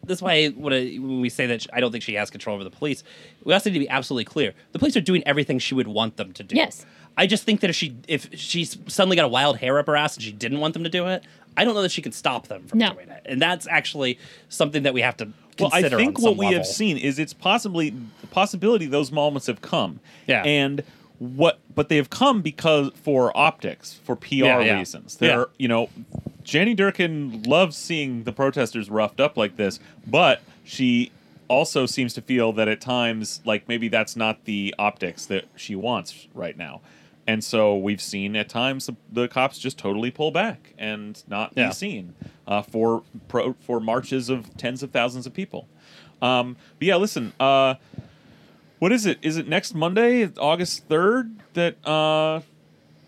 that's 0.04 0.22
why 0.22 0.48
when, 0.50 0.74
I, 0.74 0.96
when 0.96 1.22
we 1.22 1.30
say 1.30 1.46
that 1.48 1.66
I 1.74 1.80
don't 1.80 1.92
think 1.92 2.04
she 2.04 2.14
has 2.16 2.30
control 2.30 2.56
over 2.56 2.64
the 2.64 2.70
police, 2.70 3.04
we 3.44 3.54
also 3.54 3.70
need 3.70 3.76
to 3.76 3.80
be 3.80 3.90
absolutely 3.90 4.26
clear. 4.26 4.54
The 4.72 4.80
police 4.80 4.96
are 4.98 5.02
doing 5.02 5.24
everything 5.26 5.60
she 5.60 5.74
would 5.76 5.88
want 5.88 6.18
them 6.18 6.34
to 6.34 6.44
do. 6.44 6.56
Yes. 6.56 6.86
I 7.18 7.26
just 7.26 7.44
think 7.44 7.62
that 7.62 7.70
if 7.70 7.76
she 7.76 7.96
if 8.08 8.30
she's 8.38 8.78
suddenly 8.88 9.16
got 9.16 9.26
a 9.26 9.30
wild 9.30 9.58
hair 9.58 9.80
up 9.80 9.88
her 9.88 9.96
ass 9.96 10.16
and 10.16 10.24
she 10.24 10.32
didn't 10.32 10.60
want 10.60 10.74
them 10.74 10.84
to 10.84 10.90
do 10.90 11.08
it, 11.08 11.24
I 11.56 11.64
don't 11.66 11.74
know 11.74 11.82
that 11.82 11.92
she 11.92 12.02
can 12.04 12.12
stop 12.12 12.48
them 12.48 12.68
from 12.68 12.78
No. 12.80 12.94
doing 12.94 13.10
it. 13.10 13.24
And 13.26 13.42
that's 13.42 13.66
actually 13.68 14.20
something 14.50 14.84
that 14.84 14.94
we 14.94 15.02
have 15.02 15.18
to 15.18 15.30
Well, 15.60 15.72
I 15.74 15.82
think 15.82 15.94
on 15.94 16.06
what 16.06 16.22
some 16.22 16.38
we 16.38 16.46
level. 16.46 16.60
have 16.60 16.68
seen 16.68 16.98
is 16.98 17.18
it's 17.18 17.34
possibly 17.34 17.90
the 18.22 18.28
possibility 18.28 18.86
those 18.86 19.12
moments 19.12 19.48
have 19.48 19.62
come. 19.62 20.00
Yeah. 20.28 20.44
And 20.44 20.84
what 21.18 21.60
but 21.74 21.90
they 21.90 21.96
have 21.96 22.12
come 22.12 22.44
because 22.44 22.92
for 23.04 23.36
optics, 23.36 24.00
for 24.04 24.16
PR 24.16 24.36
Yeah, 24.36 24.60
yeah. 24.60 24.78
reasons. 24.78 25.16
They're 25.16 25.40
Yeah. 25.40 25.46
you 25.58 25.68
know, 25.68 25.90
Jenny 26.48 26.74
Durkan 26.74 27.46
loves 27.46 27.76
seeing 27.76 28.24
the 28.24 28.32
protesters 28.32 28.90
roughed 28.90 29.20
up 29.20 29.36
like 29.36 29.58
this, 29.58 29.82
but 30.08 30.42
she 30.64 31.12
also 31.50 31.86
seems 31.86 32.14
to 32.14 32.22
feel 32.22 32.54
that 32.54 32.70
at 32.70 32.80
times 32.80 33.42
like 33.44 33.68
maybe 33.68 33.90
that's 33.90 34.16
not 34.16 34.46
the 34.46 34.74
optics 34.80 35.26
that 35.26 35.44
she 35.58 35.76
wants 35.76 36.28
right 36.34 36.58
now. 36.58 36.80
And 37.28 37.44
so 37.44 37.76
we've 37.76 38.02
seen 38.02 38.38
at 38.38 38.48
times 38.48 38.86
the, 38.86 38.96
the 39.12 39.28
cops 39.28 39.60
just 39.60 39.78
totally 39.78 40.10
pull 40.10 40.32
back 40.32 40.74
and 40.78 41.22
not 41.28 41.52
Yeah. 41.54 41.68
be 41.68 41.74
seen 41.74 42.14
uh, 42.48 42.62
for 42.62 43.04
pro, 43.28 43.54
for 43.60 43.82
marches 43.82 44.30
of 44.30 44.56
tens 44.56 44.82
of 44.84 44.92
thousands 44.92 45.26
of 45.28 45.34
people. 45.34 45.68
Um, 46.22 46.56
but 46.80 46.88
yeah, 46.88 46.96
listen. 46.96 47.34
Uh, 47.42 47.76
what 48.80 48.94
is 48.94 49.06
it? 49.06 49.18
Is 49.22 49.36
it 49.36 49.50
next 49.50 49.76
Monday, 49.76 50.30
August 50.38 50.86
third, 50.88 51.36
that 51.56 51.76
uh, 51.86 52.40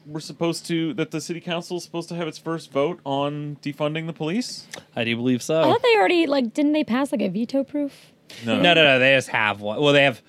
we're 0.10 0.20
supposed 0.20 0.66
to 0.68 0.93
that 0.95 1.12
the 1.12 1.22
city 1.22 1.39
council 1.39 1.78
is 1.78 1.84
supposed 1.84 2.10
to 2.10 2.16
have 2.16 2.28
its 2.28 2.38
first 2.38 2.72
vote 2.72 2.99
on 3.05 3.57
defunding 3.62 4.07
the 4.07 4.14
police? 4.14 4.68
I 4.95 5.03
do 5.03 5.16
believe 5.16 5.41
so. 5.43 5.60
I 5.62 5.64
thought 5.64 5.82
they 5.84 5.95
already 5.95 6.28
like 6.28 6.53
didn't 6.53 6.74
they 6.74 6.84
pass 6.84 7.12
like 7.12 7.22
a 7.22 7.30
veto 7.30 7.64
proof? 7.64 8.12
No, 8.45 8.55
no, 8.57 8.74
no. 8.74 8.84
no. 8.84 8.99
They 8.99 9.16
just 9.16 9.30
have 9.30 9.62
one. 9.62 9.80
Well, 9.82 9.93
they 9.93 10.03
have 10.03 10.22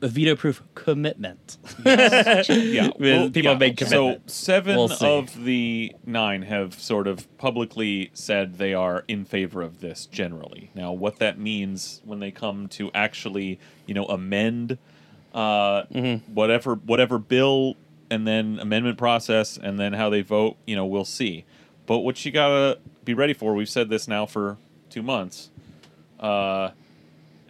a 0.00 0.08
veto-proof 0.08 0.62
commitment. 0.74 1.58
yeah, 1.86 2.90
People 2.90 3.50
have 3.52 3.60
made 3.60 3.76
commitments. 3.76 4.34
So 4.34 4.52
7 4.52 4.76
We'll 4.76 4.92
of 5.00 5.44
the 5.44 5.94
nine 6.04 6.42
have 6.42 6.74
sort 6.74 7.06
of 7.06 7.26
publicly 7.38 8.10
said 8.12 8.58
they 8.58 8.74
are 8.74 9.04
in 9.06 9.24
favor 9.24 9.62
of 9.62 9.80
this 9.80 10.06
generally. 10.06 10.70
Now, 10.74 10.92
what 10.92 11.18
that 11.20 11.38
means 11.38 12.00
when 12.04 12.18
they 12.18 12.32
come 12.32 12.66
to 12.70 12.90
actually, 12.92 13.60
you 13.86 13.94
know, 13.94 14.06
amend 14.06 14.78
uh, 15.34 15.84
Mm-hmm. 15.84 16.34
whatever 16.34 16.74
whatever 16.74 17.18
bill 17.18 17.76
and 18.12 18.26
then 18.26 18.58
amendment 18.60 18.98
process 18.98 19.56
and 19.56 19.80
then 19.80 19.94
how 19.94 20.10
they 20.10 20.20
vote, 20.20 20.58
you 20.66 20.76
know, 20.76 20.84
we'll 20.84 21.06
see. 21.06 21.46
But 21.86 22.00
what 22.00 22.22
you 22.26 22.30
gotta 22.30 22.78
be 23.04 23.14
ready 23.14 23.32
for, 23.32 23.54
we've 23.54 23.70
said 23.70 23.88
this 23.88 24.06
now 24.06 24.26
for 24.26 24.58
two 24.90 25.02
months. 25.02 25.48
Uh, 26.20 26.72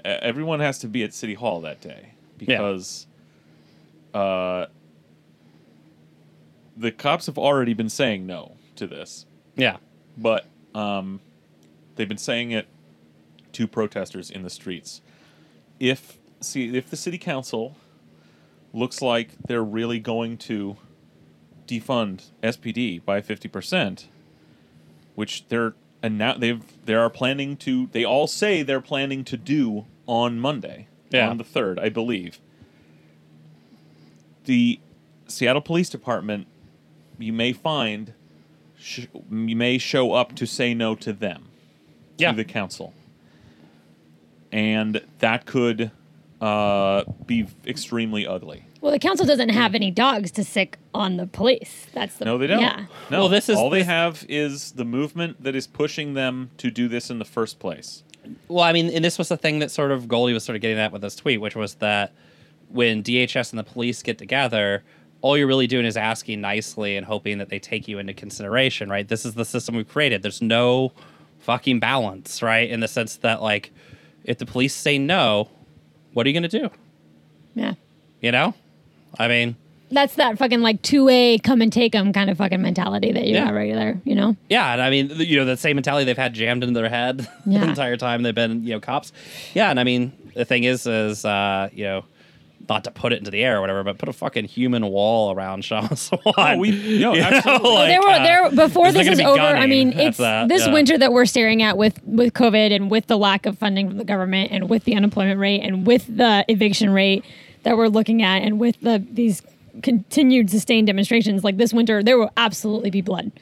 everyone 0.04 0.60
has 0.60 0.78
to 0.78 0.86
be 0.86 1.02
at 1.02 1.12
City 1.12 1.34
Hall 1.34 1.60
that 1.62 1.80
day 1.80 2.12
because 2.38 3.08
uh, 4.14 4.66
the 6.76 6.92
cops 6.92 7.26
have 7.26 7.38
already 7.38 7.74
been 7.74 7.90
saying 7.90 8.24
no 8.24 8.52
to 8.76 8.86
this, 8.86 9.26
yeah. 9.56 9.78
but 10.16 10.46
um, 10.76 11.18
they've 11.96 12.08
been 12.08 12.16
saying 12.16 12.52
it 12.52 12.68
to 13.54 13.66
protesters 13.66 14.30
in 14.30 14.44
the 14.44 14.50
streets. 14.50 15.00
If 15.80 16.18
see 16.40 16.76
if 16.76 16.88
the 16.88 16.96
city 16.96 17.18
council 17.18 17.76
looks 18.72 19.02
like 19.02 19.30
they're 19.46 19.62
really 19.64 19.98
going 20.00 20.36
to 20.38 20.76
defund 21.66 22.24
SPD 22.42 23.04
by 23.04 23.20
fifty 23.20 23.48
percent, 23.48 24.08
which 25.14 25.46
they're 25.48 25.74
and 26.02 26.18
now 26.18 26.34
they've 26.34 26.62
they 26.84 26.94
are 26.94 27.10
planning 27.10 27.56
to. 27.58 27.88
They 27.92 28.04
all 28.04 28.26
say 28.26 28.62
they're 28.62 28.80
planning 28.80 29.24
to 29.24 29.36
do 29.36 29.86
on 30.06 30.38
Monday, 30.40 30.88
Yeah. 31.10 31.28
on 31.30 31.38
the 31.38 31.44
third, 31.44 31.78
I 31.78 31.88
believe. 31.88 32.40
The 34.44 34.80
Seattle 35.28 35.62
Police 35.62 35.88
Department, 35.88 36.46
you 37.18 37.32
may 37.32 37.52
find, 37.52 38.12
sh- 38.78 39.06
you 39.30 39.54
may 39.56 39.78
show 39.78 40.12
up 40.12 40.34
to 40.34 40.46
say 40.46 40.74
no 40.74 40.94
to 40.96 41.12
them, 41.12 41.44
Yeah. 42.18 42.32
to 42.32 42.36
the 42.36 42.44
council, 42.44 42.92
and 44.50 45.00
that 45.20 45.46
could 45.46 45.92
uh, 46.42 47.04
be 47.26 47.46
extremely 47.66 48.26
ugly. 48.26 48.64
Well, 48.80 48.90
the 48.92 48.98
council 48.98 49.24
doesn't 49.24 49.50
have 49.50 49.74
any 49.76 49.90
dogs 49.92 50.32
to 50.32 50.44
sick 50.44 50.76
on 50.92 51.16
the 51.16 51.26
police. 51.26 51.86
That's 51.94 52.16
the 52.16 52.24
No, 52.24 52.36
they 52.36 52.48
don't. 52.48 52.60
Yeah. 52.60 52.86
No, 53.10 53.20
Well, 53.20 53.28
this 53.28 53.48
is- 53.48 53.56
all 53.56 53.70
they 53.70 53.84
have 53.84 54.26
is 54.28 54.72
the 54.72 54.84
movement 54.84 55.42
that 55.44 55.54
is 55.54 55.66
pushing 55.68 56.14
them 56.14 56.50
to 56.58 56.70
do 56.70 56.88
this 56.88 57.08
in 57.08 57.18
the 57.20 57.24
first 57.24 57.60
place. 57.60 58.02
Well, 58.48 58.64
I 58.64 58.72
mean, 58.72 58.88
and 58.90 59.04
this 59.04 59.18
was 59.18 59.28
the 59.28 59.36
thing 59.36 59.60
that 59.60 59.70
sort 59.70 59.92
of 59.92 60.08
Goldie 60.08 60.32
was 60.32 60.44
sort 60.44 60.56
of 60.56 60.62
getting 60.62 60.78
at 60.78 60.92
with 60.92 61.02
this 61.02 61.14
tweet, 61.16 61.40
which 61.40 61.54
was 61.56 61.74
that 61.76 62.12
when 62.68 63.02
DHS 63.02 63.50
and 63.52 63.58
the 63.58 63.64
police 63.64 64.02
get 64.02 64.18
together, 64.18 64.82
all 65.20 65.36
you're 65.38 65.46
really 65.46 65.66
doing 65.68 65.86
is 65.86 65.96
asking 65.96 66.40
nicely 66.40 66.96
and 66.96 67.06
hoping 67.06 67.38
that 67.38 67.50
they 67.50 67.58
take 67.60 67.86
you 67.86 67.98
into 68.00 68.12
consideration, 68.14 68.88
right? 68.90 69.06
This 69.06 69.24
is 69.24 69.34
the 69.34 69.44
system 69.44 69.76
we've 69.76 69.88
created. 69.88 70.22
There's 70.22 70.42
no 70.42 70.92
fucking 71.40 71.78
balance, 71.78 72.42
right? 72.42 72.68
In 72.68 72.80
the 72.80 72.88
sense 72.88 73.16
that, 73.16 73.42
like, 73.42 73.72
if 74.24 74.38
the 74.38 74.46
police 74.46 74.74
say 74.74 74.98
no, 74.98 75.48
what 76.12 76.26
are 76.26 76.30
you 76.30 76.38
going 76.38 76.48
to 76.48 76.60
do? 76.60 76.70
Yeah. 77.54 77.74
You 78.20 78.32
know? 78.32 78.54
I 79.18 79.28
mean, 79.28 79.56
That's 79.90 80.14
that 80.14 80.38
fucking 80.38 80.60
like 80.62 80.80
two 80.82 81.08
A 81.08 81.38
come 81.38 81.60
and 81.60 81.72
take 81.72 81.92
them 81.92 82.12
kind 82.12 82.30
of 82.30 82.38
fucking 82.38 82.62
mentality 82.62 83.12
that 83.12 83.26
you 83.26 83.34
Yeah. 83.34 83.44
got 83.46 83.54
regular, 83.54 84.00
you 84.04 84.14
know? 84.14 84.36
Yeah, 84.48 84.72
and 84.72 84.80
I 84.80 84.88
mean, 84.90 85.10
you 85.16 85.36
know, 85.38 85.44
that 85.44 85.58
same 85.58 85.76
mentality 85.76 86.04
they've 86.06 86.16
had 86.16 86.32
jammed 86.32 86.62
into 86.64 86.80
their 86.80 86.88
head 86.88 87.18
the 87.46 87.62
entire 87.62 87.96
time 87.98 88.22
they've 88.22 88.34
been, 88.34 88.64
you 88.64 88.70
know, 88.72 88.80
cops. 88.80 89.12
Yeah, 89.54 89.70
and 89.70 89.78
I 89.78 89.84
mean, 89.84 90.12
the 90.34 90.44
thing 90.46 90.64
is, 90.64 90.86
is 90.86 91.24
uh, 91.26 91.68
you 91.74 91.84
know, 91.84 92.04
not 92.68 92.84
to 92.84 92.90
put 92.90 93.12
it 93.12 93.18
into 93.18 93.30
the 93.30 93.42
air 93.44 93.58
or 93.58 93.60
whatever, 93.60 93.82
but 93.84 93.98
put 93.98 94.08
a 94.08 94.12
fucking 94.12 94.44
human 94.44 94.86
wall 94.86 95.32
around 95.34 95.62
Kshama 95.64 95.90
Sawant. 95.90 96.34
Oh, 96.36 96.58
we- 96.58 96.70
no, 96.70 97.12
You 97.14 97.20
know, 97.20 97.26
absolutely. 97.28 97.62
Well, 97.68 97.74
like, 97.76 97.88
there 97.88 98.00
were 98.00 98.08
uh, 98.08 98.22
there 98.22 98.50
before 98.68 98.92
this 98.92 99.08
is 99.08 99.20
over. 99.20 99.40
I 99.40 99.66
mean, 99.66 99.92
it's 99.98 100.18
that, 100.18 100.48
this 100.48 100.66
yeah. 100.66 100.72
winter 100.72 100.96
that 100.98 101.12
we're 101.12 101.26
staring 101.26 101.62
at 101.62 101.76
with 101.76 102.02
with 102.04 102.32
COVID 102.34 102.74
and 102.74 102.90
with 102.90 103.06
the 103.06 103.18
lack 103.18 103.46
of 103.46 103.58
funding 103.58 103.88
from 103.88 103.98
the 103.98 104.04
government 104.04 104.52
and 104.52 104.68
with 104.70 104.84
the 104.84 104.94
unemployment 104.94 105.38
rate 105.40 105.60
and 105.62 105.86
with 105.86 106.06
the 106.16 106.44
eviction 106.48 106.90
rate 106.90 107.24
that 107.64 107.76
we're 107.76 107.88
looking 107.88 108.22
at 108.22 108.42
and 108.42 108.58
with 108.60 108.80
the 108.80 109.04
these 109.10 109.42
continued 109.82 110.50
sustained 110.50 110.86
demonstrations. 110.86 111.42
Like 111.44 111.56
this 111.56 111.72
winter, 111.72 112.02
there 112.02 112.18
will 112.18 112.30
absolutely 112.36 112.90
be 112.90 113.00
blood. 113.00 113.32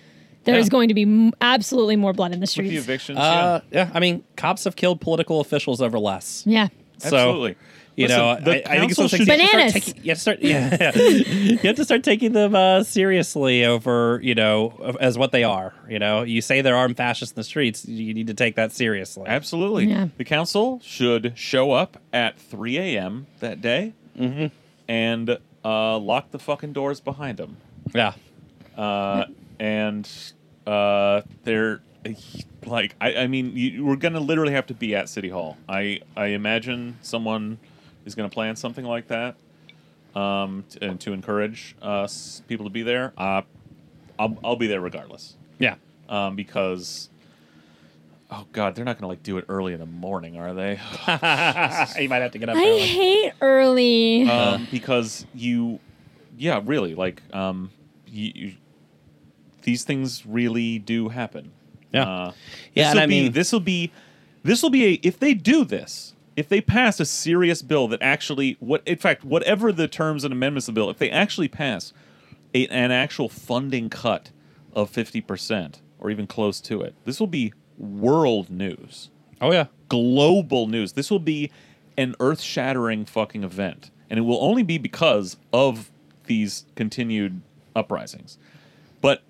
There 0.45 0.57
is 0.59 0.67
Yeah. 0.67 0.71
going 0.71 0.89
to 0.89 0.95
be 0.95 1.03
m- 1.03 1.33
absolutely 1.43 1.97
more 1.97 2.13
blood 2.15 2.33
in 2.33 2.39
the 2.39 2.45
With 2.45 2.51
streets. 2.51 2.71
the 2.71 2.77
evictions, 2.79 3.19
Uh, 3.19 3.61
yeah, 3.71 3.91
I 3.93 4.01
mean, 4.01 4.25
cops 4.37 4.65
have 4.65 4.75
killed 4.75 5.01
political 5.01 5.41
officials 5.41 5.83
over 5.83 5.99
less. 5.99 6.45
yeah. 6.47 6.69
yeah, 7.03 7.09
So, 7.11 7.17
absolutely. 7.17 7.57
You 8.01 8.07
Listen, 8.09 8.19
know, 8.21 8.29
I, 8.29 8.35
I 8.35 8.79
think 8.79 8.91
it's 8.93 8.99
council 8.99 9.03
those 9.05 9.11
things 9.11 9.27
should- 9.27 9.29
you 9.29 9.43
have 9.43 9.51
to 9.51 9.57
Bananas. 9.57 9.71
start 9.73 9.85
taking- 9.85 10.05
you 10.05 10.11
have 10.11 10.17
to 10.17 10.21
start, 10.23 10.39
yeah, 10.41 10.97
you 11.53 11.59
have 11.69 11.77
to 11.77 11.85
start 11.85 12.03
taking 12.05 12.33
them 12.33 12.55
uh, 12.55 12.83
seriously 12.83 13.65
over, 13.65 14.21
you 14.23 14.35
know, 14.35 14.97
as 15.01 15.19
what 15.19 15.33
they 15.33 15.45
are. 15.45 15.75
You 15.89 15.99
know, 15.99 16.23
you 16.23 16.41
say 16.41 16.61
there 16.63 16.77
aren't 16.77 16.97
fascists 16.97 17.33
in 17.33 17.37
the 17.41 17.45
streets, 17.45 17.85
you 17.87 18.15
need 18.15 18.29
to 18.29 18.35
take 18.35 18.55
that 18.57 18.73
seriously. 18.73 19.25
Absolutely. 19.27 19.85
Yeah. 19.87 20.09
The 20.17 20.25
council 20.25 20.81
should 20.83 21.33
show 21.37 21.73
up 21.73 21.99
at 22.13 22.39
3 22.39 22.79
a.m. 22.79 23.27
that 23.41 23.61
day 23.61 23.93
Mm-hmm. 24.19 24.47
and 24.89 25.39
uh, 25.65 25.99
lock 25.99 26.31
the 26.31 26.39
fucking 26.39 26.73
doors 26.73 27.01
behind 27.01 27.37
them. 27.39 27.57
Yeah, 27.95 28.13
Uh, 28.77 29.27
and 29.59 30.09
uh, 30.67 31.23
they're 31.45 31.81
like, 32.67 32.95
I, 33.01 33.15
I 33.15 33.27
mean, 33.27 33.57
you, 33.57 33.85
we're 33.85 33.97
gonna 33.97 34.21
literally 34.21 34.53
have 34.53 34.67
to 34.69 34.75
be 34.75 34.95
at 34.95 35.09
City 35.09 35.29
Hall. 35.29 35.57
I, 35.69 36.01
I 36.17 36.27
imagine 36.29 36.99
someone 37.03 37.59
is 38.05 38.15
gonna 38.15 38.29
plan 38.29 38.57
something 38.57 38.85
like 38.85 39.09
that, 39.09 39.37
um, 40.15 40.65
t- 40.71 40.79
and 40.83 41.01
to 41.01 41.13
encourage 41.13 41.77
us 41.83 42.43
people 42.49 42.67
to 42.67 42.71
be 42.71 42.83
there. 42.83 43.13
Uh, 43.17 43.43
I'll, 44.19 44.37
I'll 44.45 44.57
be 44.57 44.67
there 44.67 44.81
regardless, 44.81 45.37
yeah. 45.59 45.77
um, 46.09 46.37
because. 46.37 47.09
Oh 48.33 48.47
God, 48.53 48.77
they're 48.77 48.85
not 48.85 48.97
gonna 48.97 49.09
like 49.09 49.25
do 49.25 49.39
it 49.39 49.47
early 49.49 49.73
in 49.73 49.81
the 49.81 49.87
morning, 49.87 50.39
are 50.39 50.55
they? 50.55 50.75
you 52.01 52.09
might 52.09 52.23
have 52.23 52.31
to 52.31 52.39
get 52.39 52.49
up 52.49 52.57
I 52.57 52.61
early. 52.61 52.81
hate 52.81 53.33
early. 53.41 54.31
um, 54.31 54.69
because 54.71 55.27
you, 55.35 55.81
yeah, 56.39 56.61
really, 56.65 56.95
like, 56.95 57.23
um, 57.35 57.73
you, 58.07 58.31
you, 58.33 58.53
these 59.63 59.83
things 59.83 60.25
really 60.25 60.79
do 60.79 61.09
happen. 61.09 61.51
Yeah. 61.93 62.03
uh, 62.09 62.33
Yeah, 62.73 62.85
This 62.85 62.87
and 62.91 62.95
will 62.95 63.03
I 63.03 63.07
be, 63.07 63.23
mean- 63.25 63.33
this 63.33 63.51
will 63.53 63.59
be, 63.59 63.91
this 64.45 64.63
will 64.63 64.71
be 64.71 64.85
a. 64.87 64.93
If 65.03 65.19
they 65.19 65.35
do 65.35 65.65
this, 65.65 66.15
if 66.41 66.49
they 66.49 66.61
pass 66.61 66.99
a 67.01 67.05
serious 67.05 67.63
bill 67.63 67.89
that 67.89 68.03
actually, 68.03 68.57
what, 68.61 68.83
in 68.87 68.99
fact, 68.99 69.25
whatever 69.25 69.71
the 69.73 69.87
terms 69.89 70.25
and 70.25 70.33
amendments 70.33 70.69
of 70.69 70.75
the 70.75 70.81
bill, 70.81 70.91
if 70.91 70.99
they 70.99 71.11
actually 71.11 71.49
pass 71.49 71.93
a, 72.55 72.67
an 72.69 72.91
actual 72.91 73.29
funding 73.29 73.89
cut 73.89 74.31
of 74.73 74.91
fifty 74.91 75.21
percent 75.21 75.81
or 75.99 76.11
even 76.11 76.27
close 76.27 76.61
to 76.63 76.83
it, 76.83 76.95
this 77.05 77.21
will 77.21 77.27
be 77.27 77.53
world 77.79 78.51
news 78.51 79.11
Oh 79.41 79.53
yeah, 79.53 79.67
global 79.89 80.67
news. 80.67 80.93
This 80.93 81.11
will 81.11 81.19
be 81.19 81.51
an 81.97 82.15
earth 82.21 82.41
shattering 82.41 83.05
fucking 83.05 83.43
event. 83.43 83.91
And 84.11 84.19
it 84.19 84.23
will 84.23 84.43
only 84.43 84.63
be 84.63 84.77
because 84.79 85.37
of 85.53 85.91
these 86.25 86.67
continued 86.75 87.41
uprisings. 87.75 88.39
But 89.01 89.23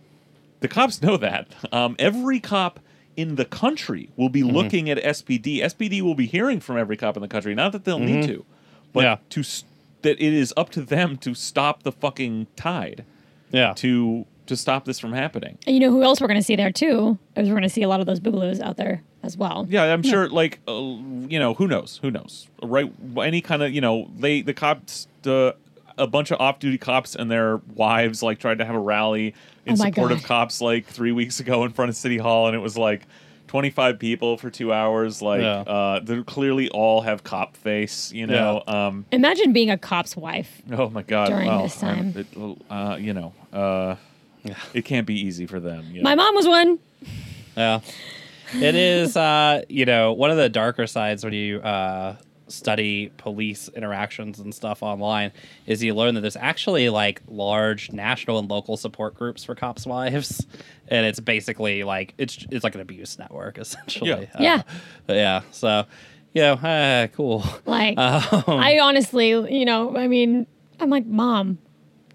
the 0.61 0.69
cops 0.69 1.01
know 1.03 1.17
that. 1.17 1.49
Um, 1.73 1.97
every 1.99 2.41
cop 2.41 2.81
in 3.21 3.37
the 3.37 3.45
country 3.45 4.11
will 4.17 4.29
be 4.29 4.43
Mm-hmm. 4.43 4.57
looking 4.57 4.91
at 4.91 4.99
SPD. 4.99 5.59
SPD 5.63 6.01
will 6.03 6.15
be 6.15 6.27
hearing 6.27 6.61
from 6.61 6.79
every 6.79 6.97
cop 6.97 7.17
in 7.17 7.23
the 7.23 7.29
country. 7.29 7.55
Not 7.55 7.73
that 7.73 7.85
they'll 7.85 7.99
need 7.99 8.27
to, 8.27 8.45
but 8.93 9.01
Mm-hmm. 9.01 9.07
Yeah. 9.07 9.17
to 9.31 9.41
s- 9.41 9.65
that 10.03 10.13
it 10.21 10.33
is 10.33 10.55
up 10.57 10.71
to 10.71 10.81
them 10.83 11.17
to 11.19 11.35
stop 11.35 11.83
the 11.83 11.93
fucking 11.93 12.47
tide, 12.57 13.05
yeah. 13.53 13.73
to 13.75 14.25
to 14.47 14.57
stop 14.57 14.85
this 14.85 14.99
from 14.99 15.13
happening. 15.13 15.59
and 15.67 15.77
you 15.77 15.81
know 15.81 15.91
who 15.93 16.03
else 16.03 16.21
we're 16.21 16.27
going 16.27 16.41
to 16.41 16.43
see 16.45 16.57
there 16.57 16.73
too? 16.73 17.17
Is 17.37 17.47
we're 17.49 17.55
going 17.55 17.63
to 17.63 17.69
see 17.69 17.83
a 17.83 17.89
lot 17.89 18.01
of 18.01 18.07
those 18.07 18.19
boogaloo 18.19 18.61
out 18.61 18.77
there 18.79 19.03
as 19.23 19.37
well. 19.37 19.65
Yeah, 19.71 19.85
I'm 19.93 20.03
sure. 20.03 20.29
Like, 20.29 20.59
uh, 20.67 20.73
you 20.73 21.39
know, 21.39 21.55
who 21.55 21.69
knows? 21.69 22.01
Who 22.03 22.11
knows? 22.11 22.49
Right? 22.63 22.91
Any 23.23 23.43
kind 23.43 23.63
of, 23.63 23.71
you 23.73 23.81
know, 23.81 24.11
they 24.19 24.41
the 24.43 24.55
cops, 24.55 25.07
the 25.23 25.55
a 26.01 26.07
bunch 26.07 26.31
of 26.31 26.41
off-duty 26.41 26.79
cops 26.79 27.15
and 27.15 27.31
their 27.31 27.59
wives 27.75 28.23
like 28.23 28.39
tried 28.39 28.59
to 28.59 28.65
have 28.65 28.75
a 28.75 28.79
rally 28.81 29.35
in 29.67 29.75
Oh 29.75 29.77
my 29.77 29.91
support 29.91 30.13
of 30.13 30.23
cops 30.23 30.61
like 30.61 30.87
three 30.87 31.13
weeks 31.13 31.39
ago 31.41 31.65
in 31.65 31.73
front 31.73 31.91
of 31.91 31.97
City 31.97 32.19
Hall, 32.19 32.47
and 32.47 32.57
it 32.57 32.61
was 32.61 32.77
like 32.77 33.03
25 33.49 33.99
people 33.99 34.37
for 34.37 34.49
two 34.51 34.73
hours. 34.73 35.21
Like, 35.21 35.41
Yeah. 35.43 35.61
uh, 35.61 36.01
they 36.01 36.23
clearly 36.23 36.69
all 36.71 37.01
have 37.03 37.25
cop 37.25 37.57
face. 37.57 38.13
You 38.13 38.27
know. 38.27 38.63
Um, 38.67 39.05
Imagine 39.13 39.53
being 39.53 39.71
a 39.71 39.79
cop's 39.79 40.17
wife. 40.17 40.63
oh 40.73 40.89
my 40.91 41.03
God. 41.03 41.29
During 41.29 41.49
oh, 41.49 41.63
this 41.63 41.79
time. 41.79 42.15
it- 42.17 42.27
uh, 42.71 42.97
you 42.99 43.13
know. 43.13 43.35
Uh, 43.53 43.97
it 44.73 44.85
can't 44.85 45.07
be 45.07 45.21
easy 45.21 45.47
for 45.47 45.61
them. 45.61 45.85
You 45.93 46.03
My 46.03 46.15
mom 46.15 46.35
was 46.35 46.47
one. 46.47 46.79
Yeah. 47.57 47.81
It 48.55 48.75
is, 48.75 49.17
uh, 49.17 49.63
you 49.69 49.85
know, 49.85 50.13
one 50.13 50.31
of 50.31 50.37
the 50.37 50.49
darker 50.49 50.87
sides 50.87 51.23
when 51.25 51.33
you 51.33 51.61
uh, 51.61 52.17
study 52.51 53.11
police 53.17 53.69
interactions 53.77 54.39
and 54.39 54.55
stuff 54.55 54.83
online 54.83 55.33
is 55.67 55.83
you 55.83 55.95
learn 55.95 56.15
that 56.15 56.21
there's 56.23 56.37
actually 56.37 56.89
like 56.91 57.23
large 57.29 57.93
national 57.93 58.39
and 58.39 58.51
local 58.51 58.77
support 58.77 59.15
groups 59.15 59.45
for 59.45 59.55
cops' 59.55 59.87
wives, 59.87 60.47
and 60.89 61.07
it's 61.07 61.21
basically 61.21 61.85
like 61.85 62.15
it's 62.19 62.47
it's 62.51 62.65
like 62.65 62.75
an 62.75 62.81
abuse 62.81 63.19
network 63.19 63.59
essentially. 63.65 64.11
Yeah. 64.11 64.17
Uh, 64.35 64.43
Yeah. 64.43 64.63
but 65.07 65.17
yeah. 65.17 65.41
So, 65.53 65.87
you 66.35 66.43
know, 66.43 66.53
uh, 66.55 67.07
cool. 67.09 67.45
Like, 67.67 67.99
Um, 67.99 68.43
I 68.47 68.79
honestly, 68.81 69.29
you 69.31 69.65
know, 69.65 69.97
I 69.97 70.07
mean, 70.09 70.47
I'm 70.79 70.91
like, 70.91 71.07
mom, 71.07 71.59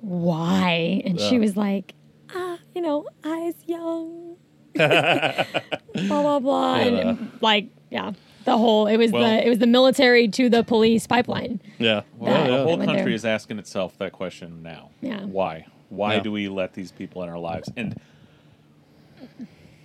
why? 0.01 1.01
And 1.05 1.19
she 1.19 1.39
was 1.39 1.55
like, 1.57 1.93
ah, 2.33 2.57
you 2.73 2.81
know, 2.81 3.05
I 3.23 3.37
was 3.39 3.55
young. 3.65 4.35
blah 4.75 6.21
blah 6.21 6.39
blah, 6.39 6.75
Yeah. 6.77 6.83
and, 7.09 7.31
like, 7.41 7.69
yeah, 7.89 8.11
the 8.45 8.57
whole 8.57 8.87
it 8.87 8.97
was 8.97 9.11
Well- 9.11 9.23
the 9.23 9.45
it 9.45 9.49
was 9.49 9.59
the 9.59 9.67
military 9.67 10.27
to 10.29 10.49
the 10.49 10.63
police 10.63 11.05
pipeline. 11.07 11.59
yeah. 11.79 12.01
Well, 12.17 12.33
that- 12.33 12.47
the 12.49 12.63
whole 12.63 12.77
country 12.77 12.95
there. 13.03 13.09
is 13.09 13.25
asking 13.25 13.59
itself 13.59 13.97
that 13.97 14.11
question 14.13 14.63
now. 14.63 14.89
Yeah. 15.01 15.21
Why? 15.25 15.65
Why 15.89 16.15
Yeah. 16.15 16.19
do 16.21 16.31
we 16.31 16.47
let 16.47 16.73
these 16.73 16.91
people 16.91 17.21
in 17.23 17.29
our 17.29 17.37
lives? 17.39 17.69
And 17.75 17.99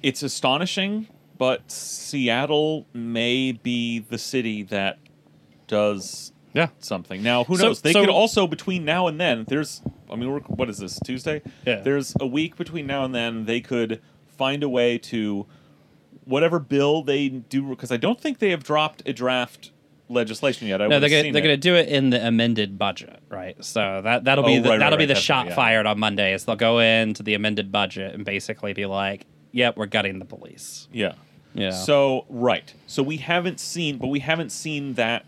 it's 0.02 0.22
astonishing, 0.22 1.06
but 1.38 1.70
Seattle 1.70 2.86
may 2.92 3.52
be 3.52 3.98
the 3.98 4.18
city 4.18 4.62
that 4.64 4.98
does 5.66 6.32
Yeah. 6.54 6.68
something. 6.80 7.22
Now, 7.22 7.44
who 7.44 7.56
So- 7.56 7.66
knows? 7.68 7.80
They 7.82 7.92
so- 7.92 8.00
could 8.00 8.08
also 8.10 8.46
between 8.46 8.84
now 8.84 9.06
and 9.06 9.20
then. 9.20 9.44
There's, 9.46 9.82
I 10.10 10.16
mean, 10.16 10.30
we're, 10.30 10.40
what 10.40 10.68
is 10.68 10.78
this 10.78 10.98
Tuesday? 11.04 11.42
Yeah. 11.66 11.76
There's 11.80 12.14
a 12.20 12.26
week 12.26 12.56
between 12.56 12.86
now 12.86 13.04
and 13.04 13.14
then. 13.14 13.44
They 13.44 13.60
could 13.60 14.00
find 14.26 14.62
a 14.62 14.68
way 14.68 14.98
to 14.98 15.46
whatever 16.24 16.58
bill 16.58 17.02
they 17.02 17.28
do 17.28 17.62
because 17.62 17.90
I 17.90 17.96
don't 17.96 18.20
think 18.20 18.38
they 18.38 18.50
have 18.50 18.62
dropped 18.62 19.02
a 19.06 19.12
draft 19.12 19.70
legislation 20.08 20.68
yet. 20.68 20.82
I 20.82 20.88
No, 20.88 21.00
they're 21.00 21.08
gonna 21.08 21.32
they're 21.32 21.42
gonna 21.42 21.56
do 21.56 21.76
it 21.76 21.88
in 21.88 22.10
the 22.10 22.26
amended 22.26 22.78
budget, 22.78 23.20
right? 23.28 23.62
So 23.64 24.00
that 24.02 24.24
that'll 24.24 24.44
be 24.44 24.58
Oh, 24.58 24.62
the, 24.62 24.62
right, 24.62 24.70
right, 24.70 24.78
that'll 24.78 24.98
be 24.98 25.02
right. 25.02 25.08
the 25.08 25.14
That's 25.14 25.24
shot 25.24 25.46
yeah. 25.46 25.54
fired 25.54 25.86
on 25.86 25.98
Monday. 25.98 26.34
Is 26.34 26.44
they'll 26.44 26.56
go 26.56 26.78
into 26.78 27.22
the 27.22 27.34
amended 27.34 27.72
budget 27.72 28.14
and 28.14 28.24
basically 28.24 28.72
be 28.72 28.86
like, 28.86 29.26
"Yep, 29.52 29.76
we're 29.76 29.86
gutting 29.86 30.18
the 30.18 30.24
police." 30.24 30.88
Yeah. 30.92 31.14
Yeah. 31.54 31.70
So 31.70 32.26
right. 32.28 32.72
So 32.86 33.02
we 33.02 33.16
haven't 33.18 33.60
seen, 33.60 33.98
but 33.98 34.08
we 34.08 34.20
haven't 34.20 34.50
seen 34.50 34.94
that 34.94 35.24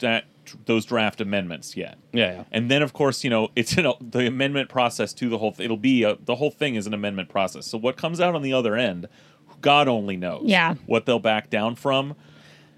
that 0.00 0.24
those 0.66 0.84
draft 0.84 1.20
amendments 1.20 1.76
yet. 1.76 1.96
Yeah, 2.12 2.34
yeah. 2.34 2.44
And 2.52 2.70
then, 2.70 2.82
of 2.82 2.92
course, 2.92 3.24
you 3.24 3.30
know, 3.30 3.48
it's 3.56 3.76
an, 3.76 3.90
the 4.00 4.26
amendment 4.26 4.68
process 4.68 5.12
to 5.14 5.28
the 5.28 5.38
whole. 5.38 5.54
It'll 5.58 5.76
be 5.76 6.02
a, 6.02 6.16
the 6.16 6.34
whole 6.34 6.50
thing 6.50 6.74
is 6.74 6.86
an 6.86 6.94
amendment 6.94 7.28
process. 7.28 7.66
So 7.66 7.78
what 7.78 7.96
comes 7.96 8.20
out 8.20 8.34
on 8.34 8.42
the 8.42 8.52
other 8.52 8.76
end, 8.76 9.08
God 9.64 9.88
only 9.88 10.16
knows. 10.16 10.42
Yeah. 10.44 10.74
What 10.84 11.06
they'll 11.06 11.18
back 11.18 11.48
down 11.48 11.74
from. 11.74 12.14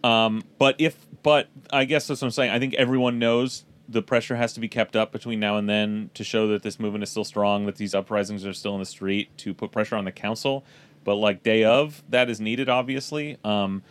Um, 0.04 0.44
but 0.58 0.76
if, 0.78 0.96
but 1.24 1.48
I 1.72 1.84
guess 1.84 2.06
that's 2.06 2.22
what 2.22 2.28
I'm 2.28 2.30
saying. 2.30 2.52
I 2.52 2.60
think 2.60 2.74
everyone 2.74 3.18
knows 3.18 3.64
the 3.88 4.02
pressure 4.02 4.36
has 4.36 4.52
to 4.52 4.60
be 4.60 4.68
kept 4.68 4.94
up 4.94 5.10
between 5.10 5.40
now 5.40 5.56
and 5.56 5.68
then 5.68 6.10
to 6.14 6.22
show 6.22 6.46
that 6.48 6.62
this 6.62 6.78
movement 6.78 7.02
is 7.02 7.10
still 7.10 7.24
strong, 7.24 7.66
that 7.66 7.74
these 7.74 7.92
uprisings 7.92 8.46
are 8.46 8.52
still 8.52 8.74
in 8.74 8.80
the 8.80 8.86
street, 8.86 9.36
to 9.38 9.52
put 9.52 9.72
pressure 9.72 9.96
on 9.96 10.04
the 10.04 10.12
council. 10.12 10.64
But 11.02 11.16
like 11.16 11.42
day 11.42 11.64
of, 11.64 12.04
that 12.08 12.30
is 12.30 12.40
needed, 12.40 12.68
obviously. 12.68 13.36
Um, 13.42 13.82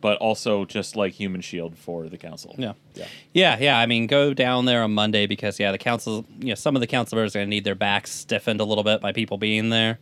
but 0.00 0.18
also 0.18 0.64
just 0.64 0.96
like 0.96 1.12
human 1.12 1.42
shield 1.42 1.78
for 1.78 2.08
the 2.08 2.18
council. 2.18 2.54
Yeah. 2.58 2.72
Yeah. 2.94 3.06
Yeah, 3.32 3.58
yeah. 3.60 3.78
I 3.78 3.86
mean, 3.86 4.08
go 4.08 4.34
down 4.34 4.64
there 4.64 4.82
on 4.82 4.92
Monday 4.92 5.26
because 5.26 5.60
yeah, 5.60 5.70
the 5.70 5.78
council, 5.78 6.24
you 6.40 6.48
know, 6.48 6.54
some 6.54 6.74
of 6.74 6.80
the 6.80 6.86
council 6.88 7.16
members 7.16 7.36
are 7.36 7.40
going 7.40 7.46
to 7.46 7.50
need 7.50 7.64
their 7.64 7.74
backs 7.76 8.10
stiffened 8.10 8.60
a 8.60 8.64
little 8.64 8.82
bit 8.82 9.00
by 9.00 9.12
people 9.12 9.38
being 9.38 9.68
there. 9.70 9.98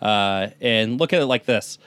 Uh, 0.00 0.48
and 0.60 0.98
look 0.98 1.12
at 1.12 1.20
it 1.20 1.26
like 1.26 1.44
this: 1.44 1.78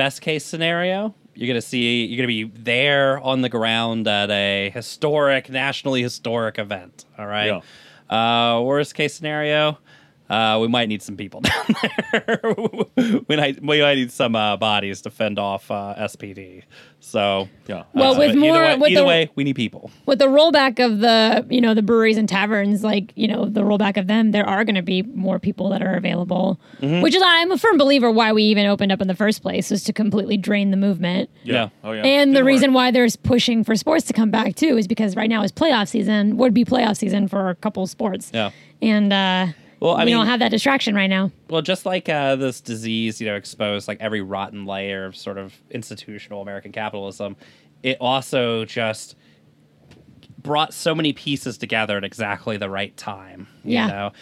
best 0.00 0.22
case 0.22 0.46
scenario, 0.46 1.14
you're 1.34 1.46
going 1.46 1.60
to 1.60 1.66
see 1.66 2.06
you're 2.06 2.16
going 2.16 2.26
to 2.26 2.46
be 2.48 2.62
there 2.62 3.18
on 3.20 3.42
the 3.42 3.50
ground 3.50 4.08
at 4.08 4.30
a 4.30 4.70
historic, 4.70 5.50
nationally 5.50 6.02
historic 6.02 6.58
event. 6.58 7.04
All 7.18 7.26
right. 7.26 7.62
Uh, 8.08 8.62
worst 8.62 8.94
case 8.94 9.12
scenario. 9.12 9.76
Uh, 10.30 10.58
we 10.60 10.68
might 10.68 10.88
need 10.88 11.02
some 11.02 11.16
people 11.16 11.40
down 11.50 11.66
there. 12.12 12.54
we 13.28 13.36
might 13.36 13.60
we 13.62 13.80
might 13.82 13.94
need 13.96 14.12
some 14.12 14.36
uh, 14.36 14.56
bodies 14.56 15.00
to 15.02 15.10
fend 15.10 15.38
off 15.38 15.70
uh, 15.70 15.94
SPD. 15.98 16.62
So 17.00 17.48
Yeah. 17.66 17.84
Well, 17.94 18.14
uh, 18.14 18.18
with 18.18 18.30
either 18.30 18.38
more- 18.40 18.52
way, 18.54 18.76
with 18.76 18.90
either 18.92 19.00
the- 19.00 19.06
way, 19.06 19.30
we 19.34 19.42
need 19.44 19.56
people. 19.56 19.90
with 20.06 20.18
the 20.20 20.26
rollback 20.26 20.78
of 20.84 21.00
the 21.00 21.44
you 21.50 21.60
know 21.60 21.74
the 21.74 21.82
breweries 21.82 22.16
and 22.16 22.28
taverns 22.28 22.84
like 22.84 23.12
you 23.16 23.26
know 23.26 23.46
the 23.46 23.62
rollback 23.62 23.96
of 23.96 24.06
them 24.06 24.30
there 24.30 24.46
are 24.48 24.64
going 24.64 24.74
to 24.76 24.82
be 24.82 25.02
more 25.02 25.38
people 25.38 25.68
that 25.70 25.82
are 25.82 25.94
available 25.94 26.60
Mm-hmm. 26.80 27.02
which 27.02 27.14
is 27.14 27.22
i'm 27.24 27.50
a 27.50 27.58
firm 27.58 27.76
believer 27.76 28.10
why 28.10 28.32
we 28.32 28.42
even 28.44 28.66
opened 28.66 28.90
up 28.92 29.00
in 29.02 29.08
the 29.08 29.14
first 29.14 29.42
place 29.42 29.70
was 29.70 29.82
to 29.84 29.92
completely 29.92 30.36
drain 30.36 30.70
the 30.70 30.76
movement 30.76 31.28
Yeah. 31.42 31.68
Oh 31.84 31.92
yeah. 31.92 32.02
and 32.04 32.30
the 32.30 32.34
Didn't 32.36 32.46
reason 32.46 32.70
work. 32.70 32.74
why 32.76 32.90
there's 32.92 33.16
pushing 33.16 33.64
for 33.64 33.74
sports 33.76 34.04
to 34.06 34.12
come 34.12 34.30
back 34.30 34.54
too 34.54 34.76
is 34.78 34.86
because 34.86 35.16
right 35.16 35.28
now 35.28 35.42
is 35.42 35.52
playoff 35.52 35.88
season 35.88 36.36
would 36.36 36.54
be 36.54 36.64
playoff 36.64 36.96
season 36.96 37.28
for 37.28 37.50
a 37.50 37.54
couple 37.56 37.86
sports 37.86 38.30
Yeah. 38.32 38.50
and 38.80 39.12
uh 39.12 39.46
Well, 39.80 39.94
I 39.94 40.00
we 40.00 40.06
mean, 40.06 40.16
don't 40.16 40.26
have 40.26 40.40
that 40.40 40.50
distraction 40.50 40.94
right 40.94 41.08
now 41.08 41.30
well, 41.48 41.62
just 41.62 41.86
like 41.86 42.08
uh, 42.08 42.36
this 42.36 42.60
disease, 42.60 43.20
you 43.20 43.26
know, 43.26 43.34
exposed 43.34 43.88
like 43.88 43.98
every 44.00 44.20
rotten 44.20 44.66
layer 44.66 45.06
of 45.06 45.16
sort 45.16 45.38
of 45.38 45.54
institutional 45.70 46.42
American 46.42 46.70
capitalism, 46.70 47.34
it 47.82 47.96
also 48.00 48.64
just 48.66 49.16
brought 50.38 50.72
so 50.74 50.94
many 50.94 51.12
pieces 51.12 51.58
together 51.58 51.96
at 51.96 52.04
exactly 52.04 52.56
the 52.56 52.68
right 52.70 52.96
time. 52.96 53.46
You 53.64 53.74
Yeah. 53.74 53.86
know? 53.86 54.12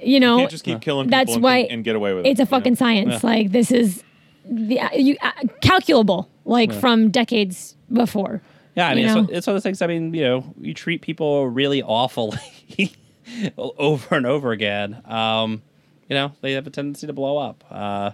you 0.00 0.20
know 0.20 0.36
You 0.36 0.42
can't 0.42 0.50
just 0.52 0.64
keep 0.64 0.80
killing 0.80 1.06
people 1.06 1.18
that's 1.18 1.34
and, 1.34 1.42
why 1.42 1.58
and 1.58 1.82
get 1.82 1.96
away 1.96 2.14
with 2.14 2.24
it. 2.24 2.28
it's 2.30 2.38
a 2.38 2.42
you 2.42 2.44
know? 2.46 2.50
fucking 2.50 2.76
science 2.76 3.24
like 3.24 3.50
this 3.50 3.72
is 3.72 4.04
the, 4.48 4.78
uh, 4.80 4.88
you, 4.94 5.16
uh, 5.20 5.32
calculable 5.60 6.28
like 6.44 6.72
from 6.72 7.10
decades 7.10 7.74
before 7.92 8.40
Yeah, 8.76 8.88
I 8.88 8.94
mean, 8.94 9.06
it's, 9.06 9.14
one- 9.16 9.28
it's 9.32 9.46
one 9.48 9.56
of 9.56 9.56
those 9.56 9.62
things. 9.64 9.82
I 9.82 9.88
mean, 9.88 10.14
you 10.14 10.22
know, 10.22 10.54
you 10.60 10.72
treat 10.74 11.02
people 11.02 11.48
really 11.48 11.82
awfully 11.82 12.38
over 13.58 14.14
and 14.14 14.26
over 14.26 14.52
again. 14.52 15.02
Um, 15.04 15.62
you 16.08 16.14
know, 16.14 16.32
they 16.40 16.52
have 16.52 16.66
a 16.66 16.70
tendency 16.70 17.06
to 17.06 17.12
blow 17.12 17.36
up 17.38 17.64
uh, 17.70 18.12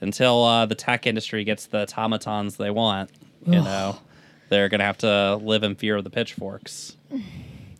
until 0.00 0.42
uh, 0.44 0.66
the 0.66 0.74
tech 0.74 1.06
industry 1.06 1.44
gets 1.44 1.66
the 1.66 1.82
automatons 1.82 2.56
they 2.56 2.70
want. 2.70 3.10
You 3.46 3.62
know, 3.62 3.98
they're 4.48 4.68
gonna 4.68 4.84
have 4.84 4.98
to 4.98 5.36
live 5.36 5.62
in 5.62 5.74
fear 5.76 5.96
of 5.96 6.04
the 6.04 6.10
pitchforks. 6.10 6.96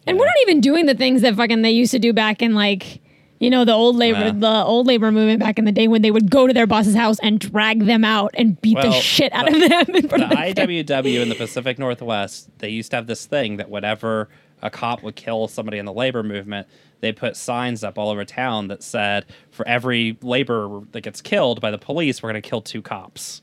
And 0.08 0.16
we're 0.18 0.24
not 0.26 0.34
even 0.42 0.60
doing 0.60 0.86
the 0.86 0.94
things 0.94 1.22
that 1.22 1.34
fucking 1.34 1.62
they 1.62 1.72
used 1.72 1.90
to 1.90 1.98
do 1.98 2.12
back 2.12 2.40
in 2.42 2.54
like 2.54 3.00
you 3.40 3.50
know 3.50 3.64
the 3.64 3.72
old 3.72 3.96
labor 3.96 4.26
Yeah. 4.26 4.30
the 4.32 4.64
old 4.64 4.86
labor 4.86 5.10
movement 5.10 5.40
back 5.40 5.58
in 5.58 5.64
the 5.64 5.72
day 5.72 5.88
when 5.88 6.02
they 6.02 6.10
would 6.12 6.30
go 6.30 6.46
to 6.46 6.52
their 6.54 6.66
boss's 6.68 6.94
house 6.94 7.18
and 7.18 7.40
drag 7.40 7.84
them 7.84 8.04
out 8.04 8.30
and 8.34 8.60
beat 8.62 8.76
the 8.80 8.92
shit 8.92 9.32
out 9.32 9.46
the- 9.50 9.64
of 9.64 9.68
them 9.68 9.96
in 9.96 10.08
front 10.08 10.30
the 10.30 10.50
of 10.50 10.54
the 10.56 10.84
IWW 10.84 11.20
in 11.22 11.28
the 11.28 11.34
Pacific 11.34 11.78
Northwest, 11.78 12.48
they 12.60 12.68
used 12.68 12.90
to 12.92 12.96
have 12.96 13.08
this 13.08 13.26
thing 13.26 13.56
that 13.56 13.68
whenever 13.68 14.28
a 14.62 14.70
cop 14.70 15.02
would 15.02 15.16
kill 15.16 15.48
somebody 15.48 15.78
in 15.78 15.84
the 15.84 15.92
labor 15.92 16.22
movement, 16.22 16.66
they 17.00 17.12
put 17.12 17.36
signs 17.36 17.84
up 17.84 17.98
all 17.98 18.10
over 18.10 18.24
town 18.24 18.68
that 18.68 18.82
said, 18.82 19.26
for 19.50 19.66
every 19.68 20.16
laborer 20.22 20.82
that 20.92 21.02
gets 21.02 21.20
killed 21.20 21.60
by 21.60 21.70
the 21.70 21.78
police, 21.78 22.22
we're 22.22 22.30
going 22.30 22.42
to 22.42 22.48
kill 22.48 22.62
two 22.62 22.82
cops. 22.82 23.42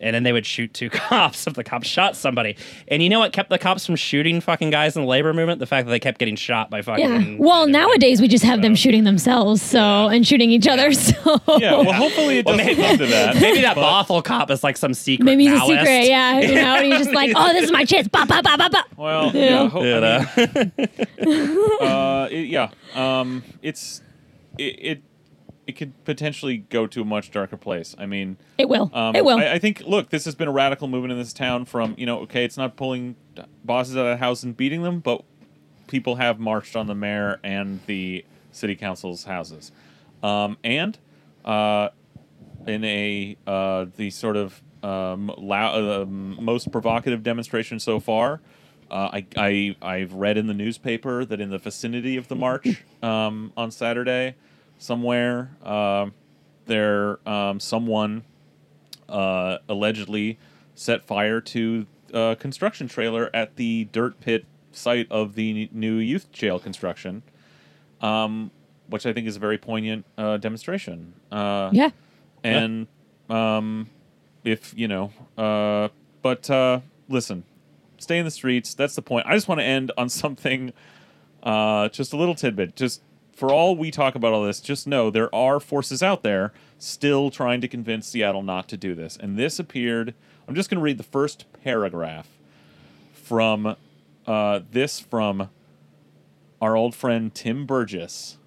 And 0.00 0.14
then 0.14 0.22
they 0.24 0.32
would 0.32 0.44
shoot 0.44 0.74
two 0.74 0.90
cops 0.90 1.46
if 1.46 1.54
the 1.54 1.64
cops 1.64 1.86
shot 1.86 2.16
somebody. 2.16 2.56
And 2.88 3.02
you 3.02 3.08
know 3.08 3.20
what 3.20 3.32
kept 3.32 3.48
the 3.48 3.58
cops 3.58 3.86
from 3.86 3.96
shooting 3.96 4.40
fucking 4.40 4.70
guys 4.70 4.96
in 4.96 5.02
the 5.02 5.08
labor 5.08 5.32
movement? 5.32 5.60
The 5.60 5.66
fact 5.66 5.86
that 5.86 5.90
they 5.92 6.00
kept 6.00 6.18
getting 6.18 6.36
shot 6.36 6.68
by 6.68 6.82
fucking. 6.82 7.04
yeah. 7.32 7.36
Well, 7.38 7.66
nowadays 7.68 8.20
we 8.20 8.28
just 8.28 8.44
have 8.44 8.60
them 8.60 8.74
shooting 8.74 9.04
themselves, 9.04 9.62
so 9.62 10.08
and 10.08 10.26
shooting 10.26 10.50
each 10.50 10.66
other. 10.68 10.92
So 10.92 11.40
Yeah, 11.58 11.76
well, 11.76 11.92
hopefully 11.92 12.38
it 12.38 12.46
doesn't 12.46 12.66
maybe- 12.66 12.82
come 12.82 12.98
to 12.98 13.06
that. 13.06 13.36
Maybe 13.40 13.60
that 13.62 13.76
but- 13.76 14.04
Bothell 14.06 14.22
cop 14.24 14.50
is 14.50 14.62
like 14.64 14.76
some 14.76 14.94
secret. 14.94 15.24
maybe 15.24 15.46
he's 15.46 15.58
a 15.62 15.64
secret. 15.64 16.06
Yeah, 16.08 16.40
you 16.40 16.54
know, 16.54 16.74
and 16.76 16.86
he's 16.86 16.98
just 16.98 17.12
like, 17.12 17.32
oh, 17.36 17.52
this 17.52 17.64
is 17.64 17.72
my 17.72 17.84
chance. 17.84 18.08
Ba 18.08 18.26
ba 18.26 18.42
ba 18.42 18.56
ba 18.58 18.68
ba. 18.70 18.84
Well, 18.96 19.30
You 19.32 19.40
yeah, 19.40 19.68
ho- 19.68 19.82
You 19.82 19.94
I 19.96 20.70
mean, 20.76 21.58
uh, 21.80 22.28
it- 22.30 22.48
yeah. 22.48 22.70
Um, 22.94 23.42
it's 23.62 24.02
it, 24.58 24.62
it 24.64 25.02
it 25.66 25.72
could 25.72 25.92
potentially 26.04 26.58
go 26.58 26.86
to 26.86 27.02
a 27.02 27.04
much 27.04 27.30
darker 27.30 27.56
place. 27.56 27.94
I 27.98 28.06
mean, 28.06 28.36
It 28.58 28.68
will. 28.68 28.90
um, 28.92 29.16
it 29.16 29.24
will. 29.24 29.38
I, 29.38 29.52
I 29.52 29.58
think. 29.58 29.80
Look, 29.80 30.10
this 30.10 30.24
has 30.24 30.34
been 30.34 30.48
a 30.48 30.52
radical 30.52 30.88
movement 30.88 31.12
in 31.12 31.18
this 31.18 31.32
town. 31.32 31.64
From 31.64 31.94
you 31.98 32.06
know, 32.06 32.20
okay, 32.20 32.44
it's 32.44 32.56
not 32.56 32.76
pulling 32.76 33.16
bosses 33.64 33.96
out 33.96 34.06
of 34.06 34.10
the 34.12 34.16
house 34.18 34.42
and 34.42 34.56
beating 34.56 34.82
them, 34.82 35.00
but 35.00 35.22
people 35.86 36.16
have 36.16 36.38
marched 36.38 36.76
on 36.76 36.86
the 36.86 36.94
mayor 36.94 37.40
and 37.42 37.80
the 37.86 38.24
city 38.52 38.76
council's 38.76 39.24
houses, 39.24 39.72
um, 40.22 40.56
and 40.62 40.98
uh, 41.44 41.88
in 42.66 42.84
a 42.84 43.36
uh, 43.46 43.86
the 43.96 44.10
sort 44.10 44.36
of 44.36 44.62
um, 44.82 45.30
uh, 45.30 46.04
most 46.06 46.70
provocative 46.70 47.22
demonstration 47.22 47.80
so 47.80 48.00
far. 48.00 48.40
Uh, 48.90 49.08
I, 49.14 49.26
I 49.36 49.76
I've 49.80 50.12
read 50.12 50.36
in 50.36 50.46
the 50.46 50.54
newspaper 50.54 51.24
that 51.24 51.40
in 51.40 51.50
the 51.50 51.58
vicinity 51.58 52.16
of 52.16 52.28
the 52.28 52.36
march 52.36 52.84
um, 53.02 53.52
on 53.56 53.70
Saturday, 53.70 54.34
somewhere 54.84 55.50
um 55.62 56.12
there 56.66 57.18
um, 57.28 57.60
someone 57.60 58.24
uh, 59.08 59.58
allegedly 59.68 60.38
set 60.74 61.02
fire 61.02 61.40
to 61.40 61.86
a 62.12 62.36
construction 62.38 62.88
trailer 62.88 63.30
at 63.34 63.56
the 63.56 63.88
dirt 63.92 64.20
pit 64.20 64.44
site 64.72 65.10
of 65.10 65.34
the 65.34 65.68
new 65.72 65.96
youth 65.96 66.30
jail 66.32 66.58
construction, 66.58 67.22
um, 68.00 68.50
which 68.88 69.06
I 69.06 69.12
think 69.12 69.26
is 69.26 69.36
a 69.36 69.40
very 69.40 69.58
poignant 69.58 70.04
uh, 70.18 70.36
demonstration. 70.38 71.14
Uh, 71.30 71.70
yeah. 71.72 71.90
and 72.42 72.86
um, 73.28 73.88
if 74.42 74.76
you 74.76 74.88
know, 74.88 75.12
uh, 75.38 75.88
but 76.22 76.48
uh, 76.50 76.80
listen, 77.08 77.44
stay 77.98 78.18
in 78.18 78.24
the 78.24 78.30
streets. 78.30 78.74
That's 78.74 78.94
the 78.94 79.02
point. 79.02 79.26
I 79.26 79.34
just 79.34 79.48
want 79.48 79.60
to 79.60 79.64
end 79.64 79.92
on 79.96 80.08
something, 80.08 80.72
uh, 81.42 81.88
just 81.88 82.12
a 82.12 82.16
little 82.16 82.34
tidbit. 82.34 82.76
Just 82.76 83.02
for 83.34 83.52
all 83.52 83.76
we 83.76 83.90
talk 83.90 84.14
about 84.14 84.32
all 84.32 84.44
this, 84.44 84.60
just 84.60 84.86
know 84.86 85.10
there 85.10 85.34
are 85.34 85.60
forces 85.60 86.02
out 86.02 86.22
there 86.22 86.52
still 86.78 87.30
trying 87.30 87.60
to 87.60 87.68
convince 87.68 88.06
Seattle 88.08 88.42
not 88.42 88.68
to 88.68 88.76
do 88.76 88.94
this. 88.94 89.16
And 89.16 89.38
this 89.38 89.58
appeared. 89.58 90.14
I'm 90.46 90.54
just 90.54 90.70
going 90.70 90.78
to 90.78 90.82
read 90.82 90.98
the 90.98 91.04
first 91.04 91.46
paragraph 91.62 92.28
from 93.12 93.76
uh, 94.26 94.60
this 94.70 95.00
from 95.00 95.50
our 96.60 96.76
old 96.76 96.94
friend 96.94 97.34
Tim 97.34 97.66
Burgess. 97.66 98.38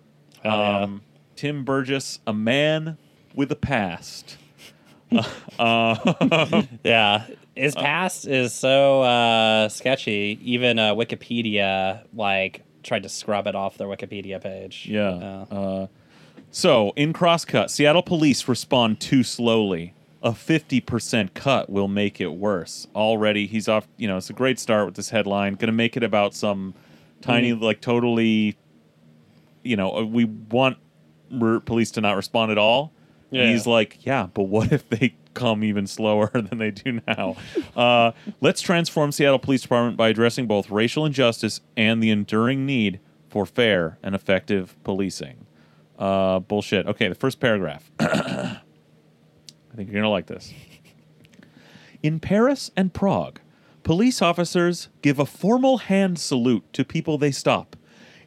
Yeah. 0.43 0.81
Um, 0.81 1.01
Tim 1.35 1.63
Burgess, 1.63 2.19
a 2.25 2.33
man 2.33 2.97
with 3.35 3.51
a 3.51 3.55
past. 3.55 4.37
uh, 5.59 6.63
Yeah, 6.83 7.25
his 7.55 7.75
past 7.75 8.27
is 8.27 8.53
so 8.53 9.01
uh, 9.01 9.69
sketchy. 9.69 10.39
Even 10.43 10.79
uh, 10.79 10.95
Wikipedia 10.95 12.03
like 12.13 12.63
tried 12.87 13.03
to 13.03 13.09
scrub 13.09 13.45
it 13.45 13.53
off 13.55 13.77
their 13.77 13.87
Wikipedia 13.87 14.41
page. 14.41 14.87
yeah. 14.89 15.45
Uh, 15.51 15.87
so, 16.49 16.93
in 16.95 17.11
Crosscut, 17.13 17.69
Seattle 17.69 18.01
police 18.01 18.47
respond 18.47 18.99
too 18.99 19.21
slowly. 19.21 19.93
A 20.23 20.31
50% 20.31 21.33
cut 21.33 21.69
will 21.69 21.87
make 21.89 22.19
it 22.21 22.27
worse. 22.33 22.87
Already, 22.95 23.45
he's 23.47 23.67
off. 23.67 23.87
You 23.97 24.07
know, 24.07 24.17
it's 24.17 24.29
a 24.29 24.33
great 24.33 24.57
start 24.57 24.85
with 24.85 24.95
this 24.95 25.09
headline. 25.09 25.53
Going 25.55 25.67
to 25.67 25.73
make 25.73 25.95
it 25.97 26.03
about 26.03 26.33
some 26.33 26.73
tiny, 27.21 27.53
like, 27.53 27.81
totally, 27.81 28.57
you 29.63 29.75
know, 29.75 29.97
uh, 29.97 30.03
we 30.05 30.25
want 30.25 30.77
police 31.65 31.91
to 31.91 32.01
not 32.01 32.15
respond 32.15 32.51
at 32.51 32.57
all. 32.57 32.93
And 33.31 33.41
Yeah. 33.41 33.51
he's 33.51 33.67
like, 33.67 34.05
yeah, 34.05 34.27
but 34.33 34.43
what 34.43 34.71
if 34.71 34.87
they 34.89 35.13
come 35.37 35.63
even 35.63 35.87
slower 35.87 36.29
than 36.33 36.57
they 36.57 36.71
do 36.71 36.99
now. 37.07 37.35
Uh, 37.75 38.11
let's 38.41 38.61
transform 38.61 39.11
Seattle 39.11 39.39
Police 39.39 39.61
Department 39.61 39.97
by 39.97 40.09
addressing 40.09 40.47
both 40.47 40.69
racial 40.69 41.05
injustice 41.05 41.61
and 41.75 42.01
the 42.01 42.09
enduring 42.09 42.65
need 42.65 42.99
for 43.29 43.45
fair 43.45 43.97
and 44.01 44.15
effective 44.15 44.75
policing. 44.83 45.45
Uh, 45.97 46.39
bullshit. 46.39 46.85
Okay, 46.87 47.07
the 47.07 47.15
first 47.15 47.39
paragraph. 47.39 47.89
I 47.99 48.59
think 49.75 49.89
you're 49.89 50.01
gonna 50.01 50.09
like 50.09 50.27
this. 50.27 50.53
In 52.03 52.19
Paris 52.19 52.71
and 52.75 52.93
Prague, 52.93 53.39
police 53.83 54.21
officers 54.21 54.89
give 55.01 55.19
a 55.19 55.25
formal 55.25 55.79
hand 55.79 56.19
salute 56.19 56.71
to 56.73 56.85
people 56.85 57.17
they 57.17 57.31
stop. 57.31 57.75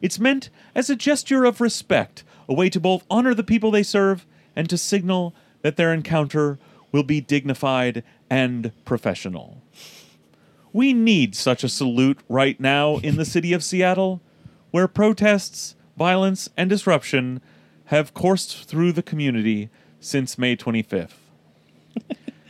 It's 0.01 0.19
meant 0.19 0.49
as 0.75 0.89
a 0.89 0.95
gesture 0.95 1.45
of 1.45 1.61
respect, 1.61 2.23
a 2.49 2.53
way 2.53 2.69
to 2.69 2.79
both 2.79 3.05
honor 3.09 3.33
the 3.33 3.43
people 3.43 3.71
they 3.71 3.83
serve 3.83 4.25
and 4.55 4.69
to 4.69 4.77
signal 4.77 5.33
that 5.61 5.77
their 5.77 5.93
encounter 5.93 6.59
will 6.91 7.03
be 7.03 7.21
dignified 7.21 8.03
and 8.29 8.71
professional. 8.85 9.61
We 10.73 10.93
need 10.93 11.35
such 11.35 11.63
a 11.63 11.69
salute 11.69 12.19
right 12.29 12.59
now 12.59 12.97
in 12.97 13.17
the 13.17 13.25
city 13.25 13.53
of 13.53 13.63
Seattle, 13.63 14.21
where 14.71 14.87
protests, 14.87 15.75
violence, 15.97 16.49
and 16.55 16.69
disruption 16.69 17.41
have 17.85 18.13
coursed 18.13 18.69
through 18.69 18.93
the 18.93 19.03
community 19.03 19.69
since 19.99 20.37
May 20.37 20.55
25th. 20.55 21.11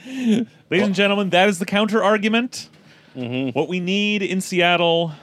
Ladies 0.06 0.48
and 0.88 0.96
gentlemen, 0.96 1.32
that 1.32 1.50
is 1.50 1.60
the 1.60 1.66
counter 1.66 2.04
argument. 2.04 2.70
Mm-hmm. 3.16 3.58
What 3.58 3.68
we 3.68 3.80
need 3.80 4.22
in 4.22 4.40
Seattle 4.40 5.14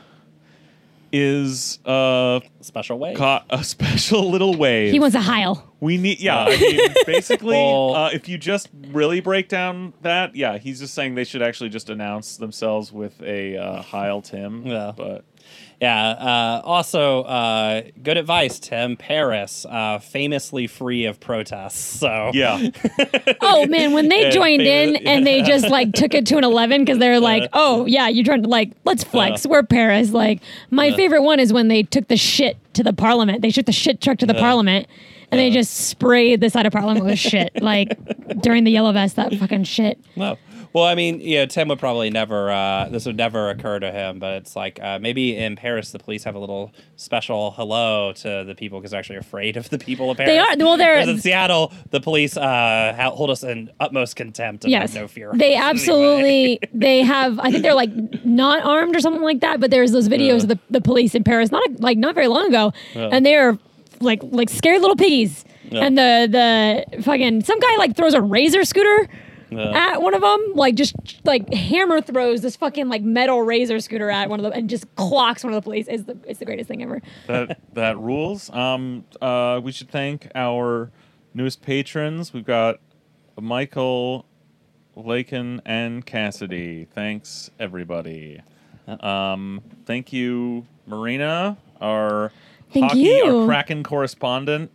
is 1.12 1.78
uh, 1.84 2.40
Special 2.60 2.98
way. 2.98 3.14
ca- 3.14 3.44
a 3.50 3.62
special 3.64 4.30
little 4.30 4.54
wave. 4.56 4.92
He 4.92 5.00
wants 5.00 5.14
a 5.16 5.20
Heil. 5.20 5.64
We 5.80 5.96
need, 5.96 6.20
yeah. 6.20 6.44
I 6.44 6.56
mean, 6.56 6.80
basically, 7.06 7.54
Well- 7.56 7.94
uh, 7.94 8.10
if 8.10 8.28
you 8.28 8.36
just 8.38 8.68
really 8.88 9.20
break 9.20 9.48
down 9.48 9.92
that, 10.02 10.34
yeah, 10.34 10.58
he's 10.58 10.80
just 10.80 10.94
saying 10.94 11.14
they 11.14 11.24
should 11.24 11.42
actually 11.42 11.70
just 11.70 11.88
announce 11.90 12.36
themselves 12.36 12.92
with 12.92 13.20
a 13.22 13.56
uh, 13.56 13.82
Heil 13.82 14.20
Tim. 14.22 14.66
Yeah. 14.66 14.92
But 14.96 15.24
Yeah. 15.80 16.08
Uh, 16.10 16.60
also, 16.64 17.22
uh, 17.22 17.82
good 18.02 18.16
advice, 18.16 18.58
Tim. 18.58 18.96
Paris, 18.96 19.64
uh, 19.68 19.98
famously 20.00 20.66
free 20.66 21.04
of 21.04 21.20
protests. 21.20 21.78
So 22.00 22.32
yeah, 22.34 22.70
Oh 23.40 23.64
man, 23.66 23.92
when 23.92 24.08
they 24.08 24.22
Yeah, 24.22 24.30
joined 24.30 24.62
in 24.62 24.94
famous- 24.94 25.02
and 25.08 25.26
they 25.26 25.42
just 25.42 25.68
like 25.68 25.92
took 25.92 26.14
it 26.14 26.26
to 26.26 26.36
an 26.38 26.44
eleven 26.44 26.82
because 26.84 26.98
they're 26.98 27.20
like, 27.20 27.48
oh 27.52 27.86
yeah, 27.86 28.08
you're 28.08 28.24
trying 28.24 28.42
to 28.42 28.48
like 28.48 28.72
let's 28.84 29.04
flex. 29.04 29.46
We're 29.46 29.62
Paris. 29.62 30.10
Like 30.12 30.40
my 30.70 30.90
favorite 30.92 31.22
one 31.22 31.38
is 31.38 31.52
when 31.52 31.68
they 31.68 31.84
took 31.84 32.08
the 32.08 32.16
shit 32.16 32.56
to 32.74 32.82
the 32.82 32.92
parliament. 32.92 33.42
They 33.42 33.50
took 33.50 33.66
the 33.66 33.72
shit 33.72 34.00
truck 34.00 34.18
to 34.18 34.26
the 34.26 34.34
parliament. 34.34 34.88
And 35.30 35.38
they 35.38 35.50
just 35.50 35.74
sprayed 35.88 36.40
the 36.40 36.48
side 36.48 36.64
of 36.64 36.72
Parliament 36.72 37.04
with 37.04 37.18
shit, 37.18 37.60
like 37.62 37.90
during 38.40 38.64
the 38.64 38.70
yellow 38.70 38.92
vest. 38.92 39.16
That 39.16 39.34
fucking 39.34 39.64
shit. 39.64 39.98
No. 40.16 40.38
Well, 40.72 40.84
I 40.84 40.94
mean, 40.94 41.20
yeah, 41.20 41.46
Tim 41.46 41.68
would 41.68 41.78
probably 41.78 42.10
never. 42.10 42.50
Uh, 42.50 42.88
this 42.90 43.06
would 43.06 43.16
never 43.16 43.48
occur 43.50 43.78
to 43.78 43.90
him. 43.90 44.18
But 44.18 44.34
it's 44.34 44.54
like 44.54 44.78
uh, 44.82 44.98
maybe 44.98 45.36
in 45.36 45.56
Paris, 45.56 45.92
the 45.92 45.98
police 45.98 46.24
have 46.24 46.34
a 46.34 46.38
little 46.38 46.72
special 46.96 47.52
hello 47.52 48.12
to 48.16 48.44
the 48.46 48.54
people 48.54 48.78
because 48.78 48.90
they're 48.90 48.98
actually 49.00 49.16
afraid 49.18 49.56
of 49.56 49.70
the 49.70 49.78
people 49.78 50.10
Apparently, 50.10 50.34
They 50.36 50.40
are- 50.62 50.66
well, 50.66 50.76
they're- 50.76 50.98
in 50.98 51.18
Seattle, 51.18 51.72
the 51.90 52.00
police 52.00 52.36
uh, 52.36 53.10
hold 53.14 53.30
us 53.30 53.42
in 53.42 53.70
utmost 53.80 54.16
contempt 54.16 54.64
and 54.64 54.70
Yes, 54.70 54.92
have 54.92 55.02
no 55.02 55.08
fear. 55.08 55.30
they 55.34 55.54
us 55.56 55.60
anyway. 55.62 55.70
absolutely. 55.70 56.60
They 56.74 57.02
have. 57.02 57.38
I 57.40 57.50
think 57.50 57.62
they're 57.62 57.74
like 57.74 57.90
not 58.24 58.62
armed 58.64 58.94
or 58.94 59.00
something 59.00 59.22
like 59.22 59.40
that. 59.40 59.60
But 59.60 59.70
there's 59.70 59.92
those 59.92 60.08
videos 60.08 60.42
of 60.42 60.48
the, 60.48 60.58
the 60.70 60.80
police 60.80 61.14
in 61.14 61.24
Paris, 61.24 61.50
not 61.50 61.62
like 61.80 61.98
not 61.98 62.14
very 62.14 62.28
long 62.28 62.46
ago, 62.48 62.72
and 62.94 63.24
they're 63.24 63.58
like 64.00 64.20
like 64.22 64.50
scary 64.50 64.78
little 64.78 64.96
piggies. 64.96 65.44
Yeah. 65.70 65.80
And 65.84 65.98
the 65.98 66.84
the 66.92 67.02
fucking 67.02 67.42
some 67.44 67.58
guy 67.60 67.76
like 67.76 67.96
throws 67.96 68.14
a 68.14 68.20
razor 68.22 68.64
scooter 68.64 69.08
Yeah. 69.50 69.92
at 69.92 70.02
one 70.02 70.14
of 70.14 70.20
them, 70.20 70.52
like 70.54 70.74
just 70.74 70.94
like 71.24 71.52
hammer 71.52 72.00
throws 72.00 72.42
this 72.42 72.56
fucking 72.56 72.88
like 72.88 73.02
metal 73.02 73.42
razor 73.42 73.80
scooter 73.80 74.10
at 74.10 74.28
one 74.28 74.40
of 74.40 74.44
them 74.44 74.52
and 74.52 74.68
just 74.68 74.92
clocks 74.96 75.42
one 75.44 75.52
of 75.52 75.56
the 75.56 75.62
police. 75.62 75.86
It's 75.88 76.04
the 76.04 76.18
it's 76.26 76.38
the 76.38 76.44
greatest 76.44 76.68
thing 76.68 76.82
ever. 76.82 77.00
that 77.26 77.58
that 77.74 77.98
rules. 77.98 78.50
Um, 78.50 79.04
uh, 79.20 79.60
we 79.62 79.72
should 79.72 79.90
thank 79.90 80.28
our 80.34 80.90
newest 81.34 81.62
patrons. 81.62 82.32
We've 82.32 82.44
got 82.44 82.80
Michael, 83.40 84.26
Lakin, 84.96 85.62
and 85.64 86.04
Cassidy. 86.04 86.86
Thanks 86.94 87.50
everybody. 87.58 88.40
Um, 89.00 89.62
thank 89.86 90.12
you, 90.12 90.66
Marina, 90.86 91.56
our 91.80 92.32
Thank 92.72 92.86
hockey, 92.86 93.00
you. 93.00 93.40
our 93.40 93.46
Kraken 93.46 93.82
correspondent. 93.82 94.70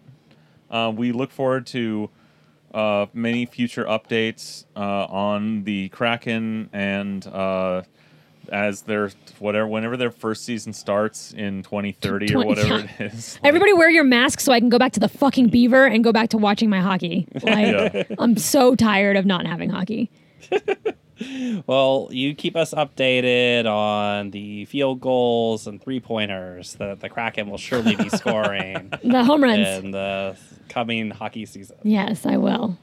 Uh, 0.69 0.91
we 0.95 1.11
look 1.11 1.31
forward 1.31 1.65
to 1.67 2.09
uh, 2.73 3.05
many 3.13 3.45
future 3.45 3.85
updates 3.85 4.65
uh, 4.75 4.79
on 4.79 5.63
the 5.63 5.89
Kraken 5.89 6.69
and 6.73 7.25
uh, 7.27 7.83
as 8.49 8.81
their 8.81 9.11
whatever 9.39 9.67
whenever 9.67 9.97
their 9.97 10.11
first 10.11 10.43
season 10.43 10.73
starts 10.73 11.33
in 11.33 11.63
2030 11.63 12.25
or 12.25 12.43
20 12.43 12.47
whatever 12.47 12.79
yeah. 12.79 12.87
it 12.99 13.13
is. 13.13 13.39
Everybody 13.43 13.73
wear 13.73 13.89
your 13.89 14.03
mask 14.03 14.39
so 14.39 14.51
I 14.51 14.59
can 14.59 14.69
go 14.69 14.77
back 14.77 14.93
to 14.93 14.99
the 14.99 15.09
fucking 15.09 15.47
beaver 15.47 15.85
and 15.85 16.03
go 16.03 16.11
back 16.11 16.29
to 16.29 16.37
watching 16.37 16.69
my 16.69 16.79
hockey. 16.79 17.27
Like 17.43 17.93
Yeah. 17.93 18.03
I'm 18.19 18.37
so 18.37 18.75
tired 18.75 19.17
of 19.17 19.25
not 19.25 19.45
having 19.45 19.69
hockey. 19.69 20.09
Well, 21.67 22.09
you 22.11 22.33
keep 22.35 22.55
us 22.55 22.73
updated 22.73 23.65
on 23.65 24.31
the 24.31 24.65
field 24.65 24.99
goals 25.01 25.67
and 25.67 25.81
three 25.81 25.99
pointers 25.99 26.73
that 26.75 26.99
the 26.99 27.09
Kraken 27.09 27.49
will 27.49 27.57
surely 27.57 27.95
be 27.95 28.09
scoring 28.21 28.91
The 29.03 29.23
home 29.23 29.43
runs. 29.43 29.67
in 29.67 29.91
the 29.91 30.35
coming 30.69 31.11
hockey 31.11 31.45
season. 31.45 31.77
Yes, 31.83 32.25
I 32.25 32.37
will. 32.37 32.77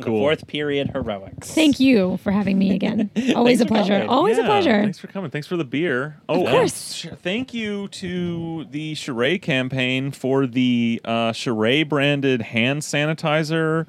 Cool. 0.00 0.20
Fourth 0.20 0.46
period 0.46 0.88
heroics. 0.90 1.52
Thank 1.54 1.78
you 1.78 2.16
for 2.18 2.30
having 2.32 2.58
me 2.58 2.74
again. 2.74 3.10
Always 3.36 3.60
a 3.60 3.66
pleasure. 3.66 3.92
coming. 3.94 4.08
Always 4.08 4.38
a 4.38 4.42
pleasure. 4.44 4.82
Thanks 4.82 4.98
for 4.98 5.06
coming. 5.06 5.30
Thanks 5.30 5.46
for 5.46 5.56
the 5.58 5.64
beer. 5.64 6.16
Oh, 6.30 6.44
Of 6.46 6.50
course. 6.50 6.94
sh- 6.94 7.06
thank 7.22 7.52
you 7.52 7.88
to 7.88 8.64
the 8.70 8.94
Sheree 8.94 9.40
campaign 9.40 10.12
for 10.12 10.46
the 10.46 11.00
uh, 11.04 11.32
Sheree 11.32 11.86
branded 11.86 12.40
hand 12.42 12.82
sanitizer, 12.82 13.84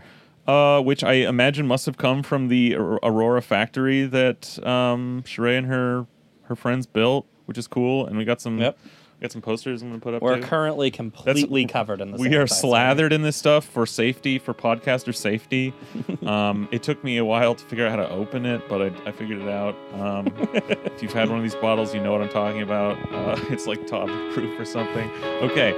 uh, 0.48 0.82
which 0.82 1.04
I 1.04 1.14
imagine 1.14 1.68
must 1.68 1.86
have 1.86 1.98
come 1.98 2.24
from 2.24 2.48
the 2.48 2.76
Aurora 2.76 3.42
factory 3.42 4.06
that 4.06 4.58
um, 4.66 5.24
Sheree 5.26 5.58
and 5.58 5.68
her 5.68 6.06
her 6.44 6.56
friends 6.56 6.86
built, 6.88 7.28
which 7.46 7.58
is 7.58 7.68
cool. 7.68 8.06
And 8.08 8.18
we 8.18 8.24
got 8.26 8.40
some 8.40 8.58
Yep. 8.58 8.78
got 9.22 9.32
some 9.34 9.42
posters 9.42 9.82
I'm 9.82 9.90
gonna 9.90 10.00
put 10.00 10.14
up. 10.14 10.22
We're 10.22 10.38
too. 10.38 10.44
currently 10.44 10.90
completely 10.92 11.66
covered 11.66 12.00
in 12.00 12.12
this. 12.12 12.22
We 12.22 12.36
are 12.36 12.46
sanitizer. 12.46 12.62
slathered 12.62 13.12
in 13.14 13.22
this 13.24 13.36
stuff 13.36 13.66
for 13.66 13.86
safety, 13.86 14.40
for 14.40 14.54
podcaster 14.54 15.14
safety. 15.14 15.74
um, 16.26 16.70
it 16.72 16.84
took 16.84 17.04
me 17.04 17.18
a 17.18 17.26
while 17.26 17.54
to 17.56 17.66
figure 17.66 17.86
out 17.86 17.92
how 17.92 18.06
to 18.06 18.10
open 18.10 18.46
it, 18.46 18.62
but 18.70 18.82
I, 18.82 18.86
I 19.06 19.12
figured 19.12 19.42
it 19.42 19.50
out. 19.50 19.76
Um, 19.96 20.28
if 20.54 21.04
you've 21.04 21.12
had 21.14 21.28
one 21.30 21.38
of 21.40 21.44
these 21.44 21.56
bottles, 21.56 21.94
you 21.94 22.00
know 22.00 22.14
what 22.14 22.22
I'm 22.22 22.30
talking 22.30 22.62
about. 22.62 22.98
Uh, 23.12 23.36
it's 23.50 23.68
like 23.68 23.86
toddler 23.86 24.32
proof 24.34 24.58
or 24.58 24.64
something. 24.66 25.10
Okay. 25.42 25.74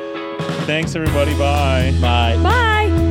Thanks, 0.67 0.95
everybody. 0.95 1.33
Bye. 1.39 1.91
Bye. 1.99 2.37
Bye. 2.43 3.09